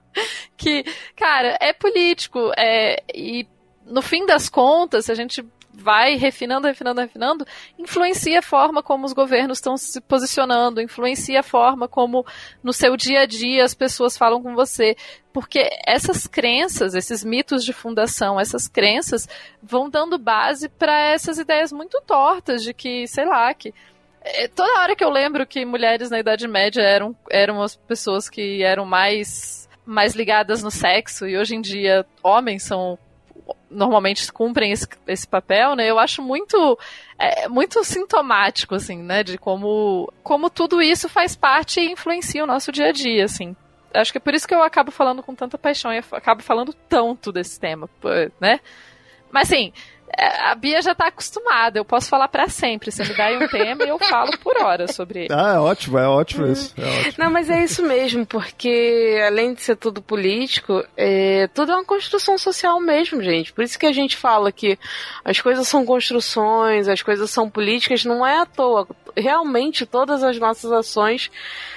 que, 0.56 0.84
cara, 1.16 1.58
é 1.60 1.72
político, 1.72 2.52
é, 2.56 3.02
e 3.12 3.46
no 3.84 4.00
fim 4.00 4.24
das 4.24 4.48
contas, 4.48 5.06
se 5.06 5.12
a 5.12 5.14
gente 5.14 5.44
vai 5.76 6.16
refinando, 6.16 6.66
refinando, 6.66 7.00
refinando, 7.00 7.46
influencia 7.78 8.38
a 8.38 8.42
forma 8.42 8.82
como 8.82 9.04
os 9.04 9.12
governos 9.12 9.58
estão 9.58 9.76
se 9.76 10.00
posicionando, 10.00 10.80
influencia 10.80 11.40
a 11.40 11.42
forma 11.42 11.88
como 11.88 12.24
no 12.62 12.72
seu 12.72 12.96
dia 12.96 13.20
a 13.20 13.26
dia 13.26 13.64
as 13.64 13.74
pessoas 13.74 14.16
falam 14.16 14.42
com 14.42 14.54
você. 14.54 14.96
Porque 15.32 15.68
essas 15.84 16.26
crenças, 16.26 16.94
esses 16.94 17.24
mitos 17.24 17.64
de 17.64 17.72
fundação, 17.72 18.38
essas 18.38 18.68
crenças 18.68 19.28
vão 19.62 19.90
dando 19.90 20.16
base 20.16 20.68
para 20.68 20.96
essas 21.08 21.38
ideias 21.38 21.72
muito 21.72 22.00
tortas 22.06 22.62
de 22.62 22.72
que, 22.72 23.06
sei 23.08 23.24
lá, 23.24 23.52
que 23.52 23.74
é, 24.24 24.48
toda 24.48 24.80
hora 24.80 24.96
que 24.96 25.04
eu 25.04 25.10
lembro 25.10 25.46
que 25.46 25.64
mulheres 25.64 26.08
na 26.08 26.18
Idade 26.18 26.48
Média 26.48 26.80
eram, 26.80 27.14
eram 27.30 27.60
as 27.60 27.76
pessoas 27.76 28.28
que 28.28 28.62
eram 28.62 28.86
mais, 28.86 29.68
mais 29.84 30.14
ligadas 30.14 30.62
no 30.62 30.70
sexo 30.70 31.26
e 31.26 31.36
hoje 31.36 31.54
em 31.54 31.60
dia 31.60 32.06
homens 32.22 32.62
são 32.62 32.98
normalmente 33.70 34.32
cumprem 34.32 34.72
esse, 34.72 34.86
esse 35.06 35.26
papel, 35.26 35.74
né? 35.74 35.90
Eu 35.90 35.98
acho 35.98 36.22
muito 36.22 36.78
é, 37.18 37.48
muito 37.48 37.82
sintomático, 37.84 38.74
assim, 38.74 39.02
né? 39.02 39.22
De 39.22 39.36
como, 39.36 40.12
como 40.22 40.48
tudo 40.48 40.80
isso 40.80 41.08
faz 41.08 41.34
parte 41.36 41.80
e 41.80 41.92
influencia 41.92 42.44
o 42.44 42.46
nosso 42.46 42.70
dia 42.72 42.88
a 42.88 42.92
dia, 42.92 43.24
assim. 43.24 43.54
Acho 43.92 44.10
que 44.10 44.18
é 44.18 44.20
por 44.20 44.34
isso 44.34 44.46
que 44.48 44.54
eu 44.54 44.62
acabo 44.62 44.90
falando 44.90 45.22
com 45.22 45.34
tanta 45.34 45.56
paixão 45.56 45.92
e 45.92 45.98
acabo 45.98 46.42
falando 46.42 46.72
tanto 46.88 47.30
desse 47.30 47.60
tema, 47.60 47.88
né? 48.40 48.60
Mas 49.30 49.50
assim, 49.50 49.72
a 50.18 50.54
Bia 50.54 50.80
já 50.82 50.94
tá 50.94 51.08
acostumada, 51.08 51.78
eu 51.78 51.84
posso 51.84 52.08
falar 52.08 52.28
para 52.28 52.48
sempre. 52.48 52.90
Você 52.90 53.04
me 53.04 53.14
dá 53.14 53.26
aí 53.26 53.36
um 53.36 53.48
tema 53.48 53.84
e 53.84 53.88
eu 53.88 53.98
falo 53.98 54.36
por 54.38 54.56
hora 54.58 54.86
sobre 54.92 55.24
ele. 55.24 55.28
Ah, 55.32 55.54
é 55.54 55.58
ótimo, 55.58 55.98
é 55.98 56.06
ótimo 56.06 56.46
isso. 56.46 56.74
É 56.78 56.84
ótimo. 56.84 57.14
Não, 57.18 57.30
mas 57.30 57.50
é 57.50 57.62
isso 57.62 57.82
mesmo, 57.82 58.26
porque 58.26 59.20
além 59.26 59.54
de 59.54 59.62
ser 59.62 59.76
tudo 59.76 60.02
político, 60.02 60.84
é, 60.96 61.48
tudo 61.48 61.72
é 61.72 61.74
uma 61.74 61.84
construção 61.84 62.38
social 62.38 62.80
mesmo, 62.80 63.22
gente. 63.22 63.52
Por 63.52 63.64
isso 63.64 63.78
que 63.78 63.86
a 63.86 63.92
gente 63.92 64.16
fala 64.16 64.52
que 64.52 64.78
as 65.24 65.40
coisas 65.40 65.66
são 65.66 65.84
construções, 65.84 66.88
as 66.88 67.02
coisas 67.02 67.30
são 67.30 67.48
políticas, 67.48 68.04
não 68.04 68.26
é 68.26 68.38
à 68.40 68.46
toa. 68.46 68.86
Realmente, 69.16 69.86
todas 69.86 70.22
as 70.22 70.38
nossas 70.38 70.72
ações 70.72 71.30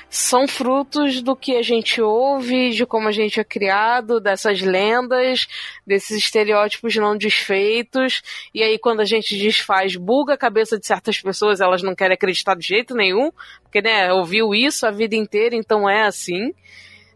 são 0.10 0.48
frutos 0.48 1.22
do 1.22 1.36
que 1.36 1.56
a 1.56 1.62
gente 1.62 2.02
ouve, 2.02 2.72
de 2.72 2.86
como 2.86 3.08
a 3.08 3.12
gente 3.12 3.40
é 3.40 3.44
criado, 3.44 4.20
dessas 4.20 4.62
lendas, 4.62 5.48
desses 5.86 6.18
estereótipos 6.18 6.96
não 6.96 7.18
desfeitos. 7.18 8.22
E 8.54 8.64
aí, 8.64 8.80
quando 8.80 9.02
a 9.02 9.06
gente 9.06 9.38
desfaz, 9.38 9.96
buga 9.96 10.34
a 10.34 10.38
cabeça 10.38 10.80
de 10.80 10.88
certas 10.88 11.20
pessoas, 11.20 11.60
elas 11.60 11.84
não 11.84 11.94
querem 11.96 12.14
acreditar 12.14 12.56
de 12.56 12.66
jeito 12.66 12.96
nenhum, 12.96 13.32
porque, 13.64 13.82
né, 13.82 14.12
ouviu 14.14 14.56
isso 14.56 14.86
a 14.86 14.92
vida 14.92 15.16
inteira, 15.16 15.56
então 15.56 15.90
é 15.90 16.04
assim. 16.04 16.54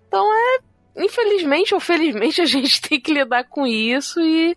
Então 0.07 0.27
é 0.33 0.70
infelizmente 0.95 1.73
ou 1.73 1.79
felizmente 1.79 2.41
a 2.41 2.45
gente 2.45 2.81
tem 2.81 2.99
que 2.99 3.13
lidar 3.13 3.45
com 3.45 3.65
isso 3.65 4.19
e 4.19 4.55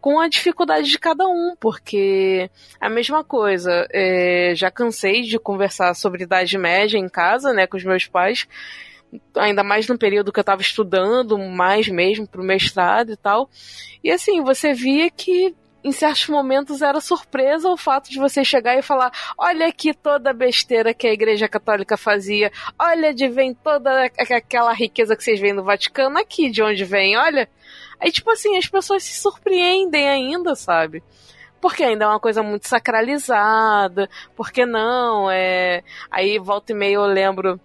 com 0.00 0.20
a 0.20 0.28
dificuldade 0.28 0.88
de 0.88 0.98
cada 0.98 1.26
um, 1.26 1.54
porque 1.58 2.50
a 2.80 2.88
mesma 2.88 3.24
coisa, 3.24 3.86
é, 3.90 4.52
já 4.54 4.70
cansei 4.70 5.22
de 5.22 5.38
conversar 5.38 5.94
sobre 5.94 6.24
idade 6.24 6.58
média 6.58 6.98
em 6.98 7.08
casa, 7.08 7.52
né, 7.52 7.66
com 7.66 7.76
os 7.76 7.84
meus 7.84 8.06
pais, 8.06 8.46
ainda 9.36 9.62
mais 9.62 9.88
no 9.88 9.98
período 9.98 10.32
que 10.32 10.38
eu 10.38 10.42
estava 10.42 10.60
estudando, 10.60 11.38
mais 11.38 11.88
mesmo 11.88 12.26
pro 12.26 12.42
mestrado 12.42 13.12
e 13.12 13.16
tal. 13.16 13.48
E 14.02 14.10
assim, 14.10 14.42
você 14.42 14.72
via 14.72 15.10
que 15.10 15.54
em 15.84 15.92
certos 15.92 16.28
momentos 16.28 16.80
era 16.80 17.00
surpresa 17.00 17.68
o 17.68 17.76
fato 17.76 18.10
de 18.10 18.18
você 18.18 18.42
chegar 18.42 18.76
e 18.78 18.82
falar: 18.82 19.12
olha 19.38 19.68
aqui 19.68 19.92
toda 19.92 20.30
a 20.30 20.34
besteira 20.34 20.94
que 20.94 21.06
a 21.06 21.12
Igreja 21.12 21.46
Católica 21.46 21.96
fazia, 21.96 22.50
olha 22.78 23.12
de 23.12 23.28
vem 23.28 23.54
toda 23.54 24.06
aquela 24.06 24.72
riqueza 24.72 25.14
que 25.14 25.22
vocês 25.22 25.38
veem 25.38 25.52
no 25.52 25.62
Vaticano, 25.62 26.18
aqui 26.18 26.50
de 26.50 26.62
onde 26.62 26.84
vem, 26.84 27.16
olha. 27.16 27.48
Aí, 28.00 28.10
tipo 28.10 28.30
assim, 28.30 28.56
as 28.56 28.66
pessoas 28.66 29.04
se 29.04 29.20
surpreendem 29.20 30.08
ainda, 30.08 30.54
sabe? 30.54 31.02
porque 31.60 31.82
ainda 31.82 32.04
é 32.04 32.08
uma 32.08 32.20
coisa 32.20 32.42
muito 32.42 32.68
sacralizada, 32.68 34.06
porque 34.36 34.66
não, 34.66 35.30
é... 35.30 35.82
Aí 36.10 36.38
volta 36.38 36.72
e 36.72 36.74
meia 36.74 36.96
eu 36.96 37.06
lembro 37.06 37.58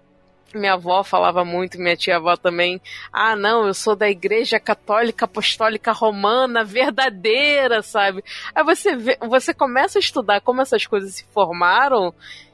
minha 0.58 0.74
avó 0.74 1.04
falava 1.04 1.44
muito, 1.46 1.80
minha 1.80 1.96
tia-avó 1.96 2.36
também. 2.36 2.82
Ah, 3.12 3.36
não, 3.36 3.68
eu 3.68 3.74
sou 3.74 3.96
da 3.96 4.10
Igreja 4.10 4.60
Católica 4.60 5.26
Apostólica 5.26 5.92
Romana 5.92 6.64
verdadeira, 6.64 7.82
sabe? 7.82 8.24
Aí 8.54 8.64
você 8.64 8.96
vê, 8.96 9.18
você 9.22 9.54
começa 9.54 10.00
a 10.00 10.02
estudar 10.02 10.42
como 10.42 10.62
essas 10.62 10.86
coisas 10.86 11.16
se 11.16 11.26
formaram 11.34 12.14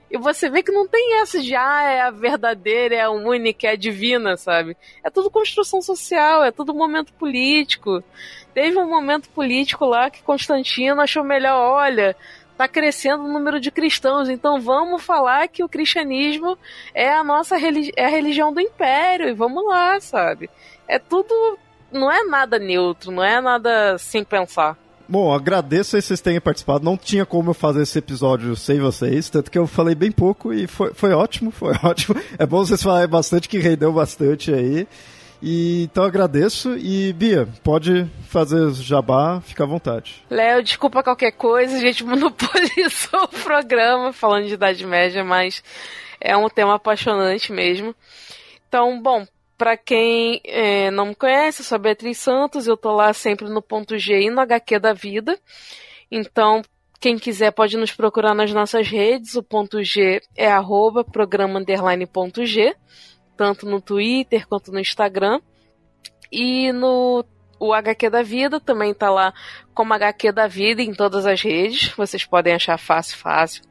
E 0.10 0.18
você 0.18 0.50
vê 0.50 0.62
que 0.62 0.72
não 0.72 0.88
tem 0.88 1.20
essa 1.20 1.42
de, 1.42 1.56
ah, 1.56 1.84
é 1.84 2.02
a 2.02 2.12
verdadeira, 2.12 2.96
é 2.96 3.02
a 3.02 3.10
única, 3.10 3.68
é 3.68 3.72
a 3.72 3.76
divina, 3.76 4.38
sabe? 4.38 4.78
É 5.04 5.10
tudo 5.10 5.32
construção 5.32 5.82
social, 5.82 6.44
é 6.44 6.52
tudo 6.52 6.74
momento 6.74 7.12
político. 7.14 8.04
Teve 8.54 8.78
um 8.78 8.88
momento 8.88 9.30
político 9.30 9.84
lá 9.86 10.10
que 10.10 10.24
Constantino 10.24 11.02
achou 11.02 11.24
melhor, 11.24 11.60
olha, 11.60 12.16
tá 12.58 12.68
crescendo 12.68 13.24
o 13.24 13.32
número 13.32 13.60
de 13.60 13.72
cristãos, 13.72 14.30
então 14.30 14.60
vamos 14.60 15.04
falar 15.04 15.48
que 15.48 15.64
o 15.64 15.70
cristianismo 15.70 16.58
é 16.94 17.12
a 17.14 17.24
nossa 17.24 17.58
religi 17.58 17.92
é 17.96 18.06
a 18.06 18.10
religião 18.10 18.54
do 18.54 18.62
império, 18.62 19.30
e 19.30 19.34
vamos 19.34 19.66
lá, 19.68 20.00
sabe? 20.00 20.50
É 20.88 21.00
tudo. 21.00 21.58
Não 21.92 22.12
é 22.12 22.24
nada 22.26 22.60
neutro, 22.60 23.12
não 23.12 23.24
é 23.24 23.40
nada 23.40 23.98
sem 23.98 24.24
pensar. 24.24 24.78
Bom, 25.08 25.32
agradeço 25.32 25.96
aí 25.96 26.02
vocês 26.02 26.20
terem 26.20 26.42
participado. 26.42 26.84
Não 26.84 26.98
tinha 26.98 27.26
como 27.26 27.52
eu 27.52 27.54
fazer 27.54 27.84
esse 27.84 28.00
episódio 28.00 28.56
sem 28.56 28.80
vocês, 28.80 29.30
tanto 29.30 29.52
que 29.52 29.58
eu 29.58 29.68
falei 29.68 29.94
bem 29.94 30.12
pouco 30.12 30.52
e 30.52 30.66
foi, 30.66 30.94
foi 30.94 31.14
ótimo, 31.14 31.52
foi 31.52 31.74
ótimo. 31.84 32.20
É 32.40 32.46
bom 32.46 32.66
vocês 32.66 32.82
falarem 32.82 33.08
bastante, 33.08 33.48
que 33.48 33.60
rendeu 33.60 33.94
bastante 33.94 34.52
aí. 34.54 34.88
E, 35.48 35.84
então 35.84 36.04
agradeço 36.04 36.76
e 36.76 37.14
Bia, 37.14 37.48
pode 37.64 38.08
fazer 38.30 38.68
jabá, 38.72 39.40
fica 39.42 39.64
à 39.64 39.68
vontade. 39.68 40.26
Léo, 40.28 40.64
desculpa 40.64 41.04
qualquer 41.04 41.34
coisa, 41.34 41.78
a 41.78 41.80
gente 41.80 42.02
monopolizou 42.04 43.26
o 43.26 43.44
programa 43.44 44.12
falando 44.12 44.48
de 44.48 44.56
Idade 44.56 44.84
Média, 44.88 45.24
mas 45.24 45.64
é 46.20 46.36
um 46.36 46.50
tema 46.50 46.74
apaixonante 46.78 47.52
mesmo. 47.52 47.96
Então, 48.68 49.00
bom, 49.00 49.24
para 49.56 49.78
quem 49.78 50.42
é, 50.44 50.90
não 50.90 51.06
me 51.06 51.16
conhece, 51.16 51.62
eu 51.62 51.66
sou 51.66 51.76
a 51.76 51.80
Beatriz 51.80 52.18
Santos, 52.18 52.66
eu 52.66 52.76
tô 52.76 52.92
lá 52.92 53.14
sempre 53.14 53.48
no 53.48 53.62
ponto 53.62 54.00
G 54.00 54.24
e 54.24 54.32
no 54.32 54.42
HQ 54.42 54.80
da 54.80 54.94
vida. 54.94 55.38
Então, 56.10 56.64
quem 57.00 57.20
quiser 57.20 57.52
pode 57.52 57.78
nos 57.78 57.92
procurar 57.92 58.34
nas 58.34 58.52
nossas 58.52 58.88
redes. 58.88 59.36
O 59.36 59.44
ponto 59.44 59.84
G 59.84 60.24
é 60.36 60.48
arroba 60.48 61.04
programa 61.04 61.60
underline 61.60 62.08
ponto 62.08 62.44
G 62.48 62.76
tanto 63.36 63.66
no 63.66 63.82
Twitter 63.82 64.48
quanto 64.48 64.72
no 64.72 64.80
Instagram. 64.80 65.40
E 66.32 66.72
no 66.72 67.24
o 67.60 67.74
HQ 67.74 68.10
da 68.10 68.22
Vida 68.22 68.60
também 68.60 68.94
tá 68.94 69.10
lá 69.10 69.34
como 69.74 69.94
HQ 69.94 70.32
da 70.32 70.48
Vida 70.48 70.82
em 70.82 70.94
todas 70.94 71.26
as 71.26 71.42
redes. 71.42 71.90
Vocês 71.96 72.26
podem 72.26 72.54
achar 72.54 72.78
fácil, 72.78 73.18
fácil. 73.18 73.64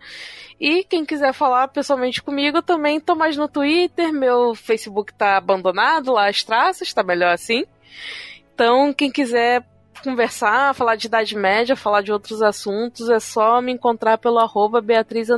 E 0.60 0.84
quem 0.84 1.04
quiser 1.04 1.32
falar 1.32 1.68
pessoalmente 1.68 2.22
comigo, 2.22 2.62
também 2.62 3.00
tô 3.00 3.14
mais 3.14 3.36
no 3.36 3.48
Twitter. 3.48 4.12
Meu 4.12 4.54
Facebook 4.54 5.12
tá 5.12 5.36
abandonado 5.36 6.12
lá 6.12 6.28
as 6.28 6.42
traças, 6.42 6.92
tá 6.92 7.02
melhor 7.02 7.32
assim. 7.32 7.64
Então, 8.54 8.92
quem 8.92 9.10
quiser 9.10 9.64
conversar, 10.02 10.74
falar 10.74 10.96
de 10.96 11.06
Idade 11.06 11.36
Média, 11.36 11.74
falar 11.74 12.02
de 12.02 12.12
outros 12.12 12.42
assuntos, 12.42 13.08
é 13.08 13.18
só 13.18 13.60
me 13.60 13.72
encontrar 13.72 14.18
pelo 14.18 14.38
arroba 14.38 14.80
Beatriz 14.80 15.28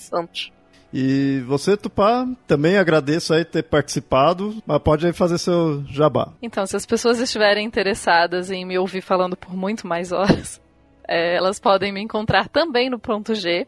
Santos. 0.00 0.52
E 0.92 1.40
você, 1.46 1.76
Tupá, 1.76 2.26
também 2.46 2.78
agradeço 2.78 3.34
aí 3.34 3.44
ter 3.44 3.62
participado, 3.62 4.62
mas 4.66 4.78
pode 4.78 5.06
aí 5.06 5.12
fazer 5.12 5.36
seu 5.38 5.84
jabá. 5.86 6.32
Então, 6.40 6.64
se 6.66 6.76
as 6.76 6.86
pessoas 6.86 7.20
estiverem 7.20 7.66
interessadas 7.66 8.50
em 8.50 8.64
me 8.64 8.78
ouvir 8.78 9.02
falando 9.02 9.36
por 9.36 9.54
muito 9.54 9.86
mais 9.86 10.12
horas, 10.12 10.60
é, 11.06 11.36
elas 11.36 11.60
podem 11.60 11.92
me 11.92 12.00
encontrar 12.00 12.48
também 12.48 12.88
no 12.88 12.98
Ponto 12.98 13.34
G. 13.34 13.66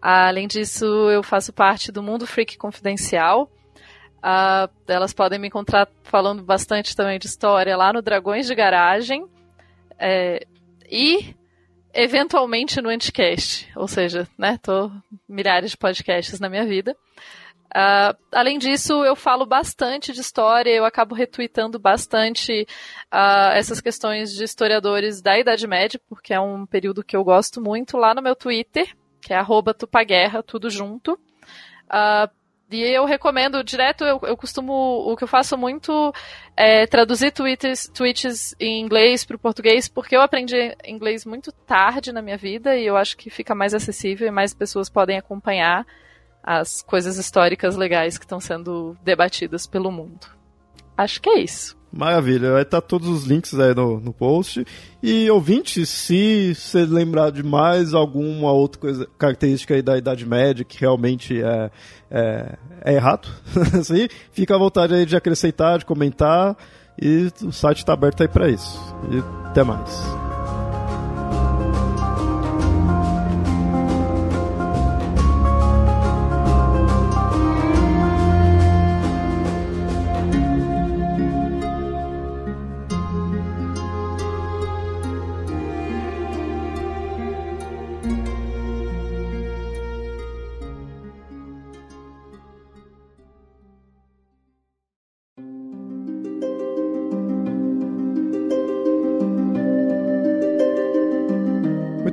Além 0.00 0.48
disso, 0.48 0.84
eu 1.10 1.22
faço 1.22 1.52
parte 1.52 1.92
do 1.92 2.02
Mundo 2.02 2.26
Freak 2.26 2.58
Confidencial. 2.58 3.48
Uh, 4.18 4.70
elas 4.88 5.12
podem 5.12 5.38
me 5.38 5.46
encontrar 5.46 5.88
falando 6.02 6.42
bastante 6.42 6.94
também 6.96 7.18
de 7.20 7.26
história 7.26 7.76
lá 7.76 7.92
no 7.92 8.02
Dragões 8.02 8.48
de 8.48 8.54
Garagem. 8.54 9.24
É, 9.96 10.44
e 10.90 11.36
eventualmente 11.94 12.80
no 12.80 12.88
Anticast, 12.88 13.70
ou 13.76 13.86
seja, 13.86 14.28
né, 14.38 14.58
tô 14.62 14.90
milhares 15.28 15.72
de 15.72 15.76
podcasts 15.76 16.40
na 16.40 16.48
minha 16.48 16.64
vida. 16.64 16.96
Uh, 17.74 18.14
além 18.30 18.58
disso, 18.58 19.02
eu 19.02 19.16
falo 19.16 19.46
bastante 19.46 20.12
de 20.12 20.20
história, 20.20 20.70
eu 20.70 20.84
acabo 20.84 21.14
retweetando 21.14 21.78
bastante 21.78 22.66
uh, 23.10 23.52
essas 23.54 23.80
questões 23.80 24.34
de 24.34 24.44
historiadores 24.44 25.22
da 25.22 25.38
Idade 25.38 25.66
Média, 25.66 25.98
porque 26.06 26.34
é 26.34 26.40
um 26.40 26.66
período 26.66 27.02
que 27.02 27.16
eu 27.16 27.24
gosto 27.24 27.62
muito, 27.62 27.96
lá 27.96 28.14
no 28.14 28.20
meu 28.20 28.36
Twitter, 28.36 28.94
que 29.22 29.32
é 29.32 29.38
tupaguerra, 29.72 30.42
tudo 30.42 30.68
junto. 30.68 31.14
Uh, 31.88 32.28
e 32.72 32.82
eu 32.82 33.04
recomendo 33.04 33.62
direto, 33.62 34.04
eu, 34.04 34.20
eu 34.22 34.36
costumo, 34.36 34.72
o 34.72 35.16
que 35.16 35.24
eu 35.24 35.28
faço 35.28 35.56
muito 35.56 36.12
é 36.56 36.86
traduzir 36.86 37.32
tweets, 37.32 37.90
tweets 37.92 38.54
em 38.58 38.80
inglês 38.80 39.24
para 39.24 39.36
o 39.36 39.38
português, 39.38 39.88
porque 39.88 40.16
eu 40.16 40.20
aprendi 40.20 40.76
inglês 40.84 41.24
muito 41.24 41.52
tarde 41.52 42.12
na 42.12 42.22
minha 42.22 42.36
vida 42.36 42.76
e 42.76 42.86
eu 42.86 42.96
acho 42.96 43.16
que 43.16 43.30
fica 43.30 43.54
mais 43.54 43.74
acessível 43.74 44.28
e 44.28 44.30
mais 44.30 44.54
pessoas 44.54 44.88
podem 44.88 45.18
acompanhar 45.18 45.86
as 46.42 46.82
coisas 46.82 47.18
históricas 47.18 47.76
legais 47.76 48.18
que 48.18 48.24
estão 48.24 48.40
sendo 48.40 48.96
debatidas 49.02 49.66
pelo 49.66 49.92
mundo. 49.92 50.26
Acho 50.96 51.20
que 51.20 51.30
é 51.30 51.38
isso. 51.38 51.81
Maravilha, 51.92 52.52
vai 52.52 52.62
estar 52.62 52.80
todos 52.80 53.06
os 53.06 53.24
links 53.24 53.58
aí 53.58 53.74
no, 53.74 54.00
no 54.00 54.14
post. 54.14 54.64
E 55.02 55.30
ouvinte, 55.30 55.84
se 55.84 56.54
você 56.54 56.86
lembrar 56.86 57.30
de 57.30 57.42
mais 57.42 57.92
alguma 57.92 58.50
outra 58.50 58.80
coisa, 58.80 59.08
característica 59.18 59.74
aí 59.74 59.82
da 59.82 59.98
Idade 59.98 60.24
Média 60.24 60.64
que 60.64 60.80
realmente 60.80 61.42
é, 61.42 61.70
é, 62.10 62.56
é 62.82 62.94
errado, 62.94 63.28
assim, 63.78 64.08
fica 64.32 64.54
à 64.54 64.58
vontade 64.58 64.94
aí 64.94 65.04
de 65.04 65.14
acrescentar, 65.14 65.78
de 65.78 65.84
comentar. 65.84 66.56
E 67.00 67.30
o 67.42 67.52
site 67.52 67.78
está 67.78 67.92
aberto 67.92 68.22
aí 68.22 68.28
para 68.28 68.48
isso. 68.48 68.78
E 69.10 69.48
até 69.48 69.62
mais. 69.62 70.31